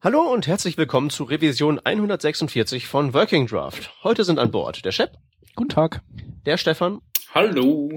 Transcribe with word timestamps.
Hallo 0.00 0.20
und 0.32 0.46
herzlich 0.46 0.78
willkommen 0.78 1.10
zu 1.10 1.24
Revision 1.24 1.80
146 1.80 2.86
von 2.86 3.14
Working 3.14 3.48
Draft. 3.48 3.92
Heute 4.04 4.22
sind 4.22 4.38
an 4.38 4.52
Bord 4.52 4.84
der 4.84 4.92
Shep. 4.92 5.18
Guten 5.56 5.70
Tag. 5.70 6.02
Der 6.46 6.56
Stefan. 6.56 7.00
Hallo. 7.34 7.90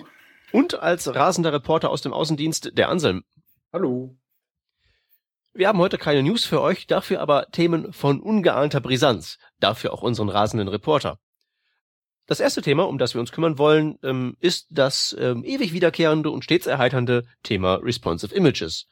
Und 0.51 0.79
als 0.79 1.13
rasender 1.13 1.53
Reporter 1.53 1.91
aus 1.91 2.01
dem 2.01 2.11
Außendienst 2.11 2.75
der 2.75 2.89
Anselm. 2.89 3.23
Hallo. 3.71 4.17
Wir 5.53 5.67
haben 5.67 5.77
heute 5.77 5.99
keine 5.99 6.23
News 6.23 6.43
für 6.43 6.59
euch, 6.59 6.87
dafür 6.87 7.21
aber 7.21 7.51
Themen 7.51 7.93
von 7.93 8.19
ungeahnter 8.19 8.81
Brisanz. 8.81 9.37
Dafür 9.59 9.93
auch 9.93 10.01
unseren 10.01 10.29
rasenden 10.29 10.69
Reporter. 10.69 11.19
Das 12.25 12.39
erste 12.39 12.63
Thema, 12.63 12.87
um 12.87 12.97
das 12.97 13.13
wir 13.13 13.21
uns 13.21 13.31
kümmern 13.31 13.59
wollen, 13.59 13.99
ähm, 14.01 14.35
ist 14.39 14.65
das 14.71 15.15
ähm, 15.19 15.43
ewig 15.43 15.71
wiederkehrende 15.71 16.31
und 16.31 16.43
stets 16.43 16.65
erheiternde 16.65 17.27
Thema 17.43 17.75
Responsive 17.75 18.33
Images. 18.33 18.87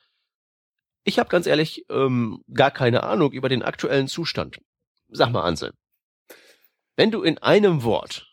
Ich 1.04 1.20
habe 1.20 1.30
ganz 1.30 1.48
ehrlich 1.48 1.86
ähm, 1.90 2.44
gar 2.54 2.72
keine 2.72 3.04
Ahnung 3.04 3.32
über 3.32 3.50
den 3.50 3.64
aktuellen 3.64 4.08
Zustand. 4.08 4.60
Sag 5.08 5.32
mal, 5.32 5.44
Ansel, 5.44 5.74
wenn 6.96 7.12
du 7.12 7.24
in 7.24 7.38
einem 7.38 7.84
Wort, 7.84 8.28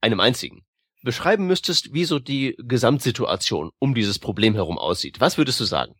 einem 0.00 0.20
einzigen, 0.20 0.64
beschreiben 1.02 1.46
müsstest, 1.46 1.92
wie 1.92 2.04
so 2.04 2.18
die 2.18 2.56
Gesamtsituation 2.58 3.70
um 3.78 3.94
dieses 3.94 4.18
Problem 4.18 4.54
herum 4.54 4.78
aussieht, 4.78 5.20
was 5.20 5.38
würdest 5.38 5.60
du 5.60 5.64
sagen? 5.64 5.94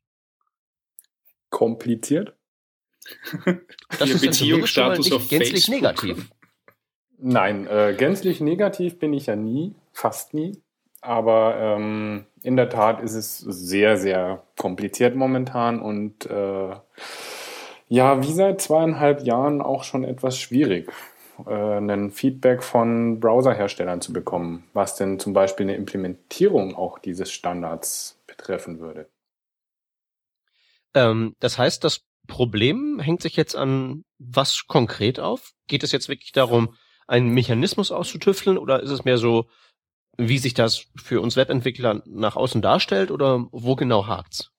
Kompliziert? 1.50 2.36
Das 3.98 4.10
ist 4.10 4.20
Beziehungsstatus 4.20 5.06
nicht 5.06 5.14
auf 5.14 5.28
gänzlich 5.28 5.66
Facebook. 5.66 5.74
negativ. 5.74 6.30
Nein, 7.18 7.66
äh, 7.66 7.94
gänzlich 7.96 8.40
negativ 8.40 8.98
bin 8.98 9.12
ich 9.12 9.26
ja 9.26 9.36
nie, 9.36 9.74
fast 9.92 10.32
nie. 10.34 10.62
Aber 11.00 11.56
ähm, 11.58 12.26
in 12.42 12.56
der 12.56 12.68
Tat 12.68 13.00
ist 13.00 13.14
es 13.14 13.38
sehr, 13.38 13.96
sehr 13.96 14.42
kompliziert 14.56 15.16
momentan 15.16 15.80
und 15.80 16.26
äh, 16.26 16.74
ja, 17.88 18.22
wie 18.22 18.32
seit 18.32 18.60
zweieinhalb 18.60 19.24
Jahren 19.24 19.62
auch 19.62 19.82
schon 19.82 20.04
etwas 20.04 20.38
schwierig, 20.38 20.92
äh, 21.46 21.78
ein 21.78 22.10
Feedback 22.10 22.62
von 22.62 23.18
Browserherstellern 23.18 24.00
zu 24.00 24.12
bekommen, 24.12 24.64
was 24.74 24.96
denn 24.96 25.18
zum 25.18 25.32
Beispiel 25.32 25.66
eine 25.66 25.76
Implementierung 25.76 26.76
auch 26.76 26.98
dieses 26.98 27.32
Standards 27.32 28.20
betreffen 28.26 28.78
würde. 28.78 29.08
Ähm, 30.94 31.34
das 31.40 31.58
heißt, 31.58 31.82
das 31.82 32.02
Problem 32.26 33.00
hängt 33.00 33.22
sich 33.22 33.36
jetzt 33.36 33.56
an 33.56 34.04
was 34.18 34.66
konkret 34.66 35.18
auf? 35.18 35.52
Geht 35.66 35.82
es 35.82 35.92
jetzt 35.92 36.08
wirklich 36.08 36.32
darum, 36.32 36.74
einen 37.06 37.30
Mechanismus 37.30 37.90
auszutüfteln 37.90 38.56
oder 38.56 38.80
ist 38.82 38.90
es 38.90 39.04
mehr 39.04 39.18
so, 39.18 39.46
wie 40.28 40.38
sich 40.38 40.54
das 40.54 40.86
für 40.96 41.20
uns 41.20 41.36
Webentwickler 41.36 42.02
nach 42.06 42.36
außen 42.36 42.62
darstellt 42.62 43.10
oder 43.10 43.46
wo 43.50 43.76
genau 43.76 44.06
hakt's? 44.06 44.52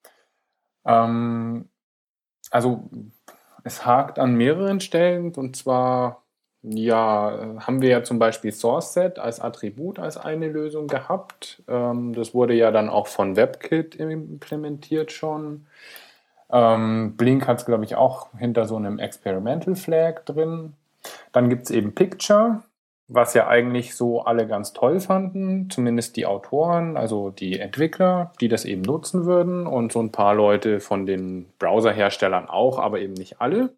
Ähm, 0.85 1.69
also 2.49 2.89
es 3.63 3.85
hakt 3.85 4.19
an 4.19 4.35
mehreren 4.35 4.79
Stellen 4.79 5.33
und 5.33 5.55
zwar 5.55 6.23
ja, 6.63 7.55
haben 7.59 7.81
wir 7.81 7.89
ja 7.89 8.03
zum 8.03 8.19
Beispiel 8.19 8.51
SourceSet 8.51 9.17
als 9.17 9.39
Attribut 9.39 9.97
als 9.97 10.17
eine 10.17 10.47
Lösung 10.47 10.87
gehabt. 10.87 11.63
Ähm, 11.67 12.13
das 12.13 12.33
wurde 12.35 12.53
ja 12.53 12.71
dann 12.71 12.89
auch 12.89 13.07
von 13.07 13.35
WebKit 13.35 13.95
implementiert 13.95 15.11
schon. 15.11 15.65
Ähm, 16.51 17.15
Blink 17.17 17.47
hat 17.47 17.59
es, 17.59 17.65
glaube 17.65 17.85
ich, 17.85 17.95
auch 17.95 18.29
hinter 18.37 18.67
so 18.67 18.75
einem 18.75 18.99
Experimental 18.99 19.75
Flag 19.75 20.23
drin. 20.25 20.73
Dann 21.31 21.49
gibt 21.49 21.63
es 21.63 21.71
eben 21.71 21.95
Picture, 21.95 22.61
was 23.07 23.33
ja 23.33 23.47
eigentlich 23.47 23.95
so 23.95 24.21
alle 24.21 24.47
ganz 24.47 24.73
toll 24.73 24.99
fanden, 24.99 25.69
zumindest 25.69 26.16
die 26.16 26.25
Autoren, 26.25 26.95
also 26.95 27.30
die 27.30 27.59
Entwickler, 27.59 28.31
die 28.39 28.47
das 28.47 28.66
eben 28.66 28.81
nutzen 28.81 29.25
würden 29.25 29.67
und 29.67 29.91
so 29.91 30.02
ein 30.02 30.11
paar 30.11 30.33
Leute 30.33 30.80
von 30.80 31.05
den 31.05 31.47
Browserherstellern 31.59 32.47
auch, 32.47 32.79
aber 32.79 32.99
eben 32.99 33.13
nicht 33.13 33.41
alle. 33.41 33.73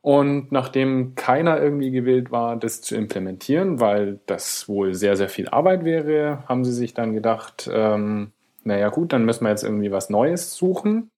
Und 0.00 0.52
nachdem 0.52 1.14
keiner 1.16 1.60
irgendwie 1.60 1.90
gewillt 1.90 2.30
war, 2.30 2.56
das 2.56 2.80
zu 2.80 2.96
implementieren, 2.96 3.80
weil 3.80 4.20
das 4.26 4.68
wohl 4.68 4.94
sehr, 4.94 5.16
sehr 5.16 5.28
viel 5.28 5.48
Arbeit 5.48 5.84
wäre, 5.84 6.44
haben 6.48 6.64
sie 6.64 6.72
sich 6.72 6.94
dann 6.94 7.14
gedacht, 7.14 7.68
ähm, 7.72 8.32
naja 8.64 8.88
gut, 8.88 9.12
dann 9.12 9.24
müssen 9.24 9.44
wir 9.44 9.50
jetzt 9.50 9.64
irgendwie 9.64 9.90
was 9.90 10.08
Neues 10.08 10.54
suchen, 10.54 11.10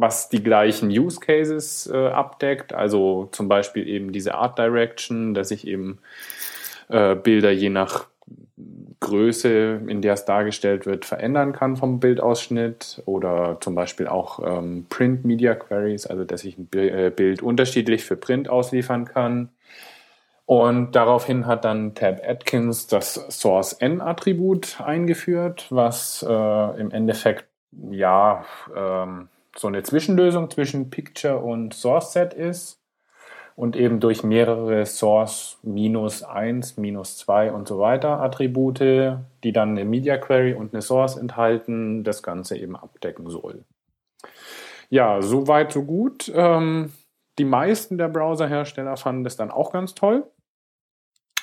was 0.00 0.28
die 0.28 0.42
gleichen 0.42 0.90
Use 0.90 1.18
Cases 1.18 1.90
äh, 1.92 1.96
abdeckt. 2.08 2.72
Also 2.72 3.28
zum 3.32 3.48
Beispiel 3.48 3.88
eben 3.88 4.12
diese 4.12 4.36
Art 4.36 4.56
Direction, 4.56 5.34
dass 5.34 5.50
ich 5.50 5.66
eben 5.66 5.98
äh, 6.88 7.16
Bilder 7.16 7.50
je 7.50 7.68
nach 7.68 8.06
Größe, 9.00 9.80
in 9.86 10.00
der 10.00 10.14
es 10.14 10.24
dargestellt 10.24 10.86
wird, 10.86 11.04
verändern 11.04 11.52
kann 11.52 11.76
vom 11.76 11.98
Bildausschnitt 11.98 13.02
oder 13.06 13.58
zum 13.60 13.74
Beispiel 13.74 14.06
auch 14.06 14.40
ähm, 14.44 14.86
Print 14.88 15.24
Media 15.24 15.54
Queries, 15.54 16.06
also 16.06 16.24
dass 16.24 16.44
ich 16.44 16.58
ein 16.58 16.68
äh, 16.74 17.10
Bild 17.14 17.42
unterschiedlich 17.42 18.04
für 18.04 18.16
Print 18.16 18.48
ausliefern 18.48 19.04
kann. 19.04 19.50
Und 20.46 20.92
daraufhin 20.92 21.46
hat 21.46 21.64
dann 21.64 21.94
Tab 21.94 22.22
Atkins 22.26 22.86
das 22.86 23.14
Source 23.30 23.74
N-Attribut 23.74 24.80
eingeführt, 24.80 25.66
was 25.70 26.24
äh, 26.26 26.80
im 26.80 26.90
Endeffekt 26.90 27.46
ja 27.90 28.44
ähm, 28.74 29.28
so 29.58 29.68
eine 29.68 29.82
Zwischenlösung 29.82 30.50
zwischen 30.50 30.90
Picture 30.90 31.38
und 31.38 31.74
Source 31.74 32.12
Set 32.12 32.34
ist 32.34 32.80
und 33.56 33.74
eben 33.74 33.98
durch 33.98 34.22
mehrere 34.22 34.86
Source 34.86 35.58
minus 35.62 36.22
1, 36.22 36.76
minus 36.76 37.16
2 37.18 37.52
und 37.52 37.66
so 37.66 37.80
weiter 37.80 38.20
Attribute, 38.20 39.18
die 39.42 39.52
dann 39.52 39.70
eine 39.70 39.84
Media 39.84 40.16
Query 40.16 40.54
und 40.54 40.72
eine 40.72 40.82
Source 40.82 41.16
enthalten, 41.16 42.04
das 42.04 42.22
Ganze 42.22 42.56
eben 42.56 42.76
abdecken 42.76 43.28
soll. 43.30 43.64
Ja, 44.90 45.20
so 45.22 45.48
weit, 45.48 45.72
so 45.72 45.82
gut. 45.82 46.30
Ähm, 46.34 46.92
die 47.38 47.44
meisten 47.44 47.98
der 47.98 48.08
Browserhersteller 48.08 48.96
fanden 48.96 49.24
das 49.24 49.36
dann 49.36 49.50
auch 49.50 49.72
ganz 49.72 49.94
toll. 49.94 50.24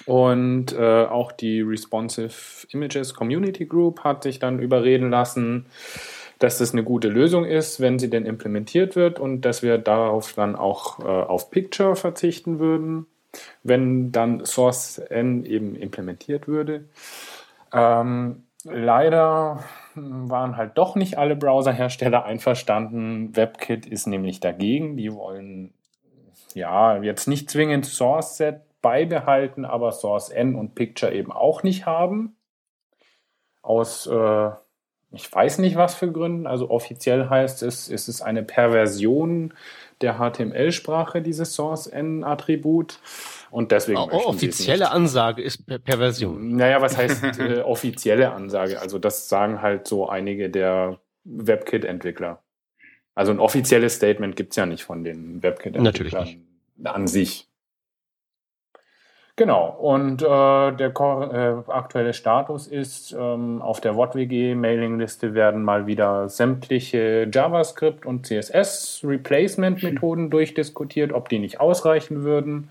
Und 0.06 0.74
äh, 0.74 1.06
auch 1.06 1.32
die 1.32 1.62
Responsive 1.62 2.68
Images 2.70 3.14
Community 3.14 3.66
Group 3.66 4.04
hat 4.04 4.24
sich 4.24 4.40
dann 4.40 4.60
überreden 4.60 5.10
lassen, 5.10 5.66
dass 6.40 6.58
das 6.58 6.74
eine 6.74 6.84
gute 6.84 7.08
Lösung 7.08 7.46
ist, 7.46 7.80
wenn 7.80 8.00
sie 8.00 8.10
denn 8.10 8.26
implementiert 8.26 8.96
wird 8.96 9.20
und 9.20 9.42
dass 9.42 9.64
wir 9.64 9.78
darauf 9.78 10.34
dann 10.34 10.56
auch 10.56 11.00
äh, 11.00 11.04
auf 11.04 11.50
Picture 11.50 11.96
verzichten 11.96 12.60
würden, 12.60 13.08
wenn 13.64 14.12
dann 14.12 14.46
Source 14.46 14.98
N 14.98 15.46
eben 15.46 15.76
implementiert 15.76 16.48
würde. 16.48 16.86
Ähm, 17.74 18.44
leider 18.64 19.64
waren 19.96 20.58
halt 20.58 20.78
doch 20.78 20.96
nicht 20.96 21.18
alle 21.18 21.36
Browserhersteller 21.36 22.26
einverstanden. 22.26 23.36
WebKit 23.36 23.86
ist 23.86 24.08
nämlich 24.08 24.40
dagegen. 24.40 24.98
Die 24.98 25.14
wollen 25.14 25.74
ja 26.54 27.02
jetzt 27.02 27.28
nicht 27.28 27.50
zwingend 27.50 27.86
Source 27.86 28.38
Set 28.38 28.62
beibehalten, 28.82 29.66
aber 29.66 29.92
Source 29.92 30.30
N 30.30 30.56
und 30.56 30.76
Picture 30.76 31.14
eben 31.14 31.32
auch 31.32 31.64
nicht 31.64 31.86
haben. 31.86 32.36
Aus 33.62 34.06
äh, 34.06 34.52
ich 35.16 35.32
weiß 35.34 35.60
nicht 35.60 35.76
was 35.76 35.96
für 35.96 36.12
Gründen. 36.12 36.48
Also 36.48 36.70
offiziell 36.70 37.30
heißt 37.30 37.64
es, 37.64 37.90
es 37.90 38.08
ist 38.08 38.22
eine 38.22 38.44
Perversion 38.44 39.54
der 40.02 40.18
HTML-Sprache, 40.20 41.22
dieses 41.22 41.54
Source-N-Attribut. 41.56 43.00
Und 43.52 43.72
deswegen. 43.72 43.98
Oh, 44.00 44.10
es 44.12 44.26
offizielle. 44.26 44.92
Ansage 44.92 45.42
ist 45.42 45.66
Per- 45.66 45.80
Perversion. 45.80 46.56
Naja, 46.56 46.82
was 46.82 46.98
heißt 46.98 47.24
äh, 47.40 47.62
offizielle 47.62 48.32
Ansage? 48.32 48.82
Also 48.82 49.00
das 49.00 49.30
sagen 49.30 49.62
halt 49.62 49.88
so 49.88 50.10
einige 50.10 50.50
der 50.50 51.00
WebKit-Entwickler. 51.24 52.42
Also 53.16 53.32
ein 53.32 53.40
offizielles 53.40 53.96
Statement 53.96 54.36
gibt's 54.36 54.58
ja 54.58 54.66
nicht 54.66 54.84
von 54.84 55.04
den 55.04 55.42
WebKit-Entwicklern 55.42 56.44
an 56.84 57.08
sich. 57.08 57.48
Genau, 59.38 59.68
und 59.68 60.22
äh, 60.22 60.26
der 60.26 60.78
äh, 60.80 61.70
aktuelle 61.70 62.14
Status 62.14 62.68
ist, 62.68 63.12
ähm, 63.12 63.62
auf 63.62 63.82
der 63.82 63.98
WOTWG-Mailingliste 63.98 65.34
werden 65.34 65.62
mal 65.62 65.88
wieder 65.88 66.30
sämtliche 66.30 67.30
JavaScript- 67.30 68.06
und 68.06 68.26
CSS-Replacement-Methoden 68.26 70.30
durchdiskutiert, 70.30 71.12
ob 71.12 71.28
die 71.28 71.40
nicht 71.40 71.60
ausreichen 71.60 72.24
würden. 72.24 72.70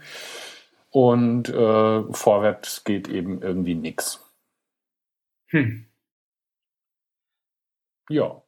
Und 0.91 1.51
äh, 1.51 2.03
vorwärts 2.13 2.85
geht 2.85 3.09
eben 3.09 3.43
irgendwie 3.43 3.75
nix. 3.75 4.25
Hm. 5.49 5.85
Ja. 8.09 8.43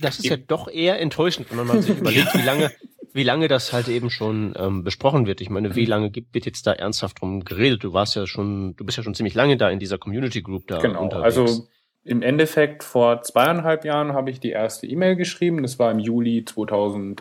Das 0.00 0.20
ist 0.20 0.26
ja 0.26 0.36
doch 0.36 0.68
eher 0.68 1.00
enttäuschend, 1.00 1.50
wenn 1.50 1.56
man 1.56 1.66
mal 1.66 1.82
sich 1.82 1.98
überlegt, 1.98 2.32
wie 2.34 2.42
lange, 2.42 2.70
wie 3.12 3.22
lange 3.24 3.48
das 3.48 3.72
halt 3.72 3.88
eben 3.88 4.10
schon 4.10 4.54
ähm, 4.56 4.84
besprochen 4.84 5.26
wird. 5.26 5.40
Ich 5.40 5.50
meine, 5.50 5.74
wie 5.74 5.84
lange 5.84 6.10
gibt, 6.10 6.34
wird 6.34 6.46
jetzt 6.46 6.66
da 6.66 6.72
ernsthaft 6.72 7.20
drum 7.20 7.44
geredet? 7.44 7.82
Du 7.84 7.92
warst 7.92 8.14
ja 8.16 8.26
schon, 8.26 8.76
du 8.76 8.84
bist 8.84 8.98
ja 8.98 9.04
schon 9.04 9.14
ziemlich 9.14 9.34
lange 9.34 9.56
da 9.56 9.68
in 9.70 9.78
dieser 9.78 9.98
Community 9.98 10.42
Group 10.42 10.66
da 10.68 10.78
Genau, 10.78 11.02
unterwegs. 11.04 11.36
also 11.36 11.66
im 12.04 12.22
Endeffekt 12.22 12.82
vor 12.82 13.22
zweieinhalb 13.22 13.84
Jahren 13.84 14.12
habe 14.14 14.30
ich 14.30 14.40
die 14.40 14.50
erste 14.50 14.86
E-Mail 14.86 15.16
geschrieben. 15.16 15.62
Das 15.62 15.78
war 15.78 15.90
im 15.90 15.98
Juli 15.98 16.44
2011. 16.44 17.20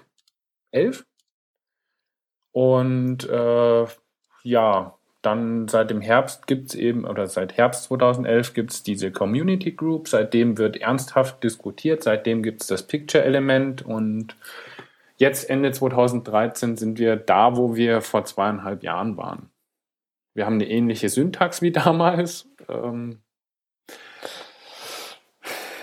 Und 2.51 3.27
äh, 3.29 3.85
ja, 4.43 4.95
dann 5.21 5.67
seit 5.67 5.89
dem 5.89 5.99
Herbst 6.01 6.47
gibt 6.47 6.69
es 6.69 6.75
eben, 6.75 7.03
oder 7.05 7.27
seit 7.27 7.57
Herbst 7.57 7.83
2011 7.85 8.53
gibt 8.53 8.71
es 8.71 8.83
diese 8.83 9.11
Community 9.11 9.73
Group. 9.73 10.07
Seitdem 10.07 10.57
wird 10.57 10.77
ernsthaft 10.77 11.43
diskutiert. 11.43 12.03
Seitdem 12.03 12.41
gibt 12.41 12.61
es 12.61 12.67
das 12.67 12.87
Picture-Element. 12.87 13.81
Und 13.81 14.35
jetzt 15.19 15.49
Ende 15.49 15.71
2013 15.71 16.77
sind 16.77 16.97
wir 16.97 17.15
da, 17.15 17.55
wo 17.55 17.75
wir 17.75 18.01
vor 18.01 18.25
zweieinhalb 18.25 18.83
Jahren 18.83 19.17
waren. 19.17 19.49
Wir 20.33 20.45
haben 20.45 20.55
eine 20.55 20.69
ähnliche 20.69 21.09
Syntax 21.09 21.61
wie 21.61 21.71
damals. 21.71 22.49
Ähm, 22.67 23.21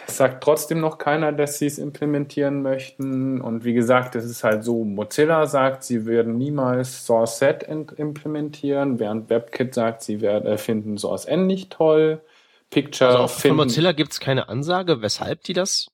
sagt 0.07 0.43
trotzdem 0.43 0.81
noch 0.81 0.97
keiner, 0.97 1.33
dass 1.33 1.59
sie 1.59 1.67
es 1.67 1.79
implementieren 1.79 2.63
möchten. 2.63 3.41
Und 3.41 3.65
wie 3.65 3.75
gesagt, 3.75 4.15
es 4.15 4.25
ist 4.25 4.45
halt 4.45 4.65
so, 4.65 4.85
Mozilla 4.85 5.47
sagt, 5.47 5.85
sie 5.85 6.07
werden 6.07 6.39
niemals 6.39 7.05
Source 7.05 7.39
Set 7.39 7.63
implementieren, 7.63 8.99
während 8.99 9.29
WebKit 9.29 9.75
sagt, 9.75 10.03
sie 10.03 10.23
werden, 10.23 10.47
äh, 10.47 10.59
finden 10.59 10.97
Source 10.97 11.27
N 11.27 11.47
nicht 11.47 11.71
toll. 11.71 12.23
Picture 12.71 13.11
also 13.11 13.29
von 13.29 13.57
Mozilla 13.57 13.93
gibt 13.93 14.13
es 14.13 14.21
keine 14.21 14.49
Ansage, 14.49 15.03
weshalb 15.03 15.43
die 15.45 15.53
das 15.53 15.89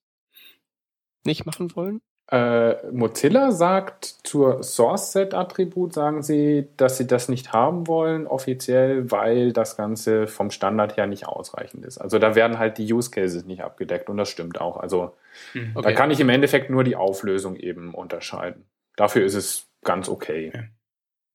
nicht 1.25 1.45
machen 1.45 1.75
wollen? 1.75 2.01
Äh, 2.33 2.91
Mozilla 2.91 3.51
sagt 3.51 4.05
zur 4.23 4.63
Source-Set-Attribut, 4.63 5.93
sagen 5.93 6.23
sie, 6.23 6.67
dass 6.77 6.97
sie 6.97 7.05
das 7.05 7.29
nicht 7.29 7.53
haben 7.53 7.85
wollen, 7.85 8.25
offiziell, 8.25 9.11
weil 9.11 9.53
das 9.53 9.77
Ganze 9.77 10.25
vom 10.25 10.49
Standard 10.49 10.97
her 10.97 11.05
nicht 11.05 11.27
ausreichend 11.27 11.85
ist. 11.85 11.99
Also 11.99 12.17
da 12.17 12.33
werden 12.33 12.57
halt 12.57 12.79
die 12.79 12.91
Use 12.91 13.11
Cases 13.11 13.45
nicht 13.45 13.61
abgedeckt 13.61 14.09
und 14.09 14.17
das 14.17 14.29
stimmt 14.29 14.59
auch. 14.59 14.77
Also 14.77 15.15
hm. 15.51 15.73
okay. 15.75 15.89
da 15.89 15.93
kann 15.93 16.09
ich 16.09 16.19
im 16.19 16.29
Endeffekt 16.29 16.71
nur 16.71 16.83
die 16.83 16.95
Auflösung 16.95 17.55
eben 17.55 17.93
unterscheiden. 17.93 18.65
Dafür 18.95 19.23
ist 19.23 19.35
es 19.35 19.67
ganz 19.83 20.09
okay. 20.09 20.51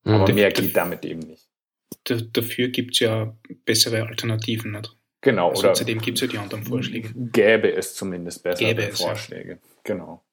Ja. 0.04 0.14
Aber 0.14 0.28
mhm. 0.28 0.34
mehr 0.34 0.50
geht 0.50 0.76
damit 0.76 1.04
eben 1.04 1.20
nicht. 1.20 1.46
Dafür 2.32 2.68
gibt 2.68 2.94
es 2.94 3.00
ja 3.00 3.36
bessere 3.64 4.02
Alternativen. 4.02 4.72
Nicht? 4.72 4.96
Genau. 5.20 5.50
Also 5.50 5.62
oder 5.62 5.74
zudem 5.74 6.00
gibt 6.00 6.18
es 6.18 6.22
ja 6.22 6.26
die 6.26 6.38
anderen 6.38 6.64
Vorschläge. 6.64 7.10
Gäbe 7.14 7.72
es 7.72 7.94
zumindest 7.94 8.42
bessere 8.42 8.90
Vorschläge. 8.90 9.52
Ja. 9.52 9.58
Genau. 9.84 10.24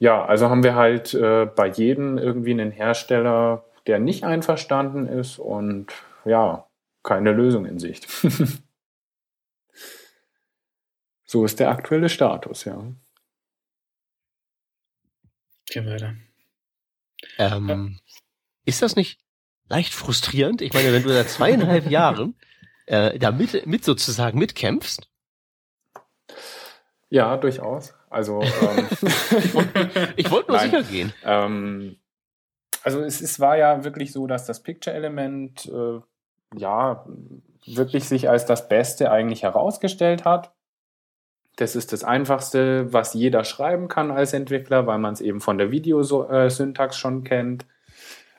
Ja, 0.00 0.24
also 0.24 0.48
haben 0.48 0.62
wir 0.62 0.74
halt 0.74 1.12
äh, 1.12 1.44
bei 1.44 1.68
jedem 1.68 2.16
irgendwie 2.16 2.52
einen 2.52 2.70
Hersteller, 2.70 3.66
der 3.86 3.98
nicht 3.98 4.24
einverstanden 4.24 5.06
ist 5.06 5.38
und 5.38 5.92
ja, 6.24 6.66
keine 7.02 7.32
Lösung 7.32 7.66
in 7.66 7.78
Sicht. 7.78 8.08
so 11.24 11.44
ist 11.44 11.60
der 11.60 11.68
aktuelle 11.68 12.08
Status, 12.08 12.64
ja. 12.64 12.82
Gehen 15.66 15.86
weiter. 15.86 16.14
Ähm, 17.36 18.00
ist 18.64 18.80
das 18.80 18.96
nicht 18.96 19.20
leicht 19.68 19.92
frustrierend? 19.92 20.62
Ich 20.62 20.72
meine, 20.72 20.94
wenn 20.94 21.02
du 21.02 21.10
seit 21.10 21.28
zweieinhalb 21.28 21.86
Jahren 21.90 22.36
äh, 22.86 23.18
da 23.18 23.32
mit, 23.32 23.66
mit 23.66 23.84
sozusagen 23.84 24.38
mitkämpfst. 24.38 25.10
Ja, 27.10 27.36
durchaus. 27.36 27.92
Also 28.10 28.42
ähm, 28.62 28.88
ich 30.16 30.30
wollte 30.30 30.50
nur 30.50 30.58
Nein. 30.58 30.70
sicher 30.70 30.82
gehen. 30.82 31.12
Ähm, 31.24 31.96
also 32.82 33.00
es, 33.00 33.20
es 33.20 33.40
war 33.40 33.56
ja 33.56 33.84
wirklich 33.84 34.12
so, 34.12 34.26
dass 34.26 34.46
das 34.46 34.62
Picture-Element 34.62 35.66
äh, 35.66 36.00
ja 36.56 37.06
wirklich 37.66 38.04
sich 38.08 38.28
als 38.28 38.46
das 38.46 38.68
Beste 38.68 39.10
eigentlich 39.10 39.44
herausgestellt 39.44 40.24
hat. 40.24 40.52
Das 41.56 41.76
ist 41.76 41.92
das 41.92 42.04
Einfachste, 42.04 42.92
was 42.92 43.14
jeder 43.14 43.44
schreiben 43.44 43.88
kann 43.88 44.10
als 44.10 44.32
Entwickler, 44.32 44.86
weil 44.86 44.98
man 44.98 45.12
es 45.12 45.20
eben 45.20 45.40
von 45.40 45.58
der 45.58 45.70
Videosyntax 45.70 46.96
schon 46.96 47.22
kennt. 47.22 47.66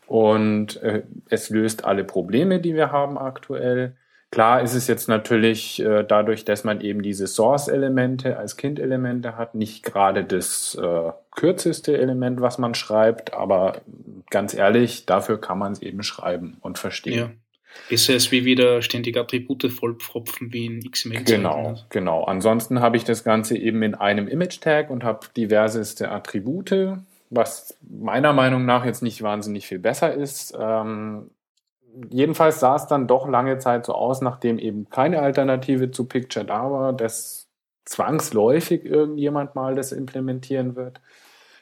Und 0.08 0.82
äh, 0.82 1.04
es 1.30 1.50
löst 1.50 1.86
alle 1.86 2.04
Probleme, 2.04 2.60
die 2.60 2.74
wir 2.74 2.92
haben 2.92 3.18
aktuell. 3.18 3.96
Klar 4.32 4.62
ist 4.62 4.76
es 4.76 4.88
jetzt 4.88 5.10
natürlich 5.10 5.82
äh, 5.82 6.06
dadurch, 6.08 6.46
dass 6.46 6.64
man 6.64 6.80
eben 6.80 7.04
diese 7.04 7.28
Source-Elemente 7.28 8.38
als 8.38 8.56
Kind-Elemente 8.56 9.38
hat, 9.38 9.56
nicht 9.56 9.84
gerade 9.84 10.24
das 10.24 10.74
äh, 10.82 11.12
kürzeste 11.36 11.98
Element, 11.98 12.40
was 12.40 12.58
man 12.58 12.74
schreibt, 12.74 13.34
aber 13.34 13.82
ganz 14.30 14.54
ehrlich, 14.54 15.06
dafür 15.06 15.40
kann 15.40 15.60
man 15.60 15.74
es 15.74 15.82
eben 15.82 16.02
schreiben 16.02 16.58
und 16.62 16.80
verstehen. 16.80 17.18
Ja. 17.20 17.30
Ist 17.90 18.10
es 18.10 18.32
wie 18.32 18.46
wieder 18.46 18.82
ständig 18.82 19.18
Attribute 19.18 19.70
vollpfropfen 19.70 20.54
wie 20.54 20.66
in 20.66 20.92
XML? 20.92 21.24
Genau, 21.24 21.78
genau. 21.90 22.24
Ansonsten 22.24 22.80
habe 22.80 22.98
ich 22.98 23.04
das 23.04 23.24
Ganze 23.26 23.58
eben 23.58 23.84
in 23.84 23.96
einem 23.96 24.28
Image-Tag 24.28 24.90
und 24.90 25.04
habe 25.04 25.28
diverseste 25.36 26.10
Attribute, 26.10 26.98
was 27.30 27.78
meiner 27.82 28.34
Meinung 28.34 28.66
nach 28.66 28.86
jetzt 28.86 29.04
nicht 29.04 29.22
wahnsinnig 29.22 29.68
viel 29.68 29.80
besser 29.80 30.14
ist. 30.14 30.54
Ähm, 30.58 31.32
jedenfalls 32.10 32.60
sah 32.60 32.76
es 32.76 32.88
dann 32.88 33.08
doch 33.08 33.28
lange 33.28 33.58
Zeit 33.58 33.86
so 33.86 33.94
aus, 33.94 34.22
nachdem 34.22 34.60
eben 34.60 34.90
keine 34.90 35.22
Alternative 35.22 35.92
zu 35.92 36.06
Picture 36.06 36.46
da 36.46 36.72
war, 36.72 36.94
dass 36.94 37.48
zwangsläufig 37.86 38.86
irgendjemand 38.86 39.56
mal 39.56 39.76
das 39.76 39.92
implementieren 39.92 40.76
wird, 40.76 41.02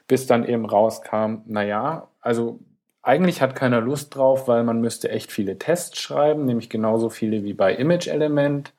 bis 0.08 0.28
dann 0.28 0.46
eben 0.46 0.66
rauskam, 0.66 1.42
naja, 1.46 2.10
also 2.22 2.60
eigentlich 3.02 3.42
hat 3.42 3.56
keiner 3.56 3.82
Lust 3.82 4.16
drauf, 4.16 4.48
weil 4.48 4.64
man 4.64 4.82
müsste 4.82 5.10
echt 5.10 5.32
viele 5.32 5.58
Tests 5.58 6.00
schreiben, 6.00 6.46
nämlich 6.46 6.70
genauso 6.70 7.10
viele 7.10 7.44
wie 7.44 7.54
bei 7.54 7.74
Image 7.74 8.08
Element. 8.08 8.74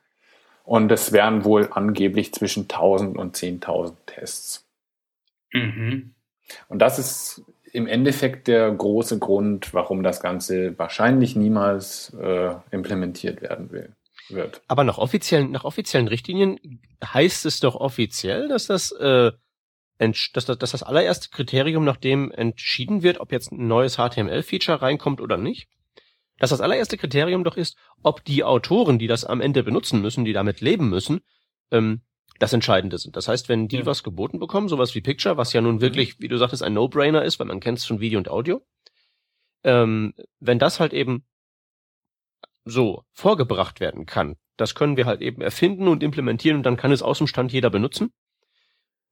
Und 0.65 0.93
es 0.93 1.13
wären 1.13 1.45
wohl 1.45 1.69
angeblich 1.73 2.33
zwischen 2.35 2.65
1000 2.65 3.17
und 3.17 3.37
10.000 3.37 3.95
Tests. 4.07 4.69
Mhm. 5.53 6.15
Und 6.69 6.79
das 6.81 6.99
ist 6.99 7.45
im 7.73 7.87
Endeffekt 7.87 8.49
der 8.49 8.71
große 8.71 9.19
Grund, 9.19 9.73
warum 9.75 10.03
das 10.03 10.21
Ganze 10.21 10.79
wahrscheinlich 10.79 11.37
niemals 11.37 12.15
äh, 12.21 12.55
implementiert 12.71 13.43
werden 13.43 13.71
will, 13.71 13.95
wird. 14.29 14.63
Aber 14.69 14.85
nach 14.85 14.99
offiziellen, 14.99 15.51
nach 15.51 15.65
offiziellen 15.65 16.09
Richtlinien 16.09 16.81
heißt 17.05 17.47
es 17.47 17.61
doch 17.61 17.75
offiziell, 17.75 18.49
dass 18.49 18.67
das, 18.67 18.93
äh, 18.93 19.33
dass 19.99 20.31
das, 20.33 20.59
dass 20.59 20.71
das 20.71 20.83
allererste 20.83 21.31
Kriterium, 21.31 21.85
nach 21.85 21.97
dem 21.97 22.31
entschieden 22.33 23.03
wird, 23.03 23.21
ob 23.21 23.33
jetzt 23.33 23.53
ein 23.53 23.67
neues 23.67 23.97
HTML-Feature 23.97 24.83
reinkommt 24.83 25.21
oder 25.21 25.37
nicht, 25.37 25.69
dass 26.39 26.51
das 26.51 26.61
allererste 26.61 26.97
Kriterium 26.97 27.45
doch 27.45 27.57
ist, 27.57 27.77
ob 28.03 28.25
die 28.25 28.45
Autoren, 28.45 28.99
die 28.99 29.07
das 29.07 29.25
am 29.25 29.41
Ende 29.41 29.63
benutzen 29.63 30.01
müssen, 30.01 30.25
die 30.25 30.33
damit 30.33 30.61
leben 30.61 30.89
müssen, 30.89 31.21
ähm, 31.71 32.01
das 32.41 32.53
Entscheidende 32.53 32.99
sind. 32.99 33.17
Das 33.17 33.29
heißt, 33.29 33.49
wenn 33.49 33.69
die 33.69 33.77
ja. 33.77 33.87
was 33.87 34.03
geboten 34.03 34.41
bekommen, 34.41 34.69
sowas 34.69 34.95
wie 34.95 35.03
Picture, 35.03 35.37
was 35.37 35.53
ja 35.53 35.61
nun 35.61 35.77
mhm. 35.77 35.81
wirklich, 35.83 36.19
wie 36.21 36.29
du 36.29 36.39
sagtest, 36.39 36.63
ein 36.63 36.73
No-Brainer 36.73 37.23
ist, 37.23 37.39
weil 37.39 37.47
man 37.47 37.61
kennt 37.61 37.79
es 37.79 37.87
schon 37.87 38.01
Video 38.01 38.19
und 38.19 38.29
Audio, 38.29 38.63
ähm, 39.63 40.15
wenn 40.41 40.59
das 40.59 40.81
halt 40.81 40.93
eben 40.93 41.25
so 42.65 43.05
vorgebracht 43.13 43.79
werden 43.79 44.07
kann, 44.07 44.37
das 44.57 44.75
können 44.75 44.97
wir 44.97 45.07
halt 45.07 45.21
eben 45.21 45.43
erfinden 45.43 45.87
und 45.87 46.03
implementieren 46.03 46.57
und 46.57 46.63
dann 46.65 46.77
kann 46.77 46.93
es 46.93 47.03
aus 47.03 47.19
dem 47.19 47.27
Stand 47.27 47.53
jeder 47.53 47.71
benutzen. 47.71 48.11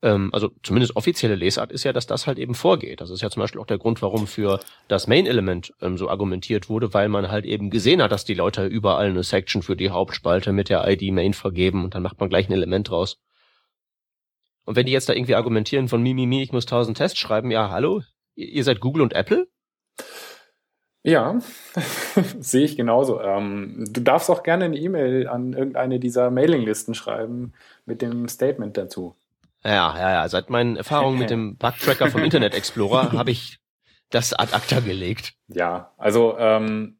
Ähm, 0.00 0.30
also 0.32 0.50
zumindest 0.62 0.96
offizielle 0.96 1.34
Lesart 1.34 1.70
ist 1.70 1.84
ja, 1.84 1.92
dass 1.92 2.06
das 2.06 2.26
halt 2.26 2.38
eben 2.38 2.54
vorgeht. 2.54 3.02
Das 3.02 3.10
ist 3.10 3.20
ja 3.20 3.28
zum 3.28 3.40
Beispiel 3.40 3.60
auch 3.60 3.66
der 3.66 3.78
Grund, 3.78 4.00
warum 4.00 4.26
für 4.26 4.60
das 4.86 5.06
Main-Element 5.06 5.74
ähm, 5.82 5.98
so 5.98 6.08
argumentiert 6.08 6.70
wurde, 6.70 6.94
weil 6.94 7.08
man 7.10 7.30
halt 7.30 7.44
eben 7.44 7.68
gesehen 7.68 8.00
hat, 8.00 8.12
dass 8.12 8.24
die 8.24 8.34
Leute 8.34 8.64
überall 8.66 9.06
eine 9.06 9.22
Section 9.22 9.62
für 9.62 9.76
die 9.76 9.90
Hauptspalte 9.90 10.52
mit 10.52 10.70
der 10.70 10.86
ID 10.88 11.12
Main 11.12 11.34
vergeben 11.34 11.84
und 11.84 11.94
dann 11.94 12.02
macht 12.02 12.20
man 12.20 12.30
gleich 12.30 12.48
ein 12.48 12.52
Element 12.52 12.88
draus. 12.88 13.18
Und 14.68 14.76
wenn 14.76 14.84
die 14.84 14.92
jetzt 14.92 15.08
da 15.08 15.14
irgendwie 15.14 15.34
argumentieren 15.34 15.88
von 15.88 16.02
Mimimi, 16.02 16.26
mi, 16.26 16.36
mi, 16.36 16.42
ich 16.42 16.52
muss 16.52 16.66
tausend 16.66 16.98
Tests 16.98 17.18
schreiben, 17.18 17.50
ja, 17.50 17.70
hallo, 17.70 18.02
ihr 18.34 18.64
seid 18.64 18.80
Google 18.80 19.00
und 19.00 19.14
Apple? 19.14 19.48
Ja, 21.02 21.38
sehe 22.38 22.66
ich 22.66 22.76
genauso. 22.76 23.18
Ähm, 23.18 23.86
du 23.88 24.02
darfst 24.02 24.28
auch 24.28 24.42
gerne 24.42 24.66
eine 24.66 24.76
E-Mail 24.76 25.26
an 25.26 25.54
irgendeine 25.54 25.98
dieser 25.98 26.30
Mailinglisten 26.30 26.92
schreiben 26.92 27.54
mit 27.86 28.02
dem 28.02 28.28
Statement 28.28 28.76
dazu. 28.76 29.16
Ja, 29.64 29.98
ja, 29.98 30.10
ja. 30.10 30.28
Seit 30.28 30.50
meinen 30.50 30.76
Erfahrungen 30.76 31.18
mit 31.18 31.30
dem 31.30 31.56
Bug-Tracker 31.58 32.10
vom 32.10 32.22
Internet 32.22 32.54
Explorer 32.54 33.12
habe 33.12 33.30
ich 33.30 33.60
das 34.10 34.34
ad 34.34 34.52
acta 34.52 34.80
gelegt. 34.80 35.32
Ja, 35.46 35.94
also 35.96 36.36
ähm, 36.38 36.97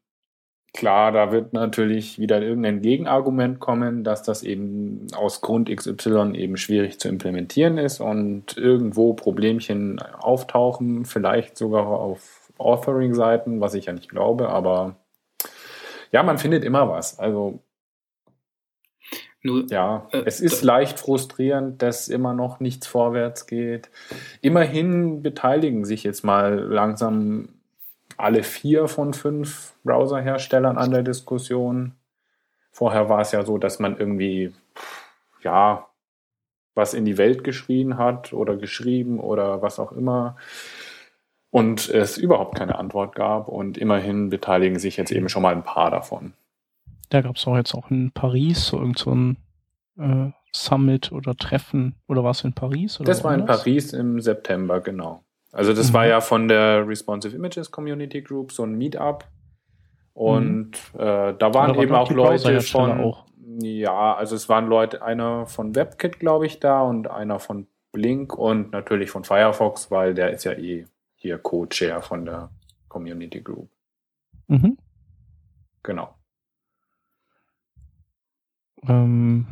klar, 0.73 1.11
da 1.11 1.31
wird 1.31 1.53
natürlich 1.53 2.19
wieder 2.19 2.41
irgendein 2.41 2.81
Gegenargument 2.81 3.59
kommen, 3.59 4.03
dass 4.03 4.23
das 4.23 4.43
eben 4.43 5.07
aus 5.15 5.41
Grund 5.41 5.69
XY 5.69 6.33
eben 6.35 6.57
schwierig 6.57 6.99
zu 6.99 7.07
implementieren 7.07 7.77
ist 7.77 7.99
und 7.99 8.57
irgendwo 8.57 9.13
Problemchen 9.13 9.99
auftauchen, 9.99 11.05
vielleicht 11.05 11.57
sogar 11.57 11.87
auf 11.87 12.51
Authoring-Seiten, 12.57 13.61
was 13.61 13.73
ich 13.73 13.85
ja 13.85 13.93
nicht 13.93 14.09
glaube, 14.09 14.49
aber 14.49 14.95
ja, 16.11 16.23
man 16.23 16.37
findet 16.37 16.63
immer 16.63 16.89
was. 16.89 17.19
Also 17.19 17.61
nur, 19.41 19.65
ja, 19.69 20.07
äh, 20.11 20.23
es 20.25 20.41
ist 20.41 20.63
leicht 20.63 20.99
frustrierend, 20.99 21.81
dass 21.81 22.09
immer 22.09 22.33
noch 22.33 22.59
nichts 22.59 22.87
vorwärts 22.87 23.47
geht. 23.47 23.89
Immerhin 24.41 25.21
beteiligen 25.21 25.85
sich 25.85 26.03
jetzt 26.03 26.23
mal 26.23 26.59
langsam 26.59 27.58
alle 28.19 28.43
vier 28.43 28.87
von 28.87 29.13
fünf 29.13 29.73
Browserherstellern 29.83 30.77
an 30.77 30.91
der 30.91 31.03
Diskussion. 31.03 31.93
Vorher 32.71 33.09
war 33.09 33.21
es 33.21 33.31
ja 33.31 33.43
so, 33.45 33.57
dass 33.57 33.79
man 33.79 33.97
irgendwie, 33.97 34.53
ja, 35.41 35.87
was 36.75 36.93
in 36.93 37.05
die 37.05 37.17
Welt 37.17 37.43
geschrien 37.43 37.97
hat 37.97 38.31
oder 38.33 38.55
geschrieben 38.55 39.19
oder 39.19 39.61
was 39.61 39.79
auch 39.79 39.91
immer. 39.91 40.37
und 41.51 41.89
es 41.89 42.17
überhaupt 42.17 42.57
keine 42.57 42.77
Antwort 42.77 43.15
gab 43.15 43.47
und 43.47 43.77
immerhin 43.77 44.29
beteiligen 44.29 44.79
sich 44.79 44.97
jetzt 44.97 45.11
eben 45.11 45.29
schon 45.29 45.41
mal 45.41 45.55
ein 45.55 45.63
paar 45.63 45.89
davon. 45.89 46.33
Da 47.09 47.21
gab 47.21 47.37
es 47.37 47.47
auch 47.47 47.55
jetzt 47.55 47.73
auch 47.73 47.89
in 47.89 48.11
Paris 48.11 48.67
so 48.67 48.77
irgend 48.77 48.99
so 48.99 49.11
ein 49.11 49.37
äh, 49.97 50.31
Summit 50.53 51.11
oder 51.11 51.35
Treffen 51.35 51.95
oder 52.07 52.23
was 52.23 52.43
in 52.43 52.53
Paris? 52.53 52.99
Das 53.03 53.23
war 53.23 53.33
in? 53.33 53.45
Paris 53.45 53.93
im 53.93 54.21
September, 54.21 54.79
genau. 54.79 55.23
Also 55.51 55.73
das 55.73 55.89
Mhm. 55.89 55.93
war 55.93 56.05
ja 56.07 56.21
von 56.21 56.47
der 56.47 56.87
Responsive 56.87 57.35
Images 57.35 57.71
Community 57.71 58.21
Group 58.21 58.51
so 58.51 58.63
ein 58.63 58.75
Meetup 58.77 59.25
und 60.13 60.71
äh, 60.93 61.33
da 61.33 61.53
waren 61.53 61.75
eben 61.75 61.95
auch 61.95 62.11
Leute 62.11 62.61
von 62.61 62.91
auch. 62.99 63.25
ja, 63.61 64.13
also 64.15 64.35
es 64.35 64.47
waren 64.49 64.67
Leute, 64.67 65.01
einer 65.01 65.47
von 65.47 65.75
WebKit, 65.75 66.19
glaube 66.19 66.45
ich, 66.45 66.59
da 66.59 66.81
und 66.81 67.09
einer 67.09 67.39
von 67.39 67.67
Blink 67.91 68.37
und 68.37 68.71
natürlich 68.71 69.09
von 69.09 69.23
Firefox, 69.23 69.89
weil 69.89 70.13
der 70.13 70.31
ist 70.31 70.43
ja 70.43 70.51
eh 70.53 70.85
hier 71.15 71.39
Co-Chair 71.39 72.01
von 72.01 72.25
der 72.25 72.51
Community 72.87 73.41
Group. 73.41 73.69
Mhm. 74.47 74.77
Genau. 75.81 76.13
Ähm, 78.87 79.47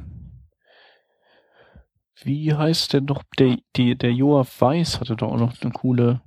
wie 2.23 2.53
heißt 2.53 2.93
denn 2.93 3.05
doch 3.05 3.23
der, 3.37 3.57
die, 3.75 3.97
der 3.97 4.11
Joaf 4.11 4.61
Weiß 4.61 4.99
hatte 4.99 5.15
doch 5.15 5.31
auch 5.31 5.37
noch 5.37 5.61
eine 5.61 5.71
coole, 5.71 6.21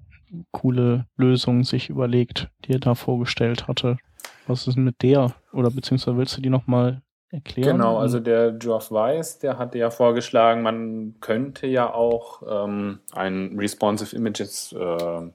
coole 0.51 1.07
Lösung 1.17 1.65
sich 1.65 1.91
überlegt, 1.91 2.49
die 2.65 2.73
er 2.73 2.79
da 2.79 2.95
vorgestellt 2.95 3.69
hatte. 3.69 3.99
Was 4.47 4.67
ist 4.67 4.77
mit 4.77 5.03
der? 5.03 5.35
Oder 5.53 5.71
beziehungsweise 5.71 6.17
willst 6.17 6.37
du 6.37 6.41
die 6.41 6.51
nochmal 6.51 7.03
erklären? 7.31 7.79
Genau, 7.79 7.99
also 7.99 8.21
der 8.21 8.53
Geoff 8.53 8.91
Weiss, 8.91 9.39
der 9.39 9.59
hatte 9.59 9.79
ja 9.79 9.91
vorgeschlagen, 9.91 10.63
man 10.63 11.17
könnte 11.21 11.67
ja 11.67 11.93
auch 11.93 12.43
ähm, 12.49 13.01
ein 13.13 13.57
Responsive 13.59 14.15
Images 14.15 14.73
äh, 14.73 15.31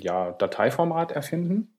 ja, 0.00 0.32
Dateiformat 0.32 1.12
erfinden, 1.12 1.76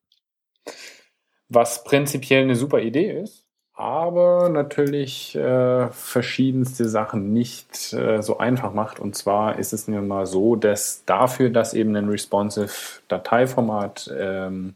was 1.49 1.83
prinzipiell 1.83 2.43
eine 2.43 2.55
super 2.55 2.79
Idee 2.79 3.11
ist, 3.21 3.44
aber 3.75 4.47
natürlich 4.49 5.35
äh, 5.35 5.89
verschiedenste 5.89 6.87
Sachen 6.87 7.33
nicht 7.33 7.93
äh, 7.93 8.21
so 8.21 8.37
einfach 8.37 8.73
macht. 8.73 8.99
Und 8.99 9.15
zwar 9.15 9.59
ist 9.59 9.73
es 9.73 9.87
nun 9.87 10.07
mal 10.07 10.25
so, 10.25 10.55
dass 10.55 11.03
dafür, 11.05 11.49
dass 11.49 11.73
eben 11.73 11.95
ein 11.95 12.07
responsive 12.07 13.01
Dateiformat 13.09 14.09
ähm, 14.17 14.75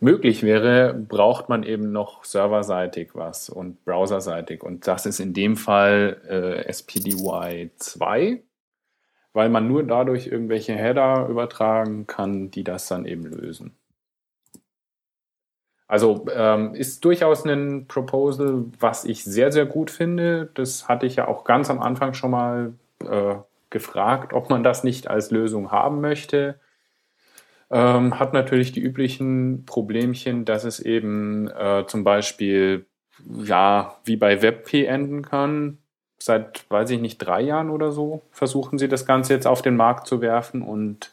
möglich 0.00 0.42
wäre, 0.42 0.94
braucht 0.94 1.48
man 1.48 1.62
eben 1.62 1.92
noch 1.92 2.24
serverseitig 2.24 3.10
was 3.14 3.48
und 3.48 3.84
browserseitig. 3.84 4.64
Und 4.64 4.88
das 4.88 5.06
ist 5.06 5.20
in 5.20 5.32
dem 5.32 5.56
Fall 5.56 6.20
äh, 6.28 6.68
SPDY 6.68 7.70
2, 7.76 8.42
weil 9.32 9.48
man 9.48 9.68
nur 9.68 9.84
dadurch 9.84 10.26
irgendwelche 10.26 10.74
Header 10.74 11.28
übertragen 11.28 12.08
kann, 12.08 12.50
die 12.50 12.64
das 12.64 12.88
dann 12.88 13.06
eben 13.06 13.26
lösen. 13.26 13.76
Also 15.88 16.26
ähm, 16.34 16.74
ist 16.74 17.02
durchaus 17.04 17.46
ein 17.46 17.86
Proposal, 17.88 18.66
was 18.78 19.06
ich 19.06 19.24
sehr, 19.24 19.50
sehr 19.50 19.64
gut 19.64 19.90
finde. 19.90 20.50
Das 20.54 20.86
hatte 20.86 21.06
ich 21.06 21.16
ja 21.16 21.26
auch 21.26 21.44
ganz 21.44 21.70
am 21.70 21.80
Anfang 21.80 22.12
schon 22.12 22.30
mal 22.30 22.74
äh, 23.02 23.36
gefragt, 23.70 24.34
ob 24.34 24.50
man 24.50 24.62
das 24.62 24.84
nicht 24.84 25.08
als 25.08 25.30
Lösung 25.30 25.70
haben 25.70 26.02
möchte. 26.02 26.60
Ähm, 27.70 28.18
hat 28.18 28.34
natürlich 28.34 28.72
die 28.72 28.80
üblichen 28.80 29.64
Problemchen, 29.64 30.44
dass 30.44 30.64
es 30.64 30.78
eben 30.78 31.48
äh, 31.48 31.84
zum 31.86 32.04
Beispiel 32.04 32.86
ja 33.42 33.96
wie 34.04 34.16
bei 34.16 34.42
WebP 34.42 34.84
enden 34.84 35.22
kann. 35.22 35.78
Seit, 36.20 36.64
weiß 36.68 36.90
ich 36.90 37.00
nicht, 37.00 37.18
drei 37.18 37.40
Jahren 37.42 37.70
oder 37.70 37.92
so 37.92 38.22
versuchen 38.32 38.78
sie 38.78 38.88
das 38.88 39.06
Ganze 39.06 39.34
jetzt 39.34 39.46
auf 39.46 39.62
den 39.62 39.76
Markt 39.76 40.08
zu 40.08 40.20
werfen 40.20 40.62
und 40.62 41.12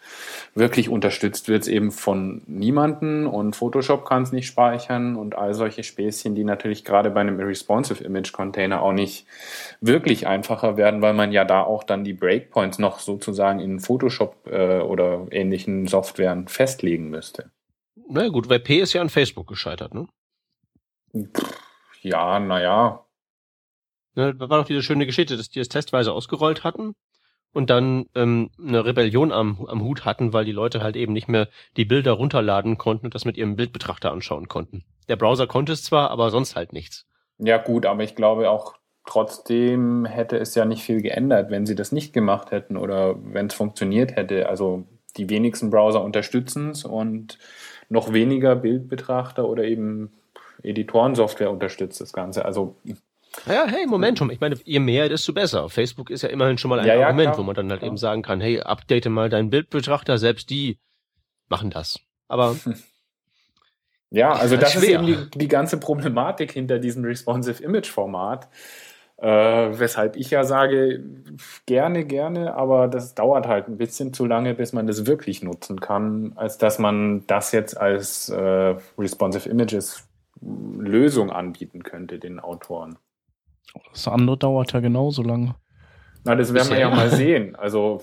wirklich 0.55 0.89
unterstützt 0.89 1.47
wird 1.47 1.61
es 1.61 1.67
eben 1.67 1.91
von 1.91 2.41
niemanden 2.47 3.27
und 3.27 3.55
Photoshop 3.55 4.03
kann 4.05 4.23
es 4.23 4.31
nicht 4.31 4.47
speichern 4.47 5.15
und 5.15 5.37
all 5.37 5.53
solche 5.53 5.83
Späßchen, 5.83 6.33
die 6.33 6.43
natürlich 6.43 6.83
gerade 6.83 7.11
bei 7.11 7.21
einem 7.21 7.39
responsive 7.39 8.03
Image 8.03 8.31
Container 8.31 8.81
auch 8.81 8.93
nicht 8.93 9.27
wirklich 9.79 10.25
einfacher 10.25 10.75
werden, 10.75 11.03
weil 11.03 11.13
man 11.13 11.31
ja 11.31 11.45
da 11.45 11.61
auch 11.61 11.83
dann 11.83 12.03
die 12.03 12.13
Breakpoints 12.13 12.79
noch 12.79 12.97
sozusagen 12.97 13.59
in 13.59 13.79
Photoshop 13.79 14.47
äh, 14.47 14.79
oder 14.79 15.27
ähnlichen 15.29 15.85
Softwaren 15.85 16.47
festlegen 16.47 17.09
müsste. 17.11 17.51
Na 18.09 18.27
gut, 18.29 18.49
WebP 18.49 18.81
ist 18.81 18.93
ja 18.93 19.01
an 19.01 19.09
Facebook 19.09 19.47
gescheitert, 19.47 19.93
ne? 19.93 20.07
Ja, 22.01 22.39
naja. 22.39 23.04
Ne, 24.15 24.39
war 24.39 24.47
doch 24.47 24.65
diese 24.65 24.81
schöne 24.81 25.05
Geschichte, 25.05 25.37
dass 25.37 25.49
die 25.49 25.59
es 25.59 25.69
testweise 25.69 26.13
ausgerollt 26.13 26.63
hatten 26.63 26.95
und 27.53 27.69
dann 27.69 28.05
ähm, 28.15 28.49
eine 28.59 28.85
Rebellion 28.85 29.31
am, 29.31 29.65
am 29.67 29.81
Hut 29.81 30.05
hatten, 30.05 30.33
weil 30.33 30.45
die 30.45 30.51
Leute 30.51 30.81
halt 30.81 30.95
eben 30.95 31.13
nicht 31.13 31.27
mehr 31.27 31.47
die 31.77 31.85
Bilder 31.85 32.13
runterladen 32.13 32.77
konnten 32.77 33.07
und 33.07 33.15
das 33.15 33.25
mit 33.25 33.37
ihrem 33.37 33.55
Bildbetrachter 33.55 34.11
anschauen 34.11 34.47
konnten. 34.47 34.83
Der 35.07 35.15
Browser 35.15 35.47
konnte 35.47 35.73
es 35.73 35.83
zwar, 35.83 36.11
aber 36.11 36.31
sonst 36.31 36.55
halt 36.55 36.73
nichts. 36.73 37.05
Ja 37.37 37.57
gut, 37.57 37.85
aber 37.85 38.03
ich 38.03 38.15
glaube 38.15 38.49
auch 38.49 38.75
trotzdem 39.05 40.05
hätte 40.05 40.37
es 40.37 40.55
ja 40.55 40.65
nicht 40.65 40.83
viel 40.83 41.01
geändert, 41.01 41.51
wenn 41.51 41.65
sie 41.65 41.75
das 41.75 41.91
nicht 41.91 42.13
gemacht 42.13 42.51
hätten 42.51 42.77
oder 42.77 43.15
wenn 43.21 43.47
es 43.47 43.53
funktioniert 43.53 44.15
hätte. 44.15 44.49
Also 44.49 44.85
die 45.17 45.29
wenigsten 45.29 45.69
Browser 45.69 46.03
unterstützen 46.03 46.71
es 46.71 46.85
und 46.85 47.37
noch 47.87 48.13
weniger 48.13 48.55
Bildbetrachter 48.55 49.47
oder 49.47 49.63
eben 49.63 50.11
Editorensoftware 50.63 51.51
unterstützt 51.51 52.01
das 52.01 52.13
Ganze. 52.13 52.45
Also 52.45 52.75
Naja, 53.43 53.65
hey, 53.67 53.85
Momentum. 53.85 54.31
Ich 54.31 54.39
meine, 54.39 54.57
je 54.63 54.79
mehr, 54.79 55.09
desto 55.09 55.33
besser. 55.33 55.69
Facebook 55.69 56.09
ist 56.09 56.21
ja 56.23 56.29
immerhin 56.29 56.57
schon 56.57 56.69
mal 56.69 56.79
ein 56.79 56.87
Ja, 56.87 56.95
ja, 56.95 57.07
Argument, 57.07 57.33
klar. 57.33 57.37
wo 57.37 57.43
man 57.43 57.55
dann 57.55 57.69
halt 57.69 57.79
Klar. 57.81 57.87
eben 57.89 57.97
sagen 57.97 58.21
kann, 58.21 58.41
hey, 58.41 58.59
update 58.61 59.05
mal 59.09 59.29
deinen 59.29 59.49
Bildbetrachter, 59.49 60.17
selbst 60.17 60.49
die 60.49 60.79
machen 61.49 61.69
das. 61.69 61.99
Aber 62.27 62.55
Ja, 64.11 64.33
also 64.33 64.55
Das 64.55 64.73
das 64.73 64.75
ist 64.75 64.83
ist 64.83 64.89
eben 64.89 65.05
die, 65.05 65.17
die 65.35 65.47
ganze 65.47 65.79
Problematik 65.79 66.51
hinter 66.51 66.79
diesem 66.79 67.03
Responsive 67.03 67.61
Image 67.63 67.89
Format. 67.89 68.47
Äh, 69.17 69.27
weshalb 69.79 70.17
ich 70.17 70.29
ja 70.31 70.43
sage, 70.43 71.03
gerne, 71.65 72.05
gerne, 72.05 72.53
aber 72.55 72.87
das 72.89 73.15
dauert 73.15 73.47
halt 73.47 73.67
ein 73.69 73.77
bisschen 73.77 74.13
zu 74.13 74.25
lange, 74.25 74.53
bis 74.53 74.73
man 74.73 74.87
das 74.87 75.05
wirklich 75.05 75.41
nutzen 75.41 75.79
kann, 75.79 76.33
als 76.35 76.57
dass 76.57 76.79
man 76.79 77.25
das 77.27 77.51
jetzt 77.53 77.77
als 77.77 78.29
äh, 78.29 78.75
Responsive 78.97 79.47
Images 79.49 80.07
Lösung 80.41 81.31
anbieten 81.31 81.83
könnte, 81.83 82.19
den 82.19 82.39
Autoren. 82.41 82.97
Das 83.91 84.07
andere 84.07 84.37
dauert 84.37 84.73
ja 84.73 84.79
genauso 84.79 85.23
lange. 85.23 85.55
Na, 86.23 86.35
das 86.35 86.53
werden 86.53 86.69
wir 86.71 86.79
ja 86.79 86.89
mal 86.89 87.09
sehen. 87.11 87.55
Also 87.55 88.01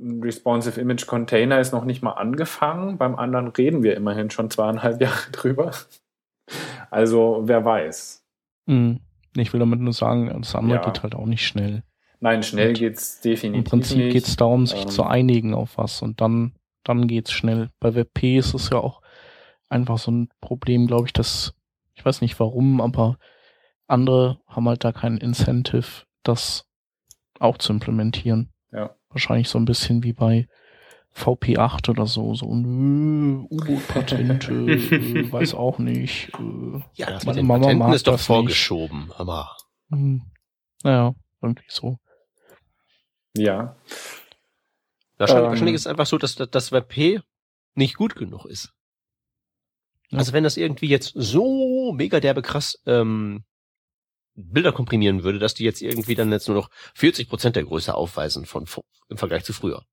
ein 0.00 0.22
Responsive 0.22 0.80
Image 0.80 1.06
Container 1.06 1.60
ist 1.60 1.72
noch 1.72 1.84
nicht 1.84 2.02
mal 2.02 2.12
angefangen. 2.12 2.96
Beim 2.98 3.16
anderen 3.16 3.48
reden 3.48 3.82
wir 3.82 3.96
immerhin 3.96 4.30
schon 4.30 4.50
zweieinhalb 4.50 5.00
Jahre 5.02 5.30
drüber. 5.32 5.72
Also 6.90 7.42
wer 7.44 7.64
weiß. 7.64 8.24
Mhm. 8.66 9.00
Ich 9.36 9.52
will 9.52 9.60
damit 9.60 9.80
nur 9.80 9.92
sagen, 9.92 10.30
das 10.40 10.54
andere 10.54 10.78
Ja. 10.80 10.84
geht 10.84 11.02
halt 11.02 11.14
auch 11.14 11.26
nicht 11.26 11.46
schnell. 11.46 11.82
Nein, 12.20 12.42
schnell 12.42 12.68
Und 12.70 12.78
geht's 12.78 13.20
definitiv 13.20 13.58
Im 13.58 13.64
Prinzip 13.64 13.98
nicht. 13.98 14.12
geht 14.12 14.26
es 14.26 14.36
darum, 14.36 14.66
sich 14.66 14.82
Ähm, 14.82 14.88
zu 14.88 15.04
einigen 15.04 15.54
auf 15.54 15.78
was 15.78 16.02
und 16.02 16.20
dann, 16.20 16.54
dann 16.84 17.06
geht's 17.06 17.32
schnell. 17.32 17.70
Bei 17.80 17.94
WebP 17.94 18.36
ist 18.38 18.54
es 18.54 18.70
ja 18.70 18.78
auch 18.78 19.00
einfach 19.68 19.98
so 19.98 20.10
ein 20.10 20.28
Problem, 20.40 20.86
glaube 20.86 21.06
ich, 21.06 21.12
dass, 21.12 21.54
ich 21.94 22.04
weiß 22.04 22.20
nicht 22.22 22.38
warum, 22.40 22.80
aber 22.80 23.16
andere 23.90 24.40
haben 24.46 24.68
halt 24.68 24.84
da 24.84 24.92
kein 24.92 25.16
Incentive, 25.18 26.04
das 26.22 26.64
auch 27.38 27.58
zu 27.58 27.72
implementieren. 27.72 28.52
Ja. 28.72 28.94
Wahrscheinlich 29.08 29.48
so 29.48 29.58
ein 29.58 29.64
bisschen 29.64 30.02
wie 30.04 30.12
bei 30.12 30.46
VP8 31.14 31.90
oder 31.90 32.06
so, 32.06 32.34
so 32.34 32.54
nö, 32.54 33.44
U-Boot-Patente, 33.50 34.52
äh, 34.52 35.32
weiß 35.32 35.54
auch 35.54 35.78
nicht. 35.78 36.30
Äh, 36.38 36.80
ja, 36.94 37.10
das 37.10 37.26
Meine 37.26 37.36
mit 37.36 37.42
den 37.42 37.46
Mama 37.46 37.60
Patenten 37.62 37.78
mag 37.78 37.94
ist 37.94 38.06
doch 38.06 38.12
das 38.12 38.20
nicht. 38.20 38.26
vorgeschoben. 38.26 39.10
Aber 39.16 39.56
hm, 39.90 40.22
naja, 40.84 41.14
irgendwie 41.42 41.64
so. 41.68 41.98
Ja. 43.36 43.76
wahrscheinlich, 45.18 45.44
Ähm. 45.44 45.50
wahrscheinlich 45.50 45.74
ist 45.74 45.80
es 45.82 45.86
einfach 45.86 46.06
so, 46.06 46.16
dass 46.18 46.36
das 46.36 46.72
WebP 46.72 47.20
nicht 47.74 47.96
gut 47.96 48.14
genug 48.14 48.44
ist. 48.46 48.72
Ja. 50.10 50.18
Also 50.18 50.32
wenn 50.32 50.44
das 50.44 50.56
irgendwie 50.56 50.88
jetzt 50.88 51.12
so 51.14 51.92
mega 51.92 52.20
derbe 52.20 52.42
krass 52.42 52.80
ähm, 52.86 53.44
Bilder 54.34 54.72
komprimieren 54.72 55.22
würde, 55.22 55.38
dass 55.38 55.54
die 55.54 55.64
jetzt 55.64 55.82
irgendwie 55.82 56.14
dann 56.14 56.32
jetzt 56.32 56.48
nur 56.48 56.56
noch 56.56 56.70
40 56.94 57.28
Prozent 57.28 57.56
der 57.56 57.64
Größe 57.64 57.94
aufweisen 57.94 58.46
von 58.46 58.66
vo- 58.66 58.84
im 59.08 59.16
Vergleich 59.16 59.44
zu 59.44 59.52
früher. 59.52 59.84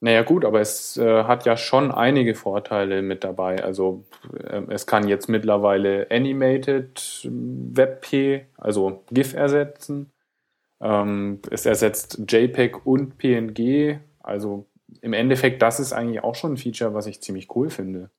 Naja 0.00 0.22
gut, 0.22 0.44
aber 0.44 0.60
es 0.60 0.96
äh, 0.98 1.24
hat 1.24 1.46
ja 1.46 1.56
schon 1.56 1.90
einige 1.90 2.34
Vorteile 2.34 3.00
mit 3.00 3.24
dabei. 3.24 3.62
Also 3.64 4.04
ähm, 4.46 4.68
es 4.70 4.86
kann 4.86 5.08
jetzt 5.08 5.28
mittlerweile 5.28 6.08
Animated 6.10 7.22
WebP, 7.30 8.46
also 8.58 9.02
GIF 9.10 9.32
ersetzen. 9.34 10.10
Ähm, 10.82 11.40
es 11.50 11.64
ersetzt 11.64 12.20
JPEG 12.28 12.84
und 12.86 13.16
PNG. 13.16 14.00
Also 14.20 14.66
im 15.00 15.14
Endeffekt, 15.14 15.62
das 15.62 15.80
ist 15.80 15.92
eigentlich 15.94 16.22
auch 16.22 16.34
schon 16.34 16.54
ein 16.54 16.56
Feature, 16.58 16.92
was 16.92 17.06
ich 17.06 17.22
ziemlich 17.22 17.54
cool 17.56 17.70
finde. 17.70 18.10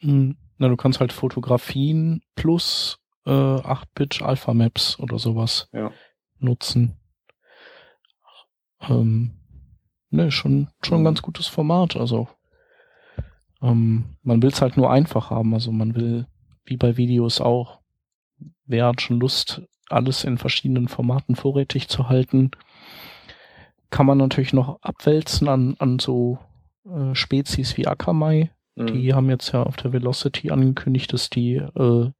Hm, 0.00 0.36
Na, 0.58 0.68
du 0.68 0.76
kannst 0.76 1.00
halt 1.00 1.12
Fotografien 1.12 2.22
plus 2.36 2.99
äh, 3.26 3.30
8-Bit 3.30 4.22
Alpha 4.22 4.54
Maps 4.54 4.98
oder 4.98 5.18
sowas 5.18 5.68
Ja. 5.72 5.90
nutzen. 6.38 6.96
Ähm, 8.88 9.32
ne, 10.10 10.30
schon, 10.30 10.68
schon 10.82 10.98
ein 10.98 11.04
ganz 11.04 11.22
gutes 11.22 11.46
Format. 11.46 11.96
Also 11.96 12.28
Ähm, 13.62 14.16
man 14.22 14.40
will 14.42 14.50
es 14.50 14.62
halt 14.62 14.76
nur 14.78 14.90
einfach 14.90 15.28
haben. 15.30 15.52
Also 15.52 15.70
man 15.70 15.94
will, 15.94 16.26
wie 16.64 16.78
bei 16.78 16.96
Videos 16.96 17.40
auch, 17.42 17.80
wer 18.64 18.86
hat 18.86 19.02
schon 19.02 19.20
Lust, 19.20 19.60
alles 19.90 20.24
in 20.24 20.38
verschiedenen 20.38 20.88
Formaten 20.88 21.36
vorrätig 21.36 21.88
zu 21.88 22.08
halten, 22.08 22.52
kann 23.90 24.06
man 24.06 24.16
natürlich 24.18 24.52
noch 24.54 24.80
abwälzen 24.82 25.48
an, 25.48 25.74
an 25.78 25.98
so 25.98 26.38
äh, 26.86 27.14
Spezies 27.14 27.76
wie 27.76 27.86
Akamai. 27.86 28.50
Mhm. 28.76 28.86
Die 28.86 29.12
haben 29.12 29.28
jetzt 29.28 29.52
ja 29.52 29.62
auf 29.64 29.76
der 29.76 29.92
Velocity 29.92 30.50
angekündigt, 30.50 31.12
dass 31.12 31.28
die, 31.28 31.56
äh, 31.56 32.10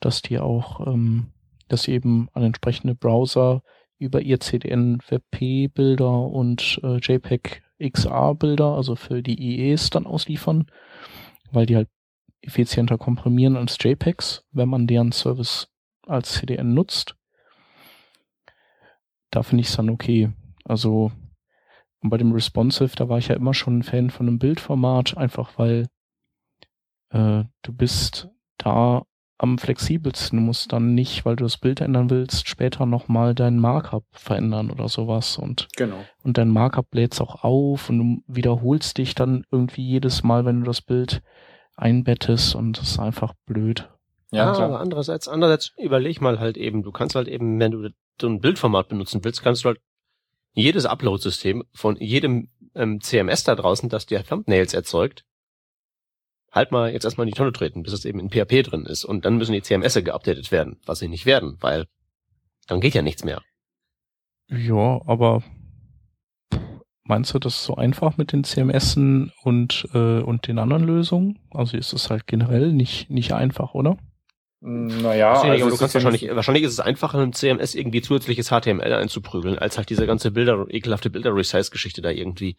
dass 0.00 0.22
die 0.22 0.38
auch, 0.38 0.86
ähm, 0.86 1.28
dass 1.68 1.88
eben 1.88 2.28
an 2.32 2.42
entsprechende 2.42 2.94
Browser 2.94 3.62
über 3.98 4.22
ihr 4.22 4.40
CDN 4.40 4.98
WebP-Bilder 5.08 6.10
und 6.10 6.80
äh, 6.82 6.96
JPEG 6.96 7.62
XR-Bilder, 7.78 8.74
also 8.74 8.96
für 8.96 9.22
die 9.22 9.40
IEs 9.40 9.90
dann 9.90 10.06
ausliefern, 10.06 10.70
weil 11.52 11.66
die 11.66 11.76
halt 11.76 11.88
effizienter 12.42 12.98
komprimieren 12.98 13.56
als 13.56 13.76
JPEGs, 13.80 14.44
wenn 14.52 14.68
man 14.68 14.86
deren 14.86 15.12
Service 15.12 15.68
als 16.06 16.32
CDN 16.32 16.74
nutzt. 16.74 17.14
Da 19.30 19.42
finde 19.42 19.62
ich 19.62 19.68
es 19.68 19.76
dann 19.76 19.90
okay. 19.90 20.32
Also 20.64 21.12
bei 22.00 22.16
dem 22.16 22.32
Responsive, 22.32 22.96
da 22.96 23.08
war 23.08 23.18
ich 23.18 23.28
ja 23.28 23.36
immer 23.36 23.54
schon 23.54 23.78
ein 23.78 23.82
Fan 23.82 24.10
von 24.10 24.26
einem 24.26 24.38
Bildformat, 24.38 25.16
einfach 25.16 25.58
weil 25.58 25.88
äh, 27.10 27.44
du 27.62 27.72
bist 27.72 28.28
da 28.56 29.04
am 29.42 29.56
flexibelsten. 29.56 30.38
Du 30.38 30.44
musst 30.44 30.72
dann 30.72 30.94
nicht, 30.94 31.24
weil 31.24 31.36
du 31.36 31.44
das 31.44 31.56
Bild 31.56 31.80
ändern 31.80 32.10
willst, 32.10 32.46
später 32.46 32.84
nochmal 32.84 33.34
dein 33.34 33.58
Markup 33.58 34.04
verändern 34.12 34.70
oder 34.70 34.88
sowas. 34.88 35.38
Und, 35.38 35.68
genau. 35.76 36.04
und 36.22 36.36
dein 36.36 36.50
Markup 36.50 36.86
lädst 36.92 37.22
auch 37.22 37.42
auf 37.42 37.88
und 37.88 37.98
du 37.98 38.22
wiederholst 38.26 38.98
dich 38.98 39.14
dann 39.14 39.44
irgendwie 39.50 39.82
jedes 39.82 40.22
Mal, 40.22 40.44
wenn 40.44 40.60
du 40.60 40.66
das 40.66 40.82
Bild 40.82 41.22
einbettest 41.74 42.54
und 42.54 42.78
das 42.78 42.90
ist 42.90 42.98
einfach 42.98 43.32
blöd. 43.46 43.88
Ja, 44.30 44.52
ja 44.52 44.64
aber 44.64 44.78
andererseits, 44.78 45.26
andererseits 45.26 45.72
überleg 45.78 46.20
mal 46.20 46.38
halt 46.38 46.58
eben, 46.58 46.82
du 46.82 46.92
kannst 46.92 47.14
halt 47.14 47.26
eben, 47.26 47.58
wenn 47.58 47.72
du 47.72 47.88
so 48.20 48.28
ein 48.28 48.40
Bildformat 48.40 48.88
benutzen 48.88 49.24
willst, 49.24 49.42
kannst 49.42 49.64
du 49.64 49.68
halt 49.68 49.80
jedes 50.52 50.84
Upload-System 50.84 51.64
von 51.72 51.96
jedem 51.96 52.50
ähm, 52.74 53.00
CMS 53.00 53.44
da 53.44 53.54
draußen, 53.54 53.88
das 53.88 54.04
dir 54.04 54.22
Thumbnails 54.22 54.74
erzeugt, 54.74 55.24
halt 56.50 56.72
mal 56.72 56.92
jetzt 56.92 57.04
erstmal 57.04 57.26
in 57.26 57.32
die 57.32 57.36
Tonne 57.36 57.52
treten, 57.52 57.82
bis 57.82 57.92
es 57.92 58.04
eben 58.04 58.18
in 58.18 58.30
PHP 58.30 58.62
drin 58.62 58.86
ist. 58.86 59.04
Und 59.04 59.24
dann 59.24 59.36
müssen 59.36 59.52
die 59.52 59.62
CMS 59.62 59.94
geupdatet 59.94 60.50
werden, 60.50 60.78
was 60.84 60.98
sie 60.98 61.08
nicht 61.08 61.26
werden, 61.26 61.56
weil 61.60 61.86
dann 62.66 62.80
geht 62.80 62.94
ja 62.94 63.02
nichts 63.02 63.24
mehr. 63.24 63.42
Ja, 64.48 65.00
aber 65.06 65.42
meinst 67.04 67.34
du 67.34 67.38
das 67.38 67.64
so 67.64 67.76
einfach 67.76 68.16
mit 68.16 68.32
den 68.32 68.44
CMS 68.44 68.96
und, 68.96 69.88
äh, 69.94 70.20
und 70.20 70.46
den 70.48 70.58
anderen 70.58 70.84
Lösungen? 70.84 71.38
Also 71.50 71.76
ist 71.76 71.92
es 71.92 72.10
halt 72.10 72.26
generell 72.26 72.72
nicht, 72.72 73.10
nicht 73.10 73.32
einfach, 73.32 73.74
oder? 73.74 73.96
Naja, 74.62 75.40
also 75.40 75.70
du 75.70 75.76
kannst 75.78 75.94
wahrscheinlich, 75.94 76.28
wahrscheinlich 76.34 76.64
ist 76.64 76.72
es 76.72 76.80
einfacher, 76.80 77.22
im 77.22 77.32
CMS 77.32 77.74
irgendwie 77.74 78.02
zusätzliches 78.02 78.48
HTML 78.48 78.92
einzuprügeln, 78.92 79.58
als 79.58 79.78
halt 79.78 79.88
diese 79.88 80.06
ganze 80.06 80.30
Bilder, 80.32 80.66
ekelhafte 80.68 81.08
Bilder-Resize-Geschichte 81.08 82.02
da 82.02 82.10
irgendwie 82.10 82.56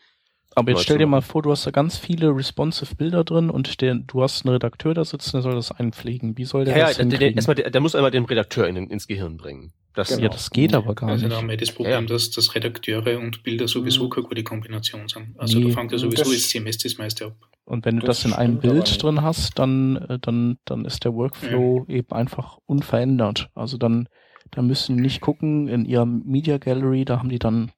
aber 0.53 0.71
jetzt 0.71 0.83
stell 0.83 0.97
dir 0.97 1.07
mal 1.07 1.21
vor, 1.21 1.41
du 1.41 1.51
hast 1.51 1.65
da 1.65 1.71
ganz 1.71 1.97
viele 1.97 2.35
responsive 2.35 2.95
Bilder 2.95 3.23
drin 3.23 3.49
und 3.49 3.81
der, 3.81 3.95
du 3.95 4.21
hast 4.21 4.45
einen 4.45 4.53
Redakteur 4.53 4.93
da 4.93 5.05
sitzen, 5.05 5.31
der 5.33 5.41
soll 5.43 5.55
das 5.55 5.71
einpflegen. 5.71 6.37
Wie 6.37 6.43
soll 6.43 6.65
der 6.65 6.77
ja, 6.77 6.87
das 6.87 6.97
ja, 6.97 7.05
der, 7.05 7.19
der, 7.19 7.35
erstmal, 7.35 7.55
der, 7.55 7.69
der 7.69 7.81
muss 7.81 7.95
einmal 7.95 8.11
den 8.11 8.25
Redakteur 8.25 8.67
in, 8.67 8.75
ins 8.75 9.07
Gehirn 9.07 9.37
bringen. 9.37 9.71
Das, 9.93 10.09
genau. 10.09 10.23
Ja, 10.23 10.29
das 10.29 10.49
geht 10.49 10.73
aber 10.73 10.93
gar 10.93 11.09
also 11.09 11.23
nicht. 11.25 11.25
Also 11.25 11.35
da 11.35 11.41
haben 11.41 11.49
wir 11.49 11.57
das 11.57 11.71
Problem, 11.71 12.01
ja. 12.01 12.01
dass, 12.01 12.31
dass 12.31 12.53
Redakteure 12.53 13.19
und 13.19 13.43
Bilder 13.43 13.67
sowieso 13.67 14.05
mhm. 14.05 14.09
keine 14.09 14.27
gute 14.27 14.43
Kombination 14.43 15.07
sind. 15.07 15.37
Also 15.37 15.59
nee, 15.59 15.69
da 15.69 15.73
fängt 15.73 15.91
ja 15.93 15.97
sowieso 15.97 16.31
das 16.31 16.49
CMS 16.49 16.77
das 16.79 16.97
meiste 16.97 17.27
ab. 17.27 17.35
Und 17.63 17.85
wenn 17.85 17.99
du 17.99 18.05
das, 18.05 18.23
das 18.23 18.31
in 18.31 18.33
einem 18.33 18.59
Bild 18.59 19.01
drin 19.01 19.21
hast, 19.21 19.57
dann, 19.57 19.95
äh, 19.95 20.19
dann, 20.19 20.57
dann 20.65 20.83
ist 20.83 21.05
der 21.05 21.13
Workflow 21.13 21.85
ja. 21.87 21.95
eben 21.95 22.11
einfach 22.11 22.57
unverändert. 22.65 23.49
Also 23.55 23.77
dann, 23.77 24.09
dann 24.51 24.67
müssen 24.67 24.97
die 24.97 25.03
nicht 25.03 25.21
gucken 25.21 25.69
in 25.69 25.85
ihrer 25.85 26.05
Media 26.05 26.57
Gallery, 26.57 27.05
da 27.05 27.19
haben 27.19 27.29
die 27.29 27.39
dann 27.39 27.71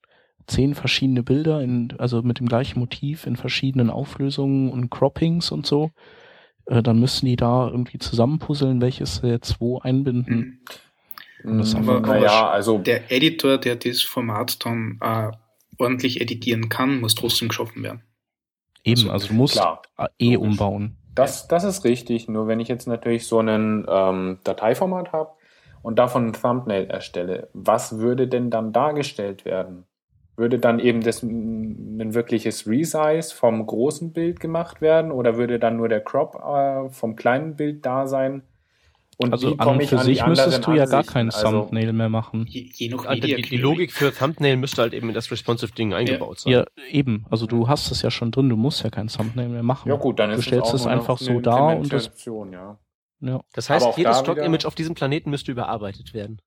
zehn 0.48 0.76
verschiedene 0.76 1.24
Bilder, 1.24 1.62
in, 1.62 1.94
also 1.98 2.22
mit 2.22 2.40
dem 2.40 2.48
gleichen 2.48 2.80
Motiv 2.80 3.26
in 3.26 3.36
verschiedenen 3.36 3.90
Auflösungen 3.90 4.72
und 4.72 4.90
Croppings 4.90 5.51
und 5.51 5.66
so. 5.66 5.92
Äh, 6.66 6.82
dann 6.82 7.00
müssen 7.00 7.25
die 7.25 7.36
da 7.36 7.68
irgendwie 7.68 7.98
zusammenpuzzeln, 7.98 8.82
welches 8.82 9.22
jetzt 9.24 9.60
wo 9.60 9.79
einbinden. 9.79 10.62
Mhm. 11.44 11.58
Das 11.60 11.75
aber, 11.75 11.98
aber 11.98 12.20
ja, 12.20 12.50
also 12.50 12.77
der 12.77 13.12
Editor, 13.12 13.58
der 13.58 13.75
das 13.75 14.01
Format 14.01 14.64
dann 14.66 14.98
äh, 15.01 15.32
ordentlich 15.77 16.22
editieren 16.22 16.70
kann, 16.70 17.01
muss 17.01 17.16
trotzdem 17.16 17.50
geschaffen 17.50 17.84
werden. 17.84 18.01
Eben, 18.86 19.01
also, 19.01 19.12
also 19.12 19.27
du 19.27 19.34
musst 19.34 19.56
klar, 19.56 19.82
eh 20.20 20.38
umbauen. 20.38 20.98
Das, 21.16 21.48
das 21.48 21.64
ist 21.64 21.84
richtig. 21.84 22.27
Nur 22.27 22.48
wenn 22.48 22.60
ich 22.60 22.68
jetzt 22.68 22.88
natürlich 22.88 23.27
so 23.27 23.40
einen 23.40 23.86
ähm, 23.90 24.40
Dateiformat 24.44 25.12
habe 25.12 25.32
und 25.82 26.00
davon 26.00 26.27
ein 26.27 26.34
Thumbnail 26.34 26.86
erstelle, 26.86 27.50
was 27.53 28.00
würde 28.00 28.27
denn 28.27 28.50
dann 28.50 28.72
dargestellt 28.74 29.46
werden? 29.46 29.86
Würde 30.35 30.57
dann 30.57 30.79
eben 30.79 31.01
das 31.01 31.22
ein 31.22 32.13
wirkliches 32.15 32.67
Resize 32.67 33.33
vom 33.35 33.65
großen 33.65 34.13
Bild 34.13 34.39
gemacht 34.39 34.81
werden 34.81 35.11
oder 35.11 35.37
würde 35.37 35.59
dann 35.59 35.77
nur 35.77 35.89
der 35.89 36.01
Crop 36.01 36.35
äh, 36.35 36.89
vom 36.89 37.15
kleinen 37.15 37.55
Bild 37.55 37.85
da 37.85 38.07
sein? 38.07 38.41
Und 39.17 39.31
also 39.31 39.55
an 39.57 39.67
und 39.67 39.83
für 39.85 40.00
sich 40.00 40.25
müsstest 40.25 40.65
du 40.65 40.72
ja 40.74 40.85
gar 40.85 41.03
kein 41.03 41.29
also, 41.29 41.50
Thumbnail 41.50 41.93
mehr 41.93 42.09
machen. 42.09 42.46
Je, 42.48 42.67
je 42.74 42.93
also 42.93 43.22
die, 43.22 43.41
die, 43.41 43.57
Logik 43.57 43.91
für 43.91 44.11
Thumbnail 44.11 44.57
müsste 44.57 44.81
halt 44.81 44.93
eben 44.93 45.09
in 45.09 45.13
das 45.13 45.29
responsive 45.29 45.72
Ding 45.72 45.93
eingebaut 45.93 46.39
sein. 46.39 46.53
Ja, 46.53 46.65
eben. 46.89 47.25
Also 47.29 47.46
du 47.46 47.67
hast 47.67 47.91
es 47.91 48.01
ja 48.01 48.09
schon 48.09 48.31
drin, 48.31 48.50
du 48.50 48.55
musst 48.55 48.83
ja 48.83 48.89
kein 48.89 49.07
Thumbnail 49.07 49.50
mehr 49.50 49.61
machen. 49.61 49.87
Ja 49.87 49.98
gut, 49.98 50.19
dann 50.19 50.31
ist 50.31 50.37
du 50.37 50.41
stellst 50.41 50.74
es 50.74 50.87
einfach 50.87 51.19
so 51.19 51.39
da 51.39 51.74
und 51.74 51.93
das. 51.93 52.11
Ja. 52.25 52.79
Ja. 53.22 53.41
Das 53.53 53.69
heißt, 53.69 53.98
jedes 53.98 54.19
Stock-Image 54.19 54.65
auf 54.65 54.75
diesem 54.75 54.96
Planeten 54.96 55.29
müsste 55.29 55.51
überarbeitet 55.51 56.13
werden. 56.13 56.41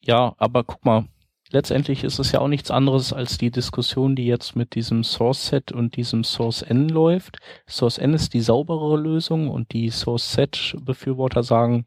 Ja, 0.00 0.34
aber 0.38 0.64
guck 0.64 0.84
mal, 0.84 1.04
letztendlich 1.50 2.04
ist 2.04 2.18
es 2.18 2.32
ja 2.32 2.40
auch 2.40 2.48
nichts 2.48 2.70
anderes 2.70 3.12
als 3.12 3.38
die 3.38 3.50
Diskussion, 3.50 4.16
die 4.16 4.26
jetzt 4.26 4.56
mit 4.56 4.74
diesem 4.74 5.04
Source 5.04 5.48
Set 5.48 5.72
und 5.72 5.96
diesem 5.96 6.24
Source 6.24 6.62
N 6.62 6.88
läuft. 6.88 7.38
Source 7.68 7.98
N 7.98 8.14
ist 8.14 8.34
die 8.34 8.40
sauberere 8.40 8.96
Lösung 8.96 9.48
und 9.48 9.72
die 9.72 9.90
Source 9.90 10.32
Set 10.32 10.76
Befürworter 10.80 11.42
sagen, 11.42 11.84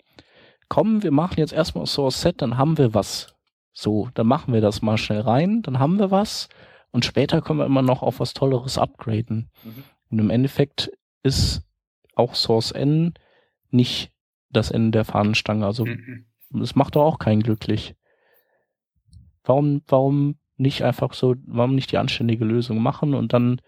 komm, 0.69 1.03
wir 1.03 1.11
machen 1.11 1.39
jetzt 1.39 1.53
erstmal 1.53 1.85
Source 1.85 2.21
Set, 2.21 2.41
dann 2.41 2.57
haben 2.57 2.77
wir 2.77 2.93
was. 2.93 3.35
So, 3.73 4.09
dann 4.13 4.27
machen 4.27 4.53
wir 4.53 4.61
das 4.61 4.81
mal 4.81 4.97
schnell 4.97 5.21
rein, 5.21 5.61
dann 5.63 5.79
haben 5.79 5.97
wir 5.97 6.11
was 6.11 6.49
und 6.91 7.05
später 7.05 7.41
können 7.41 7.59
wir 7.59 7.65
immer 7.65 7.81
noch 7.81 8.03
auf 8.03 8.19
was 8.19 8.33
Tolleres 8.33 8.77
upgraden. 8.77 9.49
Mhm. 9.63 9.83
Und 10.11 10.19
im 10.19 10.29
Endeffekt 10.29 10.91
ist 11.23 11.63
auch 12.15 12.35
Source 12.35 12.71
N 12.71 13.15
nicht 13.71 14.11
das 14.51 14.69
Ende 14.69 14.91
der 14.91 15.05
Fahnenstange. 15.05 15.65
Also 15.65 15.85
mhm. 15.85 16.25
es 16.61 16.75
macht 16.75 16.95
doch 16.95 17.03
auch 17.03 17.17
keinen 17.17 17.41
glücklich. 17.41 17.95
Warum, 19.43 19.81
warum 19.87 20.35
nicht 20.57 20.83
einfach 20.83 21.13
so, 21.13 21.35
warum 21.45 21.75
nicht 21.75 21.91
die 21.91 21.97
anständige 21.97 22.45
Lösung 22.45 22.81
machen 22.81 23.13
und 23.13 23.33
dann 23.33 23.61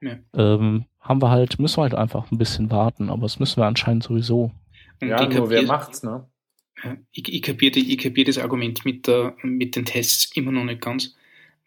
ja. 0.00 0.18
ähm, 0.34 0.86
haben 1.00 1.22
wir 1.22 1.30
halt, 1.30 1.58
müssen 1.58 1.78
wir 1.78 1.82
halt 1.82 1.94
einfach 1.94 2.30
ein 2.30 2.38
bisschen 2.38 2.70
warten, 2.70 3.10
aber 3.10 3.22
das 3.22 3.38
müssen 3.38 3.60
wir 3.60 3.66
anscheinend 3.66 4.02
sowieso. 4.02 4.52
Ja, 5.00 5.26
nur 5.26 5.50
wer 5.50 5.62
macht's, 5.62 6.02
ne? 6.02 6.26
Ich, 7.12 7.32
ich 7.32 7.42
kapiere 7.42 7.78
ich 7.78 7.98
kapier 7.98 8.24
das 8.24 8.38
Argument 8.38 8.84
mit, 8.84 9.06
der, 9.06 9.36
mit 9.42 9.76
den 9.76 9.84
Tests 9.84 10.34
immer 10.34 10.50
noch 10.50 10.64
nicht 10.64 10.80
ganz, 10.80 11.14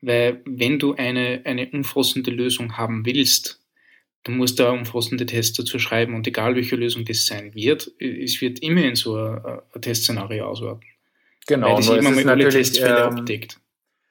weil 0.01 0.41
wenn 0.45 0.79
du 0.79 0.95
eine, 0.95 1.41
eine 1.45 1.69
umfassende 1.69 2.31
Lösung 2.31 2.77
haben 2.77 3.05
willst, 3.05 3.61
dann 4.23 4.37
musst 4.37 4.59
du 4.59 4.67
auch 4.67 4.73
umfassende 4.73 5.25
Tests 5.25 5.57
dazu 5.57 5.77
schreiben 5.77 6.15
und 6.15 6.25
egal 6.25 6.55
welche 6.55 6.75
Lösung 6.75 7.05
das 7.05 7.25
sein 7.25 7.53
wird, 7.53 7.91
es 7.99 8.41
wird 8.41 8.59
immer 8.59 8.83
in 8.83 8.95
so 8.95 9.15
ein, 9.15 9.39
ein 9.73 9.81
Testszenario 9.81 10.47
auswerten. 10.47 10.87
Genau, 11.47 11.77
das 11.77 11.87
nur 11.87 11.97
immer 11.97 12.11
es 12.11 12.17
ist 12.17 12.25
natürlich, 12.25 12.81
ähm, 12.81 13.47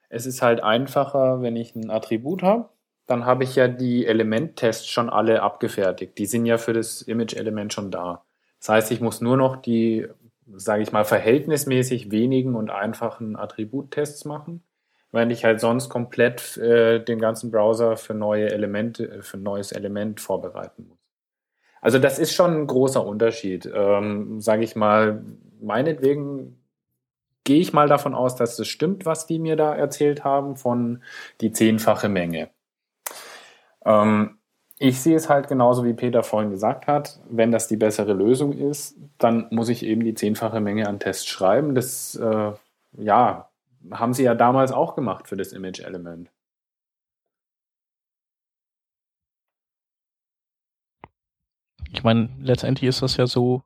Es 0.09 0.27
ist 0.27 0.43
halt 0.43 0.63
einfacher, 0.63 1.43
wenn 1.43 1.57
ich 1.57 1.75
ein 1.75 1.91
Attribut 1.91 2.43
habe, 2.43 2.69
dann 3.07 3.27
habe 3.27 3.45
ich 3.45 3.57
ja 3.57 3.69
die 3.69 4.07
Elementtests 4.07 4.89
schon 4.89 5.11
alle 5.11 5.43
abgefertigt. 5.43 6.19
Die 6.19 6.27
sind 6.27 6.47
ja 6.47 6.59
für 6.59 6.73
das 6.73 7.03
Image-Element 7.03 7.73
schon 7.73 7.91
da. 7.91 8.25
Das 8.61 8.69
heißt, 8.69 8.93
ich 8.93 9.01
muss 9.01 9.21
nur 9.21 9.37
noch 9.37 9.57
die, 9.57 10.07
sage 10.55 10.83
ich 10.83 10.93
mal, 10.93 11.05
verhältnismäßig 11.05 12.11
wenigen 12.11 12.55
und 12.55 12.71
einfachen 12.71 13.37
Attributtests 13.37 14.25
machen, 14.25 14.63
weil 15.11 15.33
ich 15.33 15.45
halt 15.45 15.61
sonst 15.61 15.89
komplett 15.89 16.57
äh, 16.59 17.03
den 17.03 17.19
ganzen 17.19 17.51
Browser 17.51 17.97
für 17.97 18.15
neue 18.15 18.51
Elemente, 18.51 19.23
für 19.23 19.37
ein 19.37 19.43
neues 19.43 19.73
Element 19.73 20.21
vorbereiten 20.21 20.87
muss. 20.89 20.99
Also 21.81 21.99
das 21.99 22.21
ist 22.21 22.35
schon 22.35 22.53
ein 22.53 22.67
großer 22.69 23.05
Unterschied. 23.05 23.69
Ähm, 23.75 24.41
sage 24.41 24.63
ich 24.63 24.77
mal, 24.77 25.25
meinetwegen 25.61 26.62
gehe 27.45 27.61
ich 27.61 27.73
mal 27.73 27.89
davon 27.89 28.15
aus, 28.15 28.37
dass 28.37 28.57
das 28.57 28.69
stimmt, 28.69 29.07
was 29.07 29.27
die 29.27 29.39
mir 29.39 29.57
da 29.57 29.75
erzählt 29.75 30.25
haben, 30.25 30.57
von 30.57 31.03
die 31.41 31.53
zehnfache 31.53 32.09
Menge. 32.09 32.51
Ähm, 33.85 34.39
ich 34.79 35.01
sehe 35.01 35.17
es 35.17 35.29
halt 35.29 35.49
genauso, 35.49 35.85
wie 35.85 35.93
Peter 35.93 36.23
vorhin 36.23 36.51
gesagt 36.51 36.87
hat. 36.87 37.21
Wenn 37.31 37.53
das 37.53 37.69
die 37.69 37.77
bessere 37.77 38.15
Lösung 38.15 38.53
ist, 38.53 38.97
dann 39.19 39.47
muss 39.51 39.69
ich 39.69 39.85
eben 39.85 40.03
die 40.03 40.15
zehnfache 40.15 40.61
Menge 40.61 40.89
an 40.89 40.99
Tests 40.99 41.27
schreiben. 41.27 41.75
Das, 41.75 42.17
äh, 42.17 42.53
ja, 42.95 43.51
haben 43.91 44.13
sie 44.13 44.25
ja 44.25 44.35
damals 44.35 44.73
auch 44.73 44.95
gemacht 44.95 45.29
für 45.29 45.37
das 45.37 45.53
Image-Element. 45.53 46.31
Ich 51.93 52.03
meine, 52.03 52.31
letztendlich 52.41 52.89
ist 52.89 53.03
das 53.03 53.17
ja 53.17 53.27
so, 53.27 53.63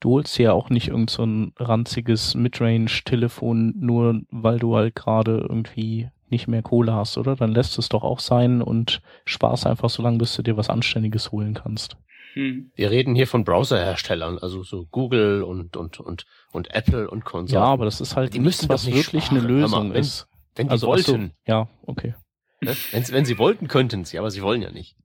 du 0.00 0.10
holst 0.10 0.38
ja 0.38 0.52
auch 0.52 0.70
nicht 0.70 0.88
irgend 0.88 1.10
so 1.10 1.24
ein 1.24 1.52
ranziges 1.56 2.34
Midrange-Telefon, 2.34 3.74
nur 3.78 4.22
weil 4.30 4.58
du 4.58 4.74
halt 4.76 4.94
gerade 4.94 5.46
irgendwie 5.48 6.08
nicht 6.30 6.48
mehr 6.48 6.62
Kohle 6.62 6.92
hast, 6.92 7.18
oder? 7.18 7.36
Dann 7.36 7.52
lässt 7.52 7.78
es 7.78 7.88
doch 7.88 8.02
auch 8.02 8.20
sein 8.20 8.62
und 8.62 9.02
sparst 9.24 9.66
einfach 9.66 9.90
so 9.90 10.02
lange, 10.02 10.18
bis 10.18 10.34
du 10.36 10.42
dir 10.42 10.56
was 10.56 10.70
Anständiges 10.70 11.32
holen 11.32 11.54
kannst. 11.54 11.96
Hm. 12.34 12.70
Wir 12.76 12.90
reden 12.90 13.16
hier 13.16 13.26
von 13.26 13.44
Browserherstellern, 13.44 14.38
also 14.38 14.62
so 14.62 14.86
Google 14.86 15.42
und 15.42 15.76
und 15.76 15.98
und 15.98 16.26
und 16.52 16.72
Apple 16.72 17.10
und 17.10 17.24
Konsorten. 17.24 17.64
Ja, 17.64 17.72
aber 17.72 17.84
das 17.84 18.00
ist 18.00 18.14
halt 18.14 18.34
die 18.34 18.40
müssen 18.40 18.68
was 18.68 18.86
wirklich 18.86 19.24
sparen. 19.24 19.38
eine 19.40 19.48
Lösung 19.48 19.88
mal, 19.88 19.94
wenn, 19.94 20.00
ist. 20.00 20.28
Wenn 20.54 20.68
die 20.68 20.72
also, 20.72 20.86
wollten. 20.86 21.32
So, 21.46 21.52
ja, 21.52 21.68
okay. 21.86 22.14
Ne? 22.60 22.76
Wenn, 22.92 23.08
wenn 23.08 23.24
sie 23.24 23.38
wollten, 23.38 23.66
könnten 23.66 24.04
sie, 24.04 24.18
aber 24.18 24.30
sie 24.30 24.42
wollen 24.42 24.62
ja 24.62 24.70
nicht. 24.70 24.96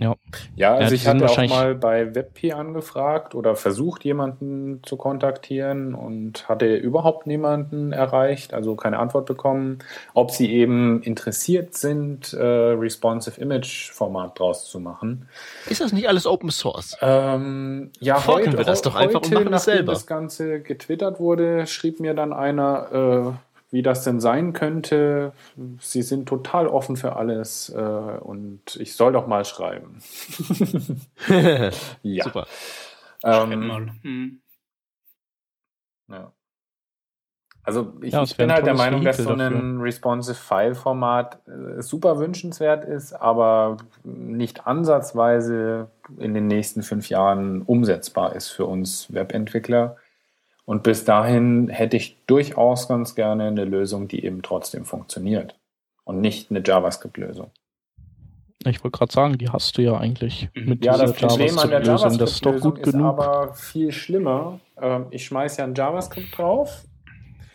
Ja. 0.00 0.14
Ja, 0.54 0.74
also 0.74 0.90
ja, 0.90 0.92
ich 0.94 1.08
hatte 1.08 1.28
auch 1.28 1.48
mal 1.48 1.74
bei 1.74 2.14
WebP 2.14 2.52
angefragt 2.52 3.34
oder 3.34 3.56
versucht, 3.56 4.04
jemanden 4.04 4.80
zu 4.84 4.96
kontaktieren 4.96 5.94
und 5.94 6.48
hatte 6.48 6.76
überhaupt 6.76 7.26
niemanden 7.26 7.90
erreicht, 7.90 8.54
also 8.54 8.76
keine 8.76 9.00
Antwort 9.00 9.26
bekommen, 9.26 9.80
ob 10.14 10.30
sie 10.30 10.52
eben 10.52 11.02
interessiert 11.02 11.74
sind, 11.74 12.32
äh, 12.32 12.44
Responsive 12.44 13.40
Image 13.40 13.90
Format 13.90 14.38
draus 14.38 14.66
zu 14.70 14.78
machen. 14.78 15.28
Ist 15.68 15.80
das 15.80 15.92
nicht 15.92 16.08
alles 16.08 16.28
Open 16.28 16.50
Source? 16.50 16.96
Ähm, 17.00 17.90
ja, 17.98 18.20
Forken 18.20 18.46
heute, 18.46 18.58
wir 18.58 18.64
das 18.64 18.82
doch 18.82 18.94
einfach 18.94 19.22
und 19.22 19.32
machen 19.32 19.50
das 19.50 19.64
selber. 19.64 19.94
das 19.94 20.06
Ganze 20.06 20.60
getwittert 20.60 21.18
wurde, 21.18 21.66
schrieb 21.66 21.98
mir 21.98 22.14
dann 22.14 22.32
einer, 22.32 23.34
äh, 23.34 23.47
wie 23.70 23.82
das 23.82 24.04
denn 24.04 24.20
sein 24.20 24.52
könnte. 24.52 25.32
Sie 25.80 26.02
sind 26.02 26.28
total 26.28 26.68
offen 26.68 26.96
für 26.96 27.16
alles 27.16 27.68
äh, 27.70 27.78
und 27.78 28.76
ich 28.76 28.94
soll 28.94 29.12
doch 29.12 29.26
mal 29.26 29.44
schreiben. 29.44 29.98
ja. 32.02 32.24
Super. 32.24 32.46
Ähm, 33.24 33.66
mal. 33.66 33.86
Hm. 34.02 34.40
Ja. 36.08 36.32
Also 37.68 37.92
ich, 38.00 38.14
ja, 38.14 38.22
ich 38.22 38.34
bin 38.34 38.50
halt 38.50 38.64
der 38.64 38.72
Meinung, 38.72 39.04
dass 39.04 39.18
so 39.18 39.28
ein 39.28 39.78
responsive 39.82 40.34
File-Format 40.34 41.42
äh, 41.46 41.82
super 41.82 42.18
wünschenswert 42.18 42.86
ist, 42.86 43.12
aber 43.12 43.76
nicht 44.04 44.66
ansatzweise 44.66 45.90
in 46.16 46.32
den 46.32 46.46
nächsten 46.46 46.82
fünf 46.82 47.10
Jahren 47.10 47.60
umsetzbar 47.60 48.34
ist 48.34 48.48
für 48.48 48.64
uns 48.64 49.12
Webentwickler. 49.12 49.96
Und 50.68 50.82
bis 50.82 51.06
dahin 51.06 51.70
hätte 51.70 51.96
ich 51.96 52.18
durchaus 52.26 52.88
ganz 52.88 53.14
gerne 53.14 53.44
eine 53.44 53.64
Lösung, 53.64 54.06
die 54.06 54.22
eben 54.22 54.42
trotzdem 54.42 54.84
funktioniert 54.84 55.58
und 56.04 56.20
nicht 56.20 56.50
eine 56.50 56.62
JavaScript-Lösung. 56.62 57.50
Ich 58.66 58.84
wollte 58.84 58.98
gerade 58.98 59.10
sagen, 59.10 59.38
die 59.38 59.48
hast 59.48 59.78
du 59.78 59.82
ja 59.82 59.96
eigentlich 59.96 60.50
mhm. 60.54 60.68
mit 60.68 60.84
ja, 60.84 60.92
dieser 60.92 61.16
JavaScript-Lösung. 61.16 62.18
Das 62.18 62.32
ist 62.32 62.44
doch 62.44 62.60
gut 62.60 62.80
ist 62.80 62.92
genug. 62.92 63.06
aber 63.06 63.54
viel 63.54 63.92
schlimmer. 63.92 64.60
Ähm, 64.78 65.06
ich 65.10 65.24
schmeiße 65.24 65.62
ja 65.62 65.64
ein 65.64 65.74
JavaScript 65.74 66.36
drauf. 66.36 66.84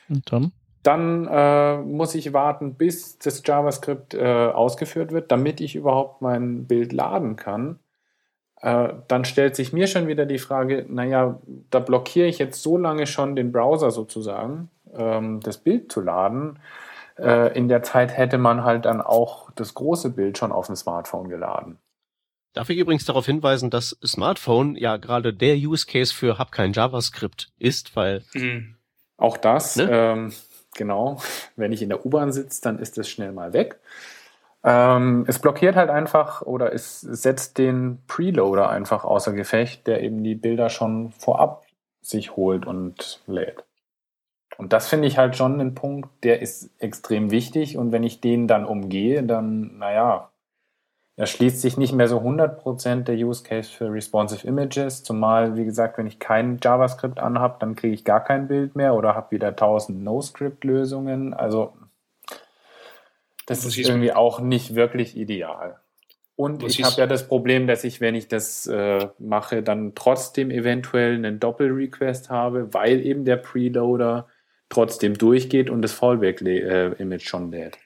Und 0.10 0.32
dann? 0.32 0.52
Dann 0.82 1.28
äh, 1.28 1.78
muss 1.84 2.16
ich 2.16 2.34
warten, 2.34 2.74
bis 2.74 3.20
das 3.20 3.44
JavaScript 3.46 4.16
äh, 4.16 4.24
ausgeführt 4.24 5.12
wird, 5.12 5.32
damit 5.32 5.62
ich 5.62 5.76
überhaupt 5.76 6.24
mein 6.24 6.66
Bild 6.66 6.92
laden 6.92 7.36
kann. 7.36 7.78
Äh, 8.64 8.94
dann 9.10 9.26
stellt 9.26 9.58
sich 9.58 9.74
mir 9.74 9.88
schon 9.88 10.08
wieder 10.08 10.26
die 10.26 10.40
Frage, 10.40 10.86
naja, 10.88 11.38
da 11.70 11.80
blockiere 11.80 12.28
ich 12.28 12.40
jetzt 12.40 12.64
so 12.64 12.78
lange 12.78 13.08
schon 13.08 13.36
den 13.36 13.52
Browser 13.52 13.92
sozusagen, 13.92 14.70
ähm, 14.96 15.42
das 15.42 15.58
Bild 15.58 15.92
zu 15.92 16.00
laden. 16.00 16.60
Äh, 17.18 17.58
in 17.58 17.68
der 17.68 17.84
Zeit 17.84 18.16
hätte 18.16 18.38
man 18.38 18.64
halt 18.64 18.86
dann 18.86 19.02
auch 19.02 19.52
das 19.52 19.74
große 19.74 20.12
Bild 20.12 20.38
schon 20.38 20.54
auf 20.54 20.68
dem 20.68 20.78
Smartphone 20.78 21.28
geladen. 21.28 21.78
Darf 22.54 22.70
ich 22.70 22.78
übrigens 22.78 23.04
darauf 23.04 23.26
hinweisen, 23.26 23.70
dass 23.70 23.98
Smartphone 24.06 24.78
ja 24.78 24.96
gerade 24.96 25.34
der 25.34 25.56
Use 25.56 25.86
Case 25.86 26.14
für 26.14 26.38
hab 26.40 26.54
kein 26.54 26.72
JavaScript 26.72 27.52
ist, 27.60 27.98
weil 27.98 28.24
mhm. 28.34 28.76
auch 29.18 29.36
das, 29.36 29.76
ne? 29.76 29.90
ähm, 29.92 30.34
genau, 30.74 31.22
wenn 31.58 31.74
ich 31.74 31.82
in 31.82 31.90
der 31.90 32.06
U-Bahn 32.06 32.32
sitze, 32.32 32.62
dann 32.62 32.80
ist 32.80 32.98
das 32.98 33.10
schnell 33.10 33.34
mal 33.34 33.52
weg. 33.52 33.82
Ähm, 34.64 35.26
es 35.28 35.40
blockiert 35.40 35.76
halt 35.76 35.90
einfach 35.90 36.42
oder 36.42 36.74
es 36.74 37.02
setzt 37.02 37.58
den 37.58 38.00
Preloader 38.08 38.70
einfach 38.70 39.04
außer 39.04 39.34
Gefecht, 39.34 39.88
der 39.88 40.02
eben 40.02 40.24
die 40.24 40.36
Bilder 40.36 40.70
schon 40.70 41.12
vorab 41.12 41.66
sich 42.02 42.36
holt 42.36 42.66
und 42.66 43.22
lädt. 43.28 43.64
Und 44.58 44.72
das 44.72 44.88
finde 44.88 45.08
ich 45.08 45.18
halt 45.18 45.36
schon 45.36 45.60
ein 45.60 45.76
Punkt, 45.76 46.10
der 46.24 46.42
ist 46.42 46.70
extrem 46.80 47.32
wichtig. 47.32 47.78
Und 47.78 47.92
wenn 47.92 48.04
ich 48.04 48.22
den 48.22 48.48
dann 48.48 48.66
umgehe, 48.66 49.24
dann, 49.24 49.78
naja, 49.78 50.30
erschließt 51.16 51.62
sich 51.62 51.78
nicht 51.78 51.94
mehr 51.94 52.08
so 52.08 52.20
100% 52.20 53.04
der 53.04 53.16
Use 53.16 53.44
Case 53.44 53.70
für 53.70 53.92
responsive 53.92 54.48
Images. 54.48 55.04
Zumal, 55.04 55.58
wie 55.58 55.66
gesagt, 55.66 55.98
wenn 55.98 56.08
ich 56.08 56.20
kein 56.20 56.60
JavaScript 56.62 57.20
anhab, 57.20 57.60
dann 57.60 57.76
kriege 57.76 57.94
ich 57.94 58.06
gar 58.06 58.24
kein 58.24 58.48
Bild 58.48 58.76
mehr 58.76 58.96
oder 58.96 59.16
habe 59.16 59.32
wieder 59.32 59.50
1000 59.50 60.04
No-Script-Lösungen. 60.04 61.34
Also 61.34 61.74
das 63.46 63.66
ist 63.66 63.78
irgendwie 63.78 64.14
auch 64.14 64.40
nicht 64.40 64.76
wirklich 64.76 65.18
ideal. 65.18 65.80
Und 66.36 66.64
ich 66.64 66.84
habe 66.84 66.96
ja 66.98 67.06
das 67.06 67.28
Problem, 67.28 67.68
dass 67.68 67.84
ich, 67.84 68.02
wenn 68.02 68.16
ich 68.16 68.28
das 68.28 68.66
äh, 68.66 69.08
mache, 69.20 69.62
dann 69.62 69.94
trotzdem 69.94 70.50
eventuell 70.50 71.14
einen 71.14 71.40
Doppel-Request 71.40 72.30
habe, 72.32 72.74
weil 72.74 73.06
eben 73.06 73.24
der 73.24 73.38
Preloader 73.38 74.28
trotzdem 74.70 75.14
durchgeht 75.14 75.70
und 75.70 75.84
das 75.84 75.94
Fallback-Image 75.94 77.28
schon 77.28 77.52
lädt. 77.52 77.78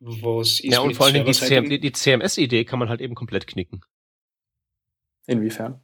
Was 0.00 0.60
ist 0.60 0.64
ja, 0.64 0.80
und 0.80 0.94
vor 0.94 1.06
allem 1.06 1.24
die, 1.24 1.32
CM, 1.32 1.68
die, 1.68 1.80
die 1.80 1.92
CMS-Idee 1.92 2.64
kann 2.64 2.78
man 2.78 2.88
halt 2.88 3.00
eben 3.00 3.14
komplett 3.14 3.46
knicken. 3.46 3.80
Inwiefern? 5.26 5.80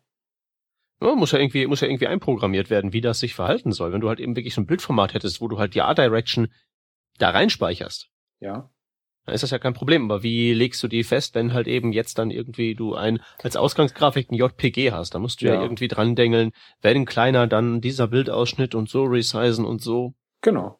Ja, 1.00 1.14
muss 1.14 1.32
ja 1.32 1.38
irgendwie, 1.38 1.66
muss 1.66 1.80
ja 1.80 1.88
irgendwie 1.88 2.06
einprogrammiert 2.06 2.70
werden, 2.70 2.92
wie 2.92 3.00
das 3.00 3.18
sich 3.18 3.34
verhalten 3.34 3.72
soll. 3.72 3.92
Wenn 3.92 4.00
du 4.00 4.08
halt 4.08 4.20
eben 4.20 4.36
wirklich 4.36 4.54
so 4.54 4.60
ein 4.60 4.66
Bildformat 4.66 5.14
hättest, 5.14 5.40
wo 5.40 5.48
du 5.48 5.58
halt 5.58 5.74
die 5.74 5.82
Art 5.82 5.98
Direction 5.98 6.48
da 7.18 7.30
reinspeicherst, 7.30 8.08
ja. 8.40 8.70
dann 9.24 9.34
ist 9.34 9.42
das 9.42 9.50
ja 9.50 9.58
kein 9.58 9.74
Problem. 9.74 10.10
Aber 10.10 10.22
wie 10.22 10.52
legst 10.52 10.82
du 10.82 10.88
die 10.88 11.04
fest, 11.04 11.34
wenn 11.34 11.52
halt 11.52 11.66
eben 11.66 11.92
jetzt 11.92 12.18
dann 12.18 12.30
irgendwie 12.30 12.74
du 12.74 12.94
ein 12.94 13.20
als 13.42 13.56
Ausgangsgrafik 13.56 14.30
ein 14.30 14.34
JPG 14.34 14.92
hast? 14.92 15.14
Da 15.14 15.18
musst 15.18 15.40
du 15.40 15.46
ja, 15.46 15.54
ja 15.54 15.62
irgendwie 15.62 15.88
dran 15.88 16.14
dengeln, 16.14 16.52
wenn 16.82 17.04
kleiner, 17.04 17.46
dann 17.46 17.80
dieser 17.80 18.08
Bildausschnitt 18.08 18.74
und 18.74 18.88
so 18.88 19.04
resizen 19.04 19.64
und 19.64 19.82
so. 19.82 20.14
Genau. 20.40 20.78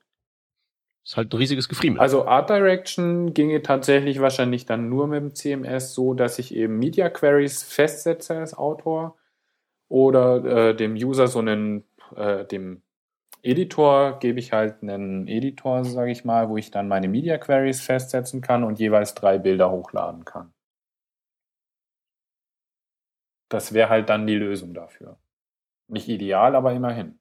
Ist 1.05 1.18
halt 1.18 1.35
ein 1.35 1.37
riesiges 1.37 1.68
Gefriemel. 1.68 2.01
Also 2.01 2.27
Art 2.27 2.49
Direction 2.49 3.35
ginge 3.35 3.61
tatsächlich 3.61 4.20
wahrscheinlich 4.20 4.64
dann 4.64 4.88
nur 4.88 5.07
mit 5.07 5.20
dem 5.20 5.35
CMS 5.35 5.94
so, 5.94 6.14
dass 6.14 6.38
ich 6.38 6.55
eben 6.55 6.79
Media 6.79 7.11
Queries 7.11 7.62
festsetze 7.62 8.38
als 8.38 8.55
Autor 8.55 9.16
oder 9.88 10.70
äh, 10.70 10.75
dem 10.75 10.94
User 10.94 11.29
so 11.29 11.40
einen, 11.40 11.85
äh, 12.16 12.47
dem 12.47 12.84
Editor 13.44 14.18
gebe 14.18 14.38
ich 14.38 14.52
halt 14.52 14.83
einen 14.83 15.28
Editor, 15.28 15.85
sage 15.85 16.11
ich 16.11 16.24
mal, 16.24 16.48
wo 16.48 16.57
ich 16.57 16.70
dann 16.70 16.88
meine 16.88 17.09
Media 17.09 17.37
Queries 17.37 17.83
festsetzen 17.83 18.40
kann 18.40 18.64
und 18.64 18.78
jeweils 18.78 19.14
drei 19.14 19.38
Bilder 19.38 19.70
hochladen 19.70 20.24
kann. 20.24 20.52
Das 23.50 23.74
wäre 23.74 23.90
halt 23.90 24.09
dann 24.09 24.26
die 24.26 24.35
Lösung 24.35 24.72
dafür. 24.72 25.18
Nicht 25.88 26.09
ideal, 26.09 26.57
aber 26.57 26.72
immerhin. 26.72 27.18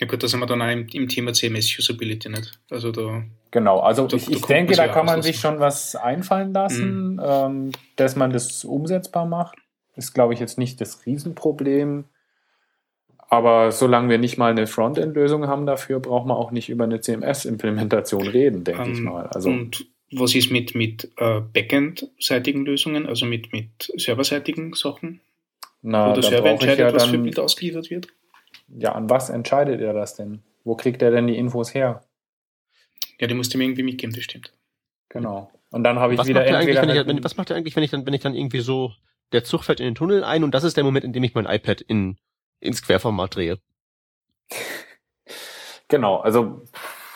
Ja 0.00 0.06
gut, 0.06 0.22
da 0.22 0.26
sind 0.26 0.40
wir 0.40 0.46
dann 0.46 0.62
auch 0.62 0.70
im, 0.70 0.88
im 0.88 1.08
Thema 1.08 1.32
CMS-Usability 1.32 2.30
nicht. 2.30 2.60
Also 2.70 2.90
da. 2.90 3.22
Genau, 3.50 3.80
also 3.80 4.06
da, 4.06 4.16
ich, 4.16 4.30
ich 4.30 4.42
denke, 4.42 4.74
da 4.74 4.88
kann 4.88 5.06
man 5.06 5.22
sich 5.22 5.38
schon 5.38 5.60
was 5.60 5.94
einfallen 5.94 6.52
lassen, 6.52 7.14
mhm. 7.14 7.20
ähm, 7.22 7.72
dass 7.96 8.16
man 8.16 8.32
das 8.32 8.64
umsetzbar 8.64 9.26
macht. 9.26 9.58
Ist, 9.94 10.14
glaube 10.14 10.32
ich, 10.32 10.40
jetzt 10.40 10.58
nicht 10.58 10.80
das 10.80 11.04
Riesenproblem. 11.04 12.06
Aber 13.32 13.72
solange 13.72 14.10
wir 14.10 14.18
nicht 14.18 14.36
mal 14.36 14.50
eine 14.50 14.66
Frontend-Lösung 14.66 15.46
haben 15.46 15.64
dafür, 15.64 16.00
braucht 16.00 16.26
man 16.26 16.36
auch 16.36 16.50
nicht 16.50 16.68
über 16.68 16.84
eine 16.84 17.00
CMS-Implementation 17.00 18.28
reden, 18.28 18.62
denke 18.62 18.82
um, 18.82 18.92
ich 18.92 18.98
ähm, 18.98 19.04
mal. 19.04 19.26
Also, 19.28 19.48
und 19.48 19.86
was 20.10 20.34
ist 20.34 20.50
mit, 20.50 20.74
mit 20.74 21.10
äh, 21.16 21.40
Backend-seitigen 21.40 22.66
Lösungen, 22.66 23.06
also 23.06 23.24
mit, 23.24 23.50
mit 23.54 23.90
serverseitigen 23.96 24.74
Sachen? 24.74 25.22
Na, 25.80 26.10
Wo 26.10 26.12
der 26.12 26.24
Server 26.24 26.50
entscheidet, 26.50 26.78
ja 26.80 26.92
was 26.92 27.06
für 27.06 27.16
Bild 27.16 27.38
ausgeliefert 27.38 27.88
wird? 27.88 28.08
Ja, 28.68 28.92
an 28.92 29.08
was 29.08 29.30
entscheidet 29.30 29.80
er 29.80 29.94
das 29.94 30.14
denn? 30.14 30.42
Wo 30.62 30.74
kriegt 30.74 31.00
er 31.00 31.10
denn 31.10 31.26
die 31.26 31.38
Infos 31.38 31.72
her? 31.72 32.02
Ja, 33.18 33.28
die 33.28 33.34
musst 33.34 33.54
du 33.54 33.56
mir 33.56 33.64
irgendwie 33.64 33.82
mitgeben, 33.82 34.14
das 34.14 34.24
stimmt. 34.24 34.52
Genau. 35.08 35.50
Und 35.70 35.84
dann 35.84 35.98
habe 35.98 36.12
ich 36.12 36.18
was 36.18 36.26
wieder 36.26 36.40
macht 36.40 36.50
entweder. 36.50 36.82
Halt 36.86 37.06
wenn, 37.08 37.24
was 37.24 37.38
macht 37.38 37.48
er 37.48 37.56
eigentlich, 37.56 37.76
wenn 37.76 37.82
ich 37.82 37.90
dann, 37.92 38.04
wenn 38.04 38.12
ich 38.12 38.20
dann 38.20 38.34
irgendwie 38.34 38.60
so, 38.60 38.92
der 39.32 39.42
Zug 39.42 39.64
fällt 39.64 39.80
in 39.80 39.86
den 39.86 39.94
Tunnel 39.94 40.22
ein 40.22 40.44
und 40.44 40.52
das 40.52 40.64
ist 40.64 40.76
der 40.76 40.84
Moment, 40.84 41.06
in 41.06 41.14
dem 41.14 41.24
ich 41.24 41.34
mein 41.34 41.46
iPad 41.46 41.80
in 41.80 42.18
ins 42.62 42.82
Querformat 42.82 43.36
drehe. 43.36 43.58
Genau, 45.88 46.16
also 46.18 46.62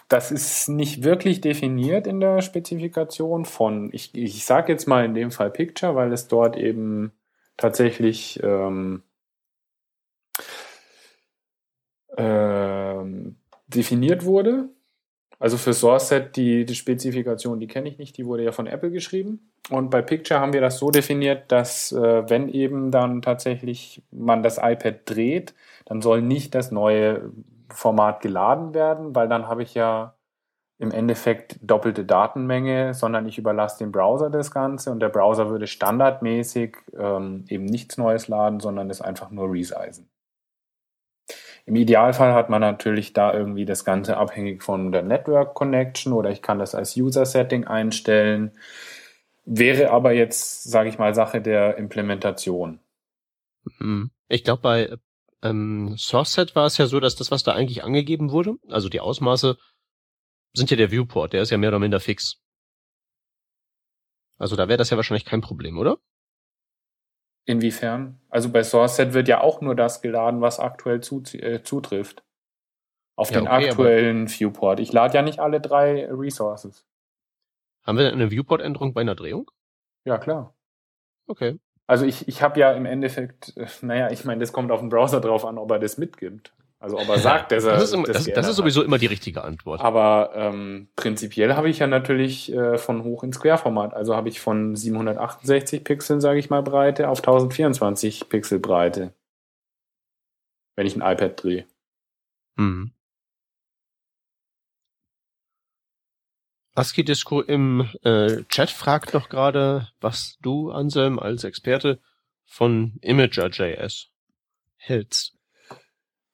das 0.08 0.30
ist 0.30 0.68
nicht 0.68 1.02
wirklich 1.02 1.40
definiert 1.40 2.06
in 2.06 2.20
der 2.20 2.42
Spezifikation 2.42 3.44
von, 3.44 3.90
ich, 3.92 4.14
ich 4.14 4.44
sage 4.44 4.72
jetzt 4.72 4.86
mal 4.86 5.04
in 5.04 5.14
dem 5.14 5.30
Fall 5.30 5.50
Picture, 5.50 5.94
weil 5.94 6.12
es 6.12 6.28
dort 6.28 6.56
eben 6.56 7.12
tatsächlich 7.56 8.40
ähm, 8.42 9.02
ähm, 12.16 13.36
definiert 13.66 14.24
wurde. 14.24 14.68
Also 15.38 15.58
für 15.58 15.74
SourceSet, 15.74 16.36
die, 16.36 16.64
die 16.64 16.74
Spezifikation, 16.74 17.60
die 17.60 17.66
kenne 17.66 17.88
ich 17.88 17.98
nicht, 17.98 18.16
die 18.16 18.26
wurde 18.26 18.44
ja 18.44 18.52
von 18.52 18.66
Apple 18.66 18.90
geschrieben. 18.90 19.50
Und 19.70 19.90
bei 19.90 20.00
Picture 20.00 20.40
haben 20.40 20.52
wir 20.52 20.60
das 20.60 20.78
so 20.78 20.90
definiert, 20.90 21.52
dass 21.52 21.92
äh, 21.92 22.28
wenn 22.30 22.48
eben 22.48 22.90
dann 22.90 23.20
tatsächlich 23.20 24.02
man 24.10 24.42
das 24.42 24.58
iPad 24.58 25.00
dreht, 25.04 25.54
dann 25.84 26.00
soll 26.00 26.22
nicht 26.22 26.54
das 26.54 26.70
neue 26.70 27.30
Format 27.68 28.20
geladen 28.20 28.74
werden, 28.74 29.14
weil 29.14 29.28
dann 29.28 29.48
habe 29.48 29.62
ich 29.62 29.74
ja 29.74 30.14
im 30.78 30.90
Endeffekt 30.90 31.58
doppelte 31.62 32.04
Datenmenge, 32.04 32.94
sondern 32.94 33.26
ich 33.26 33.38
überlasse 33.38 33.78
dem 33.78 33.92
Browser 33.92 34.30
das 34.30 34.50
Ganze 34.50 34.90
und 34.90 35.00
der 35.00 35.08
Browser 35.08 35.48
würde 35.48 35.66
standardmäßig 35.66 36.76
ähm, 36.96 37.44
eben 37.48 37.64
nichts 37.64 37.96
Neues 37.96 38.28
laden, 38.28 38.60
sondern 38.60 38.90
es 38.90 39.00
einfach 39.00 39.30
nur 39.30 39.50
resizen. 39.50 40.08
Im 41.66 41.74
Idealfall 41.74 42.32
hat 42.32 42.48
man 42.48 42.60
natürlich 42.60 43.12
da 43.12 43.34
irgendwie 43.34 43.64
das 43.64 43.84
Ganze 43.84 44.16
abhängig 44.16 44.62
von 44.62 44.92
der 44.92 45.02
Network 45.02 45.54
Connection 45.54 46.12
oder 46.12 46.30
ich 46.30 46.40
kann 46.40 46.60
das 46.60 46.76
als 46.76 46.96
User 46.96 47.26
Setting 47.26 47.64
einstellen. 47.66 48.52
Wäre 49.44 49.90
aber 49.90 50.12
jetzt, 50.12 50.62
sage 50.62 50.88
ich 50.88 50.98
mal, 50.98 51.12
Sache 51.14 51.42
der 51.42 51.76
Implementation. 51.76 52.78
Hm. 53.78 54.10
Ich 54.28 54.44
glaube, 54.44 54.62
bei 54.62 54.96
ähm, 55.42 55.94
SourceSet 55.96 56.54
war 56.54 56.66
es 56.66 56.78
ja 56.78 56.86
so, 56.86 57.00
dass 57.00 57.16
das, 57.16 57.32
was 57.32 57.42
da 57.42 57.52
eigentlich 57.52 57.82
angegeben 57.82 58.30
wurde, 58.30 58.54
also 58.68 58.88
die 58.88 59.00
Ausmaße, 59.00 59.56
sind 60.54 60.70
ja 60.70 60.76
der 60.76 60.92
Viewport, 60.92 61.32
der 61.32 61.42
ist 61.42 61.50
ja 61.50 61.58
mehr 61.58 61.70
oder 61.70 61.80
minder 61.80 62.00
fix. 62.00 62.40
Also 64.38 64.54
da 64.54 64.68
wäre 64.68 64.78
das 64.78 64.90
ja 64.90 64.96
wahrscheinlich 64.96 65.24
kein 65.24 65.40
Problem, 65.40 65.78
oder? 65.78 65.98
Inwiefern? 67.46 68.18
Also 68.28 68.50
bei 68.50 68.62
SourceSet 68.62 69.14
wird 69.14 69.28
ja 69.28 69.40
auch 69.40 69.60
nur 69.60 69.76
das 69.76 70.02
geladen, 70.02 70.40
was 70.40 70.58
aktuell 70.58 71.00
zu, 71.00 71.22
äh, 71.34 71.62
zutrifft. 71.62 72.24
Auf 73.14 73.30
ja, 73.30 73.40
den 73.40 73.48
okay, 73.48 73.68
aktuellen 73.68 74.28
Viewport. 74.28 74.80
Ich 74.80 74.92
lade 74.92 75.14
ja 75.14 75.22
nicht 75.22 75.38
alle 75.38 75.60
drei 75.60 76.06
Resources. 76.10 76.84
Haben 77.84 77.98
wir 77.98 78.04
denn 78.04 78.14
eine 78.14 78.30
Viewport-Änderung 78.30 78.92
bei 78.92 79.00
einer 79.00 79.14
Drehung? 79.14 79.50
Ja, 80.04 80.18
klar. 80.18 80.54
Okay. 81.28 81.58
Also 81.86 82.04
ich, 82.04 82.26
ich 82.26 82.42
habe 82.42 82.58
ja 82.58 82.72
im 82.72 82.84
Endeffekt, 82.84 83.56
äh, 83.56 83.66
naja, 83.80 84.10
ich 84.10 84.24
meine, 84.24 84.40
das 84.40 84.52
kommt 84.52 84.72
auf 84.72 84.80
den 84.80 84.88
Browser 84.88 85.20
drauf 85.20 85.44
an, 85.44 85.56
ob 85.56 85.70
er 85.70 85.78
das 85.78 85.98
mitgibt. 85.98 86.52
Also 86.78 86.98
ob 86.98 87.08
er 87.08 87.18
sagt, 87.18 87.52
dass 87.52 87.64
er 87.64 87.72
das 87.72 87.90
ist, 87.90 88.08
das, 88.08 88.24
das, 88.24 88.34
das 88.34 88.48
ist 88.48 88.56
sowieso 88.56 88.82
immer 88.82 88.98
die 88.98 89.06
richtige 89.06 89.42
Antwort. 89.42 89.80
Aber 89.80 90.32
ähm, 90.34 90.88
prinzipiell 90.94 91.54
habe 91.56 91.70
ich 91.70 91.78
ja 91.78 91.86
natürlich 91.86 92.52
äh, 92.52 92.76
von 92.76 93.02
hoch 93.02 93.24
ins 93.24 93.40
Querformat. 93.40 93.94
Also 93.94 94.14
habe 94.14 94.28
ich 94.28 94.40
von 94.40 94.76
768 94.76 95.84
Pixeln, 95.84 96.20
sage 96.20 96.38
ich 96.38 96.50
mal, 96.50 96.62
Breite 96.62 97.08
auf 97.08 97.20
1024 97.20 98.28
Pixel 98.28 98.58
Breite. 98.58 99.14
Wenn 100.76 100.86
ich 100.86 100.96
ein 100.96 101.00
iPad 101.00 101.42
drehe. 101.42 101.66
Mhm. 102.56 102.92
ASCII 106.74 107.04
Disco 107.04 107.40
im 107.40 107.88
äh, 108.02 108.42
Chat 108.50 108.68
fragt 108.68 109.14
noch 109.14 109.30
gerade, 109.30 109.88
was 110.02 110.36
du, 110.42 110.70
Anselm, 110.70 111.18
als 111.18 111.42
Experte 111.44 112.00
von 112.44 112.98
Imager.js 113.00 114.10
hältst. 114.76 115.35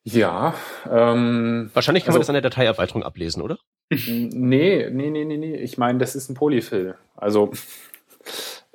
Ja. 0.05 0.55
Ähm, 0.91 1.71
Wahrscheinlich 1.75 2.05
kann 2.05 2.11
also, 2.11 2.19
man 2.19 2.23
das 2.23 2.29
an 2.29 2.35
der 2.35 2.43
Dateiabweiterung 2.43 3.03
ablesen, 3.03 3.43
oder? 3.43 3.59
Nee, 3.91 4.89
nee, 4.91 5.11
nee, 5.11 5.25
nee, 5.25 5.37
nee. 5.37 5.57
Ich 5.57 5.79
meine, 5.79 5.99
das 5.99 6.15
ist 6.15 6.29
ein 6.29 6.35
Polyfill. 6.35 6.97
Also 7.17 7.53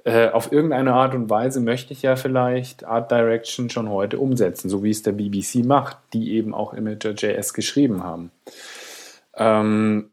äh, 0.05 0.29
auf 0.29 0.51
irgendeine 0.51 0.93
Art 0.93 1.15
und 1.15 1.29
Weise 1.29 1.59
möchte 1.59 1.91
ich 1.91 2.01
ja 2.03 2.15
vielleicht 2.15 2.85
Art 2.85 3.11
Direction 3.11 3.69
schon 3.69 3.89
heute 3.89 4.19
umsetzen, 4.19 4.69
so 4.69 4.83
wie 4.83 4.91
es 4.91 5.03
der 5.03 5.11
BBC 5.11 5.65
macht, 5.65 5.97
die 6.13 6.33
eben 6.33 6.53
auch 6.53 6.73
Imager.js 6.73 7.53
geschrieben 7.53 8.03
haben. 8.03 8.31
Ähm, 9.35 10.11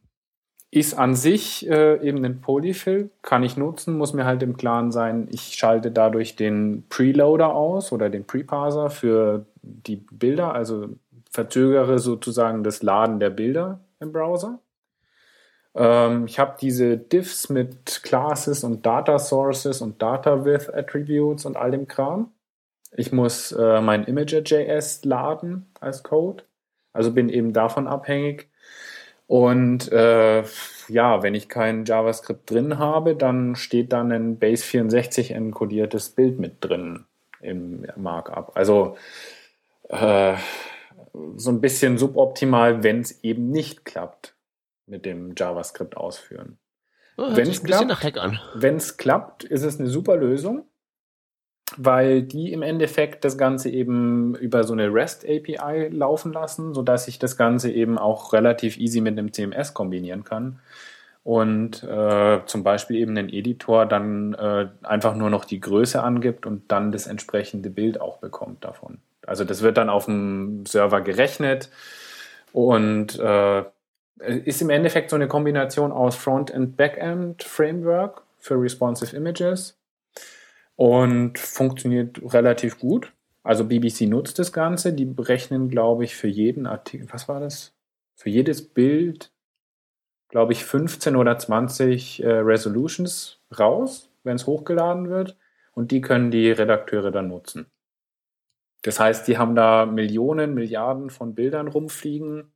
ist 0.72 0.98
an 0.98 1.14
sich 1.14 1.70
äh, 1.70 2.05
eben 2.05 2.24
ein 2.24 2.40
Polyfill, 2.40 3.11
kann 3.22 3.44
ich 3.44 3.57
nutzen, 3.57 3.96
muss 3.96 4.12
mir 4.12 4.24
halt 4.24 4.42
im 4.42 4.57
Klaren 4.57 4.90
sein, 4.90 5.29
ich 5.31 5.55
schalte 5.55 5.92
dadurch 5.92 6.35
den 6.35 6.85
Preloader 6.88 7.55
aus 7.55 7.92
oder 7.92 8.11
den 8.11 8.27
Preparser 8.27 8.90
für 8.90 9.46
die 9.62 10.05
Bilder, 10.11 10.53
also 10.53 10.88
verzögere 11.35 11.99
sozusagen 11.99 12.62
das 12.62 12.83
Laden 12.83 13.18
der 13.18 13.31
Bilder 13.31 13.81
im 13.99 14.12
Browser. 14.12 14.61
Ähm, 15.75 16.27
ich 16.27 16.38
habe 16.38 16.57
diese 16.61 16.97
Diffs 16.97 17.49
mit 17.49 18.05
Classes 18.05 18.62
und 18.62 18.87
Data 18.87 19.18
Sources 19.18 19.83
und 19.83 20.01
Data 20.01 20.44
with 20.44 20.70
Attributes 20.70 21.44
und 21.44 21.57
all 21.57 21.73
dem 21.73 21.88
Kram. 21.88 22.31
Ich 22.97 23.11
muss 23.11 23.51
äh, 23.51 23.81
mein 23.81 24.05
Imager.js 24.05 25.05
laden 25.05 25.66
als 25.81 26.05
Code, 26.05 26.44
also 26.92 27.11
bin 27.11 27.29
eben 27.29 27.53
davon 27.53 27.88
abhängig. 27.88 28.49
Und 29.27 29.90
äh, 29.90 30.44
ja, 30.87 31.23
wenn 31.25 31.35
ich 31.35 31.49
kein 31.49 31.85
JavaScript 31.85 32.49
drin 32.49 32.79
habe, 32.79 33.16
dann 33.16 33.57
steht 33.57 33.92
dann 33.92 34.12
ein 34.12 34.38
Base64 34.38 35.35
enkodiertes 35.35 36.11
Bild 36.11 36.38
mit 36.38 36.59
drin 36.61 37.07
im 37.40 37.87
Markup. 37.97 38.53
Also 38.55 38.97
äh, 39.88 40.35
so 41.37 41.50
ein 41.50 41.61
bisschen 41.61 41.98
suboptimal, 41.98 42.83
wenn 42.83 43.00
es 43.00 43.22
eben 43.22 43.50
nicht 43.50 43.85
klappt 43.85 44.35
mit 44.87 45.05
dem 45.05 45.35
JavaScript 45.37 45.96
ausführen. 45.96 46.59
Oh, 47.16 47.29
wenn 47.35 47.48
es 47.48 47.62
klappt, 47.62 48.98
klappt, 48.98 49.44
ist 49.44 49.62
es 49.62 49.79
eine 49.79 49.88
super 49.88 50.16
Lösung 50.16 50.66
weil 51.77 52.22
die 52.22 52.53
im 52.53 52.62
Endeffekt 52.62 53.24
das 53.24 53.38
Ganze 53.38 53.70
eben 53.70 54.35
über 54.37 54.64
so 54.64 54.72
eine 54.72 54.92
REST 54.92 55.24
API 55.24 55.88
laufen 55.88 56.33
lassen, 56.33 56.74
sodass 56.74 57.09
ich 57.09 57.18
das 57.18 57.37
Ganze 57.37 57.70
eben 57.70 57.98
auch 57.98 58.33
relativ 58.33 58.79
easy 58.79 59.00
mit 59.00 59.18
einem 59.18 59.33
CMS 59.33 59.74
kombinieren 59.74 60.24
kann 60.24 60.61
und 61.22 61.83
äh, 61.83 62.40
zum 62.46 62.62
Beispiel 62.64 62.96
eben 62.96 63.16
einen 63.16 63.31
Editor 63.31 63.87
dann 63.87 64.35
äh, 64.35 64.68
einfach 64.83 65.16
nur 65.16 65.31
noch 65.31 65.44
die 65.44 65.61
Größe 65.61 66.03
angibt 66.03 66.46
und 66.46 66.70
dann 66.70 66.92
das 66.92 67.07
entsprechende 67.07 67.70
Bild 67.70 68.00
auch 68.00 68.18
bekommt 68.18 68.64
davon. 68.64 68.98
Also 69.26 69.44
das 69.44 69.62
wird 69.62 69.76
dann 69.76 69.90
auf 69.90 70.06
dem 70.06 70.66
Server 70.66 71.00
gerechnet 71.00 71.70
und 72.52 73.18
äh, 73.18 73.64
ist 74.44 74.62
im 74.62 74.70
Endeffekt 74.70 75.10
so 75.10 75.16
eine 75.16 75.28
Kombination 75.28 75.92
aus 75.92 76.16
Front- 76.16 76.52
Backend 76.76 77.42
Framework 77.42 78.22
für 78.38 78.60
responsive 78.60 79.16
Images 79.16 79.78
und 80.76 81.38
funktioniert 81.38 82.20
relativ 82.32 82.78
gut. 82.78 83.12
Also 83.42 83.64
BBC 83.64 84.02
nutzt 84.02 84.38
das 84.38 84.52
Ganze. 84.52 84.92
Die 84.92 85.04
berechnen, 85.04 85.68
glaube 85.68 86.04
ich, 86.04 86.16
für 86.16 86.28
jeden 86.28 86.66
Artikel, 86.66 87.08
was 87.12 87.28
war 87.28 87.40
das? 87.40 87.74
Für 88.16 88.30
jedes 88.30 88.66
Bild, 88.66 89.32
glaube 90.28 90.52
ich, 90.52 90.64
15 90.64 91.16
oder 91.16 91.38
20 91.38 92.22
äh, 92.22 92.28
Resolutions 92.28 93.40
raus, 93.58 94.08
wenn 94.22 94.37
es 94.37 94.46
hochgeladen 94.46 95.10
wird. 95.10 95.37
Und 95.72 95.90
die 95.90 96.00
können 96.00 96.30
die 96.30 96.50
Redakteure 96.50 97.10
dann 97.10 97.28
nutzen. 97.28 97.66
Das 98.85 99.01
heißt, 99.01 99.27
die 99.27 99.38
haben 99.38 99.55
da 99.55 99.87
Millionen, 99.87 100.53
Milliarden 100.53 101.09
von 101.09 101.35
Bildern 101.35 101.68
rumfliegen. 101.68 102.53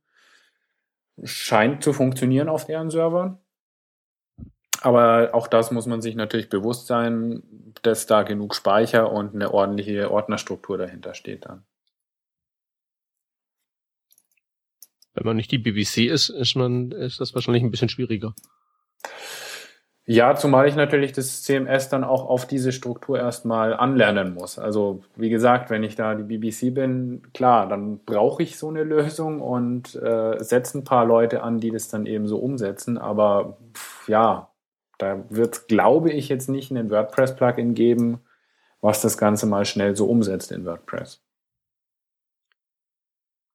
Scheint 1.23 1.83
zu 1.83 1.91
funktionieren 1.91 2.49
auf 2.49 2.65
deren 2.65 2.91
Servern. 2.91 3.39
Aber 4.81 5.31
auch 5.33 5.47
das 5.47 5.71
muss 5.71 5.87
man 5.87 6.01
sich 6.01 6.13
natürlich 6.13 6.47
bewusst 6.47 6.85
sein, 6.85 7.41
dass 7.81 8.05
da 8.05 8.21
genug 8.21 8.53
Speicher 8.53 9.11
und 9.11 9.33
eine 9.33 9.51
ordentliche 9.51 10.11
Ordnerstruktur 10.11 10.77
dahinter 10.77 11.15
steht 11.15 11.45
dann. 11.45 11.65
Wenn 15.15 15.25
man 15.25 15.35
nicht 15.35 15.51
die 15.51 15.57
BBC 15.57 16.11
ist, 16.11 16.29
ist 16.29 16.55
man, 16.55 16.91
ist 16.91 17.19
das 17.19 17.33
wahrscheinlich 17.33 17.63
ein 17.63 17.71
bisschen 17.71 17.89
schwieriger. 17.89 18.35
Ja, 20.11 20.35
zumal 20.35 20.67
ich 20.67 20.75
natürlich 20.75 21.11
das 21.11 21.43
CMS 21.43 21.87
dann 21.89 22.03
auch 22.03 22.25
auf 22.27 22.47
diese 22.47 22.71
Struktur 22.71 23.19
erstmal 23.19 23.75
anlernen 23.75 24.33
muss. 24.33 24.57
Also 24.57 25.03
wie 25.15 25.29
gesagt, 25.29 25.69
wenn 25.69 25.83
ich 25.83 25.95
da 25.95 26.15
die 26.15 26.23
BBC 26.23 26.73
bin, 26.73 27.21
klar, 27.31 27.69
dann 27.69 27.99
brauche 27.99 28.41
ich 28.41 28.57
so 28.57 28.69
eine 28.69 28.83
Lösung 28.83 29.39
und 29.39 29.93
äh, 29.93 30.43
setze 30.43 30.79
ein 30.79 30.83
paar 30.83 31.05
Leute 31.05 31.43
an, 31.43 31.59
die 31.59 31.69
das 31.69 31.89
dann 31.89 32.07
eben 32.07 32.27
so 32.27 32.39
umsetzen. 32.39 32.97
Aber 32.97 33.59
pff, 33.75 34.09
ja, 34.09 34.49
da 34.97 35.23
wird 35.29 35.53
es, 35.53 35.67
glaube 35.67 36.11
ich, 36.11 36.27
jetzt 36.27 36.49
nicht 36.49 36.71
ein 36.71 36.89
WordPress-Plugin 36.89 37.75
geben, 37.75 38.19
was 38.81 39.01
das 39.01 39.15
Ganze 39.15 39.45
mal 39.45 39.65
schnell 39.65 39.95
so 39.95 40.07
umsetzt 40.07 40.51
in 40.51 40.65
WordPress. 40.65 41.21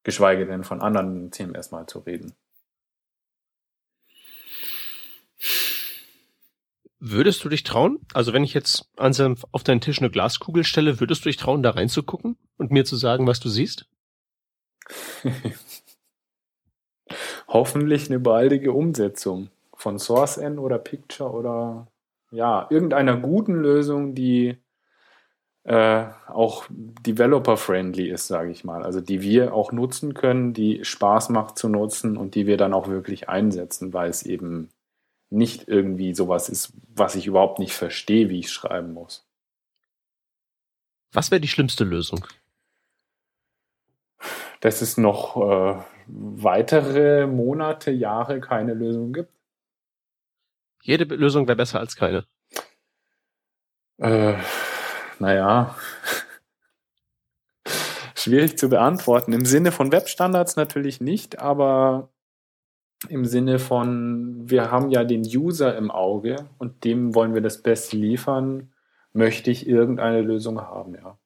Geschweige 0.03 0.45
denn 0.45 0.63
von 0.63 0.79
anderen 0.81 1.33
CMS 1.33 1.71
mal 1.71 1.85
zu 1.85 1.99
reden. 1.99 2.33
Würdest 7.07 7.45
du 7.45 7.49
dich 7.49 7.61
trauen? 7.61 7.99
Also 8.15 8.33
wenn 8.33 8.43
ich 8.43 8.55
jetzt 8.55 8.89
Anselm 8.97 9.35
auf 9.51 9.63
deinen 9.63 9.79
Tisch 9.79 9.99
eine 9.99 10.09
Glaskugel 10.09 10.63
stelle, 10.63 10.99
würdest 10.99 11.23
du 11.23 11.29
dich 11.29 11.37
trauen, 11.37 11.61
da 11.61 11.69
reinzugucken 11.69 12.35
und 12.57 12.71
mir 12.71 12.83
zu 12.83 12.95
sagen, 12.95 13.27
was 13.27 13.39
du 13.39 13.47
siehst? 13.47 13.85
Hoffentlich 17.47 18.09
eine 18.09 18.19
baldige 18.19 18.71
Umsetzung 18.71 19.51
von 19.75 19.99
SourceN 19.99 20.57
oder 20.57 20.79
Picture 20.79 21.29
oder 21.29 21.85
ja, 22.31 22.65
irgendeiner 22.71 23.17
guten 23.17 23.53
Lösung, 23.53 24.15
die 24.15 24.57
äh, 25.63 26.05
auch 26.27 26.65
developer-friendly 26.71 28.09
ist, 28.09 28.25
sage 28.25 28.49
ich 28.49 28.63
mal. 28.63 28.81
Also 28.81 28.99
die 28.99 29.21
wir 29.21 29.53
auch 29.53 29.71
nutzen 29.71 30.15
können, 30.15 30.53
die 30.53 30.83
Spaß 30.83 31.29
macht 31.29 31.59
zu 31.59 31.69
nutzen 31.69 32.17
und 32.17 32.33
die 32.33 32.47
wir 32.47 32.57
dann 32.57 32.73
auch 32.73 32.87
wirklich 32.87 33.29
einsetzen, 33.29 33.93
weil 33.93 34.09
es 34.09 34.23
eben 34.23 34.71
nicht 35.29 35.67
irgendwie 35.67 36.13
sowas 36.13 36.49
ist, 36.49 36.73
was 36.93 37.15
ich 37.15 37.27
überhaupt 37.27 37.59
nicht 37.59 37.73
verstehe, 37.73 38.29
wie 38.29 38.39
ich 38.39 38.51
schreiben 38.51 38.93
muss. 38.93 39.27
Was 41.11 41.31
wäre 41.31 41.41
die 41.41 41.47
schlimmste 41.47 41.83
Lösung? 41.83 42.25
Dass 44.59 44.81
es 44.81 44.97
noch 44.97 45.37
äh, 45.37 45.81
weitere 46.07 47.27
Monate, 47.27 47.91
Jahre 47.91 48.41
keine 48.41 48.73
Lösung 48.73 49.13
gibt. 49.13 49.31
Jede 50.83 51.03
Lösung 51.15 51.47
wäre 51.47 51.55
besser 51.55 51.79
als 51.79 51.95
keine. 51.95 52.25
Äh, 53.97 54.35
naja, 55.19 55.75
schwierig 58.15 58.57
zu 58.57 58.69
beantworten. 58.69 59.33
Im 59.33 59.45
Sinne 59.45 59.71
von 59.71 59.91
Webstandards 59.91 60.57
natürlich 60.57 61.01
nicht, 61.01 61.39
aber 61.39 62.09
im 63.09 63.25
Sinne 63.25 63.59
von, 63.59 64.49
wir 64.49 64.71
haben 64.71 64.89
ja 64.91 65.03
den 65.03 65.21
User 65.21 65.75
im 65.77 65.91
Auge 65.91 66.47
und 66.57 66.83
dem 66.83 67.15
wollen 67.15 67.33
wir 67.33 67.41
das 67.41 67.61
Beste 67.61 67.97
liefern, 67.97 68.71
möchte 69.13 69.51
ich 69.51 69.67
irgendeine 69.67 70.21
Lösung 70.21 70.61
haben, 70.61 70.95
ja. 70.95 71.17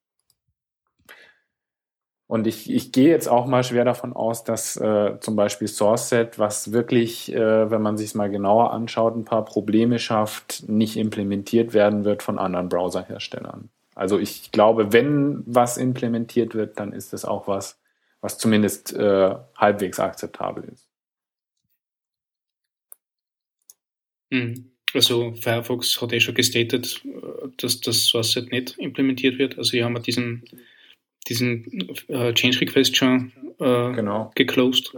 Und 2.29 2.45
ich, 2.45 2.71
ich 2.71 2.91
gehe 2.91 3.09
jetzt 3.09 3.27
auch 3.27 3.47
mal 3.47 3.63
schwer 3.63 3.85
davon 3.85 4.13
aus, 4.13 4.43
dass 4.43 4.77
äh, 4.77 5.19
zum 5.19 5.35
Beispiel 5.35 5.67
SourceSet, 5.67 6.37
was 6.37 6.71
wirklich, 6.71 7.33
äh, 7.33 7.71
wenn 7.71 7.81
man 7.81 7.97
sich 7.97 8.09
es 8.09 8.13
mal 8.13 8.29
genauer 8.29 8.71
anschaut, 8.71 9.15
ein 9.15 9.25
paar 9.25 9.43
Probleme 9.45 9.97
schafft, 9.97 10.69
nicht 10.69 10.95
implementiert 10.95 11.73
werden 11.73 12.05
wird 12.05 12.21
von 12.21 12.37
anderen 12.37 12.69
Browserherstellern. 12.69 13.69
Also 13.95 14.19
ich 14.19 14.51
glaube, 14.51 14.93
wenn 14.93 15.41
was 15.47 15.77
implementiert 15.77 16.53
wird, 16.53 16.79
dann 16.79 16.93
ist 16.93 17.15
es 17.15 17.25
auch 17.25 17.47
was, 17.47 17.79
was 18.21 18.37
zumindest 18.37 18.93
äh, 18.93 19.33
halbwegs 19.57 19.99
akzeptabel 19.99 20.65
ist. 20.65 20.87
Mhm. 20.87 20.89
Also 24.93 25.33
Firefox 25.33 26.01
hat 26.01 26.13
eh 26.13 26.19
schon 26.19 26.35
gestatet, 26.35 27.01
äh, 27.05 27.47
dass 27.57 27.81
das 27.81 28.05
SourceSet 28.05 28.51
nicht 28.51 28.77
implementiert 28.77 29.37
wird. 29.37 29.57
Also 29.57 29.71
hier 29.71 29.85
haben 29.85 29.93
wir 29.93 30.01
diesen, 30.01 30.43
diesen 31.27 31.89
äh, 32.07 32.33
Change 32.33 32.61
Request 32.61 32.95
schon 32.95 33.31
äh, 33.59 33.93
genau. 33.93 34.31
geclosed. 34.35 34.93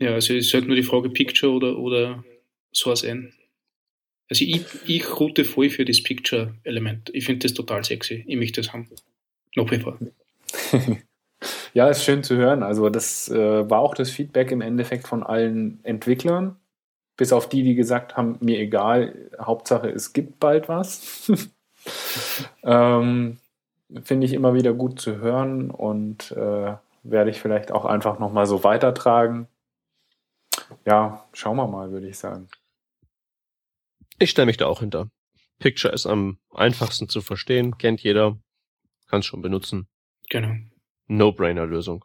Ja, 0.00 0.14
also 0.14 0.34
es 0.34 0.46
ist 0.46 0.54
halt 0.54 0.66
nur 0.66 0.74
die 0.74 0.82
Frage 0.82 1.10
Picture 1.10 1.52
oder, 1.52 1.78
oder 1.78 2.24
Source 2.74 3.04
N. 3.04 3.32
Also 4.28 4.44
ich, 4.44 4.64
ich 4.86 5.20
route 5.20 5.44
voll 5.44 5.70
für 5.70 5.84
das 5.84 6.02
Picture-Element. 6.02 7.10
Ich 7.12 7.26
finde 7.26 7.46
das 7.46 7.54
total 7.54 7.84
sexy. 7.84 8.24
Ich 8.26 8.36
möchte 8.36 8.62
das 8.62 8.72
haben. 8.72 8.88
Noch 9.54 9.70
wie 9.70 9.78
vor. 9.78 9.98
ja, 11.74 11.88
ist 11.88 12.04
schön 12.04 12.22
zu 12.22 12.36
hören. 12.36 12.62
Also 12.62 12.88
das 12.90 13.28
äh, 13.28 13.68
war 13.70 13.80
auch 13.80 13.94
das 13.94 14.10
Feedback 14.10 14.50
im 14.50 14.60
Endeffekt 14.60 15.06
von 15.06 15.22
allen 15.22 15.80
Entwicklern. 15.84 16.56
Bis 17.16 17.32
auf 17.32 17.48
die, 17.48 17.62
die 17.62 17.74
gesagt 17.74 18.16
haben, 18.16 18.38
mir 18.40 18.58
egal, 18.58 19.30
Hauptsache 19.38 19.88
es 19.88 20.12
gibt 20.12 20.40
bald 20.40 20.68
was. 20.68 21.30
ähm, 22.62 23.38
Finde 24.04 24.26
ich 24.26 24.32
immer 24.32 24.54
wieder 24.54 24.72
gut 24.72 25.00
zu 25.00 25.18
hören 25.18 25.70
und 25.70 26.32
äh, 26.32 26.74
werde 27.02 27.30
ich 27.30 27.40
vielleicht 27.40 27.72
auch 27.72 27.84
einfach 27.84 28.18
nochmal 28.18 28.46
so 28.46 28.64
weitertragen. 28.64 29.48
Ja, 30.86 31.26
schauen 31.34 31.56
wir 31.56 31.66
mal, 31.66 31.90
würde 31.90 32.08
ich 32.08 32.18
sagen. 32.18 32.48
Ich 34.18 34.30
stelle 34.30 34.46
mich 34.46 34.56
da 34.56 34.66
auch 34.66 34.80
hinter. 34.80 35.08
Picture 35.58 35.92
ist 35.92 36.06
am 36.06 36.38
einfachsten 36.54 37.08
zu 37.08 37.20
verstehen, 37.20 37.76
kennt 37.76 38.02
jeder, 38.02 38.38
kann 39.08 39.20
es 39.20 39.26
schon 39.26 39.42
benutzen. 39.42 39.86
Genau. 40.30 40.54
No-Brainer-Lösung. 41.16 42.04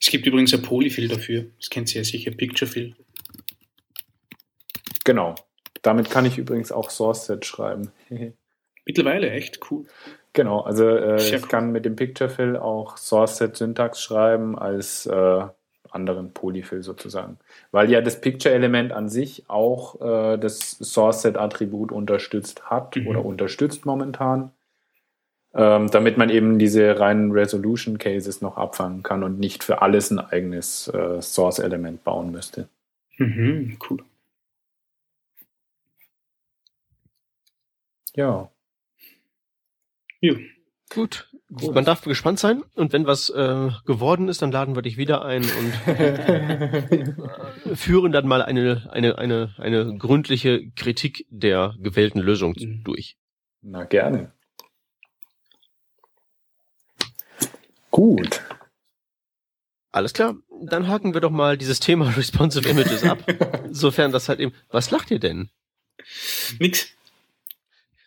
Es 0.00 0.10
gibt 0.10 0.26
übrigens 0.26 0.52
ein 0.52 0.62
Polyfill 0.62 1.08
dafür. 1.08 1.46
Das 1.58 1.70
kennt 1.70 1.94
ihr 1.94 2.02
ja 2.02 2.04
sicher, 2.04 2.30
Picturefill. 2.30 2.94
Genau. 5.04 5.34
Damit 5.82 6.10
kann 6.10 6.26
ich 6.26 6.38
übrigens 6.38 6.72
auch 6.72 6.90
SourceSet 6.90 7.44
schreiben. 7.44 7.90
Mittlerweile, 8.84 9.30
echt 9.30 9.60
cool. 9.70 9.86
Genau, 10.34 10.60
also 10.60 10.88
äh, 10.88 11.16
ich 11.16 11.32
cool. 11.32 11.48
kann 11.48 11.72
mit 11.72 11.84
dem 11.84 11.96
Picturefill 11.96 12.56
auch 12.56 12.96
SourceSet-Syntax 12.96 14.02
schreiben 14.02 14.58
als 14.58 15.06
äh, 15.06 15.46
anderen 15.94 16.32
Polyfill 16.32 16.82
sozusagen. 16.82 17.38
Weil 17.70 17.90
ja 17.90 18.00
das 18.00 18.20
Picture-Element 18.20 18.92
an 18.92 19.08
sich 19.08 19.44
auch 19.48 20.00
äh, 20.00 20.38
das 20.38 20.70
Source-Set-Attribut 20.70 21.92
unterstützt 21.92 22.70
hat 22.70 22.96
mhm. 22.96 23.06
oder 23.06 23.24
unterstützt 23.24 23.86
momentan, 23.86 24.50
ähm, 25.54 25.90
damit 25.90 26.18
man 26.18 26.30
eben 26.30 26.58
diese 26.58 26.98
reinen 26.98 27.32
Resolution-Cases 27.32 28.40
noch 28.40 28.56
abfangen 28.56 29.02
kann 29.02 29.22
und 29.22 29.38
nicht 29.38 29.64
für 29.64 29.82
alles 29.82 30.10
ein 30.10 30.18
eigenes 30.18 30.88
äh, 30.88 31.20
Source-Element 31.22 32.04
bauen 32.04 32.30
müsste. 32.32 32.68
Mhm, 33.18 33.78
cool. 33.88 34.02
Ja. 38.16 38.48
Ja. 40.20 40.34
Gut. 40.92 41.28
Gut. 41.56 41.74
Man 41.74 41.84
darf 41.84 42.02
gespannt 42.02 42.38
sein 42.40 42.62
und 42.74 42.92
wenn 42.92 43.06
was 43.06 43.30
äh, 43.30 43.70
geworden 43.86 44.28
ist, 44.28 44.42
dann 44.42 44.50
laden 44.50 44.74
wir 44.74 44.82
dich 44.82 44.96
wieder 44.96 45.24
ein 45.24 45.42
und 45.42 45.88
äh, 45.88 47.14
führen 47.74 48.12
dann 48.12 48.26
mal 48.26 48.42
eine, 48.42 48.88
eine, 48.90 49.18
eine, 49.18 49.54
eine 49.58 49.96
gründliche 49.96 50.70
Kritik 50.72 51.26
der 51.30 51.74
gewählten 51.78 52.18
Lösung 52.18 52.54
mhm. 52.58 52.82
durch. 52.82 53.16
Na 53.62 53.84
gerne. 53.84 54.32
Gut. 57.90 58.42
Alles 59.92 60.12
klar, 60.12 60.34
dann 60.66 60.88
haken 60.88 61.14
wir 61.14 61.20
doch 61.20 61.30
mal 61.30 61.56
dieses 61.56 61.78
Thema 61.78 62.08
Responsive 62.16 62.68
Images 62.68 63.04
ab. 63.04 63.18
Sofern 63.70 64.10
das 64.10 64.28
halt 64.28 64.40
eben. 64.40 64.52
Was 64.70 64.90
lacht 64.90 65.12
ihr 65.12 65.20
denn? 65.20 65.50
Nix. 66.58 66.88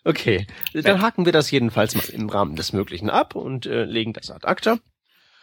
Okay, 0.08 0.48
dann 0.72 1.02
haken 1.02 1.26
wir 1.26 1.34
das 1.34 1.52
jedenfalls 1.52 1.93
mal 1.93 2.08
im 2.13 2.30
Rahmen 2.30 2.56
des 2.56 2.72
Möglichen 2.72 3.10
ab 3.10 3.36
und 3.36 3.65
äh, 3.65 3.84
legen 3.84 4.13
das 4.13 4.32
ad 4.32 4.48
acta 4.48 4.80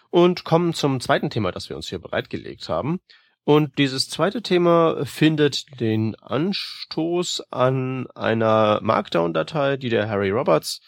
und 0.08 0.44
kommen 0.44 0.72
zum 0.72 1.00
zweiten 1.00 1.28
Thema, 1.28 1.52
das 1.52 1.68
wir 1.68 1.76
uns 1.76 1.88
hier 1.88 1.98
bereitgelegt 1.98 2.66
haben. 2.70 2.98
Und 3.44 3.76
dieses 3.76 4.08
zweite 4.08 4.40
Thema 4.40 5.04
findet 5.04 5.80
den 5.80 6.14
Anstoß 6.14 7.42
an 7.52 8.06
einer 8.14 8.80
Markdown-Datei, 8.80 9.76
die 9.76 9.90
der 9.90 10.08
Harry 10.08 10.30
Roberts 10.30 10.80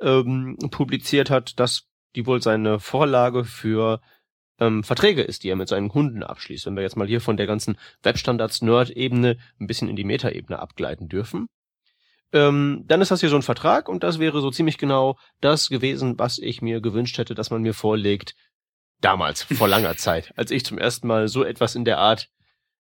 ähm, 0.00 0.56
publiziert 0.70 1.28
hat, 1.28 1.60
dass 1.60 1.88
die 2.16 2.24
wohl 2.24 2.40
seine 2.40 2.80
Vorlage 2.80 3.44
für 3.44 4.00
ähm, 4.58 4.82
Verträge 4.82 5.20
ist, 5.20 5.44
die 5.44 5.50
er 5.50 5.56
mit 5.56 5.68
seinen 5.68 5.90
Kunden 5.90 6.22
abschließt. 6.22 6.64
Wenn 6.64 6.76
wir 6.76 6.84
jetzt 6.84 6.96
mal 6.96 7.06
hier 7.06 7.20
von 7.20 7.36
der 7.36 7.46
ganzen 7.46 7.76
Webstandards-Nerd-Ebene 8.02 9.36
ein 9.60 9.66
bisschen 9.66 9.90
in 9.90 9.96
die 9.96 10.04
Meta-Ebene 10.04 10.58
abgleiten 10.58 11.10
dürfen 11.10 11.48
ähm, 12.32 12.84
dann 12.86 13.00
ist 13.00 13.10
das 13.10 13.20
hier 13.20 13.28
so 13.28 13.36
ein 13.36 13.42
Vertrag 13.42 13.88
und 13.88 14.02
das 14.02 14.18
wäre 14.18 14.40
so 14.40 14.50
ziemlich 14.50 14.78
genau 14.78 15.18
das 15.40 15.68
gewesen, 15.68 16.18
was 16.18 16.38
ich 16.38 16.62
mir 16.62 16.80
gewünscht 16.80 17.18
hätte, 17.18 17.34
dass 17.34 17.50
man 17.50 17.62
mir 17.62 17.74
vorlegt. 17.74 18.34
Damals, 19.00 19.42
vor 19.42 19.68
langer 19.68 19.96
Zeit, 19.96 20.32
als 20.36 20.50
ich 20.50 20.64
zum 20.64 20.78
ersten 20.78 21.06
Mal 21.06 21.28
so 21.28 21.42
etwas 21.42 21.74
in 21.74 21.84
der 21.84 21.98
Art, 21.98 22.28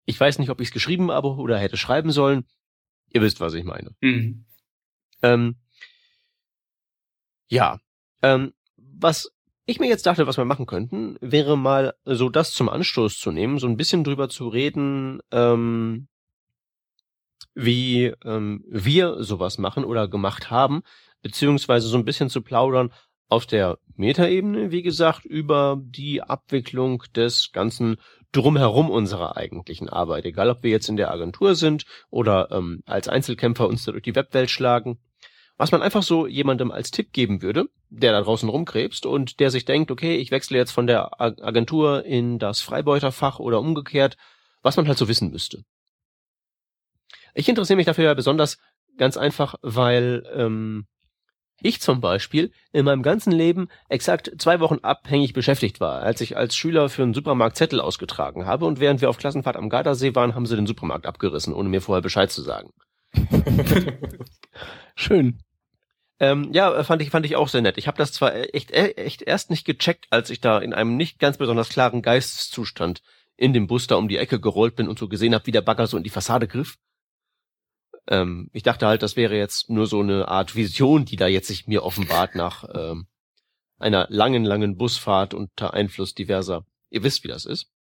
ich 0.06 0.20
weiß 0.20 0.40
nicht, 0.40 0.50
ob 0.50 0.60
ich 0.62 0.70
es 0.70 0.74
geschrieben 0.74 1.12
habe 1.12 1.30
oder 1.30 1.58
hätte 1.58 1.78
schreiben 1.78 2.12
sollen. 2.12 2.46
Ihr 3.12 3.22
wisst, 3.22 3.40
was 3.40 3.54
ich 3.54 3.64
meine. 3.64 3.92
Mhm. 4.02 4.46
Ähm, 5.22 5.56
ja, 7.48 7.80
ähm, 8.22 8.54
was 8.78 9.32
ich 9.66 9.80
mir 9.80 9.88
jetzt 9.88 10.06
dachte, 10.06 10.28
was 10.28 10.38
wir 10.38 10.46
machen 10.46 10.66
könnten, 10.66 11.18
wäre 11.22 11.58
mal 11.58 11.94
so 12.04 12.30
das 12.30 12.52
zum 12.52 12.70
Anstoß 12.70 13.20
zu 13.20 13.32
nehmen, 13.32 13.60
so 13.60 13.68
ein 13.68 13.78
bisschen 13.78 14.04
drüber 14.04 14.30
zu 14.30 14.48
reden, 14.48 15.22
ähm, 15.32 16.09
wie 17.54 18.14
ähm, 18.24 18.64
wir 18.68 19.24
sowas 19.24 19.58
machen 19.58 19.84
oder 19.84 20.08
gemacht 20.08 20.50
haben, 20.50 20.82
beziehungsweise 21.22 21.88
so 21.88 21.98
ein 21.98 22.06
bisschen 22.06 22.30
zu 22.30 22.42
plaudern 22.42 22.92
auf 23.28 23.46
der 23.46 23.78
Metaebene, 23.96 24.72
wie 24.72 24.82
gesagt, 24.82 25.26
über 25.26 25.80
die 25.82 26.22
Abwicklung 26.22 27.04
des 27.16 27.52
ganzen 27.52 27.98
drumherum 28.32 28.90
unserer 28.90 29.38
eigentlichen 29.38 29.90
Arbeit, 29.90 30.26
egal 30.26 30.50
ob 30.50 30.64
wir 30.64 30.72
jetzt 30.72 30.90
in 30.90 30.98
der 30.98 31.12
Agentur 31.12 31.56
sind 31.56 31.86
oder 32.10 32.50
ähm, 32.52 32.82
als 32.86 33.08
Einzelkämpfer 33.08 33.68
uns 33.68 33.86
da 33.86 33.92
durch 33.92 34.04
die 34.04 34.16
Webwelt 34.16 34.50
schlagen. 34.50 35.00
Was 35.58 35.72
man 35.72 35.82
einfach 35.82 36.04
so 36.04 36.26
jemandem 36.26 36.72
als 36.72 36.90
Tipp 36.90 37.12
geben 37.12 37.42
würde, 37.42 37.66
der 37.90 38.14
da 38.14 38.22
draußen 38.22 38.48
rumkrebst 38.48 39.06
und 39.06 39.40
der 39.40 39.52
sich 39.52 39.66
denkt, 39.66 39.92
okay, 39.92 40.16
ich 40.16 40.32
wechsle 40.32 40.58
jetzt 40.58 40.72
von 40.72 40.88
der 40.88 41.20
Agentur 41.20 42.06
in 42.06 42.40
das 42.40 42.62
Freibeuterfach 42.62 43.40
oder 43.40 43.60
umgekehrt, 43.60 44.16
was 44.62 44.78
man 44.78 44.88
halt 44.88 44.98
so 44.98 45.08
wissen 45.08 45.32
müsste. 45.32 45.64
Ich 47.34 47.50
interessiere 47.50 47.78
mich 47.78 47.86
dafür 47.86 48.06
ja 48.06 48.14
besonders 48.14 48.58
ganz 48.98 49.18
einfach, 49.18 49.56
weil 49.62 50.24
ähm, 50.34 50.86
ich 51.62 51.82
zum 51.82 52.02
Beispiel 52.02 52.52
in 52.72 52.86
meinem 52.86 53.04
ganzen 53.04 53.32
Leben 53.32 53.68
exakt 53.90 54.32
zwei 54.38 54.60
Wochen 54.60 54.80
abhängig 54.82 55.34
beschäftigt 55.34 55.80
war, 55.80 56.02
als 56.02 56.22
ich 56.22 56.38
als 56.38 56.56
Schüler 56.56 56.90
für 56.90 57.04
einen 57.04 57.14
Supermarkt 57.14 57.58
Zettel 57.58 57.82
ausgetragen 57.82 58.46
habe 58.46 58.66
und 58.66 58.80
während 58.80 59.02
wir 59.02 59.10
auf 59.10 59.18
Klassenfahrt 59.18 59.58
am 59.58 59.70
Gardasee 59.70 60.16
waren, 60.16 60.36
haben 60.36 60.46
sie 60.46 60.56
den 60.56 60.68
Supermarkt 60.68 61.06
abgerissen, 61.06 61.54
ohne 61.54 61.70
mir 61.70 61.82
vorher 61.82 62.02
Bescheid 62.02 62.32
zu 62.32 62.42
sagen. 62.42 62.72
Schön. 64.96 65.40
Ähm, 66.22 66.50
ja, 66.52 66.84
fand 66.84 67.02
ich, 67.02 67.12
fand 67.12 67.26
ich 67.26 67.36
auch 67.36 67.48
sehr 67.48 67.62
nett. 67.62 67.78
Ich 67.78 67.88
habe 67.88 67.98
das 67.98 68.12
zwar 68.12 68.36
echt, 68.54 68.72
echt 68.72 69.22
erst 69.22 69.50
nicht 69.50 69.66
gecheckt, 69.66 70.08
als 70.10 70.30
ich 70.30 70.42
da 70.42 70.60
in 70.60 70.74
einem 70.74 70.98
nicht 70.98 71.18
ganz 71.20 71.38
besonders 71.38 71.70
klaren 71.70 72.02
Geisteszustand 72.02 73.02
in 73.38 73.54
dem 73.54 73.68
Bus 73.68 73.88
da 73.88 73.96
um 73.96 74.10
die 74.10 74.18
Ecke 74.18 74.40
gerollt 74.40 74.76
bin 74.76 74.90
und 74.90 75.00
so 75.00 75.08
gesehen 75.08 75.34
habe, 75.34 75.48
wie 75.48 75.52
der 75.52 75.62
Bagger 75.62 75.88
so 75.88 75.96
in 75.96 76.04
die 76.04 76.10
Fassade 76.10 76.48
griff. 76.48 76.76
Ähm, 78.10 78.50
ich 78.54 78.64
dachte 78.64 78.88
halt, 78.88 79.04
das 79.04 79.16
wäre 79.16 79.38
jetzt 79.38 79.70
nur 79.70 79.86
so 79.86 80.02
eine 80.02 80.28
Art 80.28 80.56
Vision, 80.56 81.06
die 81.06 81.16
da 81.16 81.28
jetzt 81.28 81.48
sich 81.48 81.68
mir 81.68 81.84
offenbart 81.84 82.36
nach 82.36 82.66
ähm, 82.74 83.08
einer 83.78 84.08
langen, 84.10 84.44
langen 84.44 84.78
Busfahrt 84.78 85.34
unter 85.34 85.74
Einfluss 85.74 86.16
diverser. 86.16 86.66
Ihr 86.90 87.04
wisst, 87.04 87.24
wie 87.24 87.28
das 87.28 87.46
ist. 87.46 87.72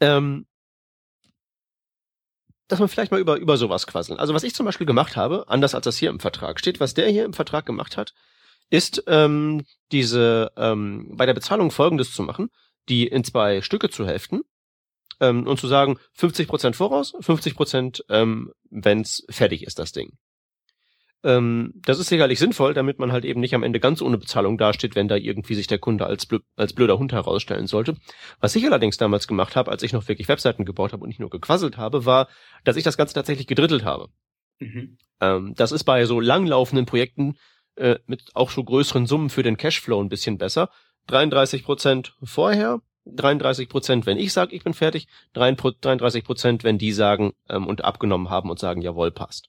Ähm, 0.00 0.46
dass 2.68 2.78
man 2.78 2.88
vielleicht 2.88 3.10
mal 3.10 3.20
über, 3.20 3.36
über 3.36 3.56
sowas 3.56 3.86
quasseln. 3.86 4.18
Also 4.18 4.34
was 4.34 4.44
ich 4.44 4.54
zum 4.54 4.66
Beispiel 4.66 4.86
gemacht 4.86 5.16
habe, 5.16 5.44
anders 5.48 5.74
als 5.74 5.84
das 5.84 5.96
hier 5.96 6.10
im 6.10 6.20
Vertrag 6.20 6.58
steht, 6.58 6.80
was 6.80 6.94
der 6.94 7.08
hier 7.10 7.24
im 7.24 7.32
Vertrag 7.32 7.66
gemacht 7.66 7.96
hat, 7.96 8.14
ist 8.70 9.04
ähm, 9.06 9.64
diese 9.92 10.52
ähm, 10.56 11.12
bei 11.16 11.26
der 11.26 11.34
Bezahlung 11.34 11.70
folgendes 11.70 12.12
zu 12.12 12.22
machen, 12.22 12.50
die 12.88 13.06
in 13.06 13.24
zwei 13.24 13.62
Stücke 13.62 13.90
zu 13.90 14.06
heften 14.06 14.42
ähm, 15.20 15.46
und 15.46 15.58
zu 15.58 15.66
sagen, 15.66 15.98
50 16.14 16.48
Prozent 16.48 16.76
voraus, 16.76 17.14
50%, 17.14 17.54
Prozent, 17.54 18.04
ähm, 18.08 18.52
wenn's 18.70 19.24
fertig 19.30 19.64
ist, 19.64 19.78
das 19.78 19.92
Ding. 19.92 20.12
Ähm, 21.24 21.72
das 21.84 21.98
ist 21.98 22.08
sicherlich 22.08 22.38
sinnvoll, 22.38 22.74
damit 22.74 22.98
man 22.98 23.10
halt 23.10 23.24
eben 23.24 23.40
nicht 23.40 23.54
am 23.54 23.62
Ende 23.62 23.80
ganz 23.80 24.00
ohne 24.00 24.18
Bezahlung 24.18 24.58
dasteht, 24.58 24.94
wenn 24.94 25.08
da 25.08 25.16
irgendwie 25.16 25.54
sich 25.54 25.66
der 25.66 25.78
Kunde 25.78 26.06
als, 26.06 26.26
blö 26.26 26.38
als 26.54 26.72
blöder 26.72 26.98
Hund 26.98 27.12
herausstellen 27.12 27.66
sollte. 27.66 27.96
Was 28.40 28.54
ich 28.54 28.64
allerdings 28.64 28.96
damals 28.96 29.26
gemacht 29.26 29.56
habe, 29.56 29.70
als 29.70 29.82
ich 29.82 29.92
noch 29.92 30.06
wirklich 30.08 30.28
Webseiten 30.28 30.64
gebaut 30.64 30.92
habe 30.92 31.02
und 31.02 31.08
nicht 31.08 31.20
nur 31.20 31.30
gequasselt 31.30 31.78
habe, 31.78 32.04
war, 32.04 32.28
dass 32.64 32.76
ich 32.76 32.84
das 32.84 32.96
Ganze 32.96 33.14
tatsächlich 33.14 33.46
gedrittelt 33.46 33.84
habe. 33.84 34.08
Mhm. 34.60 34.98
Ähm, 35.20 35.54
das 35.56 35.72
ist 35.72 35.84
bei 35.84 36.04
so 36.04 36.20
langlaufenden 36.20 36.86
Projekten 36.86 37.36
äh, 37.76 37.98
mit 38.06 38.30
auch 38.34 38.50
so 38.50 38.62
größeren 38.62 39.06
Summen 39.06 39.30
für 39.30 39.42
den 39.42 39.56
Cashflow 39.56 40.00
ein 40.00 40.08
bisschen 40.08 40.38
besser. 40.38 40.70
33 41.08 41.64
Prozent 41.64 42.14
vorher, 42.22 42.80
33 43.06 43.68
Prozent, 43.68 44.06
wenn 44.06 44.18
ich 44.18 44.32
sage, 44.32 44.54
ich 44.54 44.64
bin 44.64 44.74
fertig, 44.74 45.06
33 45.34 46.24
Prozent, 46.24 46.64
wenn 46.64 46.78
die 46.78 46.92
sagen 46.92 47.32
ähm, 47.48 47.66
und 47.66 47.84
abgenommen 47.84 48.30
haben 48.30 48.50
und 48.50 48.58
sagen, 48.58 48.82
jawohl, 48.82 49.10
passt. 49.10 49.48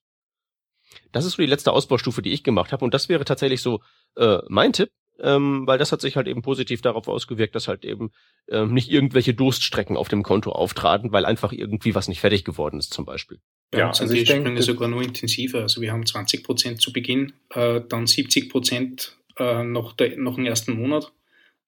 Das 1.12 1.26
ist 1.26 1.34
so 1.34 1.42
die 1.42 1.50
letzte 1.50 1.74
Ausbaustufe, 1.74 2.22
die 2.22 2.32
ich 2.32 2.44
gemacht 2.44 2.72
habe 2.72 2.86
und 2.86 2.94
das 2.94 3.10
wäre 3.10 3.26
tatsächlich 3.26 3.62
so 3.62 3.82
äh, 4.16 4.40
mein 4.48 4.74
Tipp, 4.74 4.92
ähm, 5.20 5.66
weil 5.66 5.78
das 5.78 5.92
hat 5.92 6.02
sich 6.02 6.16
halt 6.16 6.28
eben 6.28 6.42
positiv 6.42 6.82
darauf 6.82 7.08
ausgewirkt, 7.08 7.56
dass 7.56 7.68
halt 7.68 7.84
eben 7.84 8.12
ähm, 8.50 8.74
nicht 8.74 8.90
irgendwelche 8.90 9.34
Durststrecken 9.34 9.98
auf 9.98 10.10
dem 10.10 10.24
Konto 10.24 10.52
auftraten, 10.52 11.12
weil 11.12 11.26
einfach 11.26 11.52
irgendwie 11.52 11.96
was 11.96 12.08
nicht 12.08 12.22
fertig 12.22 12.46
geworden 12.46 12.80
ist 12.80 12.94
zum 12.94 13.06
Beispiel. 13.06 13.40
Bei 13.72 13.80
ja, 13.80 13.88
uns 13.88 13.98
sind 13.98 14.06
also 14.06 14.16
die 14.16 14.26
Sprünge 14.26 14.62
sogar 14.62 14.88
nur 14.88 15.02
intensiver. 15.02 15.62
Also 15.62 15.82
wir 15.82 15.92
haben 15.92 16.06
20 16.06 16.44
Prozent 16.44 16.82
zu 16.82 16.94
Beginn, 16.94 17.34
äh, 17.50 17.82
dann 17.88 18.08
70 18.08 18.50
Prozent 18.50 19.18
äh, 19.38 19.64
noch, 19.64 19.94
der, 19.94 20.18
noch 20.18 20.38
im 20.38 20.46
ersten 20.46 20.80
Monat 20.80 21.12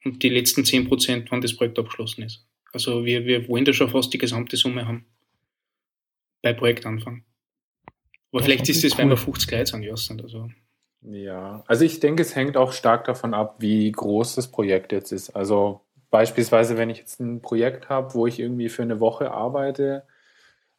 und 0.05 0.23
die 0.23 0.29
letzten 0.29 0.65
10 0.65 0.87
Prozent, 0.87 1.31
wann 1.31 1.41
das 1.41 1.55
Projekt 1.55 1.77
abgeschlossen 1.79 2.23
ist. 2.23 2.45
Also 2.71 3.05
wir, 3.05 3.25
wir 3.25 3.47
wollen 3.47 3.65
da 3.65 3.73
schon 3.73 3.89
fast 3.89 4.13
die 4.13 4.17
gesamte 4.17 4.57
Summe 4.57 4.87
haben 4.87 5.05
bei 6.41 6.53
Projektanfang. 6.53 7.23
Aber 8.31 8.39
das 8.39 8.45
vielleicht 8.45 8.69
ist 8.69 8.83
es, 8.83 8.93
cool. 8.93 8.99
wenn 8.99 9.09
wir 9.09 9.17
50 9.17 9.51
Leute 9.51 9.73
an 9.73 9.97
sind. 9.97 10.23
Also. 10.23 10.49
Ja, 11.01 11.63
also 11.67 11.85
ich 11.85 11.99
denke, 11.99 12.21
es 12.21 12.35
hängt 12.35 12.57
auch 12.57 12.73
stark 12.73 13.05
davon 13.05 13.33
ab, 13.33 13.55
wie 13.59 13.91
groß 13.91 14.35
das 14.35 14.49
Projekt 14.49 14.91
jetzt 14.91 15.11
ist. 15.11 15.31
Also 15.31 15.81
beispielsweise, 16.11 16.77
wenn 16.77 16.89
ich 16.89 16.97
jetzt 16.97 17.19
ein 17.19 17.41
Projekt 17.41 17.89
habe, 17.89 18.13
wo 18.13 18.27
ich 18.27 18.39
irgendwie 18.39 18.69
für 18.69 18.83
eine 18.83 18.99
Woche 18.99 19.31
arbeite, 19.31 20.03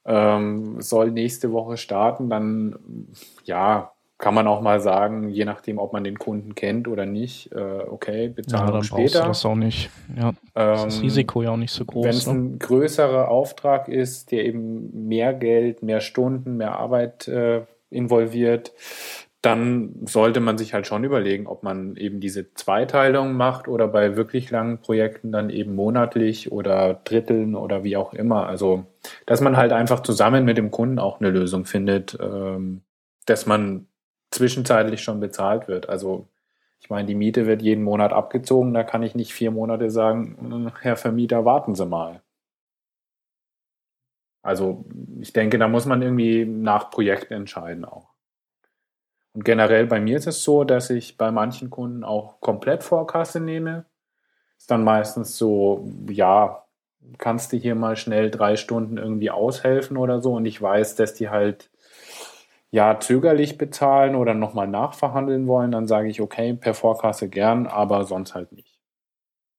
ähm, 0.05 0.81
soll 0.81 1.11
nächste 1.11 1.53
Woche 1.53 1.77
starten, 1.77 2.31
dann 2.31 3.09
ja, 3.45 3.93
kann 4.21 4.35
man 4.35 4.47
auch 4.47 4.61
mal 4.61 4.81
sagen, 4.81 5.31
je 5.31 5.47
nachdem, 5.47 5.79
ob 5.79 5.93
man 5.95 6.05
den 6.05 6.19
Kunden 6.19 6.55
kennt 6.55 6.87
oder 6.89 7.07
nicht, 7.07 7.51
äh, 7.53 7.85
okay, 7.89 8.29
bezahlen 8.29 8.67
ja, 8.67 8.73
dann 8.73 8.85
später. 8.85 9.23
Du 9.23 9.29
das 9.29 9.47
auch 9.47 9.55
nicht. 9.55 9.91
Ja, 10.15 10.29
ähm, 10.29 10.35
das 10.55 11.03
Risiko 11.03 11.43
ja 11.43 11.51
auch 11.51 11.57
nicht 11.57 11.73
so 11.73 11.87
groß. 11.87 12.05
Wenn 12.05 12.15
es 12.15 12.27
ne? 12.27 12.35
ein 12.35 12.59
größerer 12.59 13.29
Auftrag 13.29 13.89
ist, 13.89 14.31
der 14.31 14.45
eben 14.45 15.09
mehr 15.09 15.33
Geld, 15.33 15.83
mehr 15.83 16.01
Stunden, 16.03 16.59
mehr 16.59 16.79
Arbeit 16.79 17.29
äh, 17.29 17.63
involviert, 17.89 18.73
dann 19.41 19.95
sollte 20.05 20.41
man 20.41 20.59
sich 20.59 20.75
halt 20.75 20.87
schon 20.87 21.03
überlegen, 21.03 21.47
ob 21.47 21.63
man 21.63 21.97
eben 21.97 22.21
diese 22.21 22.53
Zweiteilung 22.53 23.33
macht 23.33 23.69
oder 23.69 23.89
bei 23.89 24.17
wirklich 24.17 24.51
langen 24.51 24.83
Projekten 24.83 25.33
dann 25.33 25.49
eben 25.49 25.75
monatlich 25.75 26.53
oder 26.53 27.01
dritteln 27.05 27.55
oder 27.55 27.85
wie 27.85 27.97
auch 27.97 28.13
immer. 28.13 28.47
Also, 28.47 28.85
dass 29.25 29.41
man 29.41 29.57
halt 29.57 29.73
einfach 29.73 30.01
zusammen 30.01 30.45
mit 30.45 30.59
dem 30.59 30.71
Kunden 30.71 30.99
auch 30.99 31.21
eine 31.21 31.31
Lösung 31.31 31.65
findet, 31.65 32.19
ähm, 32.21 32.83
dass 33.25 33.47
man 33.47 33.87
zwischenzeitlich 34.31 35.03
schon 35.03 35.21
bezahlt 35.21 35.69
wird. 35.69 35.89
Also 35.89 36.29
ich 36.81 36.89
meine, 36.91 37.07
die 37.07 37.15
Miete 37.15 37.47
wird 37.47 37.63
jeden 37.63 37.85
Monat 37.85 38.13
abgezogen, 38.13 38.73
da 38.73 38.85
kann 38.85 39.03
ich 39.03 39.15
nicht 39.15 39.35
vier 39.35 39.51
Monate 39.51 39.91
sagen, 39.91 40.37
hm, 40.41 40.73
Herr 40.81 40.97
Vermieter, 40.97 41.45
warten 41.45 41.75
Sie 41.75 41.87
mal. 41.87 42.23
Also 44.43 44.85
ich 45.21 45.33
denke, 45.33 45.59
da 45.59 45.69
muss 45.69 45.85
man 45.85 46.01
irgendwie 46.01 46.47
nach 46.47 46.91
Projekt 46.91 47.31
entscheiden 47.31 47.85
auch. 47.85 48.09
Und 49.33 49.45
generell 49.45 49.87
bei 49.87 50.01
mir 50.01 50.17
ist 50.17 50.27
es 50.27 50.43
so, 50.43 50.65
dass 50.65 50.91
ich 50.91 51.17
bei 51.17 51.31
manchen 51.31 51.71
Kunden 51.71 52.05
auch 52.05 52.41
komplett 52.41 52.83
Vorkasse 52.83 53.41
nehme. 53.41 53.85
Ist 54.59 54.71
dann 54.71 54.83
meistens 54.83 55.37
so, 55.37 55.89
ja, 56.09 56.65
kannst 57.19 57.53
du 57.53 57.57
hier 57.57 57.75
mal 57.75 57.97
schnell 57.97 58.31
drei 58.31 58.57
Stunden 58.57 58.97
irgendwie 58.97 59.31
aushelfen 59.31 59.97
oder 59.97 60.21
so. 60.21 60.35
Und 60.35 60.47
ich 60.47 60.61
weiß, 60.61 60.97
dass 60.97 61.15
die 61.15 61.29
halt 61.29 61.71
ja 62.71 63.01
zögerlich 63.01 63.59
bezahlen 63.59 64.15
oder 64.15 64.35
nochmal 64.35 64.69
nachverhandeln 64.69 65.47
wollen, 65.47 65.73
dann 65.73 65.87
sage 65.87 66.09
ich, 66.09 66.21
okay, 66.21 66.55
per 66.55 66.75
Vorkasse 66.75 67.29
gern, 67.29 67.67
aber 67.67 68.05
sonst 68.05 68.35
halt 68.35 68.53
nicht. 68.53 68.79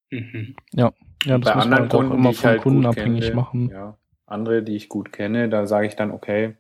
Mhm. 0.10 0.56
Ja, 0.74 0.92
ja, 1.26 1.38
das 1.38 1.52
Bei 1.52 1.56
muss 1.56 1.66
anderen 1.66 1.70
man 1.70 1.80
halt 1.82 1.92
Kunden, 1.92 2.14
immer 2.14 2.34
vom 2.34 2.50
halt 2.50 2.62
Kunden 2.62 2.86
abhängig 2.86 3.24
kenne, 3.26 3.36
machen. 3.36 3.70
Ja, 3.70 3.98
andere, 4.26 4.64
die 4.64 4.76
ich 4.76 4.90
gut 4.90 5.12
kenne, 5.12 5.50
da 5.50 5.68
sage 5.68 5.88
ich 5.88 5.96
dann, 5.96 6.12
okay, 6.12 6.56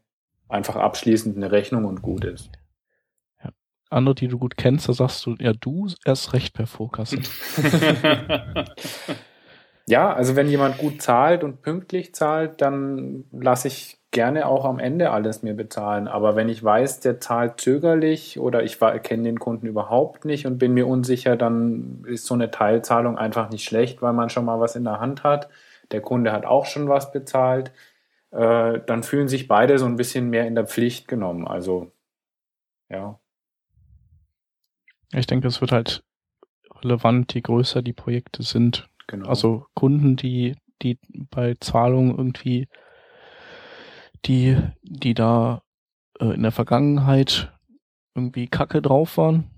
einfach 0.49 0.75
abschließend 0.75 1.37
eine 1.37 1.51
Rechnung 1.51 1.85
und 1.85 2.01
gut 2.01 2.25
ist. 2.25 2.51
Ja. 3.43 3.51
Andere, 3.89 4.15
die 4.15 4.27
du 4.27 4.37
gut 4.37 4.57
kennst, 4.57 4.89
da 4.89 4.93
sagst 4.93 5.25
du, 5.25 5.35
ja, 5.39 5.53
du 5.53 5.87
erst 6.05 6.33
recht 6.33 6.53
per 6.53 6.67
Vorkasse. 6.67 7.17
ja, 9.87 10.13
also 10.13 10.35
wenn 10.35 10.49
jemand 10.49 10.77
gut 10.77 11.01
zahlt 11.01 11.45
und 11.45 11.61
pünktlich 11.61 12.13
zahlt, 12.13 12.61
dann 12.61 13.23
lasse 13.31 13.69
ich 13.69 14.00
gerne 14.11 14.45
auch 14.45 14.65
am 14.65 14.77
Ende 14.77 15.11
alles 15.11 15.41
mir 15.41 15.53
bezahlen. 15.53 16.07
Aber 16.07 16.35
wenn 16.35 16.49
ich 16.49 16.61
weiß, 16.61 16.99
der 16.99 17.19
zahlt 17.21 17.59
zögerlich 17.61 18.39
oder 18.39 18.63
ich 18.63 18.77
kenne 18.79 19.23
den 19.23 19.39
Kunden 19.39 19.65
überhaupt 19.65 20.25
nicht 20.25 20.45
und 20.45 20.57
bin 20.57 20.73
mir 20.73 20.85
unsicher, 20.85 21.37
dann 21.37 22.03
ist 22.05 22.25
so 22.25 22.33
eine 22.33 22.51
Teilzahlung 22.51 23.17
einfach 23.17 23.49
nicht 23.49 23.63
schlecht, 23.63 24.01
weil 24.01 24.13
man 24.13 24.29
schon 24.29 24.45
mal 24.45 24.59
was 24.59 24.75
in 24.75 24.83
der 24.83 24.99
Hand 24.99 25.23
hat. 25.23 25.49
Der 25.91 26.01
Kunde 26.01 26.33
hat 26.33 26.45
auch 26.45 26.65
schon 26.65 26.89
was 26.89 27.11
bezahlt. 27.11 27.71
Äh, 28.31 28.79
dann 28.85 29.03
fühlen 29.03 29.29
sich 29.29 29.47
beide 29.47 29.79
so 29.79 29.85
ein 29.85 29.95
bisschen 29.95 30.29
mehr 30.29 30.45
in 30.45 30.55
der 30.55 30.67
Pflicht 30.67 31.07
genommen. 31.07 31.47
Also, 31.47 31.91
ja. 32.89 33.17
Ich 35.13 35.27
denke, 35.27 35.47
es 35.47 35.61
wird 35.61 35.71
halt 35.71 36.03
relevant, 36.83 37.33
je 37.33 37.41
größer 37.41 37.81
die 37.81 37.93
Projekte 37.93 38.43
sind. 38.43 38.89
Genau. 39.07 39.27
Also 39.27 39.65
Kunden, 39.73 40.15
die, 40.15 40.55
die 40.81 40.97
bei 41.29 41.55
Zahlungen 41.59 42.17
irgendwie 42.17 42.67
die, 44.25 44.57
die 44.83 45.13
da 45.13 45.61
äh, 46.19 46.33
in 46.33 46.43
der 46.43 46.51
Vergangenheit 46.51 47.51
irgendwie 48.15 48.47
Kacke 48.47 48.81
drauf 48.81 49.17
waren, 49.17 49.49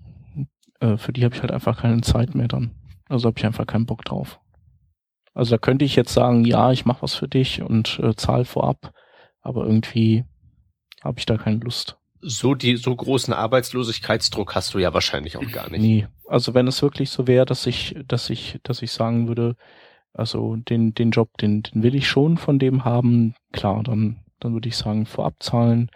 äh, 0.80 0.96
für 0.96 1.12
die 1.12 1.24
habe 1.24 1.34
ich 1.34 1.40
halt 1.40 1.52
einfach 1.52 1.80
keine 1.80 2.02
Zeit 2.02 2.34
mehr 2.34 2.48
dann. 2.48 2.72
Also 3.08 3.28
habe 3.28 3.38
ich 3.38 3.46
einfach 3.46 3.66
keinen 3.66 3.86
Bock 3.86 4.04
drauf. 4.04 4.40
Also 5.34 5.50
da 5.52 5.58
könnte 5.58 5.84
ich 5.84 5.96
jetzt 5.96 6.12
sagen, 6.12 6.44
ja, 6.44 6.70
ich 6.70 6.84
mache 6.84 7.02
was 7.02 7.14
für 7.14 7.28
dich 7.28 7.60
und 7.60 7.98
äh, 7.98 8.14
zahl 8.14 8.44
vorab, 8.44 8.92
aber 9.40 9.66
irgendwie 9.66 10.24
habe 11.02 11.18
ich 11.18 11.26
da 11.26 11.36
keine 11.36 11.58
Lust. 11.58 11.98
So 12.20 12.54
die 12.54 12.76
so 12.76 12.94
großen 12.94 13.34
Arbeitslosigkeitsdruck 13.34 14.54
hast 14.54 14.72
du 14.72 14.78
ja 14.78 14.94
wahrscheinlich 14.94 15.36
auch 15.36 15.50
gar 15.52 15.68
nicht. 15.68 15.82
Nee, 15.82 16.06
also 16.26 16.54
wenn 16.54 16.66
es 16.66 16.80
wirklich 16.80 17.10
so 17.10 17.26
wäre, 17.26 17.44
dass 17.44 17.66
ich, 17.66 17.96
dass 18.06 18.30
ich, 18.30 18.60
dass 18.62 18.80
ich 18.80 18.92
sagen 18.92 19.28
würde, 19.28 19.56
also 20.14 20.56
den, 20.56 20.94
den 20.94 21.10
Job, 21.10 21.36
den, 21.38 21.62
den 21.64 21.82
will 21.82 21.94
ich 21.94 22.08
schon 22.08 22.38
von 22.38 22.58
dem 22.58 22.84
haben, 22.84 23.34
klar, 23.52 23.82
dann 23.82 24.23
dann 24.40 24.54
würde 24.54 24.68
ich 24.68 24.76
sagen 24.76 25.06
vorab 25.06 25.42
zahlen. 25.42 25.90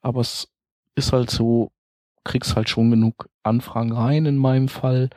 Aber 0.00 0.20
es 0.20 0.48
ist 0.94 1.12
halt 1.12 1.30
so, 1.30 1.70
kriegst 2.24 2.56
halt 2.56 2.68
schon 2.68 2.90
genug 2.90 3.28
Anfragen 3.42 3.92
rein 3.92 4.26
in 4.26 4.36
meinem 4.36 4.68
Fall. 4.68 5.10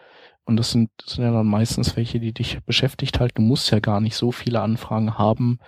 Und 0.45 0.57
das 0.57 0.71
sind, 0.71 0.89
das 0.97 1.13
sind 1.13 1.23
ja 1.23 1.31
dann 1.31 1.47
meistens 1.47 1.95
welche, 1.95 2.19
die 2.19 2.33
dich 2.33 2.59
beschäftigt 2.65 3.19
halt. 3.19 3.37
Du 3.37 3.41
musst 3.41 3.71
ja 3.71 3.79
gar 3.79 4.01
nicht 4.01 4.15
so 4.15 4.31
viele 4.31 4.61
Anfragen 4.61 5.17
haben. 5.17 5.59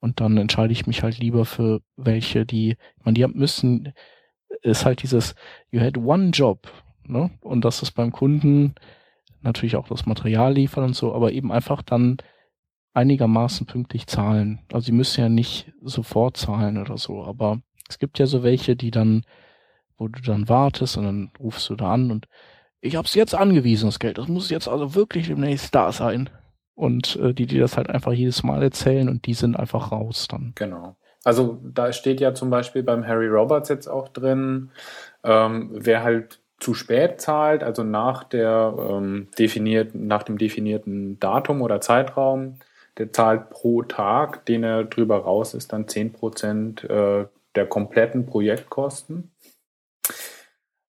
Und 0.00 0.20
dann 0.20 0.36
entscheide 0.36 0.72
ich 0.72 0.86
mich 0.86 1.02
halt 1.02 1.18
lieber 1.18 1.44
für 1.44 1.80
welche, 1.96 2.44
die, 2.44 2.76
man, 3.02 3.14
die 3.14 3.26
müssen, 3.26 3.92
ist 4.62 4.84
halt 4.84 5.02
dieses, 5.02 5.34
you 5.70 5.80
had 5.80 5.96
one 5.96 6.30
job, 6.30 6.70
ne? 7.04 7.30
Und 7.40 7.64
das 7.64 7.82
ist 7.82 7.92
beim 7.92 8.12
Kunden 8.12 8.74
natürlich 9.40 9.76
auch 9.76 9.88
das 9.88 10.06
Material 10.06 10.54
liefern 10.54 10.84
und 10.84 10.96
so, 10.96 11.14
aber 11.14 11.32
eben 11.32 11.52
einfach 11.52 11.82
dann 11.82 12.18
einigermaßen 12.94 13.66
pünktlich 13.66 14.06
zahlen. 14.06 14.60
Also 14.72 14.86
sie 14.86 14.92
müssen 14.92 15.20
ja 15.20 15.28
nicht 15.28 15.72
sofort 15.82 16.36
zahlen 16.36 16.78
oder 16.78 16.96
so, 16.96 17.24
aber 17.24 17.60
es 17.88 17.98
gibt 17.98 18.18
ja 18.18 18.26
so 18.26 18.42
welche, 18.42 18.76
die 18.76 18.90
dann, 18.90 19.24
wo 19.98 20.08
du 20.08 20.22
dann 20.22 20.48
wartest 20.48 20.96
und 20.96 21.04
dann 21.04 21.32
rufst 21.38 21.68
du 21.68 21.74
da 21.74 21.92
an 21.92 22.10
und 22.10 22.26
ich 22.80 22.96
hab's 22.96 23.14
jetzt 23.14 23.34
angewiesen, 23.34 23.86
das 23.86 23.98
Geld, 23.98 24.18
das 24.18 24.28
muss 24.28 24.50
jetzt 24.50 24.68
also 24.68 24.94
wirklich 24.94 25.26
demnächst 25.26 25.74
da 25.74 25.90
sein. 25.90 26.28
Und 26.74 27.16
äh, 27.16 27.32
die, 27.32 27.46
die 27.46 27.58
das 27.58 27.76
halt 27.76 27.88
einfach 27.88 28.12
jedes 28.12 28.42
Mal 28.42 28.62
erzählen 28.62 29.08
und 29.08 29.26
die 29.26 29.34
sind 29.34 29.56
einfach 29.56 29.92
raus 29.92 30.26
dann. 30.28 30.52
Genau. 30.56 30.96
Also 31.22 31.60
da 31.62 31.92
steht 31.92 32.20
ja 32.20 32.34
zum 32.34 32.50
Beispiel 32.50 32.82
beim 32.82 33.06
Harry 33.06 33.28
Roberts 33.28 33.70
jetzt 33.70 33.86
auch 33.86 34.08
drin, 34.08 34.70
ähm, 35.22 35.70
wer 35.72 36.02
halt 36.02 36.40
zu 36.58 36.74
spät 36.74 37.20
zahlt, 37.20 37.62
also 37.62 37.84
nach 37.84 38.24
der 38.24 38.74
ähm, 38.76 39.28
definierten, 39.38 40.06
nach 40.06 40.22
dem 40.24 40.36
definierten 40.36 41.18
Datum 41.20 41.62
oder 41.62 41.80
Zeitraum, 41.80 42.58
der 42.98 43.12
zahlt 43.12 43.50
pro 43.50 43.82
Tag, 43.82 44.46
den 44.46 44.64
er 44.64 44.84
drüber 44.84 45.18
raus 45.18 45.54
ist, 45.54 45.72
dann 45.72 45.86
10% 45.86 46.88
äh, 46.88 47.26
der 47.54 47.66
kompletten 47.66 48.26
Projektkosten. 48.26 49.30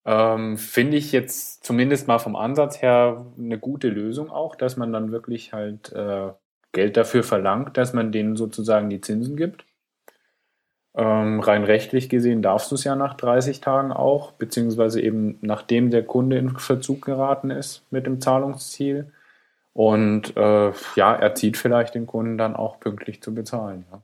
Ähm, 0.05 0.57
Finde 0.57 0.97
ich 0.97 1.11
jetzt 1.11 1.63
zumindest 1.63 2.07
mal 2.07 2.19
vom 2.19 2.35
Ansatz 2.35 2.81
her 2.81 3.25
eine 3.37 3.57
gute 3.57 3.89
Lösung 3.89 4.29
auch, 4.29 4.55
dass 4.55 4.77
man 4.77 4.93
dann 4.93 5.11
wirklich 5.11 5.51
halt 5.51 5.91
äh, 5.93 6.31
Geld 6.71 6.97
dafür 6.97 7.23
verlangt, 7.23 7.77
dass 7.77 7.93
man 7.93 8.11
denen 8.11 8.35
sozusagen 8.35 8.89
die 8.89 9.01
Zinsen 9.01 9.35
gibt. 9.35 9.65
Ähm, 10.93 11.39
rein 11.41 11.63
rechtlich 11.63 12.07
gesehen 12.07 12.41
darfst 12.41 12.71
du 12.71 12.75
es 12.75 12.83
ja 12.83 12.95
nach 12.95 13.15
30 13.15 13.61
Tagen 13.61 13.91
auch, 13.91 14.31
beziehungsweise 14.31 15.01
eben 15.01 15.37
nachdem 15.41 15.89
der 15.89 16.03
Kunde 16.03 16.37
in 16.37 16.55
Verzug 16.57 17.01
geraten 17.01 17.49
ist 17.49 17.83
mit 17.91 18.05
dem 18.05 18.21
Zahlungsziel. 18.21 19.11
Und 19.75 20.37
äh, 20.37 20.71
ja, 20.95 21.15
er 21.15 21.35
zieht 21.35 21.57
vielleicht 21.57 21.95
den 21.95 22.07
Kunden 22.07 22.37
dann 22.37 22.55
auch 22.55 22.79
pünktlich 22.79 23.21
zu 23.21 23.33
bezahlen. 23.33 23.85
Ja. 23.91 24.01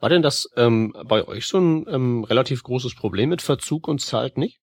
War 0.00 0.08
denn 0.08 0.22
das 0.22 0.48
ähm, 0.56 0.96
bei 1.04 1.28
euch 1.28 1.46
so 1.46 1.58
ein 1.58 1.86
ähm, 1.86 2.24
relativ 2.24 2.62
großes 2.62 2.94
Problem 2.94 3.28
mit 3.28 3.42
Verzug 3.42 3.88
und 3.88 4.00
zahlt 4.00 4.38
nicht? 4.38 4.58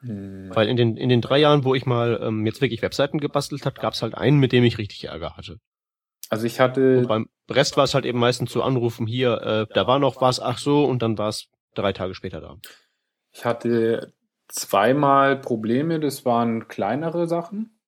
Hm. 0.00 0.50
Weil 0.54 0.68
in 0.68 0.76
den, 0.76 0.98
in 0.98 1.08
den 1.08 1.22
drei 1.22 1.38
Jahren, 1.38 1.64
wo 1.64 1.74
ich 1.74 1.86
mal 1.86 2.20
ähm, 2.22 2.44
jetzt 2.44 2.60
wirklich 2.60 2.82
Webseiten 2.82 3.20
gebastelt 3.20 3.64
habe, 3.64 3.80
gab 3.80 3.94
es 3.94 4.02
halt 4.02 4.14
einen, 4.14 4.38
mit 4.38 4.52
dem 4.52 4.62
ich 4.62 4.76
richtig 4.76 5.04
Ärger 5.04 5.38
hatte. 5.38 5.56
Also 6.28 6.44
ich 6.44 6.60
hatte. 6.60 6.98
Und 6.98 7.08
beim 7.08 7.30
Rest 7.48 7.78
war 7.78 7.84
es 7.84 7.94
halt 7.94 8.04
eben 8.04 8.18
meistens 8.18 8.50
zu 8.50 8.62
anrufen, 8.62 9.06
hier, 9.06 9.40
äh, 9.40 9.74
da 9.74 9.86
war 9.86 9.98
noch 9.98 10.20
was, 10.20 10.40
ach 10.40 10.58
so, 10.58 10.84
und 10.84 11.00
dann 11.00 11.16
war 11.16 11.30
es 11.30 11.48
drei 11.74 11.94
Tage 11.94 12.14
später 12.14 12.42
da. 12.42 12.58
Ich 13.32 13.46
hatte 13.46 14.12
zweimal 14.50 15.36
Probleme, 15.36 16.00
das 16.00 16.24
waren 16.24 16.68
kleinere 16.68 17.26
Sachen, 17.26 17.78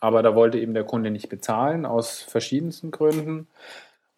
aber 0.00 0.22
da 0.22 0.34
wollte 0.34 0.58
eben 0.58 0.74
der 0.74 0.84
Kunde 0.84 1.10
nicht 1.10 1.28
bezahlen, 1.28 1.86
aus 1.86 2.20
verschiedensten 2.22 2.90
Gründen. 2.90 3.48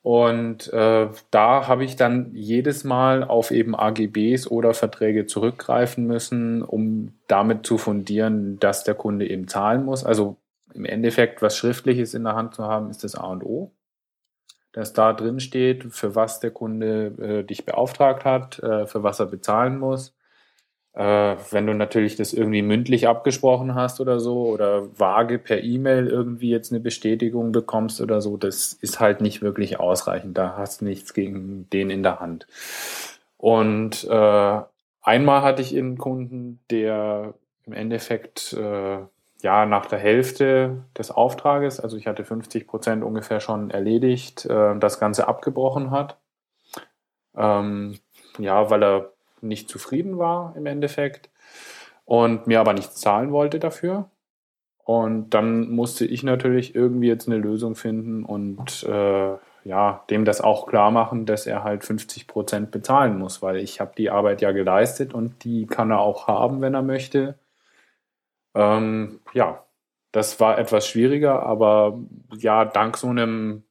Und 0.03 0.72
äh, 0.72 1.09
da 1.30 1.68
habe 1.68 1.85
ich 1.85 1.95
dann 1.95 2.35
jedes 2.35 2.83
Mal 2.83 3.22
auf 3.22 3.53
eben 3.53 3.76
AGBs 3.76 4.49
oder 4.49 4.74
Verträge 4.74 5.26
zurückgreifen 5.26 6.07
müssen, 6.07 6.62
um 6.62 7.14
damit 7.28 7.64
zu 7.64 7.78
fundieren, 7.78 8.59
dass 8.59 8.83
der 8.83 8.95
Kunde 8.95 9.28
eben 9.30 9.47
zahlen 9.47 9.85
muss. 9.85 10.05
Also 10.05 10.39
im 10.74 10.85
Endeffekt 10.85 11.41
was 11.41 11.57
Schriftliches 11.57 12.14
in 12.14 12.24
der 12.24 12.35
Hand 12.35 12.55
zu 12.55 12.64
haben, 12.64 12.91
ist 12.91 13.05
das 13.05 13.14
A 13.14 13.26
und 13.26 13.45
O. 13.45 13.72
Dass 14.72 14.93
da 14.93 15.12
drin 15.12 15.39
steht, 15.39 15.93
für 15.93 16.16
was 16.16 16.41
der 16.41 16.51
Kunde 16.51 17.14
äh, 17.20 17.45
dich 17.45 17.64
beauftragt 17.64 18.24
hat, 18.24 18.59
äh, 18.59 18.87
für 18.87 19.05
was 19.05 19.20
er 19.20 19.26
bezahlen 19.26 19.78
muss. 19.78 20.16
Äh, 20.95 21.36
wenn 21.51 21.66
du 21.66 21.74
natürlich 21.74 22.16
das 22.16 22.34
irgendwie 22.34 22.61
mündlich 22.61 23.09
abgesprochen 23.09 23.74
hast 23.74 24.01
oder 24.01 24.20
so 24.20 24.47
oder 24.47 24.86
vage 24.99 25.38
per 25.38 25.62
E-Mail 25.62 26.07
irgendwie 26.07 26.51
jetzt 26.51 26.70
eine 26.70 26.80
Bestätigung 26.80 27.51
bekommst 27.53 28.01
oder 28.03 28.20
so, 28.20 28.36
das 28.36 28.74
ist 28.74 29.01
halt 29.01 29.22
nicht 29.22 29.40
wirklich 29.40 29.80
ausreichend. 29.80 30.36
Da 30.36 30.57
hast 30.57 30.82
du 30.82 30.84
nichts 30.84 31.14
gegen 31.14 31.68
den 31.70 31.88
in 31.88 32.03
der 32.03 32.20
Hand. 32.20 32.47
Und 33.38 34.05
äh, 34.05 34.61
einmal 35.01 35.43
hatte 35.43 35.62
ich 35.62 35.76
einen 35.76 35.97
Kunden, 35.97 36.61
der 36.70 37.34
im 37.64 37.72
Endeffekt 37.72 38.53
äh, 38.53 38.99
ja, 39.43 39.66
nach 39.66 39.86
der 39.86 39.99
Hälfte 39.99 40.84
des 40.97 41.11
Auftrages, 41.11 41.80
also 41.80 41.97
ich 41.97 42.07
hatte 42.07 42.24
50 42.24 42.66
Prozent 42.66 43.03
ungefähr 43.03 43.40
schon 43.40 43.70
erledigt, 43.70 44.45
äh, 44.47 44.78
das 44.78 45.01
Ganze 45.01 45.26
abgebrochen 45.26 45.90
hat. 45.90 46.18
Ähm, 47.34 47.99
ja, 48.38 48.70
weil 48.70 48.84
er 48.84 49.11
nicht 49.43 49.68
zufrieden 49.68 50.18
war 50.18 50.55
im 50.57 50.66
Endeffekt 50.66 51.30
und 52.05 52.47
mir 52.47 52.61
aber 52.61 52.72
nichts 52.72 52.97
zahlen 52.97 53.32
wollte 53.32 53.59
dafür. 53.59 54.11
Und 54.84 55.30
dann 55.30 55.70
musste 55.70 56.05
ich 56.05 56.22
natürlich 56.22 56.74
irgendwie 56.74 57.07
jetzt 57.07 57.28
eine 57.28 57.38
Lösung 57.38 57.76
finden 57.76 58.24
und 58.24 58.82
äh, 58.82 59.36
ja, 59.64 60.05
dem 60.11 60.24
das 60.24 60.40
auch 60.40 60.66
klar 60.66 60.90
machen, 60.90 61.24
dass 61.26 61.47
er 61.47 61.62
halt 61.62 61.84
50 61.84 62.26
Prozent 62.26 62.70
bezahlen 62.72 63.18
muss, 63.18 63.43
weil 63.43 63.57
ich 63.57 63.80
habe 63.80 63.93
die 63.97 64.11
Arbeit 64.11 64.40
ja 64.40 64.51
geleistet 64.53 65.14
und 65.14 65.45
die 65.45 65.66
kann 65.66 65.90
er 65.90 66.01
auch 66.01 66.26
haben, 66.26 66.61
wenn 66.61 66.74
er 66.74 66.82
möchte. 66.82 67.38
Ähm, 68.55 69.20
ja, 69.34 69.64
das 70.12 70.40
war 70.40 70.59
etwas 70.59 70.86
schwieriger, 70.86 71.43
aber 71.43 71.99
ja, 72.36 72.64
dank 72.64 72.99
so 72.99 73.09
einem, 73.09 73.64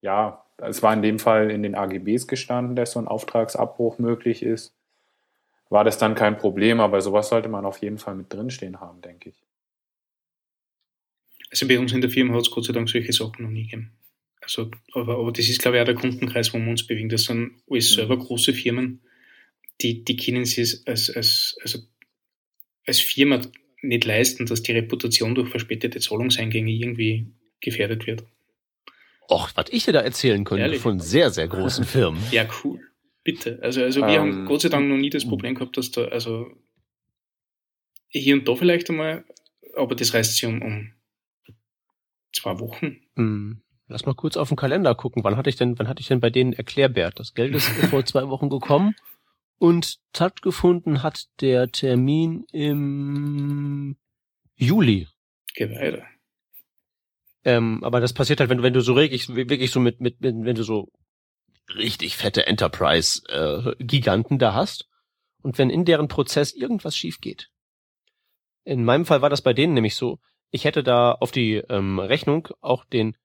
ja, 0.00 0.44
es 0.58 0.82
war 0.82 0.92
in 0.92 1.02
dem 1.02 1.18
Fall 1.18 1.50
in 1.50 1.62
den 1.62 1.74
AGBs 1.74 2.26
gestanden, 2.26 2.76
dass 2.76 2.92
so 2.92 3.00
ein 3.00 3.08
Auftragsabbruch 3.08 3.98
möglich 3.98 4.42
ist, 4.42 4.73
war 5.70 5.84
das 5.84 5.98
dann 5.98 6.14
kein 6.14 6.36
Problem, 6.36 6.80
aber 6.80 7.00
sowas 7.00 7.28
sollte 7.28 7.48
man 7.48 7.64
auf 7.64 7.78
jeden 7.78 7.98
Fall 7.98 8.14
mit 8.14 8.32
drinstehen 8.32 8.80
haben, 8.80 9.00
denke 9.00 9.30
ich. 9.30 9.42
Also 11.50 11.68
bei 11.68 11.78
uns 11.78 11.92
in 11.92 12.00
der 12.00 12.10
Firma 12.10 12.34
hat 12.34 12.42
es 12.42 12.50
Gott 12.50 12.64
sei 12.64 12.72
Dank 12.72 12.88
solche 12.88 13.12
Sachen 13.12 13.44
noch 13.44 13.50
nie 13.50 13.64
gegeben. 13.64 13.92
Also, 14.40 14.70
aber, 14.92 15.18
aber 15.18 15.32
das 15.32 15.48
ist, 15.48 15.60
glaube 15.62 15.76
ich, 15.76 15.82
auch 15.82 15.86
der 15.86 15.94
Kundenkreis, 15.94 16.52
wo 16.52 16.58
wir 16.58 16.70
uns 16.70 16.86
bewegen. 16.86 17.08
Das 17.08 17.24
sind 17.24 17.52
alles 17.70 17.90
mhm. 17.90 17.94
selber 17.94 18.18
große 18.18 18.52
Firmen, 18.52 19.00
die, 19.80 20.04
die 20.04 20.16
kennen 20.16 20.44
sich 20.44 20.86
als, 20.86 21.10
als, 21.10 21.56
also 21.62 21.78
als 22.86 23.00
Firma 23.00 23.40
nicht 23.82 24.04
leisten, 24.04 24.46
dass 24.46 24.62
die 24.62 24.72
Reputation 24.72 25.34
durch 25.34 25.50
verspätete 25.50 26.00
Zahlungseingänge 26.00 26.70
irgendwie 26.70 27.26
gefährdet 27.60 28.06
wird. 28.06 28.24
Och, 29.30 29.50
was 29.54 29.66
ich 29.70 29.84
dir 29.84 29.92
da 29.92 30.00
erzählen 30.00 30.44
könnte 30.44 30.62
Ehrlich? 30.62 30.80
von 30.80 31.00
sehr, 31.00 31.30
sehr 31.30 31.48
großen 31.48 31.84
Firmen. 31.84 32.22
Ja, 32.30 32.46
cool. 32.62 32.80
Bitte. 33.24 33.58
Also, 33.62 33.82
also 33.82 34.00
wir 34.02 34.20
um, 34.20 34.28
haben 34.28 34.32
ähm, 34.40 34.44
Gott 34.44 34.60
sei 34.60 34.68
Dank 34.68 34.88
noch 34.88 34.98
nie 34.98 35.10
das 35.10 35.26
Problem 35.26 35.54
gehabt, 35.54 35.76
dass 35.78 35.90
da, 35.90 36.04
also 36.04 36.46
hier 38.08 38.34
und 38.34 38.46
da 38.46 38.54
vielleicht 38.54 38.90
einmal, 38.90 39.24
aber 39.74 39.94
das 39.94 40.12
reißt 40.12 40.34
sich 40.36 40.44
um, 40.44 40.62
um 40.62 40.92
zwei 42.32 42.60
Wochen. 42.60 43.00
Hm. 43.16 43.62
Lass 43.88 44.06
mal 44.06 44.14
kurz 44.14 44.36
auf 44.36 44.48
den 44.48 44.56
Kalender 44.56 44.94
gucken. 44.94 45.24
Wann 45.24 45.36
hatte 45.36 45.50
ich 45.50 45.56
denn, 45.56 45.78
wann 45.78 45.88
hatte 45.88 46.00
ich 46.00 46.08
denn 46.08 46.20
bei 46.20 46.30
denen 46.30 46.52
Erklärbert? 46.52 47.18
Das 47.18 47.34
Geld 47.34 47.54
ist 47.54 47.66
vor 47.66 48.04
zwei 48.06 48.28
Wochen 48.28 48.48
gekommen. 48.48 48.94
Und 49.58 50.00
stattgefunden 50.10 51.02
hat 51.02 51.26
der 51.40 51.68
Termin 51.68 52.44
im 52.52 53.96
Juli. 54.56 55.08
Geh 55.54 55.70
weiter. 55.70 56.04
Ähm, 57.44 57.84
aber 57.84 58.00
das 58.00 58.12
passiert 58.12 58.40
halt, 58.40 58.50
wenn, 58.50 58.62
wenn 58.62 58.72
du 58.72 58.80
so 58.80 58.96
wirklich, 58.96 59.34
wirklich 59.34 59.70
so 59.70 59.80
mit, 59.80 60.00
mit, 60.00 60.16
wenn 60.20 60.54
du 60.54 60.62
so 60.62 60.90
richtig 61.68 62.16
fette 62.16 62.46
Enterprise-Giganten 62.46 64.36
äh, 64.36 64.38
da 64.38 64.54
hast 64.54 64.88
und 65.42 65.58
wenn 65.58 65.70
in 65.70 65.84
deren 65.84 66.08
Prozess 66.08 66.52
irgendwas 66.52 66.96
schief 66.96 67.20
geht. 67.20 67.50
In 68.64 68.84
meinem 68.84 69.06
Fall 69.06 69.22
war 69.22 69.30
das 69.30 69.42
bei 69.42 69.52
denen 69.52 69.74
nämlich 69.74 69.94
so, 69.94 70.18
ich 70.50 70.64
hätte 70.64 70.82
da 70.82 71.12
auf 71.12 71.32
die 71.32 71.56
ähm, 71.56 71.98
Rechnung 71.98 72.48
auch 72.60 72.84
den 72.84 73.16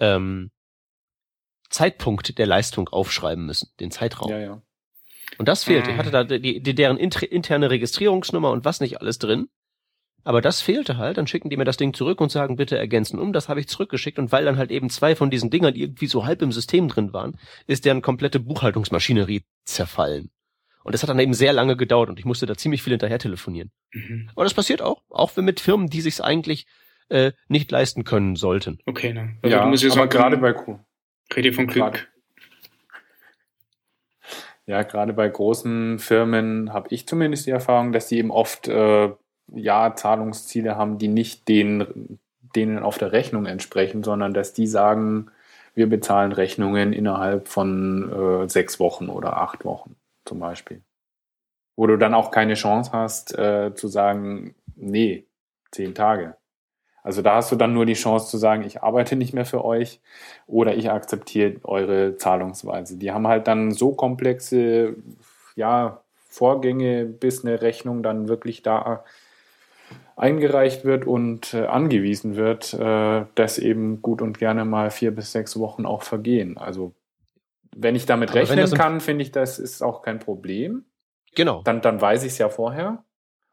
ähm, 0.00 0.50
Zeitpunkt 1.70 2.38
der 2.38 2.46
Leistung 2.46 2.88
aufschreiben 2.88 3.44
müssen, 3.44 3.70
den 3.80 3.90
Zeitraum. 3.90 4.30
Ja, 4.30 4.38
ja. 4.38 4.62
Und 5.36 5.48
das 5.48 5.64
fehlte. 5.64 5.90
Ich 5.90 5.96
hatte 5.98 6.10
da 6.10 6.24
die, 6.24 6.60
die, 6.60 6.74
deren 6.74 6.96
interne 6.96 7.70
Registrierungsnummer 7.70 8.50
und 8.50 8.64
was 8.64 8.80
nicht 8.80 9.00
alles 9.00 9.18
drin. 9.18 9.48
Aber 10.24 10.40
das 10.40 10.60
fehlte 10.60 10.98
halt. 10.98 11.16
Dann 11.16 11.26
schicken 11.26 11.48
die 11.50 11.56
mir 11.56 11.64
das 11.64 11.76
Ding 11.76 11.94
zurück 11.94 12.20
und 12.20 12.30
sagen, 12.30 12.56
bitte 12.56 12.76
ergänzen 12.76 13.18
um. 13.18 13.32
Das 13.32 13.48
habe 13.48 13.60
ich 13.60 13.68
zurückgeschickt. 13.68 14.18
Und 14.18 14.32
weil 14.32 14.44
dann 14.44 14.58
halt 14.58 14.70
eben 14.70 14.90
zwei 14.90 15.16
von 15.16 15.30
diesen 15.30 15.50
Dingern 15.50 15.74
irgendwie 15.74 16.06
so 16.06 16.26
halb 16.26 16.42
im 16.42 16.52
System 16.52 16.88
drin 16.88 17.12
waren, 17.12 17.38
ist 17.66 17.84
deren 17.84 18.02
komplette 18.02 18.40
Buchhaltungsmaschinerie 18.40 19.42
zerfallen. 19.64 20.30
Und 20.84 20.92
das 20.92 21.02
hat 21.02 21.10
dann 21.10 21.18
eben 21.18 21.34
sehr 21.34 21.52
lange 21.52 21.76
gedauert 21.76 22.08
und 22.08 22.18
ich 22.18 22.24
musste 22.24 22.46
da 22.46 22.54
ziemlich 22.56 22.82
viel 22.82 22.92
hinterher 22.92 23.18
telefonieren. 23.18 23.70
Mhm. 23.92 24.30
Aber 24.34 24.44
das 24.44 24.54
passiert 24.54 24.80
auch. 24.80 25.02
Auch 25.10 25.36
mit 25.36 25.60
Firmen, 25.60 25.88
die 25.88 26.00
sich's 26.00 26.20
eigentlich 26.20 26.66
äh, 27.10 27.32
nicht 27.48 27.70
leisten 27.70 28.04
können 28.04 28.36
sollten. 28.36 28.78
Okay, 28.86 29.12
ne. 29.12 29.36
Also 29.42 29.56
ja, 29.56 29.62
aber 29.62 29.76
sagen, 29.76 30.08
gerade 30.08 30.38
bei 30.38 30.52
Q. 30.52 30.78
Rede 31.34 31.52
von 31.52 31.66
Glück. 31.66 32.08
Ja, 34.66 34.82
gerade 34.82 35.14
bei 35.14 35.28
großen 35.28 35.98
Firmen 35.98 36.72
habe 36.72 36.88
ich 36.90 37.06
zumindest 37.06 37.46
die 37.46 37.50
Erfahrung, 37.50 37.92
dass 37.92 38.08
die 38.08 38.18
eben 38.18 38.30
oft 38.30 38.68
äh, 38.68 39.10
ja 39.54 39.94
Zahlungsziele 39.94 40.76
haben, 40.76 40.98
die 40.98 41.08
nicht 41.08 41.48
den, 41.48 42.18
denen 42.54 42.78
auf 42.80 42.98
der 42.98 43.12
Rechnung 43.12 43.46
entsprechen, 43.46 44.02
sondern 44.02 44.34
dass 44.34 44.52
die 44.52 44.66
sagen, 44.66 45.30
wir 45.74 45.88
bezahlen 45.88 46.32
Rechnungen 46.32 46.92
innerhalb 46.92 47.48
von 47.48 48.10
äh, 48.44 48.48
sechs 48.48 48.80
Wochen 48.80 49.08
oder 49.08 49.36
acht 49.36 49.64
Wochen. 49.64 49.96
zum 50.24 50.40
Beispiel. 50.40 50.82
Wo 51.76 51.86
du 51.86 51.96
dann 51.96 52.14
auch 52.14 52.30
keine 52.30 52.54
Chance 52.54 52.90
hast 52.92 53.38
äh, 53.38 53.72
zu 53.74 53.88
sagen, 53.88 54.54
nee, 54.76 55.24
zehn 55.70 55.94
Tage. 55.94 56.36
Also 57.02 57.22
da 57.22 57.36
hast 57.36 57.52
du 57.52 57.56
dann 57.56 57.72
nur 57.72 57.86
die 57.86 57.94
Chance 57.94 58.28
zu 58.28 58.36
sagen, 58.36 58.64
ich 58.64 58.82
arbeite 58.82 59.16
nicht 59.16 59.32
mehr 59.32 59.46
für 59.46 59.64
euch 59.64 60.00
oder 60.46 60.74
ich 60.76 60.90
akzeptiere 60.90 61.60
eure 61.64 62.16
Zahlungsweise. 62.16 62.98
Die 62.98 63.12
haben 63.12 63.28
halt 63.28 63.46
dann 63.46 63.70
so 63.70 63.92
komplexe 63.92 64.96
ja, 65.54 66.02
Vorgänge, 66.28 67.06
bis 67.06 67.44
eine 67.44 67.62
Rechnung 67.62 68.02
dann 68.02 68.28
wirklich 68.28 68.62
da 68.62 69.04
eingereicht 70.18 70.84
wird 70.84 71.06
und 71.06 71.54
äh, 71.54 71.66
angewiesen 71.66 72.36
wird, 72.36 72.74
äh, 72.74 73.24
dass 73.34 73.58
eben 73.58 74.02
gut 74.02 74.20
und 74.20 74.38
gerne 74.38 74.64
mal 74.64 74.90
vier 74.90 75.14
bis 75.14 75.32
sechs 75.32 75.58
Wochen 75.58 75.86
auch 75.86 76.02
vergehen. 76.02 76.58
Also 76.58 76.92
wenn 77.74 77.94
ich 77.94 78.06
damit 78.06 78.30
Aber 78.30 78.40
rechnen 78.40 78.70
kann, 78.72 79.00
finde 79.00 79.22
ich, 79.22 79.30
das 79.30 79.58
ist 79.58 79.82
auch 79.82 80.02
kein 80.02 80.18
Problem. 80.18 80.84
Genau. 81.36 81.62
Dann, 81.62 81.80
dann 81.80 82.00
weiß 82.00 82.24
ich 82.24 82.32
es 82.32 82.38
ja 82.38 82.48
vorher. 82.48 83.04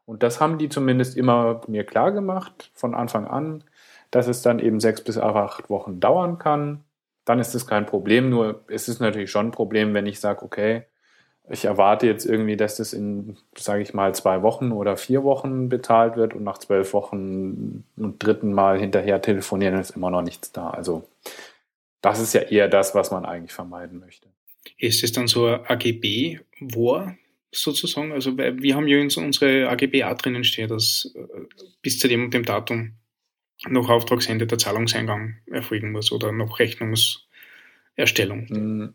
Und 0.04 0.22
das 0.22 0.40
haben 0.40 0.58
die 0.58 0.68
zumindest 0.68 1.16
immer 1.16 1.60
mir 1.68 1.84
klar 1.84 2.10
gemacht 2.10 2.70
von 2.74 2.94
Anfang 2.94 3.26
an, 3.26 3.62
dass 4.10 4.26
es 4.26 4.42
dann 4.42 4.58
eben 4.58 4.80
sechs 4.80 5.02
bis 5.02 5.18
acht 5.18 5.70
Wochen 5.70 6.00
dauern 6.00 6.38
kann. 6.38 6.84
Dann 7.24 7.38
ist 7.38 7.54
es 7.54 7.66
kein 7.66 7.86
Problem. 7.86 8.28
Nur 8.28 8.64
es 8.68 8.88
ist 8.88 9.00
natürlich 9.00 9.30
schon 9.30 9.48
ein 9.48 9.52
Problem, 9.52 9.94
wenn 9.94 10.06
ich 10.06 10.18
sage, 10.18 10.42
okay, 10.42 10.84
ich 11.48 11.64
erwarte 11.64 12.06
jetzt 12.06 12.26
irgendwie, 12.26 12.56
dass 12.56 12.76
das 12.76 12.92
in, 12.92 13.36
sage 13.56 13.82
ich 13.82 13.94
mal, 13.94 14.14
zwei 14.14 14.42
Wochen 14.42 14.72
oder 14.72 14.96
vier 14.96 15.22
Wochen 15.22 15.68
bezahlt 15.68 16.16
wird 16.16 16.34
und 16.34 16.42
nach 16.42 16.58
zwölf 16.58 16.92
Wochen 16.92 17.84
und 17.96 18.22
dritten 18.22 18.52
Mal 18.52 18.78
hinterher 18.78 19.22
telefonieren 19.22 19.78
ist 19.78 19.90
immer 19.90 20.10
noch 20.10 20.22
nichts 20.22 20.52
da. 20.52 20.70
Also 20.70 21.08
das 22.00 22.20
ist 22.20 22.34
ja 22.34 22.42
eher 22.42 22.68
das, 22.68 22.94
was 22.94 23.10
man 23.10 23.24
eigentlich 23.24 23.52
vermeiden 23.52 24.00
möchte. 24.00 24.28
Ist 24.78 25.04
es 25.04 25.12
dann 25.12 25.28
so 25.28 25.46
ein 25.46 25.64
AGB, 25.66 26.40
wo 26.58 27.06
sozusagen? 27.52 28.12
Also 28.12 28.36
wir 28.36 28.74
haben 28.74 28.88
ja 28.88 28.98
in 28.98 29.10
unsere 29.16 29.68
AGB 29.68 30.04
auch 30.04 30.14
drinnen 30.14 30.44
steht, 30.44 30.70
dass 30.70 31.12
äh, 31.14 31.26
bis 31.82 31.98
zu 31.98 32.08
dem 32.08 32.24
und 32.24 32.34
dem 32.34 32.44
Datum 32.44 32.92
noch 33.68 33.88
Auftragsende 33.88 34.46
der 34.46 34.58
Zahlungseingang 34.58 35.36
erfolgen 35.46 35.92
muss 35.92 36.12
oder 36.12 36.32
noch 36.32 36.58
Rechnungserstellung. 36.58 38.48
Hm. 38.48 38.94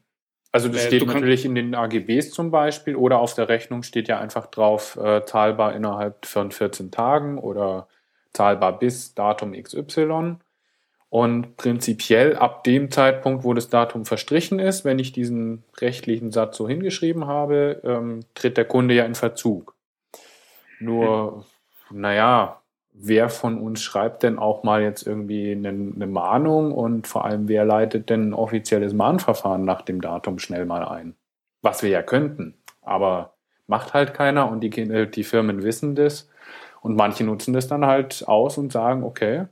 Also 0.51 0.67
das 0.67 0.81
Weil 0.81 0.87
steht 0.87 1.07
natürlich 1.07 1.45
in 1.45 1.55
den 1.55 1.75
AGBs 1.75 2.31
zum 2.31 2.51
Beispiel 2.51 2.95
oder 2.95 3.19
auf 3.19 3.33
der 3.33 3.47
Rechnung 3.47 3.83
steht 3.83 4.09
ja 4.09 4.19
einfach 4.19 4.47
drauf, 4.47 4.97
äh, 4.97 5.23
zahlbar 5.25 5.73
innerhalb 5.73 6.25
von 6.25 6.51
14 6.51 6.91
Tagen 6.91 7.37
oder 7.37 7.87
zahlbar 8.33 8.77
bis 8.77 9.13
Datum 9.13 9.53
XY. 9.53 10.37
Und 11.09 11.57
prinzipiell 11.57 12.37
ab 12.37 12.63
dem 12.63 12.89
Zeitpunkt, 12.89 13.43
wo 13.43 13.53
das 13.53 13.69
Datum 13.69 14.05
verstrichen 14.05 14.59
ist, 14.59 14.85
wenn 14.85 14.97
ich 14.97 15.11
diesen 15.11 15.63
rechtlichen 15.77 16.31
Satz 16.31 16.55
so 16.55 16.67
hingeschrieben 16.69 17.27
habe, 17.27 17.81
ähm, 17.83 18.21
tritt 18.33 18.55
der 18.55 18.63
Kunde 18.63 18.93
ja 18.93 19.03
in 19.03 19.15
Verzug. 19.15 19.75
Nur, 20.79 21.45
naja, 21.91 22.60
wer 22.93 23.29
von 23.29 23.59
uns 23.59 23.81
schreibt 23.81 24.23
denn 24.23 24.37
auch 24.37 24.63
mal 24.63 24.81
jetzt 24.81 25.05
irgendwie 25.05 25.51
eine, 25.51 25.69
eine 25.69 26.07
Mahnung 26.07 26.71
und 26.71 27.07
vor 27.07 27.25
allem 27.25 27.47
wer 27.47 27.65
leitet 27.65 28.09
denn 28.09 28.29
ein 28.29 28.33
offizielles 28.33 28.93
Mahnverfahren 28.93 29.65
nach 29.65 29.81
dem 29.81 30.01
Datum 30.01 30.39
schnell 30.39 30.65
mal 30.65 30.83
ein? 30.85 31.15
Was 31.61 31.83
wir 31.83 31.89
ja 31.89 32.03
könnten, 32.03 32.55
aber 32.81 33.35
macht 33.67 33.93
halt 33.93 34.13
keiner 34.13 34.49
und 34.49 34.61
die, 34.61 35.09
die 35.09 35.23
Firmen 35.23 35.63
wissen 35.63 35.95
das 35.95 36.29
und 36.81 36.95
manche 36.95 37.23
nutzen 37.23 37.53
das 37.53 37.67
dann 37.67 37.85
halt 37.85 38.27
aus 38.27 38.57
und 38.57 38.71
sagen, 38.71 39.03
okay, 39.03 39.47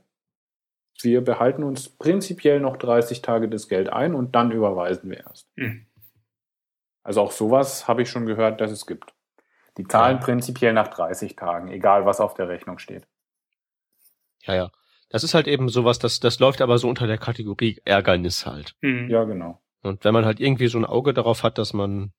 wir 1.02 1.22
behalten 1.22 1.62
uns 1.62 1.88
prinzipiell 1.88 2.60
noch 2.60 2.76
30 2.76 3.22
Tage 3.22 3.48
das 3.48 3.68
Geld 3.68 3.90
ein 3.90 4.14
und 4.14 4.34
dann 4.34 4.50
überweisen 4.50 5.10
wir 5.10 5.20
erst. 5.20 5.48
Mhm. 5.56 5.86
Also 7.02 7.22
auch 7.22 7.32
sowas 7.32 7.88
habe 7.88 8.02
ich 8.02 8.10
schon 8.10 8.26
gehört, 8.26 8.60
dass 8.60 8.70
es 8.70 8.86
gibt. 8.86 9.14
Die 9.78 9.86
zahlen 9.86 10.20
prinzipiell 10.20 10.74
nach 10.74 10.88
30 10.88 11.36
Tagen, 11.36 11.68
egal 11.68 12.04
was 12.04 12.20
auf 12.20 12.34
der 12.34 12.48
Rechnung 12.48 12.78
steht. 12.78 13.06
Ja, 14.42 14.54
ja. 14.54 14.72
Das 15.08 15.24
ist 15.24 15.34
halt 15.34 15.48
eben 15.48 15.68
sowas, 15.68 15.98
das, 15.98 16.20
das 16.20 16.38
läuft 16.38 16.60
aber 16.60 16.78
so 16.78 16.88
unter 16.88 17.06
der 17.06 17.18
Kategorie 17.18 17.80
Ärgernis 17.84 18.46
halt. 18.46 18.76
Mhm. 18.80 19.10
Ja, 19.10 19.24
genau. 19.24 19.60
Und 19.82 20.04
wenn 20.04 20.14
man 20.14 20.24
halt 20.24 20.40
irgendwie 20.40 20.68
so 20.68 20.78
ein 20.78 20.84
Auge 20.84 21.14
darauf 21.14 21.42
hat, 21.42 21.58
dass 21.58 21.72
man, 21.72 22.12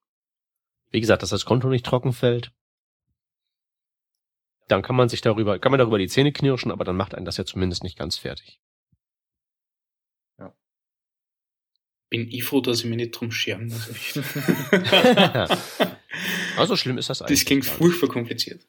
wie 0.90 1.00
gesagt, 1.00 1.22
dass 1.24 1.30
das 1.30 1.46
Konto 1.46 1.70
nicht 1.70 1.86
trocken 1.86 2.12
fällt, 2.12 2.52
dann 4.68 4.82
kann 4.82 4.96
man 4.96 5.10
sich 5.10 5.22
darüber, 5.22 5.60
kann 5.60 5.72
man 5.72 5.80
darüber 5.80 5.98
die 5.98 6.08
Zähne 6.08 6.32
knirschen, 6.32 6.72
aber 6.72 6.84
dann 6.84 6.98
macht 6.98 7.16
einen 7.16 7.26
das 7.26 7.38
ja 7.38 7.46
zumindest 7.46 7.84
nicht 7.84 7.98
ganz 7.98 8.18
fertig. 8.18 8.60
bin 12.12 12.30
ich 12.30 12.44
froh, 12.44 12.62
dass 12.62 12.80
ich 12.80 12.86
mich 12.86 12.98
nicht 12.98 13.12
drum 13.12 13.32
scheren 13.32 13.68
muss. 13.68 13.88
also 16.58 16.76
schlimm 16.76 16.98
ist 17.00 17.10
das 17.10 17.22
eigentlich. 17.22 17.40
Das 17.40 17.46
klingt 17.46 17.66
furchtbar 17.66 18.10
kompliziert. 18.10 18.68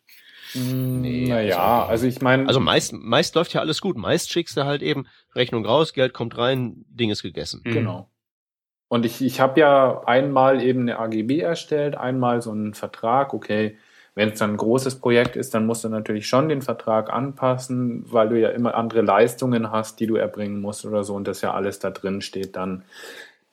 Nee, 0.55 1.28
naja, 1.28 1.80
also, 1.82 1.90
also 1.90 2.07
ich 2.07 2.20
meine. 2.20 2.46
Also 2.46 2.61
meist, 2.61 2.92
meist 2.92 3.34
läuft 3.34 3.55
ja 3.55 3.61
alles 3.61 3.80
gut. 3.80 3.96
Meist 3.96 4.30
schickst 4.30 4.57
du 4.57 4.64
halt 4.64 4.82
eben 4.82 5.07
Rechnung 5.34 5.64
raus, 5.64 5.92
Geld 5.92 6.12
kommt 6.14 6.36
rein, 6.36 6.84
Ding 6.88 7.11
ist 7.11 7.22
gegessen. 7.22 7.62
Mhm. 7.64 7.72
Genau. 7.72 8.09
Und 8.88 9.07
ich, 9.07 9.22
ich 9.22 9.40
habe 9.40 9.59
ja 9.61 10.03
einmal 10.05 10.62
eben 10.62 10.82
eine 10.82 10.98
AGB 10.98 11.40
erstellt, 11.40 11.96
einmal 11.96 12.42
so 12.42 12.50
einen 12.50 12.74
Vertrag, 12.74 13.32
okay, 13.32 13.78
wenn 14.14 14.30
es 14.30 14.38
dann 14.38 14.50
ein 14.50 14.57
großes 14.59 15.00
Projekt 15.00 15.36
ist, 15.36 15.55
dann 15.55 15.64
musst 15.64 15.84
du 15.84 15.88
natürlich 15.88 16.28
schon 16.28 16.50
den 16.50 16.61
Vertrag 16.61 17.11
anpassen, 17.11 18.05
weil 18.12 18.28
du 18.28 18.38
ja 18.38 18.50
immer 18.50 18.74
andere 18.74 19.00
Leistungen 19.00 19.70
hast, 19.70 20.00
die 20.00 20.07
du 20.07 20.16
erbringen 20.16 20.61
musst 20.61 20.84
oder 20.84 21.05
so 21.05 21.14
und 21.14 21.26
das 21.26 21.40
ja 21.40 21.55
alles 21.55 21.78
da 21.78 21.90
drin 21.90 22.20
steht 22.20 22.57
dann. 22.57 22.84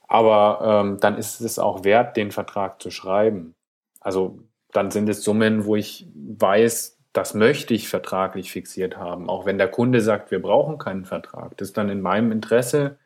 Aber 0.07 0.83
ähm, 0.83 0.97
dann 0.99 1.17
ist 1.17 1.39
es 1.39 1.59
auch 1.59 1.85
wert, 1.85 2.17
den 2.17 2.31
Vertrag 2.31 2.81
zu 2.81 2.91
schreiben. 2.91 3.53
Also 4.01 4.39
dann 4.71 4.91
sind 4.91 5.09
es 5.09 5.23
Summen, 5.23 5.65
wo 5.65 5.75
ich 5.75 6.07
weiß, 6.13 6.97
das 7.13 7.33
möchte 7.33 7.73
ich 7.73 7.89
vertraglich 7.89 8.51
fixiert 8.51 8.97
haben. 8.97 9.29
Auch 9.29 9.45
wenn 9.45 9.57
der 9.57 9.67
Kunde 9.67 10.01
sagt, 10.01 10.31
wir 10.31 10.41
brauchen 10.41 10.77
keinen 10.77 11.05
Vertrag. 11.05 11.57
Das 11.57 11.69
ist 11.69 11.77
dann 11.77 11.89
in 11.89 12.01
meinem 12.01 12.31
Interesse, 12.31 12.97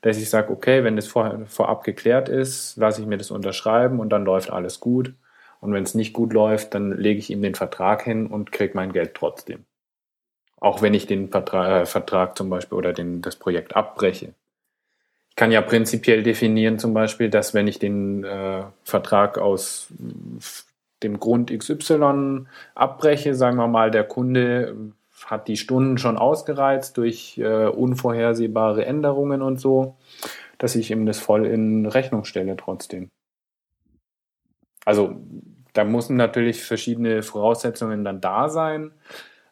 dass 0.00 0.18
ich 0.18 0.28
sage, 0.28 0.52
okay, 0.52 0.82
wenn 0.82 0.96
das 0.96 1.06
vor, 1.06 1.42
vorab 1.46 1.84
geklärt 1.84 2.28
ist, 2.28 2.76
lasse 2.76 3.00
ich 3.00 3.06
mir 3.06 3.18
das 3.18 3.30
unterschreiben 3.30 4.00
und 4.00 4.10
dann 4.10 4.24
läuft 4.24 4.50
alles 4.50 4.80
gut. 4.80 5.14
Und 5.60 5.72
wenn 5.72 5.84
es 5.84 5.94
nicht 5.94 6.12
gut 6.12 6.32
läuft, 6.32 6.74
dann 6.74 6.98
lege 6.98 7.20
ich 7.20 7.30
ihm 7.30 7.40
den 7.40 7.54
Vertrag 7.54 8.02
hin 8.02 8.26
und 8.26 8.50
kriege 8.50 8.72
mein 8.74 8.92
Geld 8.92 9.14
trotzdem. 9.14 9.64
Auch 10.58 10.82
wenn 10.82 10.92
ich 10.92 11.06
den 11.06 11.28
Vertrag, 11.28 11.82
äh, 11.82 11.86
Vertrag 11.86 12.36
zum 12.36 12.50
Beispiel 12.50 12.76
oder 12.76 12.92
den, 12.92 13.22
das 13.22 13.36
Projekt 13.36 13.76
abbreche. 13.76 14.34
Ich 15.30 15.36
kann 15.36 15.52
ja 15.52 15.62
prinzipiell 15.62 16.24
definieren 16.24 16.80
zum 16.80 16.92
Beispiel, 16.94 17.30
dass 17.30 17.54
wenn 17.54 17.68
ich 17.68 17.78
den 17.78 18.24
äh, 18.24 18.64
Vertrag 18.84 19.38
aus 19.38 19.88
dem 21.02 21.20
Grund 21.20 21.56
XY 21.56 22.46
abbreche, 22.74 23.34
sagen 23.34 23.56
wir 23.56 23.68
mal, 23.68 23.90
der 23.90 24.04
Kunde 24.04 24.92
hat 25.26 25.48
die 25.48 25.56
Stunden 25.56 25.98
schon 25.98 26.18
ausgereizt 26.18 26.96
durch 26.96 27.38
äh, 27.38 27.66
unvorhersehbare 27.66 28.84
Änderungen 28.84 29.42
und 29.42 29.60
so, 29.60 29.96
dass 30.58 30.74
ich 30.74 30.90
ihm 30.90 31.06
das 31.06 31.20
voll 31.20 31.46
in 31.46 31.86
Rechnung 31.86 32.24
stelle 32.24 32.56
trotzdem. 32.56 33.08
Also 34.84 35.16
da 35.72 35.84
müssen 35.84 36.16
natürlich 36.16 36.62
verschiedene 36.64 37.22
Voraussetzungen 37.22 38.04
dann 38.04 38.20
da 38.20 38.48
sein. 38.48 38.92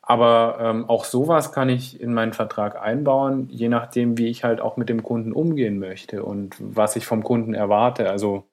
Aber 0.03 0.59
ähm, 0.61 0.88
auch 0.88 1.05
sowas 1.05 1.53
kann 1.53 1.68
ich 1.68 2.01
in 2.01 2.12
meinen 2.12 2.32
Vertrag 2.32 2.80
einbauen, 2.80 3.48
je 3.48 3.68
nachdem, 3.68 4.18
wie 4.18 4.26
ich 4.26 4.42
halt 4.42 4.61
auch 4.61 4.76
mit 4.76 4.88
dem 4.88 5.05
Kunden 5.05 5.32
umgehen 5.32 5.78
möchte 5.78 6.24
und 6.24 6.57
was 6.59 6.96
ich 6.96 7.07
vom 7.07 7.22
Kunden 7.22 7.55
erwarte. 7.55 8.11
Also 8.11 8.49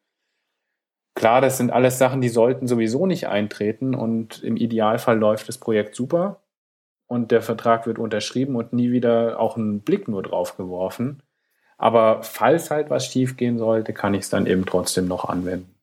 klar, 1.18 1.42
das 1.42 1.58
sind 1.58 1.72
alles 1.72 1.98
Sachen, 1.98 2.22
die 2.22 2.30
sollten 2.30 2.68
sowieso 2.68 3.08
nicht 3.08 3.28
eintreten 3.28 3.96
und 3.96 4.44
im 4.44 4.56
Idealfall 4.56 5.18
läuft 5.18 5.50
das 5.50 5.58
Projekt 5.58 5.96
super 5.96 6.44
und 7.08 7.32
der 7.32 7.42
Vertrag 7.42 7.88
wird 7.88 7.98
unterschrieben 7.98 8.56
und 8.56 8.72
nie 8.72 8.92
wieder 8.92 9.40
auch 9.40 9.58
einen 9.58 9.82
Blick 9.82 10.08
nur 10.08 10.22
drauf 10.22 10.58
geworfen. 10.58 11.24
Aber 11.80 12.22
falls 12.22 12.70
halt 12.70 12.92
was 12.92 13.08
schiefgehen 13.08 13.58
sollte, 13.58 13.94
kann 13.94 14.14
ich 14.14 14.22
es 14.22 14.30
dann 14.30 14.46
eben 14.46 14.66
trotzdem 14.66 15.08
noch 15.08 15.26
anwenden. 15.26 15.74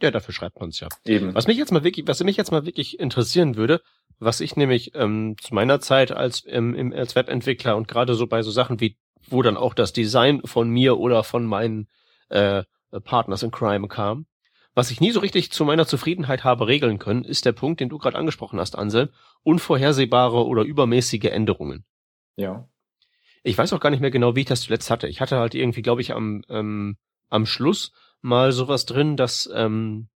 Ja, 0.00 0.12
dafür 0.12 0.34
schreibt 0.34 0.60
man 0.60 0.68
es 0.68 0.78
ja. 0.78 0.88
Eben. 1.04 1.34
Was 1.34 1.48
mich 1.48 1.56
jetzt 1.56 1.72
mal 1.72 1.82
wirklich, 1.82 2.06
was 2.06 2.22
mich 2.22 2.36
jetzt 2.36 2.52
mal 2.52 2.64
wirklich 2.64 3.00
interessieren 3.00 3.56
würde, 3.56 3.80
was 4.20 4.40
ich 4.40 4.54
nämlich 4.54 4.94
ähm, 4.94 5.34
zu 5.40 5.52
meiner 5.52 5.80
Zeit 5.80 6.12
als, 6.12 6.44
ähm, 6.46 6.92
als 6.94 7.16
Webentwickler 7.16 7.76
und 7.76 7.88
gerade 7.88 8.14
so 8.14 8.28
bei 8.28 8.42
so 8.42 8.52
Sachen 8.52 8.80
wie, 8.80 8.96
wo 9.28 9.42
dann 9.42 9.56
auch 9.56 9.74
das 9.74 9.92
Design 9.92 10.42
von 10.44 10.70
mir 10.70 10.98
oder 10.98 11.24
von 11.24 11.44
meinen 11.44 11.88
äh, 12.28 12.62
Partners 13.00 13.42
in 13.42 13.50
Crime 13.50 13.88
kam, 13.88 14.26
was 14.74 14.90
ich 14.90 15.00
nie 15.00 15.12
so 15.12 15.20
richtig 15.20 15.52
zu 15.52 15.64
meiner 15.64 15.86
Zufriedenheit 15.86 16.42
habe 16.42 16.66
regeln 16.66 16.98
können, 16.98 17.24
ist 17.24 17.44
der 17.44 17.52
Punkt, 17.52 17.80
den 17.80 17.88
du 17.88 17.98
gerade 17.98 18.18
angesprochen 18.18 18.58
hast, 18.58 18.76
Anselm, 18.76 19.08
unvorhersehbare 19.44 20.44
oder 20.44 20.62
übermäßige 20.62 21.26
Änderungen. 21.26 21.84
Ja. 22.36 22.68
Ich 23.44 23.56
weiß 23.56 23.72
auch 23.72 23.80
gar 23.80 23.90
nicht 23.90 24.00
mehr 24.00 24.10
genau, 24.10 24.34
wie 24.34 24.40
ich 24.40 24.46
das 24.46 24.62
zuletzt 24.62 24.90
hatte. 24.90 25.06
Ich 25.06 25.20
hatte 25.20 25.38
halt 25.38 25.54
irgendwie, 25.54 25.82
glaube 25.82 26.00
ich, 26.00 26.12
am, 26.12 26.42
ähm, 26.48 26.96
am 27.28 27.46
Schluss 27.46 27.92
mal 28.20 28.50
sowas 28.52 28.84
drin, 28.84 29.16
dass 29.16 29.48
ähm, 29.54 30.08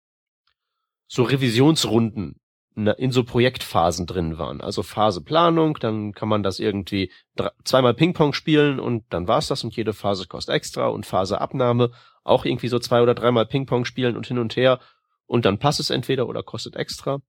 so 1.07 1.23
Revisionsrunden 1.23 2.39
in 2.75 3.11
so 3.11 3.23
Projektphasen 3.23 4.05
drin 4.05 4.37
waren. 4.37 4.61
Also 4.61 4.83
Phase 4.83 5.21
Planung, 5.21 5.79
dann 5.79 6.13
kann 6.13 6.29
man 6.29 6.43
das 6.43 6.59
irgendwie 6.59 7.11
zweimal 7.63 7.95
Ping-Pong 7.95 8.33
spielen 8.33 8.79
und 8.79 9.03
dann 9.09 9.27
war's 9.27 9.47
das 9.47 9.63
und 9.63 9.75
jede 9.75 9.93
Phase 9.93 10.27
kostet 10.27 10.53
extra 10.53 10.87
und 10.87 11.05
Phase 11.05 11.41
Abnahme 11.41 11.91
auch 12.27 12.45
irgendwie 12.45 12.67
so 12.67 12.79
zwei 12.79 13.01
oder 13.01 13.15
dreimal 13.15 13.45
Ping-Pong 13.45 13.85
spielen 13.85 14.15
und 14.15 14.27
hin 14.27 14.39
und 14.39 14.55
her 14.55 14.79
und 15.25 15.45
dann 15.45 15.59
passt 15.59 15.79
es 15.79 15.89
entweder 15.89 16.27
oder 16.27 16.43
kostet 16.43 16.75
extra. 16.75 17.19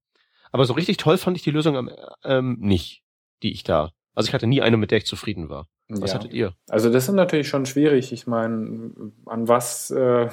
Aber 0.50 0.64
so 0.64 0.72
richtig 0.72 0.96
toll 0.96 1.18
fand 1.18 1.36
ich 1.36 1.42
die 1.42 1.50
Lösung 1.50 1.90
ähm, 2.24 2.56
nicht, 2.60 3.02
die 3.42 3.52
ich 3.52 3.64
da. 3.64 3.90
Also 4.14 4.28
ich 4.28 4.34
hatte 4.34 4.46
nie 4.46 4.62
eine, 4.62 4.76
mit 4.76 4.90
der 4.90 4.98
ich 4.98 5.06
zufrieden 5.06 5.48
war. 5.48 5.68
Was 5.88 6.10
ja. 6.10 6.18
hattet 6.18 6.34
ihr? 6.34 6.54
Also 6.68 6.90
das 6.90 7.08
ist 7.08 7.14
natürlich 7.14 7.48
schon 7.48 7.66
schwierig. 7.66 8.12
Ich 8.12 8.26
meine, 8.26 8.92
an 9.26 9.48
was 9.48 9.90
äh, 9.90 10.28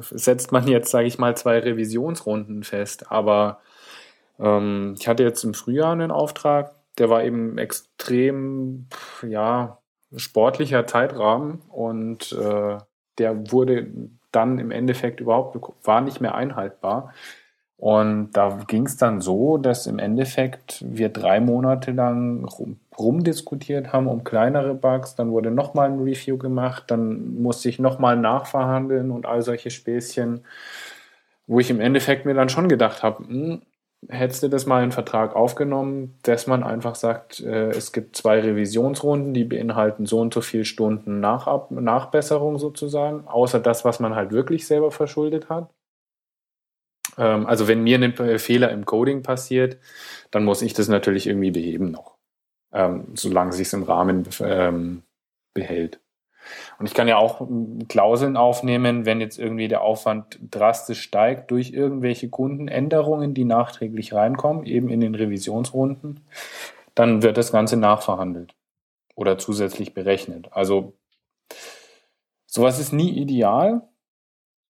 setzt 0.00 0.52
man 0.52 0.68
jetzt, 0.68 0.90
sage 0.90 1.06
ich 1.06 1.18
mal, 1.18 1.36
zwei 1.36 1.58
Revisionsrunden 1.58 2.62
fest? 2.62 3.10
Aber 3.10 3.60
ähm, 4.38 4.94
ich 4.98 5.08
hatte 5.08 5.22
jetzt 5.22 5.42
im 5.44 5.54
Frühjahr 5.54 5.92
einen 5.92 6.10
Auftrag, 6.10 6.74
der 6.98 7.08
war 7.08 7.24
eben 7.24 7.58
extrem, 7.58 8.86
ja, 9.26 9.78
sportlicher 10.14 10.86
Zeitrahmen 10.86 11.62
und 11.68 12.32
äh, 12.32 12.78
der 13.18 13.52
wurde 13.52 13.88
dann 14.30 14.58
im 14.58 14.70
Endeffekt 14.70 15.20
überhaupt, 15.20 15.56
war 15.84 16.00
nicht 16.00 16.20
mehr 16.20 16.34
einhaltbar. 16.34 17.12
Und 17.82 18.30
da 18.34 18.60
ging 18.68 18.86
es 18.86 18.96
dann 18.96 19.20
so, 19.20 19.58
dass 19.58 19.88
im 19.88 19.98
Endeffekt 19.98 20.84
wir 20.86 21.08
drei 21.08 21.40
Monate 21.40 21.90
lang 21.90 22.44
rum, 22.44 22.78
rumdiskutiert 22.96 23.92
haben 23.92 24.06
um 24.06 24.22
kleinere 24.22 24.74
Bugs. 24.74 25.16
Dann 25.16 25.32
wurde 25.32 25.50
nochmal 25.50 25.90
ein 25.90 25.98
Review 25.98 26.38
gemacht, 26.38 26.84
dann 26.86 27.42
musste 27.42 27.68
ich 27.68 27.80
nochmal 27.80 28.16
nachverhandeln 28.16 29.10
und 29.10 29.26
all 29.26 29.42
solche 29.42 29.70
Späßchen, 29.70 30.44
wo 31.48 31.58
ich 31.58 31.70
im 31.70 31.80
Endeffekt 31.80 32.24
mir 32.24 32.34
dann 32.34 32.48
schon 32.48 32.68
gedacht 32.68 33.02
habe, 33.02 33.26
hm, 33.26 33.62
hättest 34.08 34.42
du 34.42 34.48
das 34.48 34.66
mal 34.66 34.82
in 34.82 34.92
Vertrag 34.92 35.36
aufgenommen, 35.36 36.18
dass 36.22 36.46
man 36.46 36.62
einfach 36.62 36.94
sagt, 36.94 37.40
äh, 37.40 37.70
es 37.70 37.92
gibt 37.92 38.16
zwei 38.16 38.40
Revisionsrunden, 38.40 39.32
die 39.32 39.44
beinhalten 39.44 40.06
so 40.06 40.20
und 40.20 40.34
so 40.34 40.40
viele 40.40 40.64
Stunden 40.64 41.20
Nach 41.20 41.70
Nachbesserung 41.70 42.58
sozusagen, 42.58 43.26
außer 43.26 43.60
das, 43.60 43.84
was 43.84 44.00
man 44.00 44.14
halt 44.14 44.32
wirklich 44.32 44.66
selber 44.66 44.90
verschuldet 44.90 45.48
hat. 45.48 45.72
Ähm, 47.16 47.46
also 47.46 47.68
wenn 47.68 47.82
mir 47.82 47.98
ein 47.98 48.38
Fehler 48.38 48.70
im 48.70 48.84
Coding 48.84 49.22
passiert, 49.22 49.78
dann 50.30 50.44
muss 50.44 50.62
ich 50.62 50.74
das 50.74 50.88
natürlich 50.88 51.26
irgendwie 51.26 51.50
beheben 51.50 51.90
noch, 51.90 52.16
ähm, 52.72 53.06
solange 53.14 53.50
es 53.50 53.56
sich 53.56 53.72
im 53.72 53.84
Rahmen 53.84 54.28
ähm, 54.40 55.02
behält. 55.54 56.01
Und 56.78 56.86
ich 56.86 56.94
kann 56.94 57.08
ja 57.08 57.16
auch 57.16 57.46
Klauseln 57.88 58.36
aufnehmen, 58.36 59.06
wenn 59.06 59.20
jetzt 59.20 59.38
irgendwie 59.38 59.68
der 59.68 59.82
Aufwand 59.82 60.38
drastisch 60.50 61.02
steigt 61.02 61.50
durch 61.50 61.72
irgendwelche 61.72 62.28
Kundenänderungen, 62.28 63.34
die 63.34 63.44
nachträglich 63.44 64.12
reinkommen, 64.12 64.64
eben 64.66 64.88
in 64.88 65.00
den 65.00 65.14
Revisionsrunden, 65.14 66.20
dann 66.94 67.22
wird 67.22 67.36
das 67.36 67.52
Ganze 67.52 67.76
nachverhandelt 67.76 68.54
oder 69.14 69.38
zusätzlich 69.38 69.94
berechnet. 69.94 70.48
Also 70.52 70.94
sowas 72.46 72.78
ist 72.78 72.92
nie 72.92 73.10
ideal, 73.10 73.82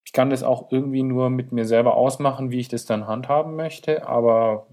ich 0.05 0.13
kann 0.13 0.31
das 0.31 0.43
auch 0.43 0.71
irgendwie 0.71 1.03
nur 1.03 1.31
mit 1.31 1.53
mir 1.53 1.65
selber 1.65 1.97
ausmachen, 1.97 2.51
wie 2.51 2.61
ich 2.61 2.69
das 2.69 2.85
dann 2.85 3.07
handhaben 3.07 3.57
möchte, 3.57 4.07
aber 4.07 4.67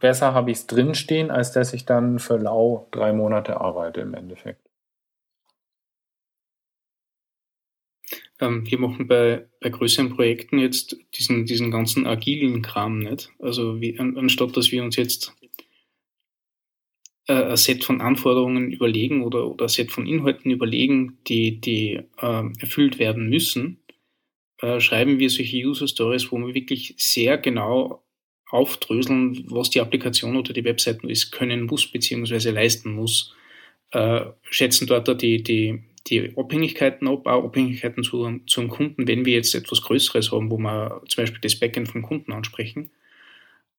besser 0.00 0.34
habe 0.34 0.50
ich 0.50 0.58
es 0.58 0.66
drinstehen, 0.66 1.30
als 1.30 1.52
dass 1.52 1.72
ich 1.72 1.84
dann 1.84 2.18
für 2.18 2.38
lau 2.38 2.88
drei 2.90 3.12
Monate 3.12 3.60
arbeite 3.60 4.00
im 4.00 4.14
Endeffekt. 4.14 4.69
Ähm, 8.40 8.68
wir 8.68 8.78
machen 8.78 9.06
bei, 9.06 9.46
bei 9.60 9.70
größeren 9.70 10.10
Projekten 10.10 10.58
jetzt 10.58 10.96
diesen, 11.14 11.46
diesen 11.46 11.70
ganzen 11.70 12.06
agilen 12.06 12.62
Kram 12.62 12.98
nicht. 12.98 13.30
Also 13.38 13.80
wie, 13.80 13.98
an, 13.98 14.16
anstatt 14.16 14.56
dass 14.56 14.72
wir 14.72 14.82
uns 14.82 14.96
jetzt 14.96 15.34
äh, 17.26 17.34
ein 17.34 17.56
Set 17.56 17.84
von 17.84 18.00
Anforderungen 18.00 18.72
überlegen 18.72 19.22
oder, 19.22 19.46
oder 19.46 19.66
ein 19.66 19.68
Set 19.68 19.90
von 19.90 20.06
Inhalten 20.06 20.50
überlegen, 20.50 21.18
die, 21.28 21.60
die 21.60 22.00
äh, 22.20 22.44
erfüllt 22.58 22.98
werden 22.98 23.28
müssen, 23.28 23.78
äh, 24.58 24.80
schreiben 24.80 25.18
wir 25.18 25.30
solche 25.30 25.56
User 25.56 25.86
Stories, 25.86 26.32
wo 26.32 26.38
wir 26.38 26.54
wirklich 26.54 26.94
sehr 26.96 27.38
genau 27.38 28.02
aufdröseln, 28.50 29.44
was 29.48 29.70
die 29.70 29.80
Applikation 29.80 30.36
oder 30.36 30.52
die 30.52 30.64
Webseite 30.64 31.06
ist, 31.08 31.30
können 31.30 31.66
muss 31.66 31.86
beziehungsweise 31.86 32.50
leisten 32.50 32.92
muss, 32.92 33.34
äh, 33.92 34.22
schätzen 34.50 34.86
dort 34.86 35.22
die, 35.22 35.42
die, 35.42 35.82
die 36.06 36.36
Abhängigkeiten 36.36 37.08
ab, 37.08 37.26
auch 37.26 37.44
Abhängigkeiten 37.44 38.02
zu, 38.02 38.40
zum 38.46 38.68
Kunden, 38.68 39.06
wenn 39.06 39.24
wir 39.24 39.34
jetzt 39.34 39.54
etwas 39.54 39.82
Größeres 39.82 40.32
haben, 40.32 40.50
wo 40.50 40.58
wir 40.58 41.02
zum 41.08 41.22
Beispiel 41.22 41.40
das 41.40 41.56
Backend 41.56 41.88
vom 41.88 42.02
Kunden 42.02 42.32
ansprechen. 42.32 42.90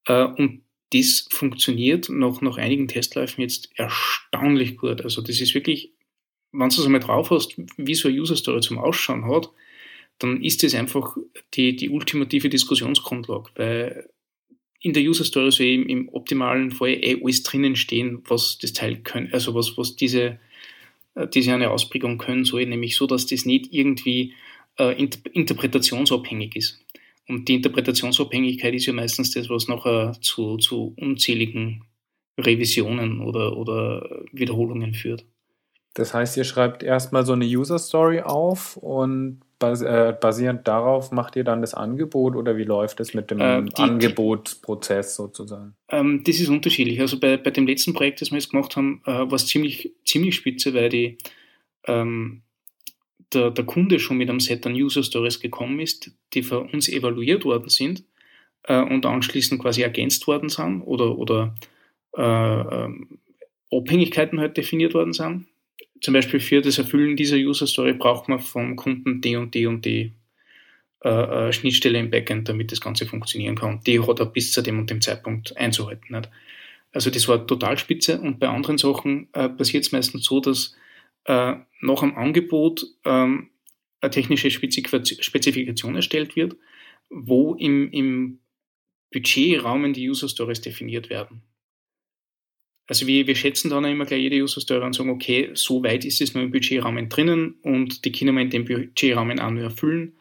Äh, 0.06 0.24
und 0.24 0.62
das 0.92 1.26
funktioniert 1.30 2.08
nach, 2.10 2.40
nach 2.40 2.58
einigen 2.58 2.88
Testläufen 2.88 3.40
jetzt 3.40 3.70
erstaunlich 3.76 4.76
gut. 4.76 5.02
Also 5.02 5.22
das 5.22 5.40
ist 5.40 5.54
wirklich, 5.54 5.92
wenn 6.52 6.68
du 6.68 6.80
es 6.80 6.84
einmal 6.84 7.00
drauf 7.00 7.30
hast, 7.30 7.56
wie 7.76 7.94
so 7.94 8.08
eine 8.08 8.20
User 8.20 8.36
Story 8.36 8.60
zum 8.60 8.78
Ausschauen 8.78 9.26
hat, 9.26 9.50
dann 10.18 10.42
ist 10.42 10.62
es 10.64 10.74
einfach 10.74 11.16
die, 11.54 11.74
die 11.74 11.88
ultimative 11.88 12.48
Diskussionsgrundlage, 12.48 13.50
weil 13.56 14.08
in 14.80 14.92
der 14.92 15.02
User 15.02 15.24
Story 15.24 15.50
soll 15.50 15.66
im, 15.66 15.88
im 15.88 16.08
optimalen 16.10 16.70
Fall 16.70 16.90
eh 16.90 17.20
alles 17.22 17.42
drinnen 17.42 17.76
stehen, 17.76 18.22
was 18.24 18.58
das 18.58 18.72
Teil 18.72 18.96
können, 18.96 19.32
also 19.32 19.54
was, 19.54 19.76
was 19.78 19.96
diese, 19.96 20.38
diese 21.34 21.52
eine 21.52 21.70
Ausprägung 21.70 22.18
können 22.18 22.44
soll, 22.44 22.66
nämlich 22.66 22.96
so, 22.96 23.06
dass 23.06 23.26
das 23.26 23.44
nicht 23.44 23.72
irgendwie 23.72 24.34
äh, 24.78 24.94
interpretationsabhängig 25.32 26.56
ist. 26.56 26.84
Und 27.28 27.48
die 27.48 27.54
Interpretationsabhängigkeit 27.54 28.74
ist 28.74 28.86
ja 28.86 28.92
meistens 28.92 29.30
das, 29.32 29.48
was 29.48 29.68
nachher 29.68 30.16
zu, 30.20 30.56
zu 30.56 30.94
unzähligen 30.98 31.84
Revisionen 32.38 33.20
oder, 33.20 33.56
oder 33.56 34.22
Wiederholungen 34.32 34.94
führt. 34.94 35.24
Das 35.94 36.14
heißt, 36.14 36.36
ihr 36.36 36.44
schreibt 36.44 36.82
erstmal 36.82 37.26
so 37.26 37.34
eine 37.34 37.44
User 37.44 37.78
Story 37.78 38.20
auf 38.20 38.76
und 38.76 39.40
äh, 39.62 40.16
basierend 40.18 40.66
darauf 40.66 41.12
macht 41.12 41.36
ihr 41.36 41.44
dann 41.44 41.60
das 41.60 41.74
Angebot 41.74 42.36
oder 42.36 42.56
wie 42.56 42.64
läuft 42.64 43.00
es 43.00 43.14
mit 43.14 43.30
dem 43.30 43.40
äh, 43.40 43.62
die, 43.62 43.82
Angebotsprozess 43.82 45.16
sozusagen? 45.16 45.74
Ähm, 45.88 46.22
das 46.24 46.40
ist 46.40 46.48
unterschiedlich. 46.48 47.00
Also 47.00 47.18
bei, 47.18 47.36
bei 47.36 47.50
dem 47.50 47.66
letzten 47.66 47.94
Projekt, 47.94 48.20
das 48.20 48.30
wir 48.30 48.38
jetzt 48.38 48.50
gemacht 48.50 48.76
haben, 48.76 49.02
äh, 49.06 49.12
war 49.12 49.32
es 49.32 49.46
ziemlich, 49.46 49.92
ziemlich 50.04 50.34
spitze, 50.34 50.74
weil 50.74 50.88
die, 50.88 51.18
ähm, 51.86 52.42
der, 53.32 53.50
der 53.50 53.64
Kunde 53.64 53.98
schon 53.98 54.18
mit 54.18 54.28
einem 54.28 54.40
Set 54.40 54.66
an 54.66 54.74
User 54.74 55.02
Stories 55.02 55.40
gekommen 55.40 55.80
ist, 55.80 56.10
die 56.34 56.42
für 56.42 56.60
uns 56.60 56.88
evaluiert 56.88 57.44
worden 57.44 57.68
sind 57.68 58.04
äh, 58.64 58.80
und 58.80 59.06
anschließend 59.06 59.60
quasi 59.60 59.82
ergänzt 59.82 60.26
worden 60.26 60.48
sind 60.48 60.82
oder, 60.82 61.16
oder 61.16 61.54
äh, 62.16 62.22
ähm, 62.22 63.18
Abhängigkeiten 63.70 64.38
halt 64.38 64.56
definiert 64.56 64.94
worden 64.94 65.12
sind 65.12 65.46
zum 66.02 66.14
Beispiel 66.14 66.40
für 66.40 66.60
das 66.60 66.78
Erfüllen 66.78 67.16
dieser 67.16 67.36
User 67.36 67.66
Story 67.66 67.94
braucht 67.94 68.28
man 68.28 68.40
vom 68.40 68.76
Kunden 68.76 69.20
die 69.20 69.36
und 69.36 69.54
die 69.54 69.66
und 69.66 69.84
die 69.84 70.12
äh, 71.04 71.08
äh, 71.48 71.52
Schnittstelle 71.52 71.98
im 71.98 72.10
Backend, 72.10 72.48
damit 72.48 72.72
das 72.72 72.80
Ganze 72.80 73.06
funktionieren 73.06 73.54
kann. 73.54 73.80
Die 73.86 74.00
hat 74.00 74.18
er 74.18 74.26
bis 74.26 74.52
zu 74.52 74.62
dem 74.62 74.78
und 74.78 74.90
dem 74.90 75.00
Zeitpunkt 75.00 75.56
einzuhalten. 75.56 76.14
Nicht? 76.14 76.28
Also 76.92 77.10
das 77.10 77.28
war 77.28 77.46
total 77.46 77.78
spitze 77.78 78.20
und 78.20 78.40
bei 78.40 78.48
anderen 78.48 78.78
Sachen 78.78 79.28
äh, 79.32 79.48
passiert 79.48 79.84
es 79.84 79.92
meistens 79.92 80.24
so, 80.24 80.40
dass 80.40 80.76
äh, 81.24 81.54
nach 81.80 82.00
dem 82.00 82.16
Angebot 82.16 82.84
ähm, 83.04 83.50
eine 84.00 84.10
technische 84.10 84.50
Spezifikation 84.50 85.94
erstellt 85.94 86.34
wird, 86.34 86.56
wo 87.10 87.54
im, 87.54 87.90
im 87.92 88.40
Budgetraum 89.12 89.92
die 89.92 90.10
User 90.10 90.28
Stories 90.28 90.60
definiert 90.60 91.10
werden. 91.10 91.42
Also 92.92 93.06
wir, 93.06 93.26
wir 93.26 93.34
schätzen 93.34 93.70
dann 93.70 93.86
immer 93.86 94.04
gleich 94.04 94.20
jede 94.20 94.36
User 94.36 94.60
Story 94.60 94.84
und 94.84 94.94
sagen, 94.94 95.08
okay, 95.08 95.48
so 95.54 95.82
weit 95.82 96.04
ist 96.04 96.20
es 96.20 96.34
nur 96.34 96.44
im 96.44 96.50
Budgetrahmen 96.50 97.08
drinnen 97.08 97.54
und 97.62 98.04
die 98.04 98.12
können 98.12 98.34
wir 98.34 98.42
in 98.42 98.50
dem 98.50 98.66
Budgetrahmen 98.66 99.40
auch 99.40 99.50
nur 99.50 99.62
erfüllen. 99.62 100.18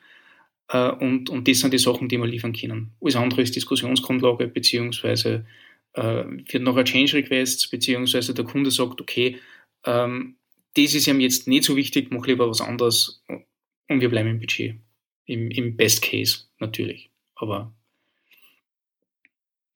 Äh, 0.70 0.92
und, 0.92 1.30
und 1.30 1.50
das 1.50 1.60
sind 1.60 1.74
die 1.74 1.80
Sachen, 1.80 2.08
die 2.08 2.18
wir 2.18 2.26
liefern 2.26 2.54
können. 2.54 2.94
Alles 3.02 3.18
andere 3.18 3.42
ist 3.42 3.58
Diskussionsgrundlage, 3.58 4.48
beziehungsweise 4.48 5.46
äh, 5.96 6.24
wird 6.24 6.64
noch 6.64 6.78
ein 6.78 6.86
Change 6.86 7.18
Request, 7.18 7.72
beziehungsweise 7.72 8.34
der 8.34 8.46
Kunde 8.46 8.72
sagt, 8.72 9.02
okay, 9.02 9.38
ähm, 9.86 10.38
das 10.78 10.94
ist 10.94 11.08
ihm 11.08 11.20
jetzt 11.20 11.50
nicht 11.50 11.66
so 11.66 11.76
wichtig, 11.76 12.08
mach 12.10 12.26
lieber 12.26 12.50
was 12.50 12.62
anderes 12.62 13.22
und 13.90 14.00
wir 14.00 14.08
bleiben 14.08 14.30
im 14.30 14.40
Budget. 14.40 14.76
Im, 15.26 15.52
im 15.52 15.76
Best 15.76 16.04
Case 16.04 16.46
natürlich. 16.60 17.12
Aber 17.36 17.76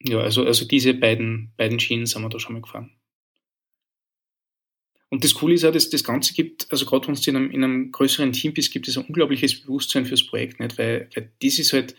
ja, 0.08 0.20
also, 0.20 0.46
also 0.46 0.66
diese 0.66 0.94
beiden, 0.94 1.52
beiden 1.58 1.80
Schienen 1.80 2.06
sind 2.06 2.22
wir 2.22 2.30
da 2.30 2.40
schon 2.40 2.54
mal 2.54 2.62
gefahren. 2.62 2.92
Und 5.10 5.24
das 5.24 5.34
Coole 5.34 5.54
ist 5.54 5.64
auch, 5.64 5.72
dass 5.72 5.90
das 5.90 6.04
Ganze 6.04 6.34
gibt, 6.34 6.68
also 6.72 6.86
gerade 6.86 7.08
wenn 7.08 7.16
du 7.16 7.30
in 7.30 7.36
einem, 7.36 7.52
in 7.52 7.64
einem 7.64 7.92
größeren 7.92 8.34
Team 8.34 8.54
bist, 8.54 8.72
gibt 8.72 8.88
es 8.88 8.98
ein 8.98 9.06
unglaubliches 9.06 9.62
Bewusstsein 9.62 10.06
fürs 10.06 10.26
Projekt, 10.26 10.60
nicht? 10.60 10.78
Weil, 10.78 11.10
weil 11.16 11.32
das 11.42 11.60
ist 11.60 11.74
halt 11.74 11.96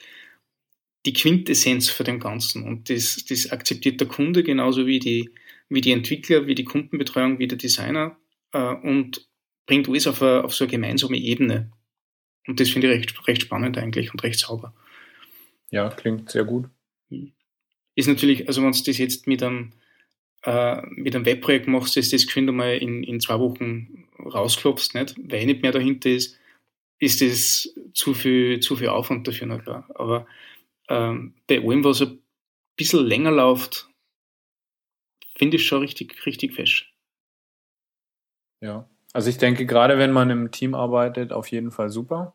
die 1.06 1.12
Quintessenz 1.12 1.88
für 1.88 2.04
den 2.04 2.18
Ganzen. 2.18 2.64
Und 2.64 2.90
das, 2.90 3.24
das 3.28 3.50
akzeptiert 3.50 4.00
der 4.00 4.08
Kunde 4.08 4.42
genauso 4.42 4.86
wie 4.86 4.98
die, 4.98 5.30
wie 5.68 5.80
die 5.80 5.92
Entwickler, 5.92 6.46
wie 6.46 6.54
die 6.54 6.64
Kundenbetreuung, 6.64 7.38
wie 7.38 7.46
der 7.46 7.58
Designer 7.58 8.18
äh, 8.52 8.74
und 8.74 9.28
bringt 9.66 9.88
alles 9.88 10.06
auf, 10.06 10.20
a, 10.20 10.40
auf 10.40 10.54
so 10.54 10.64
eine 10.64 10.72
gemeinsame 10.72 11.16
Ebene. 11.16 11.72
Und 12.46 12.60
das 12.60 12.70
finde 12.70 12.92
ich 12.92 12.98
recht, 12.98 13.28
recht 13.28 13.42
spannend 13.42 13.78
eigentlich 13.78 14.12
und 14.12 14.22
recht 14.22 14.38
sauber. 14.38 14.74
Ja, 15.70 15.88
klingt 15.88 16.30
sehr 16.30 16.44
gut. 16.44 16.68
Hm 17.08 17.35
ist 17.96 18.06
natürlich, 18.06 18.46
also 18.46 18.62
wenn 18.62 18.72
du 18.72 18.82
das 18.84 18.98
jetzt 18.98 19.26
mit 19.26 19.42
einem, 19.42 19.72
äh, 20.44 20.82
mit 20.90 21.16
einem 21.16 21.24
Webprojekt 21.24 21.66
machst, 21.66 21.96
ist 21.96 22.12
das 22.12 22.26
geschwind 22.26 22.48
einmal 22.48 22.76
in, 22.76 23.02
in 23.02 23.20
zwei 23.20 23.40
Wochen 23.40 24.06
rausklopfst, 24.20 24.94
nicht? 24.94 25.16
Weil 25.18 25.46
nicht 25.46 25.62
mehr 25.62 25.72
dahinter 25.72 26.10
ist, 26.10 26.38
ist 26.98 27.22
es 27.22 27.74
zu 27.94 28.14
viel, 28.14 28.60
zu 28.60 28.76
viel 28.76 28.88
Aufwand 28.88 29.26
dafür, 29.26 29.46
na 29.46 29.58
klar. 29.58 29.88
Aber 29.94 30.26
ähm, 30.88 31.34
bei 31.46 31.60
allem, 31.60 31.84
was 31.84 32.02
ein 32.02 32.22
bisschen 32.76 33.04
länger 33.04 33.32
läuft, 33.32 33.88
finde 35.36 35.56
ich 35.56 35.66
schon 35.66 35.80
richtig, 35.80 36.24
richtig 36.26 36.54
fest. 36.54 36.86
Ja. 38.62 38.88
Also 39.12 39.30
ich 39.30 39.38
denke, 39.38 39.66
gerade 39.66 39.98
wenn 39.98 40.12
man 40.12 40.30
im 40.30 40.50
Team 40.50 40.74
arbeitet, 40.74 41.32
auf 41.32 41.50
jeden 41.50 41.70
Fall 41.70 41.88
super. 41.88 42.34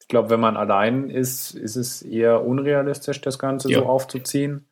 Ich 0.00 0.08
glaube, 0.08 0.30
wenn 0.30 0.40
man 0.40 0.56
allein 0.56 1.08
ist, 1.08 1.54
ist 1.54 1.76
es 1.76 2.02
eher 2.02 2.44
unrealistisch, 2.44 3.20
das 3.20 3.38
Ganze 3.38 3.70
ja. 3.70 3.78
so 3.78 3.86
aufzuziehen. 3.86 4.66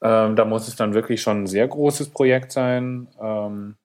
Ähm, 0.00 0.36
da 0.36 0.44
muss 0.44 0.68
es 0.68 0.76
dann 0.76 0.94
wirklich 0.94 1.20
schon 1.22 1.42
ein 1.42 1.46
sehr 1.46 1.66
großes 1.66 2.10
Projekt 2.10 2.52
sein. 2.52 3.08
Ähm, 3.20 3.76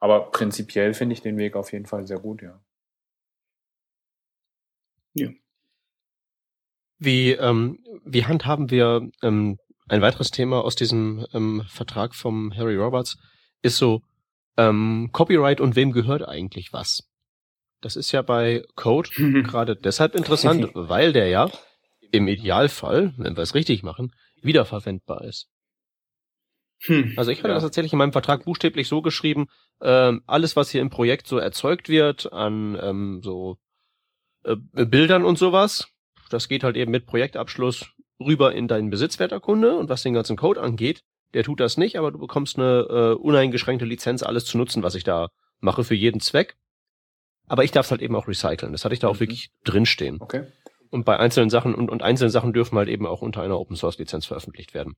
aber 0.00 0.30
prinzipiell 0.30 0.94
finde 0.94 1.14
ich 1.14 1.22
den 1.22 1.36
Weg 1.38 1.56
auf 1.56 1.72
jeden 1.72 1.86
Fall 1.86 2.06
sehr 2.06 2.18
gut, 2.18 2.42
ja. 2.42 2.60
Ja. 5.14 5.28
Wie, 6.98 7.32
ähm, 7.32 7.78
wie 8.04 8.24
handhaben 8.24 8.70
wir 8.70 9.10
ähm, 9.22 9.58
ein 9.88 10.00
weiteres 10.00 10.30
Thema 10.30 10.64
aus 10.64 10.76
diesem 10.76 11.26
ähm, 11.32 11.64
Vertrag 11.68 12.14
vom 12.14 12.54
Harry 12.56 12.76
Roberts 12.76 13.18
ist 13.60 13.76
so 13.76 14.02
ähm, 14.56 15.10
Copyright 15.12 15.60
und 15.60 15.76
wem 15.76 15.92
gehört 15.92 16.26
eigentlich 16.26 16.72
was? 16.72 17.08
Das 17.80 17.96
ist 17.96 18.12
ja 18.12 18.22
bei 18.22 18.64
Code 18.76 19.10
gerade 19.42 19.76
deshalb 19.76 20.14
interessant, 20.14 20.70
weil 20.74 21.12
der 21.12 21.28
ja 21.28 21.50
im 22.10 22.28
Idealfall, 22.28 23.12
wenn 23.16 23.36
wir 23.36 23.42
es 23.42 23.54
richtig 23.54 23.82
machen, 23.82 24.12
wiederverwendbar 24.42 25.24
ist. 25.24 25.48
Hm, 26.84 27.14
also 27.16 27.30
ich 27.30 27.38
hatte 27.38 27.48
ja. 27.48 27.54
das 27.54 27.62
tatsächlich 27.62 27.92
in 27.92 27.98
meinem 27.98 28.12
Vertrag 28.12 28.44
buchstäblich 28.44 28.88
so 28.88 29.02
geschrieben, 29.02 29.46
ähm, 29.80 30.22
alles, 30.26 30.56
was 30.56 30.70
hier 30.70 30.80
im 30.80 30.90
Projekt 30.90 31.28
so 31.28 31.38
erzeugt 31.38 31.88
wird 31.88 32.32
an 32.32 32.76
ähm, 32.80 33.20
so 33.22 33.58
äh, 34.44 34.56
Bildern 34.56 35.24
und 35.24 35.38
sowas, 35.38 35.88
das 36.30 36.48
geht 36.48 36.64
halt 36.64 36.76
eben 36.76 36.90
mit 36.90 37.06
Projektabschluss 37.06 37.90
rüber 38.20 38.54
in 38.54 38.68
deinen 38.68 38.90
Besitzwerterkunde 38.90 39.76
und 39.76 39.88
was 39.88 40.02
den 40.02 40.14
ganzen 40.14 40.36
Code 40.36 40.60
angeht, 40.60 41.02
der 41.34 41.44
tut 41.44 41.60
das 41.60 41.76
nicht, 41.76 41.96
aber 41.98 42.10
du 42.10 42.18
bekommst 42.18 42.58
eine 42.58 42.86
äh, 42.88 43.14
uneingeschränkte 43.14 43.84
Lizenz, 43.84 44.22
alles 44.22 44.44
zu 44.44 44.58
nutzen, 44.58 44.82
was 44.82 44.94
ich 44.94 45.04
da 45.04 45.28
mache 45.60 45.84
für 45.84 45.94
jeden 45.94 46.20
Zweck. 46.20 46.56
Aber 47.48 47.64
ich 47.64 47.70
darf 47.70 47.86
es 47.86 47.90
halt 47.90 48.02
eben 48.02 48.16
auch 48.16 48.28
recyceln. 48.28 48.72
Das 48.72 48.84
hatte 48.84 48.94
ich 48.94 49.00
da 49.00 49.08
auch 49.08 49.14
mhm. 49.14 49.20
wirklich 49.20 49.50
drinstehen. 49.64 50.18
Okay. 50.20 50.46
Und 50.92 51.06
bei 51.06 51.18
einzelnen 51.18 51.48
Sachen 51.48 51.74
und, 51.74 51.90
und 51.90 52.02
einzelne 52.02 52.28
Sachen 52.28 52.52
dürfen 52.52 52.76
halt 52.76 52.90
eben 52.90 53.06
auch 53.06 53.22
unter 53.22 53.42
einer 53.42 53.58
Open 53.58 53.76
Source 53.76 53.96
Lizenz 53.96 54.26
veröffentlicht 54.26 54.74
werden. 54.74 54.92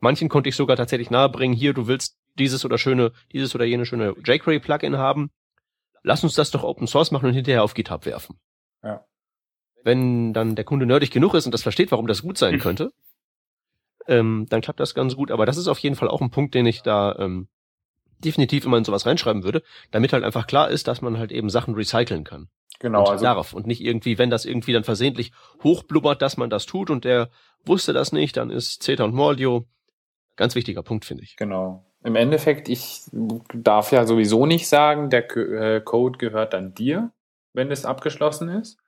Manchen 0.00 0.30
konnte 0.30 0.48
ich 0.48 0.56
sogar 0.56 0.74
tatsächlich 0.74 1.10
nahebringen, 1.10 1.54
hier, 1.54 1.74
du 1.74 1.86
willst 1.86 2.16
dieses 2.38 2.64
oder 2.64 2.78
schöne, 2.78 3.12
dieses 3.30 3.54
oder 3.54 3.66
jene 3.66 3.84
schöne 3.84 4.14
jQuery 4.24 4.58
Plugin 4.58 4.96
haben. 4.96 5.30
Lass 6.02 6.24
uns 6.24 6.32
das 6.34 6.50
doch 6.50 6.64
Open 6.64 6.86
Source 6.86 7.10
machen 7.10 7.26
und 7.26 7.34
hinterher 7.34 7.62
auf 7.62 7.74
GitHub 7.74 8.06
werfen. 8.06 8.40
Ja. 8.82 9.04
Wenn 9.82 10.32
dann 10.32 10.54
der 10.54 10.64
Kunde 10.64 10.86
nerdig 10.86 11.10
genug 11.10 11.34
ist 11.34 11.44
und 11.44 11.52
das 11.52 11.62
versteht, 11.62 11.92
warum 11.92 12.06
das 12.06 12.22
gut 12.22 12.38
sein 12.38 12.58
könnte, 12.58 12.90
ähm, 14.06 14.46
dann 14.48 14.62
klappt 14.62 14.80
das 14.80 14.94
ganz 14.94 15.14
gut. 15.14 15.30
Aber 15.30 15.44
das 15.44 15.58
ist 15.58 15.68
auf 15.68 15.78
jeden 15.78 15.94
Fall 15.94 16.08
auch 16.08 16.22
ein 16.22 16.30
Punkt, 16.30 16.54
den 16.54 16.64
ich 16.64 16.80
da 16.80 17.16
ähm, 17.18 17.48
definitiv 18.18 18.64
immer 18.64 18.78
in 18.78 18.84
sowas 18.84 19.04
reinschreiben 19.04 19.44
würde, 19.44 19.62
damit 19.90 20.14
halt 20.14 20.24
einfach 20.24 20.46
klar 20.46 20.70
ist, 20.70 20.88
dass 20.88 21.02
man 21.02 21.18
halt 21.18 21.32
eben 21.32 21.50
Sachen 21.50 21.74
recyceln 21.74 22.24
kann. 22.24 22.48
Genau. 22.80 23.00
Und 23.00 23.10
also 23.10 23.24
darauf. 23.24 23.52
Und 23.52 23.66
nicht 23.66 23.80
irgendwie, 23.80 24.18
wenn 24.18 24.30
das 24.30 24.44
irgendwie 24.44 24.72
dann 24.72 24.84
versehentlich 24.84 25.32
hochblubbert, 25.62 26.20
dass 26.22 26.36
man 26.36 26.50
das 26.50 26.66
tut 26.66 26.90
und 26.90 27.04
der 27.04 27.30
wusste 27.64 27.92
das 27.92 28.12
nicht, 28.12 28.36
dann 28.36 28.50
ist 28.50 28.82
Zeta 28.82 29.04
und 29.04 29.14
Mordio 29.14 29.66
ganz 30.36 30.54
wichtiger 30.54 30.82
Punkt, 30.82 31.04
finde 31.04 31.24
ich. 31.24 31.36
Genau. 31.36 31.84
Im 32.02 32.16
Endeffekt, 32.16 32.68
ich 32.68 33.02
darf 33.54 33.92
ja 33.92 34.06
sowieso 34.06 34.46
nicht 34.46 34.68
sagen, 34.68 35.08
der 35.08 35.30
äh, 35.36 35.80
Code 35.80 36.18
gehört 36.18 36.52
dann 36.52 36.74
dir, 36.74 37.10
wenn 37.52 37.70
es 37.70 37.86
abgeschlossen 37.86 38.48
ist. 38.48 38.78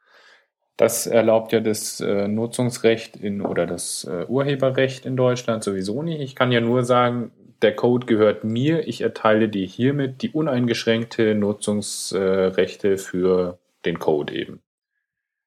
Das 0.77 1.07
erlaubt 1.07 1.53
ja 1.53 1.61
das 1.61 2.01
äh, 2.01 2.29
Nutzungsrecht 2.29 3.17
in 3.17 3.41
oder 3.41 3.67
das 3.67 4.05
äh, 4.05 4.27
Urheberrecht 4.27 5.07
in 5.07 5.17
Deutschland 5.17 5.65
sowieso 5.65 6.03
nicht. 6.03 6.21
Ich 6.21 6.37
kann 6.37 6.53
ja 6.53 6.61
nur 6.61 6.85
sagen, 6.85 7.31
der 7.63 7.75
Code 7.75 8.05
gehört 8.07 8.45
mir. 8.45 8.87
Ich 8.87 9.01
erteile 9.01 9.49
dir 9.49 9.67
hiermit 9.67 10.21
die 10.21 10.33
uneingeschränkte 10.33 11.35
Nutzungsrechte 11.35 12.99
für 12.99 13.59
den 13.87 13.99
Code 13.99 14.35
eben. 14.35 14.63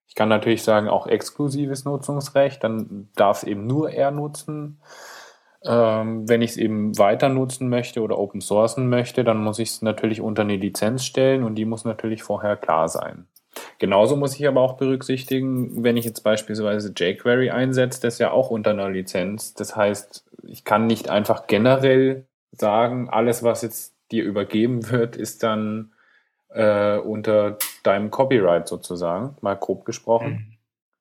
Ich 0.07 0.15
kann 0.15 0.29
natürlich 0.29 0.63
sagen, 0.63 0.87
auch 0.87 1.05
exklusives 1.05 1.85
Nutzungsrecht, 1.85 2.63
dann 2.63 3.09
darf 3.15 3.37
es 3.37 3.43
eben 3.43 3.67
nur 3.67 3.91
er 3.91 4.09
nutzen. 4.09 4.81
Ähm, 5.63 6.27
wenn 6.27 6.41
ich 6.41 6.51
es 6.51 6.57
eben 6.57 6.97
weiter 6.97 7.29
nutzen 7.29 7.69
möchte 7.69 8.01
oder 8.01 8.17
open 8.17 8.41
sourcen 8.41 8.89
möchte, 8.89 9.23
dann 9.23 9.43
muss 9.43 9.59
ich 9.59 9.69
es 9.69 9.81
natürlich 9.81 10.21
unter 10.21 10.41
eine 10.41 10.55
Lizenz 10.55 11.03
stellen 11.03 11.43
und 11.43 11.55
die 11.55 11.65
muss 11.65 11.85
natürlich 11.85 12.23
vorher 12.23 12.55
klar 12.55 12.87
sein. 12.87 13.27
Genauso 13.77 14.15
muss 14.15 14.39
ich 14.39 14.47
aber 14.47 14.61
auch 14.61 14.77
berücksichtigen, 14.77 15.83
wenn 15.83 15.97
ich 15.97 16.05
jetzt 16.05 16.21
beispielsweise 16.21 16.93
jQuery 16.95 17.49
einsetze, 17.49 18.01
das 18.01 18.15
ist 18.15 18.19
ja 18.19 18.31
auch 18.31 18.49
unter 18.49 18.71
einer 18.71 18.89
Lizenz. 18.89 19.53
Das 19.53 19.75
heißt, 19.75 20.25
ich 20.43 20.63
kann 20.63 20.87
nicht 20.87 21.09
einfach 21.09 21.47
generell 21.47 22.25
sagen, 22.51 23.09
alles, 23.09 23.43
was 23.43 23.61
jetzt 23.61 23.95
dir 24.11 24.23
übergeben 24.23 24.89
wird, 24.89 25.15
ist 25.15 25.43
dann 25.43 25.91
äh, 26.49 26.97
unter 26.97 27.57
deinem 27.83 28.11
Copyright 28.11 28.67
sozusagen, 28.67 29.35
mal 29.41 29.55
grob 29.55 29.85
gesprochen. 29.85 30.31
Mhm. 30.31 30.53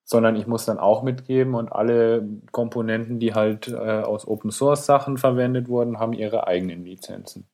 Sondern 0.05 0.35
ich 0.35 0.47
muss 0.47 0.65
dann 0.65 0.79
auch 0.79 1.03
mitgeben 1.03 1.53
und 1.53 1.71
alle 1.71 2.27
Komponenten, 2.51 3.19
die 3.19 3.35
halt 3.35 3.67
äh, 3.67 3.75
aus 3.75 4.27
Open 4.27 4.49
Source 4.49 4.87
Sachen 4.87 5.17
verwendet 5.17 5.69
wurden, 5.69 5.99
haben 5.99 6.13
ihre 6.13 6.47
eigenen 6.47 6.83
Lizenzen. 6.83 7.47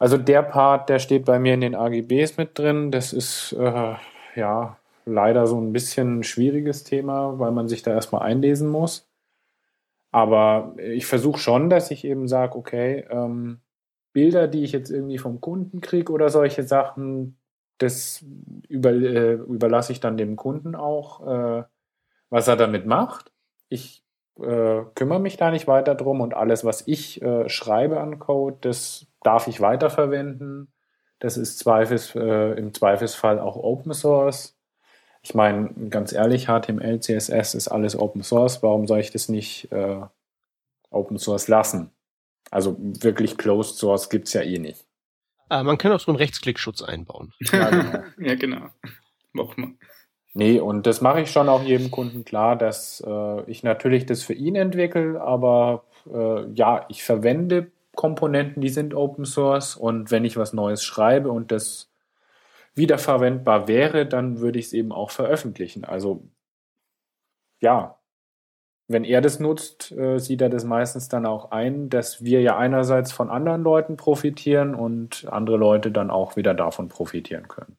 Also 0.00 0.16
der 0.16 0.42
Part, 0.42 0.88
der 0.88 0.98
steht 0.98 1.24
bei 1.24 1.38
mir 1.38 1.54
in 1.54 1.60
den 1.60 1.74
AGBs 1.74 2.36
mit 2.38 2.58
drin. 2.58 2.90
Das 2.90 3.12
ist 3.12 3.52
äh, 3.52 3.94
ja 4.34 4.78
leider 5.04 5.46
so 5.46 5.60
ein 5.60 5.72
bisschen 5.72 6.20
ein 6.20 6.24
schwieriges 6.24 6.84
Thema, 6.84 7.38
weil 7.38 7.50
man 7.50 7.68
sich 7.68 7.82
da 7.82 7.92
erstmal 7.92 8.22
einlesen 8.22 8.68
muss. 8.68 9.08
Aber 10.10 10.74
ich 10.78 11.06
versuche 11.06 11.38
schon, 11.38 11.68
dass 11.70 11.90
ich 11.90 12.04
eben 12.04 12.28
sage, 12.28 12.56
okay, 12.56 13.04
ähm, 13.10 13.60
Bilder, 14.12 14.48
die 14.48 14.64
ich 14.64 14.72
jetzt 14.72 14.90
irgendwie 14.90 15.18
vom 15.18 15.40
Kunden 15.40 15.80
kriege 15.80 16.12
oder 16.12 16.28
solche 16.28 16.62
Sachen, 16.62 17.38
das 17.78 18.24
über, 18.68 18.90
äh, 18.90 19.34
überlasse 19.34 19.92
ich 19.92 20.00
dann 20.00 20.16
dem 20.16 20.36
Kunden 20.36 20.74
auch, 20.74 21.26
äh, 21.26 21.64
was 22.30 22.48
er 22.48 22.56
damit 22.56 22.86
macht. 22.86 23.32
Ich 23.68 24.04
äh, 24.40 24.82
kümmere 24.94 25.20
mich 25.20 25.36
da 25.36 25.50
nicht 25.50 25.66
weiter 25.66 25.94
drum 25.94 26.20
und 26.20 26.34
alles, 26.34 26.64
was 26.64 26.86
ich 26.86 27.22
äh, 27.22 27.48
schreibe 27.48 28.00
an 28.00 28.18
Code, 28.18 28.58
das 28.60 29.06
darf 29.22 29.48
ich 29.48 29.60
weiterverwenden. 29.60 30.72
Das 31.18 31.36
ist 31.36 31.58
Zweifels, 31.58 32.14
äh, 32.14 32.52
im 32.52 32.74
Zweifelsfall 32.74 33.40
auch 33.40 33.56
Open 33.56 33.92
Source. 33.92 34.56
Ich 35.22 35.34
meine, 35.34 35.70
ganz 35.90 36.12
ehrlich, 36.12 36.46
HTML, 36.46 37.00
CSS 37.00 37.54
ist 37.54 37.68
alles 37.68 37.98
Open 37.98 38.22
Source. 38.22 38.62
Warum 38.62 38.86
soll 38.86 39.00
ich 39.00 39.10
das 39.10 39.28
nicht 39.28 39.70
äh, 39.72 40.00
Open 40.90 41.18
Source 41.18 41.48
lassen? 41.48 41.90
Also 42.50 42.76
wirklich 42.78 43.36
Closed 43.36 43.76
Source 43.76 44.08
gibt 44.08 44.28
es 44.28 44.34
ja 44.34 44.42
eh 44.42 44.58
nicht. 44.58 44.84
Ah, 45.48 45.62
man 45.62 45.78
kann 45.78 45.92
auch 45.92 46.00
so 46.00 46.10
einen 46.10 46.18
Rechtsklickschutz 46.18 46.82
einbauen. 46.82 47.32
Ja, 47.52 47.70
genau. 47.70 48.04
ja, 48.18 48.34
genau. 48.34 48.68
Man. 49.32 49.78
Nee, 50.34 50.60
und 50.60 50.86
das 50.86 51.00
mache 51.00 51.20
ich 51.20 51.30
schon 51.30 51.48
auch 51.48 51.62
jedem 51.62 51.90
Kunden 51.90 52.24
klar, 52.24 52.56
dass 52.56 53.02
äh, 53.06 53.50
ich 53.50 53.62
natürlich 53.62 54.06
das 54.06 54.22
für 54.22 54.34
ihn 54.34 54.56
entwickle, 54.56 55.20
aber 55.20 55.84
äh, 56.12 56.50
ja, 56.52 56.86
ich 56.88 57.02
verwende 57.02 57.70
Komponenten, 57.94 58.60
die 58.60 58.68
sind 58.68 58.94
Open 58.94 59.24
Source 59.24 59.76
und 59.76 60.10
wenn 60.10 60.24
ich 60.24 60.36
was 60.36 60.52
Neues 60.52 60.84
schreibe 60.84 61.30
und 61.30 61.50
das 61.50 61.90
wiederverwendbar 62.74 63.68
wäre, 63.68 64.06
dann 64.06 64.40
würde 64.40 64.58
ich 64.58 64.66
es 64.66 64.72
eben 64.72 64.92
auch 64.92 65.10
veröffentlichen. 65.10 65.84
Also 65.84 66.22
ja, 67.60 67.97
wenn 68.88 69.04
er 69.04 69.20
das 69.20 69.38
nutzt, 69.38 69.92
äh, 69.92 70.18
sieht 70.18 70.40
er 70.40 70.48
das 70.48 70.64
meistens 70.64 71.08
dann 71.08 71.26
auch 71.26 71.50
ein, 71.50 71.90
dass 71.90 72.24
wir 72.24 72.40
ja 72.40 72.56
einerseits 72.56 73.12
von 73.12 73.28
anderen 73.28 73.62
Leuten 73.62 73.98
profitieren 73.98 74.74
und 74.74 75.26
andere 75.30 75.58
Leute 75.58 75.92
dann 75.92 76.10
auch 76.10 76.36
wieder 76.36 76.54
davon 76.54 76.88
profitieren 76.88 77.48
können. 77.48 77.76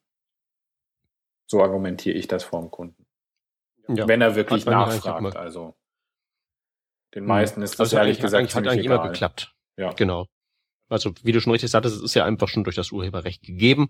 So 1.48 1.64
argumentiere 1.64 2.16
ich 2.16 2.28
das 2.28 2.44
vor 2.44 2.62
dem 2.62 2.70
Kunden. 2.70 3.08
Ja. 3.88 4.08
Wenn 4.08 4.22
er 4.22 4.36
wirklich 4.36 4.68
nachfragt, 4.68 5.36
also. 5.36 5.74
Den 7.16 7.26
meisten 7.26 7.64
ist 7.64 7.74
das 7.74 7.80
also 7.80 7.98
ehrlich 7.98 8.20
gesagt 8.20 8.54
hat 8.54 8.68
eigentlich 8.68 8.86
immer 8.86 9.02
geklappt. 9.02 9.56
Ja. 9.78 9.94
Genau. 9.94 10.28
Also, 10.90 11.12
wie 11.24 11.32
du 11.32 11.42
schon 11.42 11.52
richtig 11.52 11.72
sagtest, 11.72 11.96
es 11.96 12.04
ist 12.04 12.14
ja 12.14 12.24
einfach 12.24 12.48
schon 12.48 12.64
durch 12.64 12.76
das 12.76 12.92
Urheberrecht 12.92 13.42
gegeben. 13.42 13.90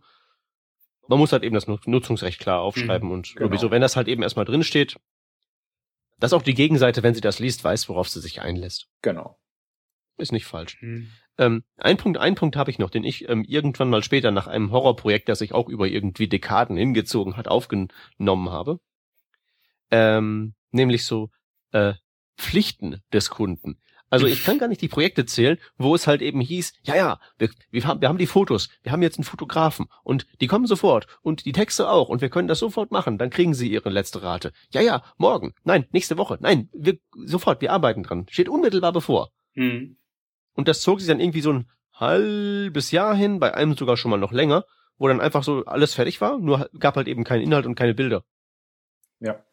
Man 1.08 1.20
muss 1.20 1.34
halt 1.34 1.44
eben 1.44 1.56
das 1.56 1.68
Nutzungsrecht 1.68 2.40
klar 2.40 2.62
aufschreiben 2.62 3.10
mhm, 3.10 3.14
und 3.14 3.36
genau. 3.36 3.48
sowieso, 3.48 3.72
wenn 3.72 3.82
das 3.82 3.98
halt 3.98 4.08
eben 4.08 4.24
erstmal 4.24 4.46
drin 4.46 4.64
steht, 4.64 4.96
dass 6.20 6.34
auch 6.34 6.42
die 6.42 6.54
Gegenseite, 6.54 7.04
wenn 7.04 7.16
sie 7.16 7.22
das 7.22 7.40
liest, 7.40 7.64
weiß, 7.64 7.90
worauf 7.90 8.10
sie 8.10 8.22
sich 8.22 8.42
einlässt. 8.42 8.88
Genau. 9.02 9.40
Ist 10.18 10.32
nicht 10.32 10.46
falsch. 10.46 10.82
Mhm. 10.82 11.10
Ähm, 11.38 11.64
ein 11.78 11.96
Punkt, 11.98 12.18
ein 12.18 12.36
Punkt 12.36 12.58
habe 12.58 12.70
ich 12.70 12.80
noch, 12.80 12.90
den 12.90 13.06
ich 13.06 13.30
ähm, 13.30 13.46
irgendwann 13.48 13.90
mal 13.90 14.04
später 14.04 14.32
nach 14.32 14.48
einem 14.48 14.72
Horrorprojekt, 14.72 15.30
das 15.30 15.40
sich 15.40 15.54
auch 15.54 15.70
über 15.70 15.88
irgendwie 15.88 16.28
Dekaden 16.28 16.76
hingezogen 16.76 17.38
hat, 17.38 17.48
aufgenommen 17.48 18.50
habe. 18.50 18.80
Ähm, 19.90 20.54
nämlich 20.72 21.06
so 21.06 21.30
äh, 21.72 21.94
Pflichten 22.38 23.02
des 23.14 23.30
Kunden. 23.30 23.80
Also 24.10 24.26
ich 24.26 24.44
kann 24.44 24.58
gar 24.58 24.68
nicht 24.68 24.82
die 24.82 24.88
Projekte 24.88 25.26
zählen, 25.26 25.58
wo 25.78 25.94
es 25.94 26.08
halt 26.08 26.22
eben 26.22 26.42
hieß, 26.42 26.74
ja, 26.84 26.96
ja, 26.96 27.20
wir, 27.38 27.50
wir, 27.70 27.86
haben, 27.86 28.02
wir 28.02 28.10
haben 28.10 28.18
die 28.18 28.28
Fotos, 28.28 28.70
wir 28.82 28.92
haben 28.92 29.02
jetzt 29.02 29.18
einen 29.18 29.24
Fotografen 29.24 29.88
und 30.04 30.26
die 30.42 30.48
kommen 30.48 30.66
sofort 30.66 31.08
und 31.22 31.46
die 31.46 31.52
Texte 31.52 31.90
auch 31.90 32.10
und 32.10 32.22
wir 32.22 32.30
können 32.30 32.48
das 32.48 32.60
sofort 32.60 32.92
machen, 32.92 33.18
dann 33.18 33.30
kriegen 33.30 33.54
sie 33.54 33.70
ihre 33.72 33.90
letzte 33.90 34.24
Rate. 34.24 34.52
Ja, 34.72 34.82
ja, 34.82 35.04
morgen, 35.18 35.54
nein, 35.64 35.86
nächste 35.92 36.18
Woche, 36.18 36.38
nein, 36.42 36.70
wir 36.74 36.98
sofort, 37.26 37.62
wir 37.62 37.72
arbeiten 37.72 38.04
dran. 38.04 38.26
Steht 38.30 38.50
unmittelbar 38.50 38.94
bevor. 38.94 39.32
Mhm. 39.54 39.98
Und 40.54 40.68
das 40.68 40.82
zog 40.82 41.00
sich 41.00 41.08
dann 41.08 41.20
irgendwie 41.20 41.42
so 41.42 41.54
ein 41.54 41.70
halbes 41.94 42.92
Jahr 42.92 43.16
hin, 43.16 43.40
bei 43.40 43.54
einem 43.54 43.76
sogar 43.76 43.98
schon 43.98 44.12
mal 44.12 44.18
noch 44.18 44.32
länger, 44.32 44.66
wo 44.98 45.08
dann 45.08 45.22
einfach 45.22 45.44
so 45.44 45.66
alles 45.66 45.94
fertig 45.94 46.20
war, 46.22 46.40
nur 46.40 46.70
gab 46.80 46.96
halt 46.96 47.08
eben 47.08 47.24
keinen 47.24 47.42
Inhalt 47.42 47.66
und 47.66 47.76
keine 47.76 47.94
Bilder. 47.94 48.24
Ja. 49.20 49.44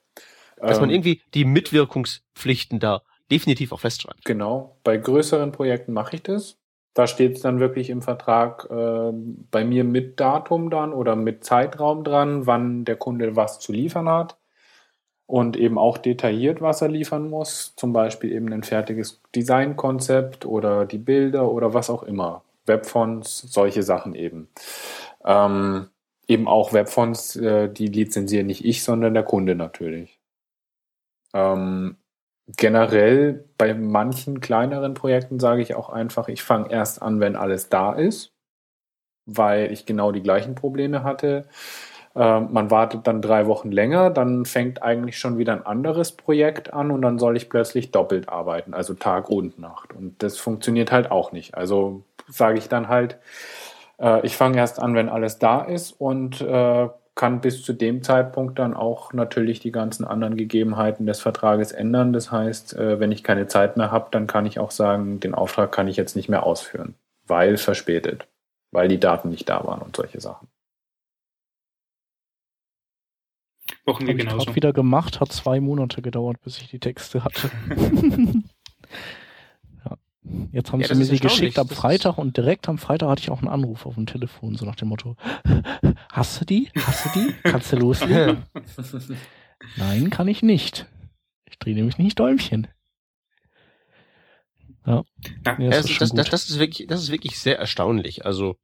Dass 0.56 0.80
man 0.80 0.88
Ähm, 0.88 0.96
irgendwie 0.96 1.22
die 1.34 1.44
Mitwirkungspflichten 1.44 2.80
da 2.80 3.02
definitiv 3.30 3.72
auch 3.72 3.80
festschreibt. 3.80 4.24
Genau, 4.24 4.76
bei 4.84 4.96
größeren 4.96 5.52
Projekten 5.52 5.92
mache 5.92 6.16
ich 6.16 6.22
das. 6.22 6.58
Da 6.94 7.06
steht 7.06 7.36
es 7.36 7.42
dann 7.42 7.60
wirklich 7.60 7.90
im 7.90 8.00
Vertrag 8.00 8.66
äh, 8.70 9.12
bei 9.50 9.64
mir 9.64 9.84
mit 9.84 10.18
Datum 10.18 10.70
dann 10.70 10.94
oder 10.94 11.14
mit 11.14 11.44
Zeitraum 11.44 12.04
dran, 12.04 12.46
wann 12.46 12.86
der 12.86 12.96
Kunde 12.96 13.36
was 13.36 13.58
zu 13.58 13.72
liefern 13.72 14.08
hat. 14.08 14.38
Und 15.26 15.56
eben 15.56 15.76
auch 15.76 15.98
detailliert, 15.98 16.62
was 16.62 16.80
er 16.82 16.88
liefern 16.88 17.28
muss. 17.28 17.74
Zum 17.76 17.92
Beispiel 17.92 18.32
eben 18.32 18.52
ein 18.52 18.62
fertiges 18.62 19.20
Designkonzept 19.34 20.46
oder 20.46 20.86
die 20.86 20.98
Bilder 20.98 21.50
oder 21.50 21.74
was 21.74 21.90
auch 21.90 22.04
immer. 22.04 22.44
Webfonts, 22.64 23.40
solche 23.40 23.82
Sachen 23.82 24.14
eben. 24.14 24.48
Ähm, 25.24 25.88
eben 26.28 26.48
auch 26.48 26.72
Webfonts, 26.72 27.36
äh, 27.36 27.68
die 27.68 27.88
lizenziere 27.88 28.44
nicht 28.44 28.64
ich, 28.64 28.82
sondern 28.82 29.14
der 29.14 29.24
Kunde 29.24 29.54
natürlich. 29.54 30.18
Ähm, 31.34 31.96
generell 32.46 33.44
bei 33.58 33.74
manchen 33.74 34.40
kleineren 34.40 34.94
Projekten 34.94 35.40
sage 35.40 35.62
ich 35.62 35.74
auch 35.74 35.88
einfach, 35.88 36.28
ich 36.28 36.42
fange 36.42 36.70
erst 36.70 37.02
an, 37.02 37.20
wenn 37.20 37.36
alles 37.36 37.68
da 37.68 37.92
ist, 37.92 38.32
weil 39.26 39.72
ich 39.72 39.86
genau 39.86 40.12
die 40.12 40.22
gleichen 40.22 40.54
Probleme 40.54 41.02
hatte. 41.02 41.46
Ähm, 42.14 42.48
man 42.52 42.70
wartet 42.70 43.06
dann 43.06 43.20
drei 43.20 43.46
Wochen 43.46 43.70
länger, 43.70 44.10
dann 44.10 44.46
fängt 44.46 44.82
eigentlich 44.82 45.18
schon 45.18 45.38
wieder 45.38 45.52
ein 45.52 45.66
anderes 45.66 46.12
Projekt 46.12 46.72
an 46.72 46.90
und 46.90 47.02
dann 47.02 47.18
soll 47.18 47.36
ich 47.36 47.50
plötzlich 47.50 47.90
doppelt 47.90 48.28
arbeiten, 48.28 48.74
also 48.74 48.94
Tag 48.94 49.28
und 49.28 49.58
Nacht. 49.58 49.92
Und 49.92 50.22
das 50.22 50.38
funktioniert 50.38 50.92
halt 50.92 51.10
auch 51.10 51.32
nicht. 51.32 51.54
Also 51.54 52.04
sage 52.28 52.58
ich 52.58 52.68
dann 52.68 52.88
halt, 52.88 53.18
äh, 53.98 54.24
ich 54.24 54.36
fange 54.36 54.56
erst 54.58 54.78
an, 54.78 54.94
wenn 54.94 55.08
alles 55.08 55.38
da 55.38 55.62
ist 55.62 55.92
und 55.92 56.40
äh, 56.40 56.88
kann 57.16 57.40
bis 57.40 57.62
zu 57.62 57.72
dem 57.72 58.02
Zeitpunkt 58.02 58.58
dann 58.58 58.74
auch 58.74 59.12
natürlich 59.14 59.58
die 59.58 59.72
ganzen 59.72 60.04
anderen 60.04 60.36
Gegebenheiten 60.36 61.06
des 61.06 61.20
Vertrages 61.20 61.72
ändern. 61.72 62.12
Das 62.12 62.30
heißt, 62.30 62.76
äh, 62.76 63.00
wenn 63.00 63.10
ich 63.10 63.24
keine 63.24 63.48
Zeit 63.48 63.76
mehr 63.76 63.90
habe, 63.90 64.08
dann 64.12 64.26
kann 64.26 64.46
ich 64.46 64.58
auch 64.58 64.70
sagen, 64.70 65.18
den 65.18 65.34
Auftrag 65.34 65.72
kann 65.72 65.88
ich 65.88 65.96
jetzt 65.96 66.14
nicht 66.14 66.28
mehr 66.28 66.44
ausführen, 66.44 66.94
weil 67.26 67.56
verspätet, 67.56 68.28
weil 68.70 68.88
die 68.88 69.00
Daten 69.00 69.30
nicht 69.30 69.48
da 69.48 69.64
waren 69.64 69.80
und 69.80 69.96
solche 69.96 70.20
Sachen. 70.20 70.46
Machen 73.86 74.06
wir 74.06 74.12
Habe 74.12 74.20
ich 74.20 74.26
genauso. 74.26 74.44
gerade 74.44 74.56
wieder 74.56 74.72
gemacht, 74.74 75.20
hat 75.20 75.32
zwei 75.32 75.58
Monate 75.60 76.02
gedauert, 76.02 76.40
bis 76.42 76.58
ich 76.60 76.68
die 76.68 76.80
Texte 76.80 77.24
hatte. 77.24 77.50
Jetzt 80.52 80.72
haben 80.72 80.80
Ja, 80.80 80.88
sie 80.88 80.94
mir 80.94 81.04
sie 81.04 81.20
geschickt 81.20 81.58
am 81.58 81.68
Freitag 81.68 82.18
und 82.18 82.36
direkt 82.36 82.68
am 82.68 82.78
Freitag 82.78 83.08
hatte 83.10 83.22
ich 83.22 83.30
auch 83.30 83.38
einen 83.38 83.48
Anruf 83.48 83.86
auf 83.86 83.94
dem 83.94 84.06
Telefon, 84.06 84.56
so 84.56 84.64
nach 84.64 84.74
dem 84.76 84.88
Motto, 84.88 85.16
hast 86.12 86.40
du 86.40 86.44
die? 86.44 86.70
Hast 86.82 87.04
du 87.04 87.10
die? 87.10 87.34
Kannst 87.42 87.72
du 87.72 87.76
loslegen? 87.76 88.44
Nein, 89.76 90.10
kann 90.10 90.28
ich 90.28 90.42
nicht. 90.42 90.86
Ich 91.48 91.58
drehe 91.58 91.74
nämlich 91.74 91.98
nicht 91.98 92.18
Däumchen. 92.18 92.66
Ja, 94.84 95.04
ja 95.58 95.70
Ja, 95.70 95.70
das 95.70 95.82
das, 95.82 95.90
ist 95.90 96.00
das, 96.00 96.10
das, 96.12 96.30
das 96.30 96.50
ist 96.50 96.58
wirklich, 96.58 96.86
das 96.88 97.02
ist 97.02 97.10
wirklich 97.10 97.38
sehr 97.38 97.58
erstaunlich. 97.58 98.24
Also 98.26 98.56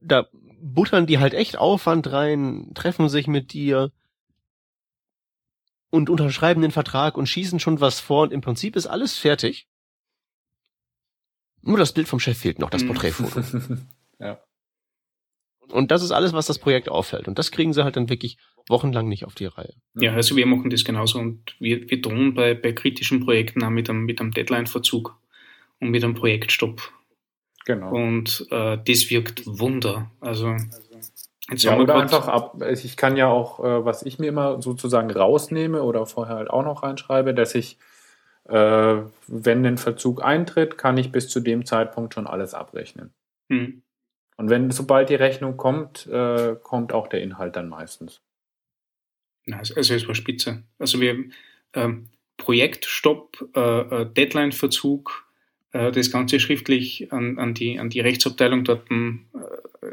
da 0.00 0.26
buttern 0.60 1.06
die 1.06 1.18
halt 1.18 1.34
echt 1.34 1.56
Aufwand 1.58 2.10
rein, 2.12 2.72
treffen 2.74 3.08
sich 3.08 3.26
mit 3.26 3.52
dir 3.52 3.92
und 5.90 6.10
unterschreiben 6.10 6.62
den 6.62 6.70
Vertrag 6.70 7.16
und 7.16 7.26
schießen 7.28 7.60
schon 7.60 7.80
was 7.80 8.00
vor 8.00 8.22
und 8.22 8.32
im 8.32 8.40
Prinzip 8.40 8.76
ist 8.76 8.86
alles 8.86 9.16
fertig. 9.18 9.68
Nur 11.62 11.78
das 11.78 11.92
Bild 11.92 12.08
vom 12.08 12.20
Chef 12.20 12.38
fehlt 12.38 12.58
noch, 12.58 12.70
das 12.70 12.82
Mhm. 12.82 12.88
Porträtfoto. 12.88 13.40
ja. 14.18 14.38
Und 15.68 15.90
das 15.90 16.02
ist 16.02 16.10
alles, 16.10 16.32
was 16.32 16.46
das 16.46 16.58
Projekt 16.58 16.88
auffällt. 16.88 17.28
Und 17.28 17.38
das 17.38 17.50
kriegen 17.50 17.72
sie 17.72 17.84
halt 17.84 17.96
dann 17.96 18.10
wirklich 18.10 18.36
wochenlang 18.68 19.08
nicht 19.08 19.24
auf 19.24 19.34
die 19.34 19.46
Reihe. 19.46 19.74
Ja, 19.94 20.12
also 20.12 20.36
wir 20.36 20.46
machen 20.46 20.70
das 20.70 20.84
genauso 20.84 21.18
und 21.18 21.56
wir, 21.58 21.88
wir 21.88 22.00
drohen 22.00 22.34
bei, 22.34 22.54
bei 22.54 22.72
kritischen 22.72 23.24
Projekten 23.24 23.64
auch 23.64 23.70
mit 23.70 23.88
einem, 23.88 24.04
mit 24.04 24.20
einem 24.20 24.32
Deadline-Verzug 24.32 25.16
und 25.80 25.90
mit 25.90 26.04
einem 26.04 26.14
Projektstopp. 26.14 26.92
Genau. 27.64 27.90
Und 27.90 28.46
äh, 28.50 28.78
das 28.84 29.08
wirkt 29.10 29.46
Wunder. 29.46 30.10
Also 30.20 30.56
jetzt 31.50 31.62
Ja, 31.62 31.72
haben 31.72 31.78
wir 31.78 31.84
oder 31.84 31.96
einfach 31.96 32.28
ab. 32.28 32.60
Ich 32.70 32.96
kann 32.96 33.16
ja 33.16 33.28
auch, 33.28 33.60
äh, 33.60 33.84
was 33.84 34.02
ich 34.02 34.18
mir 34.18 34.26
immer 34.26 34.60
sozusagen 34.60 35.10
rausnehme 35.10 35.82
oder 35.82 36.06
vorher 36.06 36.36
halt 36.36 36.50
auch 36.50 36.64
noch 36.64 36.82
reinschreibe, 36.82 37.34
dass 37.34 37.54
ich, 37.54 37.78
äh, 38.48 38.96
wenn 39.26 39.66
ein 39.66 39.78
Verzug 39.78 40.24
eintritt, 40.24 40.78
kann 40.78 40.98
ich 40.98 41.12
bis 41.12 41.28
zu 41.28 41.40
dem 41.40 41.64
Zeitpunkt 41.64 42.14
schon 42.14 42.26
alles 42.26 42.54
abrechnen. 42.54 43.12
Hm. 43.48 43.82
Und 44.36 44.50
wenn, 44.50 44.70
sobald 44.70 45.10
die 45.10 45.14
Rechnung 45.14 45.56
kommt, 45.56 46.06
äh, 46.06 46.56
kommt 46.62 46.92
auch 46.92 47.08
der 47.08 47.22
Inhalt 47.22 47.56
dann 47.56 47.68
meistens. 47.68 48.20
Also 49.50 49.74
es 49.74 50.08
war 50.08 50.14
spitze. 50.14 50.62
Also 50.78 51.00
wir 51.00 51.24
ähm, 51.74 52.08
Projektstopp, 52.36 53.50
äh, 53.54 53.60
äh, 53.60 54.06
Deadline-Verzug, 54.06 55.26
äh, 55.72 55.92
das 55.92 56.10
Ganze 56.10 56.40
schriftlich 56.40 57.12
an, 57.12 57.38
an, 57.38 57.54
die, 57.54 57.78
an 57.78 57.90
die 57.90 58.00
Rechtsabteilung 58.00 58.64
dort 58.64 58.90
äh, 58.90 59.18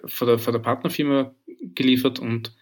von, 0.05 0.27
der, 0.27 0.39
von 0.39 0.53
der 0.53 0.59
Partnerfirma 0.59 1.33
geliefert 1.75 2.19
und 2.19 2.55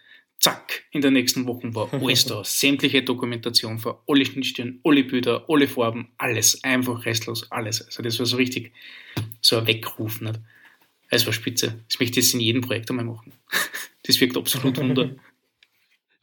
zack, 0.47 0.83
in 0.91 1.01
der 1.01 1.11
nächsten 1.11 1.45
Woche 1.45 1.73
war 1.75 1.93
alles 2.01 2.25
da. 2.25 2.43
Sämtliche 2.43 3.03
Dokumentation 3.03 3.79
für 3.79 4.01
alle 4.07 4.25
Schnittstellen, 4.25 4.79
alle 4.83 5.03
Bilder, 5.03 5.45
alle 5.47 5.67
Farben, 5.67 6.09
alles, 6.17 6.63
einfach 6.63 7.05
restlos, 7.05 7.51
alles. 7.51 7.85
Also 7.85 8.03
das 8.03 8.17
war 8.19 8.25
so 8.25 8.37
richtig 8.37 8.71
so 9.41 9.57
ein 9.57 9.67
Weckruf. 9.67 10.21
Nicht? 10.21 10.39
Es 11.09 11.25
war 11.25 11.33
spitze. 11.33 11.83
Das 11.87 11.99
möchte 11.99 12.19
ich 12.19 12.25
jetzt 12.25 12.33
in 12.33 12.39
jedem 12.39 12.61
Projekt 12.61 12.89
einmal 12.89 13.05
machen. 13.05 13.33
Das 14.03 14.21
wirkt 14.21 14.37
absolut 14.37 14.77
wunder. 14.81 15.15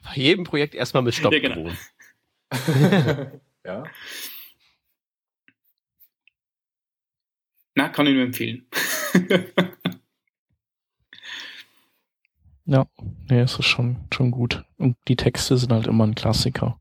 Bei 0.03 0.15
jedem 0.15 0.45
Projekt 0.45 0.75
erstmal 0.75 1.03
mit 1.03 1.15
Stopp 1.15 1.35
Ja, 1.35 1.39
genau. 1.39 1.71
ja. 3.63 3.85
Na, 7.75 7.91
kann 7.91 8.07
ich 8.07 8.15
nur 8.15 8.23
empfehlen. 8.23 8.67
Ja, 12.67 12.87
nee, 13.29 13.41
es 13.41 13.59
ist 13.59 13.67
schon, 13.67 14.09
schon 14.13 14.31
gut. 14.31 14.65
Und 14.79 14.97
die 15.09 15.17
Texte 15.17 15.57
sind 15.59 15.73
halt 15.73 15.87
immer 15.87 16.07
ein 16.07 16.15
Klassiker. 16.15 16.81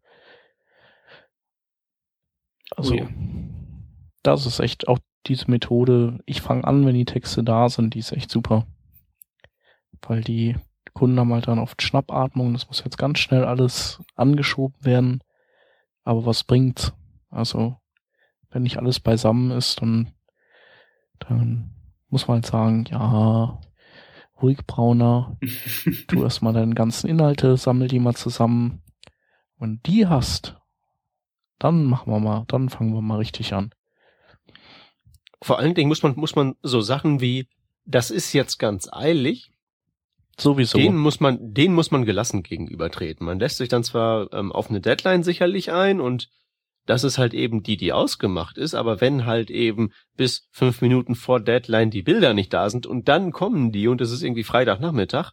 Also, 2.76 2.94
Oh 2.94 2.98
ja. 2.98 3.08
das 4.24 4.46
ist 4.46 4.60
echt 4.60 4.88
auch 4.88 5.00
diese 5.28 5.50
Methode. 5.52 6.20
Ich 6.26 6.42
fange 6.42 6.64
an, 6.66 6.86
wenn 6.86 6.96
die 6.96 7.06
Texte 7.06 7.44
da 7.44 7.70
sind, 7.70 7.94
die 7.94 8.00
ist 8.00 8.12
echt 8.12 8.32
super. 8.32 8.66
Weil 10.02 10.22
die 10.22 10.56
Kunden 10.94 11.20
haben 11.20 11.34
halt 11.34 11.48
dann 11.48 11.60
oft 11.60 11.82
Schnappatmung, 11.82 12.54
das 12.54 12.68
muss 12.68 12.84
jetzt 12.84 12.98
ganz 12.98 13.20
schnell 13.20 13.46
alles 13.46 14.02
angeschoben 14.16 14.84
werden. 14.86 15.24
Aber 16.04 16.26
was 16.26 16.44
bringt's? 16.44 16.94
Also, 17.30 17.78
wenn 18.52 18.64
nicht 18.64 18.78
alles 18.78 19.00
beisammen 19.00 19.52
ist, 19.52 19.82
dann, 19.82 20.14
dann 21.20 21.72
muss 22.10 22.28
man 22.28 22.36
halt 22.36 22.46
sagen, 22.46 22.86
ja, 22.90 23.60
ruhig 24.42 24.60
brauner, 24.66 25.38
tu 26.08 26.24
erstmal 26.24 26.54
deine 26.54 26.76
ganzen 26.76 27.08
Inhalte, 27.08 27.58
sammel 27.58 27.88
die 27.88 28.00
mal 28.00 28.16
zusammen. 28.16 28.82
Wenn 29.58 29.76
du 29.76 29.92
die 29.92 30.08
hast, 30.08 30.58
dann 31.60 31.86
machen 31.86 32.12
wir 32.12 32.20
mal, 32.20 32.46
dann 32.48 32.70
fangen 32.70 32.94
wir 32.94 33.02
mal 33.02 33.18
richtig 33.18 33.54
an. 33.54 33.74
Vor 35.42 35.60
allen 35.60 35.76
Dingen 35.76 35.90
muss 35.90 36.04
man, 36.04 36.16
muss 36.16 36.36
man 36.36 36.56
so 36.62 36.82
Sachen 36.82 37.22
wie, 37.22 37.48
das 37.86 38.12
ist 38.12 38.34
jetzt 38.34 38.60
ganz 38.60 38.90
eilig, 38.92 39.54
Sowieso. 40.40 40.78
Den 40.78 40.98
muss 40.98 41.20
man, 41.20 41.54
den 41.54 41.74
muss 41.74 41.92
man 41.92 42.06
gelassen 42.06 42.44
gegenübertreten. 42.44 43.26
Man 43.26 43.40
lässt 43.40 43.58
sich 43.58 43.70
dann 43.70 43.84
zwar 43.84 44.34
ähm, 44.34 44.52
auf 44.52 44.70
eine 44.70 44.82
Deadline 44.82 45.24
sicherlich 45.24 45.72
ein 45.72 46.02
und 46.02 46.30
das 46.86 47.04
ist 47.04 47.18
halt 47.18 47.34
eben 47.34 47.64
die, 47.64 47.78
die 47.78 47.94
ausgemacht 47.94 48.58
ist, 48.58 48.76
aber 48.76 49.02
wenn 49.02 49.26
halt 49.26 49.50
eben 49.50 49.92
bis 50.18 50.48
fünf 50.52 50.82
Minuten 50.82 51.16
vor 51.16 51.40
Deadline 51.40 51.90
die 51.90 52.02
Bilder 52.02 52.34
nicht 52.34 52.54
da 52.54 52.70
sind 52.70 52.86
und 52.86 53.08
dann 53.08 53.32
kommen 53.32 53.72
die 53.72 53.88
und 53.88 54.02
es 54.02 54.12
ist 54.12 54.24
irgendwie 54.24 54.44
Freitagnachmittag, 54.44 55.32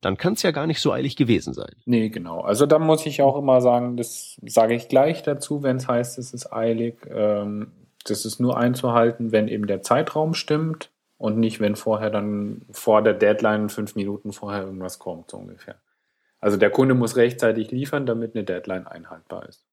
dann 0.00 0.16
kann 0.16 0.32
es 0.32 0.42
ja 0.42 0.50
gar 0.50 0.66
nicht 0.66 0.80
so 0.80 0.92
eilig 0.92 1.16
gewesen 1.16 1.52
sein. 1.52 1.74
Nee, 1.84 2.08
genau. 2.08 2.40
Also 2.40 2.66
da 2.66 2.78
muss 2.78 3.04
ich 3.04 3.22
auch 3.22 3.36
immer 3.36 3.60
sagen, 3.60 3.96
das 3.96 4.40
sage 4.46 4.74
ich 4.74 4.88
gleich 4.88 5.22
dazu, 5.22 5.62
wenn 5.62 5.76
es 5.76 5.88
heißt, 5.88 6.18
es 6.18 6.32
ist 6.32 6.52
eilig. 6.52 6.96
Ähm, 7.10 7.72
das 8.06 8.24
ist 8.24 8.40
nur 8.40 8.56
einzuhalten, 8.56 9.30
wenn 9.30 9.48
eben 9.48 9.66
der 9.66 9.82
Zeitraum 9.82 10.32
stimmt 10.32 10.90
und 11.18 11.38
nicht, 11.38 11.60
wenn 11.60 11.76
vorher 11.76 12.08
dann 12.08 12.62
vor 12.70 13.02
der 13.02 13.12
Deadline 13.12 13.68
fünf 13.68 13.94
Minuten 13.94 14.32
vorher 14.32 14.62
irgendwas 14.62 14.98
kommt, 14.98 15.30
so 15.30 15.36
ungefähr. 15.36 15.76
Also 16.40 16.56
der 16.56 16.70
Kunde 16.70 16.94
muss 16.94 17.16
rechtzeitig 17.16 17.70
liefern, 17.70 18.06
damit 18.06 18.34
eine 18.34 18.44
Deadline 18.44 18.86
einhaltbar 18.86 19.46
ist. 19.46 19.66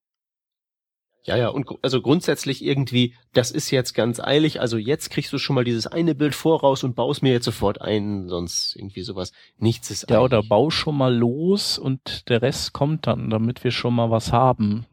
Ja, 1.23 1.35
ja, 1.35 1.49
und 1.49 1.67
also 1.81 2.01
grundsätzlich 2.01 2.63
irgendwie, 2.63 3.13
das 3.33 3.51
ist 3.51 3.69
jetzt 3.69 3.93
ganz 3.93 4.19
eilig, 4.21 4.61
also 4.61 4.77
jetzt 4.77 5.09
kriegst 5.09 5.33
du 5.33 5.37
schon 5.37 5.55
mal 5.55 5.65
dieses 5.65 5.85
eine 5.85 6.15
Bild 6.15 6.33
voraus 6.33 6.85
und 6.85 6.95
baust 6.95 7.21
mir 7.21 7.33
jetzt 7.33 7.43
sofort 7.43 7.81
ein, 7.81 8.29
sonst 8.29 8.75
irgendwie 8.77 9.01
sowas. 9.01 9.33
Nichts 9.57 9.91
ist 9.91 10.09
Ja, 10.09 10.17
eilig. 10.19 10.25
oder 10.25 10.43
bau 10.43 10.69
schon 10.69 10.95
mal 10.95 11.13
los 11.13 11.77
und 11.77 12.29
der 12.29 12.41
Rest 12.41 12.71
kommt 12.71 13.07
dann, 13.07 13.29
damit 13.29 13.65
wir 13.65 13.71
schon 13.71 13.93
mal 13.93 14.09
was 14.09 14.31
haben. 14.31 14.85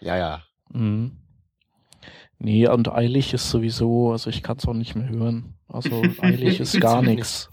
Ja, 0.00 0.16
ja. 0.16 0.42
Mhm. 0.70 1.18
Nee, 2.38 2.66
und 2.68 2.88
eilig 2.92 3.32
ist 3.32 3.48
sowieso, 3.48 4.10
also 4.10 4.28
ich 4.28 4.42
kann 4.42 4.56
es 4.56 4.66
auch 4.66 4.74
nicht 4.74 4.96
mehr 4.96 5.08
hören. 5.08 5.54
Also 5.68 5.88
eilig 6.20 6.58
ist 6.58 6.80
gar 6.80 7.00
nichts. 7.00 7.48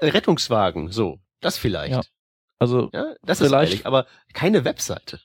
Rettungswagen, 0.00 0.90
so, 0.90 1.18
das 1.40 1.58
vielleicht. 1.58 1.92
Ja. 1.92 2.00
Also 2.58 2.90
Ja, 2.92 3.14
das 3.22 3.38
Vielleicht- 3.38 3.72
ist 3.72 3.80
eilig, 3.80 3.86
aber 3.86 4.06
keine 4.32 4.64
Webseite. 4.64 5.20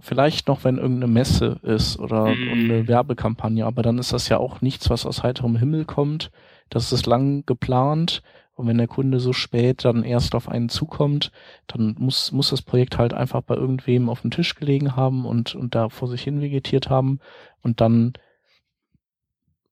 Vielleicht 0.00 0.48
noch, 0.48 0.64
wenn 0.64 0.78
irgendeine 0.78 1.12
Messe 1.12 1.58
ist 1.62 1.98
oder 1.98 2.36
Mhm. 2.36 2.52
eine 2.52 2.88
Werbekampagne, 2.88 3.66
aber 3.66 3.82
dann 3.82 3.98
ist 3.98 4.12
das 4.12 4.28
ja 4.28 4.38
auch 4.38 4.60
nichts, 4.60 4.90
was 4.90 5.06
aus 5.06 5.22
heiterem 5.22 5.56
Himmel 5.56 5.84
kommt. 5.84 6.30
Das 6.70 6.92
ist 6.92 7.06
lang 7.06 7.44
geplant 7.46 8.22
und 8.54 8.66
wenn 8.66 8.78
der 8.78 8.88
Kunde 8.88 9.20
so 9.20 9.32
spät 9.32 9.84
dann 9.84 10.04
erst 10.04 10.34
auf 10.34 10.48
einen 10.48 10.68
zukommt, 10.68 11.32
dann 11.66 11.96
muss, 11.98 12.32
muss 12.32 12.50
das 12.50 12.62
Projekt 12.62 12.98
halt 12.98 13.14
einfach 13.14 13.42
bei 13.42 13.54
irgendwem 13.54 14.08
auf 14.08 14.22
dem 14.22 14.30
Tisch 14.30 14.54
gelegen 14.54 14.96
haben 14.96 15.24
und, 15.26 15.54
und 15.54 15.74
da 15.74 15.88
vor 15.88 16.08
sich 16.08 16.22
hin 16.22 16.40
vegetiert 16.40 16.90
haben 16.90 17.20
und 17.62 17.80
dann 17.80 18.12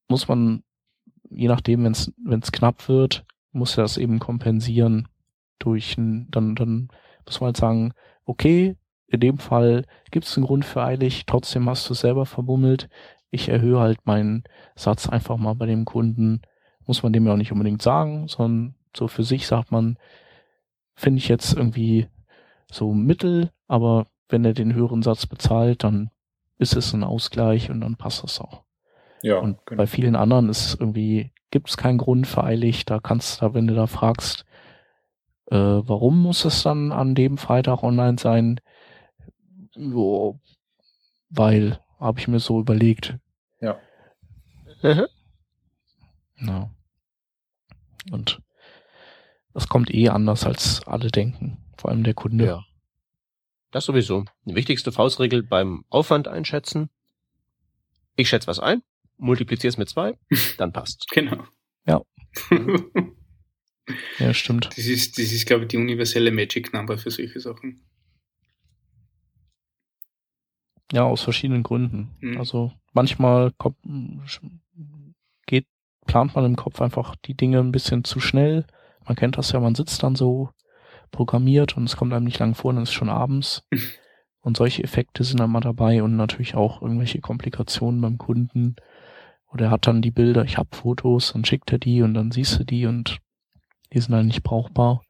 muss 0.08 0.28
man, 0.28 0.62
je 1.30 1.48
nachdem, 1.48 1.84
wenn 1.84 1.92
es 2.40 2.52
knapp 2.52 2.88
wird, 2.88 3.24
muss 3.52 3.76
er 3.76 3.84
das 3.84 3.96
eben 3.96 4.18
kompensieren 4.18 5.08
durch 5.58 5.96
ein, 5.98 6.28
dann, 6.30 6.54
dann 6.54 6.88
muss 7.26 7.40
man 7.40 7.48
halt 7.48 7.56
sagen, 7.56 7.92
okay, 8.24 8.76
in 9.08 9.20
dem 9.20 9.38
Fall 9.38 9.84
gibt 10.10 10.26
es 10.26 10.36
einen 10.36 10.46
Grund 10.46 10.64
für 10.64 10.82
eilig, 10.82 11.24
trotzdem 11.26 11.68
hast 11.68 11.88
du 11.88 11.94
es 11.94 12.00
selber 12.00 12.26
verbummelt. 12.26 12.88
Ich 13.30 13.48
erhöhe 13.48 13.80
halt 13.80 14.06
meinen 14.06 14.44
Satz 14.76 15.08
einfach 15.08 15.36
mal 15.36 15.54
bei 15.54 15.66
dem 15.66 15.84
Kunden. 15.84 16.42
Muss 16.86 17.02
man 17.02 17.12
dem 17.12 17.26
ja 17.26 17.32
auch 17.32 17.36
nicht 17.36 17.52
unbedingt 17.52 17.82
sagen, 17.82 18.28
sondern 18.28 18.74
so 18.96 19.08
für 19.08 19.24
sich 19.24 19.46
sagt 19.46 19.72
man, 19.72 19.98
finde 20.94 21.18
ich 21.18 21.28
jetzt 21.28 21.54
irgendwie 21.54 22.08
so 22.70 22.92
mittel, 22.92 23.50
aber 23.66 24.06
wenn 24.28 24.44
er 24.44 24.52
den 24.52 24.74
höheren 24.74 25.02
Satz 25.02 25.26
bezahlt, 25.26 25.84
dann 25.84 26.10
ist 26.58 26.76
es 26.76 26.92
ein 26.92 27.04
Ausgleich 27.04 27.70
und 27.70 27.80
dann 27.80 27.96
passt 27.96 28.22
das 28.24 28.40
auch. 28.40 28.64
Ja, 29.22 29.38
Und 29.38 29.58
genau. 29.66 29.78
bei 29.78 29.86
vielen 29.86 30.16
anderen 30.16 30.48
ist 30.48 30.76
irgendwie, 30.78 31.32
gibt 31.50 31.70
es 31.70 31.76
keinen 31.76 31.98
Grund 31.98 32.26
für 32.26 32.44
eilig. 32.44 32.84
Da 32.84 32.98
kannst 33.00 33.40
du, 33.42 33.54
wenn 33.54 33.66
du 33.66 33.74
da 33.74 33.86
fragst, 33.86 34.44
äh, 35.50 35.56
warum 35.56 36.22
muss 36.22 36.44
es 36.44 36.62
dann 36.62 36.92
an 36.92 37.14
dem 37.14 37.38
Freitag 37.38 37.82
online 37.82 38.18
sein? 38.18 38.60
Jo, 39.78 40.40
weil, 41.30 41.80
habe 41.98 42.20
ich 42.20 42.28
mir 42.28 42.40
so 42.40 42.60
überlegt. 42.60 43.18
Mhm. 44.82 45.06
Ja. 46.40 46.70
Und 48.10 48.40
es 49.54 49.68
kommt 49.68 49.92
eh 49.92 50.08
anders, 50.08 50.44
als 50.44 50.86
alle 50.86 51.10
denken. 51.10 51.58
Vor 51.76 51.90
allem 51.90 52.04
der 52.04 52.14
Kunde. 52.14 52.46
Ja. 52.46 52.64
Das 53.70 53.84
sowieso. 53.84 54.24
Die 54.44 54.54
wichtigste 54.54 54.92
Faustregel 54.92 55.42
beim 55.42 55.84
Aufwand 55.88 56.28
einschätzen. 56.28 56.90
Ich 58.16 58.28
schätze 58.28 58.46
was 58.46 58.60
ein, 58.60 58.82
multipliziere 59.16 59.68
es 59.68 59.78
mit 59.78 59.88
zwei, 59.88 60.18
dann 60.58 60.72
passt. 60.72 61.06
Genau. 61.10 61.44
Ja. 61.86 62.02
Ja, 64.18 64.34
stimmt. 64.34 64.68
Das 64.76 64.86
ist, 64.86 65.16
das 65.16 65.32
ist, 65.32 65.46
glaube 65.46 65.62
ich, 65.64 65.68
die 65.68 65.78
universelle 65.78 66.30
Magic 66.30 66.74
Number 66.74 66.98
für 66.98 67.10
solche 67.10 67.40
Sachen. 67.40 67.87
Ja, 70.92 71.04
aus 71.04 71.22
verschiedenen 71.22 71.62
Gründen. 71.62 72.16
Mhm. 72.20 72.38
Also 72.38 72.72
manchmal 72.92 73.52
kommt, 73.52 73.76
geht, 75.46 75.66
plant 76.06 76.34
man 76.34 76.44
im 76.44 76.56
Kopf 76.56 76.80
einfach 76.80 77.14
die 77.16 77.34
Dinge 77.34 77.60
ein 77.60 77.72
bisschen 77.72 78.04
zu 78.04 78.20
schnell. 78.20 78.66
Man 79.06 79.16
kennt 79.16 79.36
das 79.38 79.52
ja, 79.52 79.60
man 79.60 79.74
sitzt 79.74 80.02
dann 80.02 80.16
so 80.16 80.50
programmiert 81.10 81.76
und 81.76 81.84
es 81.84 81.96
kommt 81.96 82.12
einem 82.12 82.24
nicht 82.24 82.38
lang 82.38 82.54
vor, 82.54 82.72
dann 82.72 82.82
ist 82.82 82.90
es 82.90 82.94
schon 82.94 83.08
abends. 83.08 83.64
Und 84.40 84.56
solche 84.56 84.82
Effekte 84.84 85.24
sind 85.24 85.40
dann 85.40 85.50
mal 85.50 85.60
dabei 85.60 86.02
und 86.02 86.16
natürlich 86.16 86.54
auch 86.54 86.80
irgendwelche 86.80 87.20
Komplikationen 87.20 88.00
beim 88.00 88.16
Kunden. 88.18 88.76
Oder 89.52 89.66
er 89.66 89.70
hat 89.72 89.86
dann 89.86 90.00
die 90.00 90.10
Bilder, 90.10 90.44
ich 90.44 90.56
habe 90.56 90.74
Fotos, 90.74 91.32
dann 91.32 91.44
schickt 91.44 91.72
er 91.72 91.78
die 91.78 92.02
und 92.02 92.14
dann 92.14 92.30
siehst 92.30 92.58
du 92.58 92.64
die 92.64 92.86
und 92.86 93.18
die 93.92 94.00
sind 94.00 94.12
dann 94.12 94.26
nicht 94.26 94.42
brauchbar. 94.42 95.02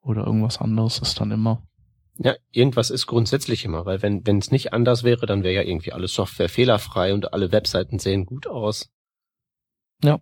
Oder 0.00 0.24
irgendwas 0.24 0.58
anderes 0.58 0.98
ist 1.00 1.20
dann 1.20 1.30
immer. 1.30 1.62
Ja, 2.20 2.34
irgendwas 2.50 2.90
ist 2.90 3.06
grundsätzlich 3.06 3.64
immer, 3.64 3.86
weil 3.86 4.02
wenn 4.02 4.26
wenn 4.26 4.38
es 4.38 4.50
nicht 4.50 4.72
anders 4.72 5.04
wäre, 5.04 5.26
dann 5.26 5.44
wäre 5.44 5.54
ja 5.54 5.62
irgendwie 5.62 5.92
alle 5.92 6.08
Software 6.08 6.48
fehlerfrei 6.48 7.14
und 7.14 7.32
alle 7.32 7.52
Webseiten 7.52 8.00
sehen 8.00 8.26
gut 8.26 8.48
aus. 8.48 8.90
Ja. 10.02 10.20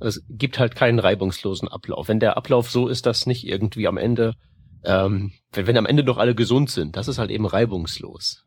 Es 0.00 0.22
gibt 0.28 0.58
halt 0.58 0.74
keinen 0.74 0.98
reibungslosen 0.98 1.68
Ablauf. 1.68 2.08
Wenn 2.08 2.20
der 2.20 2.36
Ablauf 2.36 2.70
so 2.70 2.88
ist, 2.88 3.06
dass 3.06 3.26
nicht 3.26 3.46
irgendwie 3.46 3.86
am 3.86 3.96
Ende, 3.96 4.34
ähm, 4.84 5.32
wenn, 5.52 5.66
wenn 5.66 5.76
am 5.76 5.86
Ende 5.86 6.04
doch 6.04 6.18
alle 6.18 6.34
gesund 6.34 6.70
sind, 6.70 6.96
das 6.96 7.08
ist 7.08 7.18
halt 7.18 7.30
eben 7.30 7.46
reibungslos. 7.46 8.46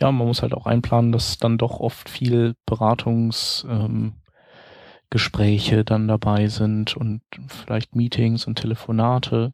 ja, 0.00 0.10
man 0.12 0.26
muss 0.26 0.42
halt 0.42 0.54
auch 0.54 0.66
einplanen, 0.66 1.12
dass 1.12 1.38
dann 1.38 1.58
doch 1.58 1.80
oft 1.80 2.08
viel 2.08 2.54
Beratungsgespräche 2.66 3.86
ähm, 3.86 4.14
Gespräche 5.14 5.84
dann 5.84 6.08
dabei 6.08 6.48
sind 6.48 6.96
und 6.96 7.22
vielleicht 7.46 7.94
Meetings 7.94 8.48
und 8.48 8.56
Telefonate. 8.56 9.52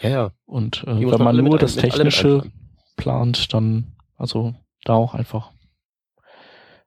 Ja, 0.00 0.08
ja. 0.08 0.30
Und 0.46 0.84
äh, 0.86 1.10
wenn 1.10 1.22
man 1.22 1.36
nur 1.36 1.58
das 1.58 1.76
Technische 1.76 2.50
plant, 2.96 3.52
dann 3.52 3.92
also 4.16 4.54
da 4.86 4.94
auch 4.94 5.12
einfach 5.12 5.52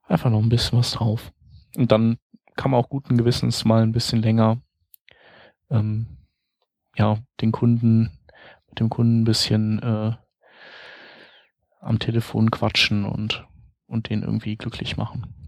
einfach 0.08 0.32
noch 0.32 0.42
ein 0.42 0.50
bisschen 0.50 0.80
was 0.80 0.94
drauf. 0.94 1.32
Und 1.78 1.92
dann 1.92 2.18
kann 2.56 2.72
man 2.72 2.80
auch 2.80 2.90
guten 2.90 3.16
Gewissens 3.16 3.64
mal 3.64 3.84
ein 3.84 3.92
bisschen 3.92 4.24
länger 4.24 4.58
ähm, 5.70 6.08
ja 6.98 7.20
den 7.42 7.52
Kunden 7.52 8.10
mit 8.68 8.80
dem 8.80 8.90
Kunden 8.90 9.22
ein 9.22 9.26
bisschen 9.26 9.84
äh, 9.84 10.14
am 11.80 12.00
Telefon 12.00 12.50
quatschen 12.50 13.06
und 13.06 13.46
und 13.86 14.10
den 14.10 14.24
irgendwie 14.24 14.56
glücklich 14.56 14.98
machen. 14.98 15.45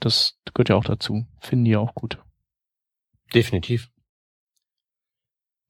Das, 0.00 0.34
das 0.44 0.54
gehört 0.54 0.68
ja 0.68 0.76
auch 0.76 0.84
dazu. 0.84 1.26
Finden 1.40 1.64
die 1.64 1.76
auch 1.76 1.94
gut. 1.94 2.18
Definitiv. 3.34 3.90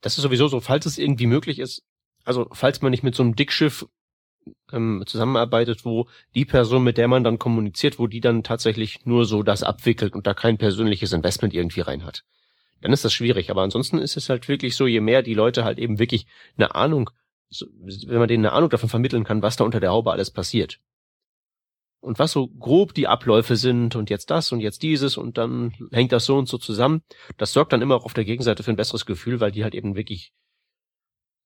Das 0.00 0.16
ist 0.16 0.22
sowieso 0.22 0.48
so, 0.48 0.61
falls 0.61 0.86
es 0.86 0.98
irgendwie 0.98 1.26
möglich 1.26 1.59
ist, 1.59 1.84
also 2.24 2.48
falls 2.53 2.82
man 2.82 2.90
nicht 2.90 3.03
mit 3.03 3.14
so 3.14 3.22
einem 3.22 3.36
Dickschiff 3.36 3.86
ähm, 4.72 5.05
zusammenarbeitet, 5.07 5.84
wo 5.84 6.09
die 6.34 6.44
Person, 6.44 6.82
mit 6.82 6.98
der 6.98 7.09
man 7.09 7.24
dann 7.24 7.38
kommuniziert, 7.38 7.98
wo 7.98 8.07
die 8.07 8.20
dann 8.20 8.42
tatsächlich 8.42 9.05
nur 9.07 9.24
so 9.24 9.42
das 9.42 9.62
abwickelt 9.62 10.14
und 10.14 10.26
da 10.26 10.34
kein 10.34 10.59
persönliches 10.59 11.12
Investment 11.12 11.55
irgendwie 11.55 11.80
rein 11.80 12.05
hat. 12.05 12.24
Dann 12.80 12.92
ist 12.92 13.05
das 13.05 13.12
schwierig. 13.12 13.50
Aber 13.50 13.62
ansonsten 13.62 13.98
ist 13.98 14.16
es 14.16 14.28
halt 14.28 14.48
wirklich 14.48 14.76
so, 14.76 14.86
je 14.86 15.00
mehr 15.00 15.22
die 15.22 15.34
Leute 15.34 15.64
halt 15.64 15.78
eben 15.78 15.98
wirklich 15.98 16.26
eine 16.57 16.74
Ahnung, 16.74 17.11
wenn 18.07 18.18
man 18.18 18.28
denen 18.28 18.44
eine 18.44 18.55
Ahnung 18.55 18.70
davon 18.70 18.88
vermitteln 18.88 19.24
kann, 19.24 19.42
was 19.42 19.57
da 19.57 19.64
unter 19.64 19.80
der 19.80 19.90
Haube 19.90 20.11
alles 20.11 20.30
passiert. 20.30 20.80
Und 22.03 22.18
was 22.18 22.32
so 22.32 22.48
grob 22.48 22.94
die 22.94 23.07
Abläufe 23.07 23.55
sind 23.55 23.94
und 23.94 24.11
jetzt 24.11 24.30
das 24.32 24.50
und 24.50 24.59
jetzt 24.59 24.82
dieses 24.82 25.16
und 25.16 25.38
dann 25.38 25.72
hängt 25.92 26.11
das 26.11 26.24
so 26.24 26.36
und 26.36 26.48
so 26.48 26.59
zusammen, 26.59 27.03
das 27.38 27.53
sorgt 27.53 27.72
dann 27.72 27.80
immer 27.80 27.94
auch 27.94 28.05
auf 28.05 28.12
der 28.12 28.24
Gegenseite 28.24 28.64
für 28.64 28.72
ein 28.72 28.76
besseres 28.76 29.07
Gefühl, 29.07 29.38
weil 29.38 29.53
die 29.53 29.62
halt 29.62 29.72
eben 29.72 29.94
wirklich, 29.94 30.32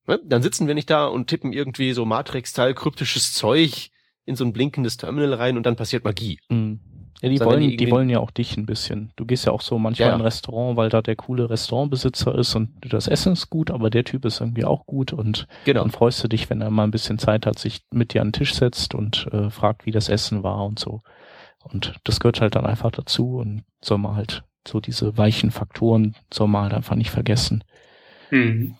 ne? 0.06 0.18
dann 0.24 0.42
sitzen 0.42 0.66
wir 0.66 0.74
nicht 0.74 0.88
da 0.88 1.08
und 1.08 1.26
tippen 1.26 1.52
irgendwie 1.52 1.92
so 1.92 2.06
Matrix-Style 2.06 2.72
kryptisches 2.72 3.34
Zeug 3.34 3.90
in 4.24 4.34
so 4.34 4.46
ein 4.46 4.54
blinkendes 4.54 4.96
Terminal 4.96 5.34
rein 5.34 5.58
und 5.58 5.66
dann 5.66 5.76
passiert 5.76 6.04
Magie. 6.04 6.40
Mhm. 6.48 6.80
Ja, 7.22 7.28
die 7.30 7.40
wollen, 7.40 7.76
die 7.76 7.90
wollen 7.90 8.10
ja 8.10 8.20
auch 8.20 8.30
dich 8.30 8.56
ein 8.58 8.66
bisschen. 8.66 9.10
Du 9.16 9.24
gehst 9.24 9.46
ja 9.46 9.52
auch 9.52 9.62
so 9.62 9.78
manchmal 9.78 10.08
Ja. 10.08 10.14
in 10.14 10.20
ein 10.20 10.24
Restaurant, 10.24 10.76
weil 10.76 10.90
da 10.90 11.00
der 11.00 11.16
coole 11.16 11.48
Restaurantbesitzer 11.48 12.34
ist 12.34 12.54
und 12.54 12.70
das 12.92 13.08
Essen 13.08 13.32
ist 13.32 13.48
gut, 13.48 13.70
aber 13.70 13.88
der 13.90 14.04
Typ 14.04 14.24
ist 14.26 14.40
irgendwie 14.40 14.64
auch 14.66 14.84
gut 14.86 15.12
und 15.14 15.46
Genau. 15.64 15.80
dann 15.82 15.90
freust 15.90 16.22
du 16.22 16.28
dich, 16.28 16.50
wenn 16.50 16.60
er 16.60 16.70
mal 16.70 16.84
ein 16.84 16.90
bisschen 16.90 17.18
Zeit 17.18 17.46
hat, 17.46 17.58
sich 17.58 17.80
mit 17.90 18.12
dir 18.12 18.20
an 18.20 18.28
den 18.28 18.32
Tisch 18.34 18.54
setzt 18.54 18.94
und 18.94 19.28
äh, 19.32 19.48
fragt, 19.50 19.86
wie 19.86 19.92
das 19.92 20.08
Essen 20.10 20.42
war 20.42 20.64
und 20.66 20.78
so. 20.78 21.00
Und 21.64 21.94
das 22.04 22.20
gehört 22.20 22.40
halt 22.40 22.54
dann 22.54 22.66
einfach 22.66 22.90
dazu 22.90 23.38
und 23.38 23.64
soll 23.80 23.98
man 23.98 24.14
halt 24.14 24.44
so 24.68 24.80
diese 24.80 25.16
weichen 25.16 25.50
Faktoren 25.52 26.14
soll 26.32 26.48
man 26.48 26.64
halt 26.64 26.74
einfach 26.74 26.96
nicht 26.96 27.10
vergessen. 27.10 27.64
Mhm. 28.30 28.74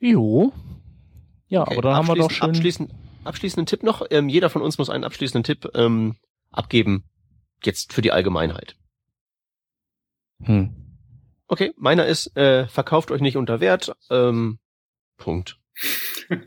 Jo. 0.00 0.52
Ja, 1.48 1.62
Okay, 1.62 1.72
aber 1.74 1.82
dann 1.82 1.94
haben 1.96 2.08
wir 2.08 2.14
doch 2.14 2.30
schön. 2.30 2.50
Abschließend, 2.50 2.90
abschließenden 3.24 3.66
Tipp 3.66 3.82
noch. 3.82 4.06
Ähm, 4.10 4.28
jeder 4.28 4.50
von 4.50 4.62
uns 4.62 4.78
muss 4.78 4.90
einen 4.90 5.04
abschließenden 5.04 5.44
Tipp 5.44 5.70
ähm, 5.74 6.16
abgeben. 6.50 7.04
Jetzt 7.62 7.92
für 7.92 8.02
die 8.02 8.12
Allgemeinheit. 8.12 8.76
Hm. 10.42 10.70
Okay, 11.48 11.72
meiner 11.76 12.06
ist, 12.06 12.36
äh, 12.36 12.66
verkauft 12.68 13.10
euch 13.10 13.20
nicht 13.20 13.36
unter 13.36 13.60
Wert. 13.60 13.96
Ähm, 14.10 14.58
Punkt. 15.16 15.58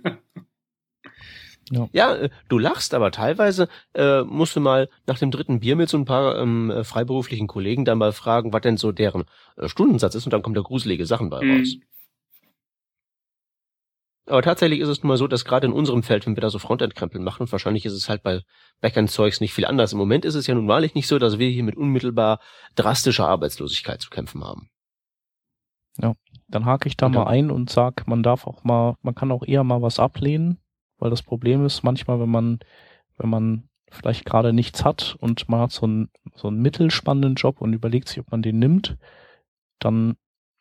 Ja. 1.72 1.88
Ja, 1.93 2.15
äh, 2.15 2.30
du 2.49 2.57
lachst, 2.57 2.93
aber 2.93 3.11
teilweise 3.11 3.69
äh, 3.93 4.23
musst 4.23 4.56
du 4.56 4.60
mal 4.60 4.89
nach 5.07 5.19
dem 5.19 5.31
dritten 5.31 5.61
Bier 5.61 5.77
mit 5.77 5.89
so 5.89 5.98
ein 5.98 6.06
paar 6.06 6.38
ähm, 6.38 6.69
äh, 6.69 6.84
freiberuflichen 6.84 7.48
Kollegen 7.48 7.85
dann 7.85 7.98
mal 7.98 8.11
fragen, 8.11 8.52
was 8.52 8.61
denn 8.61 8.77
so 8.77 8.91
deren 8.91 9.23
äh, 9.56 9.69
Stundensatz 9.69 10.15
ist 10.15 10.26
und 10.26 10.34
dann 10.34 10.41
kommt 10.41 10.57
da 10.57 10.61
gruselige 10.61 11.06
Sachen 11.06 11.30
bei 11.30 11.38
raus. 11.38 11.76
Mhm. 11.76 11.84
Aber 14.27 14.41
tatsächlich 14.41 14.80
ist 14.80 14.88
es 14.88 15.02
nun 15.02 15.10
mal 15.10 15.18
so, 15.18 15.27
dass 15.27 15.45
gerade 15.45 15.68
in 15.68 15.73
unserem 15.73 16.03
Feld, 16.03 16.26
wenn 16.26 16.35
wir 16.35 16.41
da 16.41 16.49
so 16.49 16.60
Frontend-Krempel 16.60 17.19
machen, 17.19 17.43
und 17.43 17.52
wahrscheinlich 17.52 17.85
ist 17.85 17.93
es 17.93 18.07
halt 18.07 18.22
bei 18.22 18.41
Backend-Zeugs 18.80 19.41
nicht 19.41 19.53
viel 19.53 19.65
anders. 19.65 19.93
Im 19.93 19.99
Moment 19.99 20.26
ist 20.26 20.35
es 20.35 20.48
ja 20.48 20.53
nun 20.53 20.68
wahrlich 20.68 20.93
nicht 20.93 21.07
so, 21.07 21.18
dass 21.18 21.39
wir 21.39 21.49
hier 21.49 21.64
mit 21.64 21.76
unmittelbar 21.76 22.39
drastischer 22.76 23.27
Arbeitslosigkeit 23.27 24.02
zu 24.02 24.10
kämpfen 24.10 24.43
haben. 24.43 24.69
Ja, 25.98 26.14
dann 26.48 26.65
hake 26.65 26.88
ich 26.88 26.98
da 26.98 27.10
mal 27.10 27.26
ein 27.26 27.52
und 27.52 27.69
sag, 27.69 28.07
man 28.07 28.23
darf 28.23 28.48
auch 28.48 28.64
mal, 28.64 28.95
man 29.02 29.15
kann 29.15 29.31
auch 29.31 29.43
eher 29.43 29.64
mal 29.64 29.81
was 29.81 29.99
ablehnen, 29.99 30.60
weil 30.99 31.10
das 31.10 31.23
Problem 31.23 31.65
ist, 31.65 31.84
manchmal, 31.84 32.19
wenn 32.19 32.30
man, 32.30 32.60
wenn 33.18 33.30
man 33.30 33.69
vielleicht 33.89 34.26
gerade 34.26 34.53
nichts 34.53 34.85
hat 34.85 35.18
und 35.19 35.49
man 35.49 35.61
hat 35.61 35.72
so 35.72 35.85
einen, 35.85 36.10
so 36.35 36.48
einen 36.48 36.61
mittelspannenden 36.61 37.35
Job 37.35 37.60
und 37.60 37.73
überlegt 37.73 38.07
sich, 38.07 38.19
ob 38.19 38.31
man 38.31 38.41
den 38.41 38.60
nimmt, 38.60 38.98
dann 39.80 40.15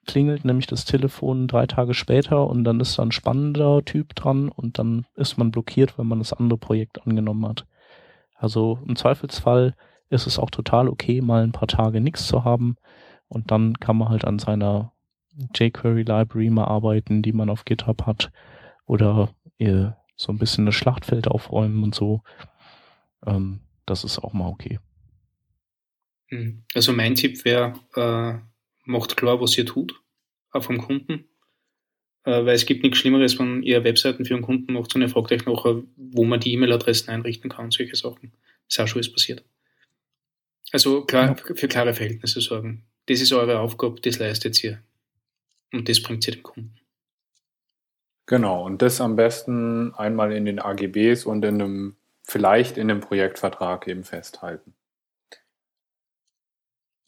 klingelt 0.06 0.44
nämlich 0.44 0.66
das 0.66 0.84
Telefon 0.84 1.46
drei 1.46 1.66
Tage 1.66 1.94
später 1.94 2.46
und 2.46 2.64
dann 2.64 2.80
ist 2.80 2.98
da 2.98 3.02
ein 3.02 3.12
spannender 3.12 3.84
Typ 3.84 4.14
dran 4.14 4.48
und 4.48 4.78
dann 4.78 5.06
ist 5.14 5.38
man 5.38 5.50
blockiert, 5.50 5.98
wenn 5.98 6.06
man 6.06 6.18
das 6.18 6.32
andere 6.32 6.58
Projekt 6.58 7.06
angenommen 7.06 7.46
hat. 7.46 7.66
Also 8.34 8.78
im 8.86 8.96
Zweifelsfall 8.96 9.74
ist 10.08 10.26
es 10.26 10.38
auch 10.38 10.50
total 10.50 10.88
okay, 10.88 11.20
mal 11.20 11.42
ein 11.42 11.52
paar 11.52 11.68
Tage 11.68 12.00
nichts 12.00 12.26
zu 12.26 12.44
haben 12.44 12.76
und 13.28 13.50
dann 13.50 13.78
kann 13.78 13.96
man 13.96 14.08
halt 14.08 14.24
an 14.24 14.38
seiner 14.38 14.92
jQuery 15.54 16.02
Library 16.02 16.50
mal 16.50 16.64
arbeiten, 16.64 17.22
die 17.22 17.32
man 17.32 17.50
auf 17.50 17.64
GitHub 17.64 18.06
hat 18.06 18.32
oder 18.86 19.28
so 20.16 20.32
ein 20.32 20.38
bisschen 20.38 20.66
das 20.66 20.74
Schlachtfeld 20.74 21.28
aufräumen 21.28 21.82
und 21.82 21.94
so. 21.94 22.22
Ähm, 23.26 23.60
das 23.86 24.04
ist 24.04 24.18
auch 24.18 24.32
mal 24.32 24.48
okay. 24.48 24.78
Hm. 26.28 26.62
Also 26.74 26.92
mein 26.92 27.14
Tipp 27.14 27.44
wäre, 27.44 27.74
äh, 27.94 28.38
macht 28.84 29.16
klar, 29.16 29.40
was 29.40 29.56
ihr 29.56 29.66
tut, 29.66 30.00
auch 30.50 30.64
vom 30.64 30.78
Kunden. 30.78 31.24
Äh, 32.24 32.44
weil 32.44 32.54
es 32.54 32.66
gibt 32.66 32.82
nichts 32.82 32.98
Schlimmeres, 32.98 33.38
wenn 33.38 33.62
ihr 33.62 33.82
Webseiten 33.84 34.24
für 34.24 34.34
einen 34.34 34.42
Kunden 34.42 34.72
macht 34.72 34.94
und 34.94 35.02
ihr 35.02 35.08
fragt 35.08 35.32
euch 35.32 35.46
nachher, 35.46 35.82
wo 35.96 36.24
man 36.24 36.40
die 36.40 36.52
E-Mail-Adressen 36.52 37.08
einrichten 37.08 37.50
kann, 37.50 37.70
solche 37.70 37.96
Sachen. 37.96 38.32
Das 38.66 38.76
ist 38.76 38.80
auch 38.80 38.88
schon 38.88 38.98
alles 38.98 39.12
passiert. 39.12 39.44
Also 40.72 41.04
klar, 41.04 41.36
ja. 41.36 41.54
für 41.54 41.68
klare 41.68 41.94
Verhältnisse 41.94 42.40
sorgen. 42.40 42.84
Das 43.06 43.20
ist 43.20 43.32
eure 43.32 43.58
Aufgabe, 43.58 44.00
das 44.00 44.18
leistet 44.18 44.62
ihr. 44.62 44.82
Und 45.72 45.88
das 45.88 46.02
bringt 46.02 46.26
ihr 46.26 46.34
dem 46.34 46.42
Kunden. 46.42 46.74
Genau, 48.26 48.64
und 48.64 48.82
das 48.82 49.00
am 49.00 49.16
besten 49.16 49.92
einmal 49.94 50.32
in 50.32 50.44
den 50.44 50.60
AGBs 50.60 51.24
und 51.24 51.44
in 51.44 51.60
einem, 51.60 51.96
vielleicht 52.22 52.76
in 52.76 52.90
einem 52.90 53.00
Projektvertrag 53.00 53.88
eben 53.88 54.04
festhalten. 54.04 54.74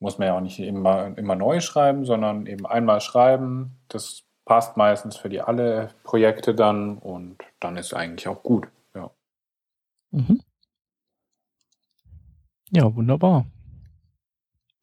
Muss 0.03 0.19
man 0.19 0.27
ja 0.27 0.37
auch 0.37 0.41
nicht 0.41 0.59
immer, 0.59 1.17
immer 1.17 1.37
neu 1.37 1.61
schreiben, 1.61 2.05
sondern 2.05 2.47
eben 2.47 2.67
einmal 2.67 3.01
schreiben. 3.01 3.79
Das 3.87 4.25
passt 4.45 4.77
meistens 4.77 5.17
für 5.17 5.29
die 5.29 5.41
alle 5.41 5.91
Projekte 6.03 6.57
dann 6.57 6.99
und 6.99 7.39
dann 7.61 7.77
ist 7.77 7.95
eigentlich 7.95 8.27
auch 8.27 8.43
gut. 8.43 8.67
Ja. 8.97 9.13
Mhm. 10.11 10.41
Ja, 12.71 12.93
wunderbar. 12.97 13.47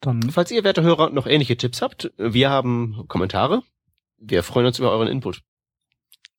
Dann. 0.00 0.22
Falls 0.30 0.50
ihr, 0.52 0.64
werte 0.64 0.80
Hörer, 0.80 1.10
noch 1.10 1.26
ähnliche 1.26 1.58
Tipps 1.58 1.82
habt, 1.82 2.10
wir 2.16 2.48
haben 2.48 3.04
Kommentare. 3.06 3.62
Wir 4.16 4.42
freuen 4.42 4.66
uns 4.66 4.78
über 4.78 4.90
euren 4.90 5.08
Input. 5.08 5.42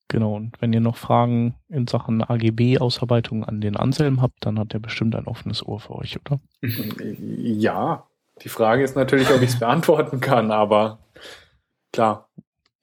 Genau, 0.07 0.35
und 0.35 0.59
wenn 0.59 0.73
ihr 0.73 0.81
noch 0.81 0.97
Fragen 0.97 1.53
in 1.69 1.85
Sachen 1.85 2.23
AGB-Ausarbeitung 2.23 3.45
an 3.45 3.61
den 3.61 3.77
Anselm 3.77 4.23
habt, 4.23 4.43
dann 4.43 4.57
hat 4.57 4.73
er 4.73 4.79
bestimmt 4.79 5.15
ein 5.15 5.27
offenes 5.27 5.63
Ohr 5.63 5.79
für 5.79 5.93
euch, 5.95 6.19
oder? 6.19 6.39
Ja, 6.63 8.07
die 8.43 8.49
Frage 8.49 8.83
ist 8.83 8.95
natürlich, 8.95 9.29
ob 9.29 9.41
ich 9.41 9.51
es 9.51 9.59
beantworten 9.59 10.19
kann, 10.19 10.51
aber 10.51 10.99
klar. 11.91 12.29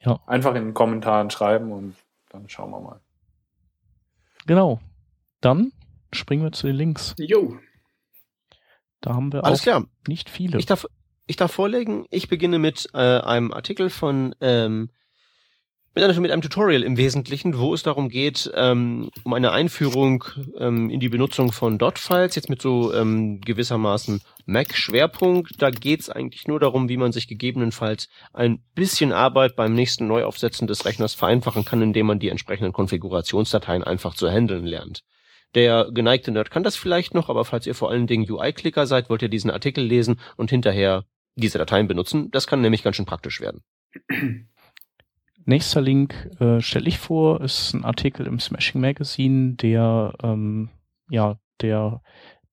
Ja. 0.00 0.20
Einfach 0.26 0.54
in 0.54 0.66
den 0.66 0.74
Kommentaren 0.74 1.30
schreiben 1.30 1.72
und 1.72 1.96
dann 2.30 2.48
schauen 2.48 2.70
wir 2.70 2.80
mal. 2.80 3.00
Genau. 4.46 4.80
Dann 5.40 5.72
springen 6.12 6.42
wir 6.42 6.52
zu 6.52 6.66
den 6.66 6.76
Links. 6.76 7.14
Jo. 7.18 7.58
Da 9.00 9.14
haben 9.14 9.32
wir 9.32 9.44
Alles 9.44 9.60
auch 9.60 9.64
klar. 9.64 9.84
nicht 10.06 10.30
viele. 10.30 10.58
Ich 10.58 10.66
darf, 10.66 10.86
ich 11.26 11.36
darf 11.36 11.52
vorlegen, 11.52 12.06
ich 12.10 12.28
beginne 12.28 12.58
mit 12.58 12.88
äh, 12.94 12.98
einem 13.20 13.52
Artikel 13.52 13.90
von 13.90 14.34
ähm, 14.40 14.90
mit, 15.94 16.04
einem, 16.04 16.22
mit 16.22 16.30
einem 16.30 16.42
Tutorial 16.42 16.82
im 16.82 16.96
Wesentlichen, 16.96 17.58
wo 17.58 17.74
es 17.74 17.82
darum 17.82 18.08
geht, 18.08 18.50
ähm, 18.54 19.10
um 19.24 19.32
eine 19.32 19.52
Einführung 19.52 20.24
ähm, 20.58 20.90
in 20.90 21.00
die 21.00 21.08
Benutzung 21.08 21.52
von 21.52 21.78
Dot-Files, 21.78 22.34
jetzt 22.34 22.50
mit 22.50 22.62
so 22.62 22.94
ähm, 22.94 23.40
gewissermaßen 23.40 24.20
Mac-Schwerpunkt. 24.46 25.60
Da 25.60 25.70
geht 25.70 26.00
es 26.00 26.10
eigentlich 26.10 26.46
nur 26.46 26.60
darum, 26.60 26.88
wie 26.88 26.96
man 26.96 27.12
sich 27.12 27.26
gegebenenfalls 27.26 28.08
ein 28.32 28.62
bisschen 28.74 29.12
Arbeit 29.12 29.56
beim 29.56 29.74
nächsten 29.74 30.06
Neuaufsetzen 30.06 30.66
des 30.66 30.84
Rechners 30.84 31.14
vereinfachen 31.14 31.64
kann, 31.64 31.82
indem 31.82 32.06
man 32.06 32.18
die 32.18 32.28
entsprechenden 32.28 32.72
Konfigurationsdateien 32.72 33.82
einfach 33.82 34.14
zu 34.14 34.30
handeln 34.30 34.66
lernt. 34.66 35.02
Der 35.54 35.88
geneigte 35.92 36.30
Nerd 36.30 36.50
kann 36.50 36.62
das 36.62 36.76
vielleicht 36.76 37.14
noch, 37.14 37.28
aber 37.28 37.44
falls 37.44 37.66
ihr 37.66 37.74
vor 37.74 37.90
allen 37.90 38.06
Dingen 38.06 38.30
UI-Klicker 38.30 38.86
seid, 38.86 39.08
wollt 39.08 39.22
ihr 39.22 39.30
diesen 39.30 39.50
Artikel 39.50 39.82
lesen 39.82 40.20
und 40.36 40.50
hinterher 40.50 41.04
diese 41.36 41.58
Dateien 41.58 41.88
benutzen. 41.88 42.30
Das 42.30 42.46
kann 42.46 42.60
nämlich 42.60 42.82
ganz 42.82 42.96
schön 42.96 43.06
praktisch 43.06 43.40
werden. 43.40 43.62
Nächster 45.44 45.80
Link 45.80 46.30
äh, 46.40 46.60
stelle 46.60 46.88
ich 46.88 46.98
vor, 46.98 47.40
ist 47.40 47.72
ein 47.74 47.84
Artikel 47.84 48.26
im 48.26 48.38
Smashing 48.38 48.80
Magazine, 48.80 49.54
der 49.54 50.14
ähm, 50.22 50.68
ja 51.10 51.38
der 51.60 52.02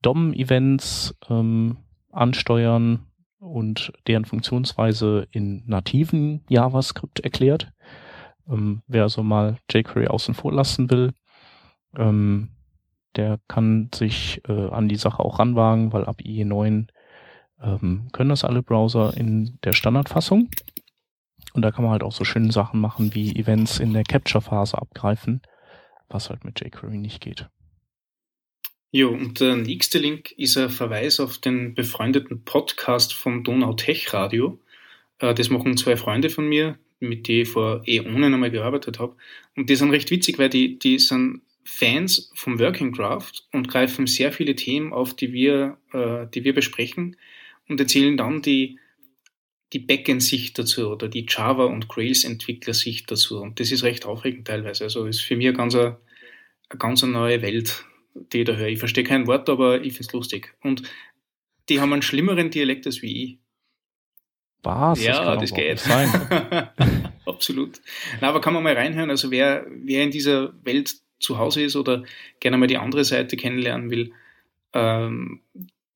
DOM-Events 0.01 1.15
ähm, 1.29 1.77
ansteuern 2.11 3.07
und 3.39 3.91
deren 4.07 4.25
Funktionsweise 4.25 5.27
in 5.31 5.63
nativen 5.67 6.43
JavaScript 6.49 7.19
erklärt. 7.19 7.71
Ähm, 8.49 8.81
wer 8.87 9.03
also 9.03 9.23
mal 9.23 9.57
jQuery 9.71 10.07
außen 10.07 10.33
vor 10.33 10.53
lassen 10.53 10.89
will, 10.89 11.13
ähm, 11.97 12.49
der 13.15 13.39
kann 13.47 13.89
sich 13.93 14.41
äh, 14.47 14.69
an 14.69 14.89
die 14.89 14.97
Sache 14.97 15.23
auch 15.23 15.39
ranwagen, 15.39 15.93
weil 15.93 16.05
ab 16.05 16.17
IE9 16.21 16.87
ähm, 17.61 18.07
können 18.11 18.29
das 18.29 18.43
alle 18.43 18.61
Browser 18.61 19.15
in 19.15 19.57
der 19.63 19.73
Standardfassung. 19.73 20.49
Und 21.55 21.61
da 21.61 21.71
kann 21.71 21.83
man 21.83 21.93
halt 21.93 22.03
auch 22.03 22.11
so 22.11 22.25
schöne 22.25 22.51
Sachen 22.51 22.81
machen 22.81 23.15
wie 23.15 23.33
Events 23.33 23.79
in 23.79 23.93
der 23.93 24.03
Capture-Phase 24.03 24.77
abgreifen, 24.77 25.41
was 26.09 26.29
halt 26.29 26.43
mit 26.43 26.59
jQuery 26.59 26.97
nicht 26.97 27.21
geht. 27.21 27.47
Jo, 28.91 29.09
und 29.09 29.39
der 29.39 29.55
nächste 29.55 29.97
Link 29.97 30.33
ist 30.33 30.57
ein 30.57 30.69
Verweis 30.69 31.21
auf 31.21 31.37
den 31.37 31.73
befreundeten 31.73 32.43
Podcast 32.43 33.13
vom 33.13 33.45
Donau 33.45 33.71
Tech 33.71 34.13
Radio. 34.13 34.59
Äh, 35.19 35.33
das 35.33 35.49
machen 35.49 35.77
zwei 35.77 35.95
Freunde 35.95 36.29
von 36.29 36.45
mir, 36.45 36.77
mit 36.99 37.29
denen 37.29 37.43
ich 37.43 37.49
vor 37.49 37.83
Äonen 37.87 38.33
einmal 38.33 38.51
gearbeitet 38.51 38.99
habe. 38.99 39.15
Und 39.55 39.69
die 39.69 39.75
sind 39.77 39.91
recht 39.91 40.11
witzig, 40.11 40.37
weil 40.37 40.49
die, 40.49 40.77
die 40.77 40.99
sind 40.99 41.41
Fans 41.63 42.31
vom 42.35 42.59
Working 42.59 42.91
Draft 42.91 43.47
und 43.53 43.69
greifen 43.69 44.07
sehr 44.07 44.33
viele 44.33 44.55
Themen 44.55 44.91
auf, 44.91 45.13
die 45.13 45.31
wir, 45.31 45.77
äh, 45.93 46.27
die 46.33 46.43
wir 46.43 46.53
besprechen 46.53 47.15
und 47.69 47.79
erzählen 47.79 48.17
dann 48.17 48.41
die, 48.41 48.77
die 49.73 49.79
Backend-Sicht 49.79 50.57
dazu 50.57 50.89
oder 50.89 51.07
die 51.07 51.25
Java- 51.27 51.65
und 51.65 51.87
Grails-Entwickler-Sicht 51.87 53.09
dazu. 53.09 53.41
Und 53.41 53.59
das 53.59 53.71
ist 53.71 53.83
recht 53.83 54.05
aufregend 54.05 54.47
teilweise. 54.47 54.83
Also 54.85 55.05
ist 55.05 55.21
für 55.21 55.35
mich 55.35 55.47
eine 55.47 55.57
ganz, 55.57 55.75
eine, 55.75 55.97
eine 56.69 56.79
ganz 56.79 57.01
neue 57.03 57.41
Welt, 57.41 57.85
die 58.13 58.39
ich 58.39 58.45
da 58.45 58.53
höre. 58.53 58.67
Ich 58.67 58.79
verstehe 58.79 59.03
kein 59.03 59.27
Wort, 59.27 59.49
aber 59.49 59.81
ich 59.81 59.93
finde 59.93 60.07
es 60.07 60.13
lustig. 60.13 60.55
Und 60.61 60.83
die 61.69 61.81
haben 61.81 61.93
einen 61.93 62.03
schlimmeren 62.03 62.51
Dialekt 62.51 62.85
als 62.85 63.01
wie 63.01 63.23
ich. 63.23 63.37
Was? 64.63 65.03
Ja, 65.03 65.35
das, 65.35 65.51
das 65.51 65.53
geht. 65.53 65.83
Absolut. 67.25 67.81
Na, 68.21 68.29
aber 68.29 68.41
kann 68.41 68.53
man 68.53 68.63
mal 68.63 68.73
reinhören. 68.73 69.09
Also 69.09 69.31
wer, 69.31 69.65
wer 69.69 70.03
in 70.03 70.11
dieser 70.11 70.53
Welt 70.63 70.95
zu 71.19 71.37
Hause 71.37 71.63
ist 71.63 71.75
oder 71.75 72.03
gerne 72.39 72.57
mal 72.57 72.67
die 72.67 72.77
andere 72.77 73.03
Seite 73.03 73.37
kennenlernen 73.37 73.89
will, 73.89 74.13
ähm, 74.73 75.41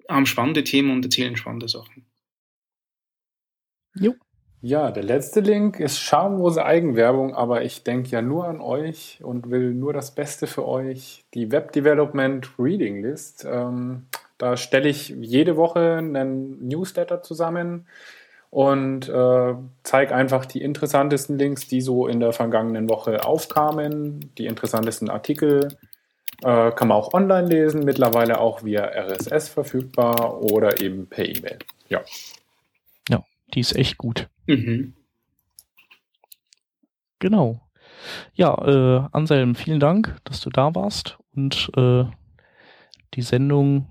haben 0.07 0.25
spannende 0.25 0.63
Themen 0.63 0.91
und 0.91 1.05
erzählen 1.05 1.37
spannende 1.37 1.67
Sachen. 1.67 2.05
Jo. 3.99 4.15
Ja, 4.61 4.91
der 4.91 5.03
letzte 5.03 5.39
Link 5.39 5.79
ist 5.79 5.99
schamlose 5.99 6.65
Eigenwerbung, 6.65 7.33
aber 7.33 7.63
ich 7.63 7.83
denke 7.83 8.09
ja 8.09 8.21
nur 8.21 8.45
an 8.45 8.59
euch 8.59 9.19
und 9.23 9.49
will 9.49 9.73
nur 9.73 9.93
das 9.93 10.11
Beste 10.11 10.47
für 10.47 10.67
euch. 10.67 11.23
Die 11.33 11.51
Web 11.51 11.71
Development 11.71 12.49
Reading 12.59 13.01
List. 13.01 13.47
Ähm, 13.49 14.07
da 14.37 14.57
stelle 14.57 14.89
ich 14.89 15.09
jede 15.09 15.55
Woche 15.55 15.97
einen 15.97 16.67
Newsletter 16.67 17.21
zusammen 17.21 17.87
und 18.49 19.07
äh, 19.07 19.53
zeige 19.83 20.15
einfach 20.15 20.45
die 20.45 20.61
interessantesten 20.61 21.37
Links, 21.37 21.67
die 21.67 21.81
so 21.81 22.07
in 22.07 22.19
der 22.19 22.33
vergangenen 22.33 22.89
Woche 22.89 23.25
aufkamen, 23.25 24.31
die 24.37 24.45
interessantesten 24.45 25.09
Artikel. 25.09 25.69
Äh, 26.41 26.71
kann 26.71 26.87
man 26.87 26.97
auch 26.97 27.13
online 27.13 27.47
lesen, 27.47 27.85
mittlerweile 27.85 28.39
auch 28.39 28.63
via 28.63 28.85
RSS 28.85 29.49
verfügbar 29.49 30.41
oder 30.41 30.81
eben 30.81 31.07
per 31.07 31.25
E-Mail. 31.25 31.59
Ja. 31.89 32.01
Die 33.53 33.59
ist 33.59 33.75
echt 33.75 33.97
gut. 33.97 34.29
Mhm. 34.47 34.95
Genau. 37.19 37.61
Ja, 38.33 38.55
äh, 38.65 39.07
Anselm, 39.11 39.55
vielen 39.55 39.79
Dank, 39.79 40.17
dass 40.23 40.41
du 40.41 40.49
da 40.49 40.73
warst 40.75 41.17
und 41.35 41.71
äh, 41.75 42.05
die 43.13 43.21
Sendung 43.21 43.87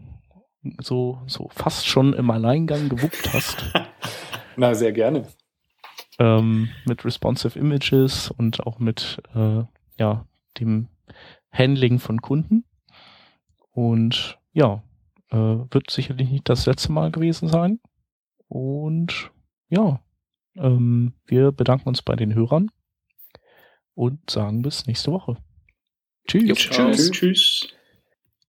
so, 0.80 1.20
so 1.26 1.48
fast 1.52 1.86
schon 1.86 2.12
im 2.14 2.30
Alleingang 2.30 2.89
gewuppt 2.89 3.32
hast. 3.32 3.64
Na, 4.56 4.74
sehr 4.74 4.93
gerne. 4.93 5.26
Ähm, 6.18 6.70
mit 6.85 7.05
responsive 7.05 7.59
Images 7.59 8.30
und 8.30 8.66
auch 8.66 8.78
mit 8.78 9.22
äh, 9.35 9.62
ja, 9.98 10.26
dem 10.59 10.89
Handling 11.52 11.98
von 11.98 12.20
Kunden. 12.20 12.64
Und 13.70 14.39
ja, 14.52 14.82
äh, 15.30 15.36
wird 15.36 15.90
sicherlich 15.90 16.28
nicht 16.30 16.48
das 16.48 16.66
letzte 16.66 16.93
Mal 16.93 17.10
gewesen 17.12 17.48
sein. 17.48 17.80
Und 18.48 19.30
ja, 19.69 20.03
ähm, 20.57 21.15
wir 21.27 21.53
bedanken 21.53 21.89
uns 21.89 22.03
bei 22.03 22.16
den 22.16 22.35
Hörern 22.35 22.70
und 23.95 24.31
sagen 24.31 24.62
bis 24.62 24.86
nächste 24.86 25.12
Woche. 25.12 25.36
Tschüss. 26.27 26.49
Jo, 26.49 26.55
tschüss. 26.55 27.11
tschüss. 27.11 27.69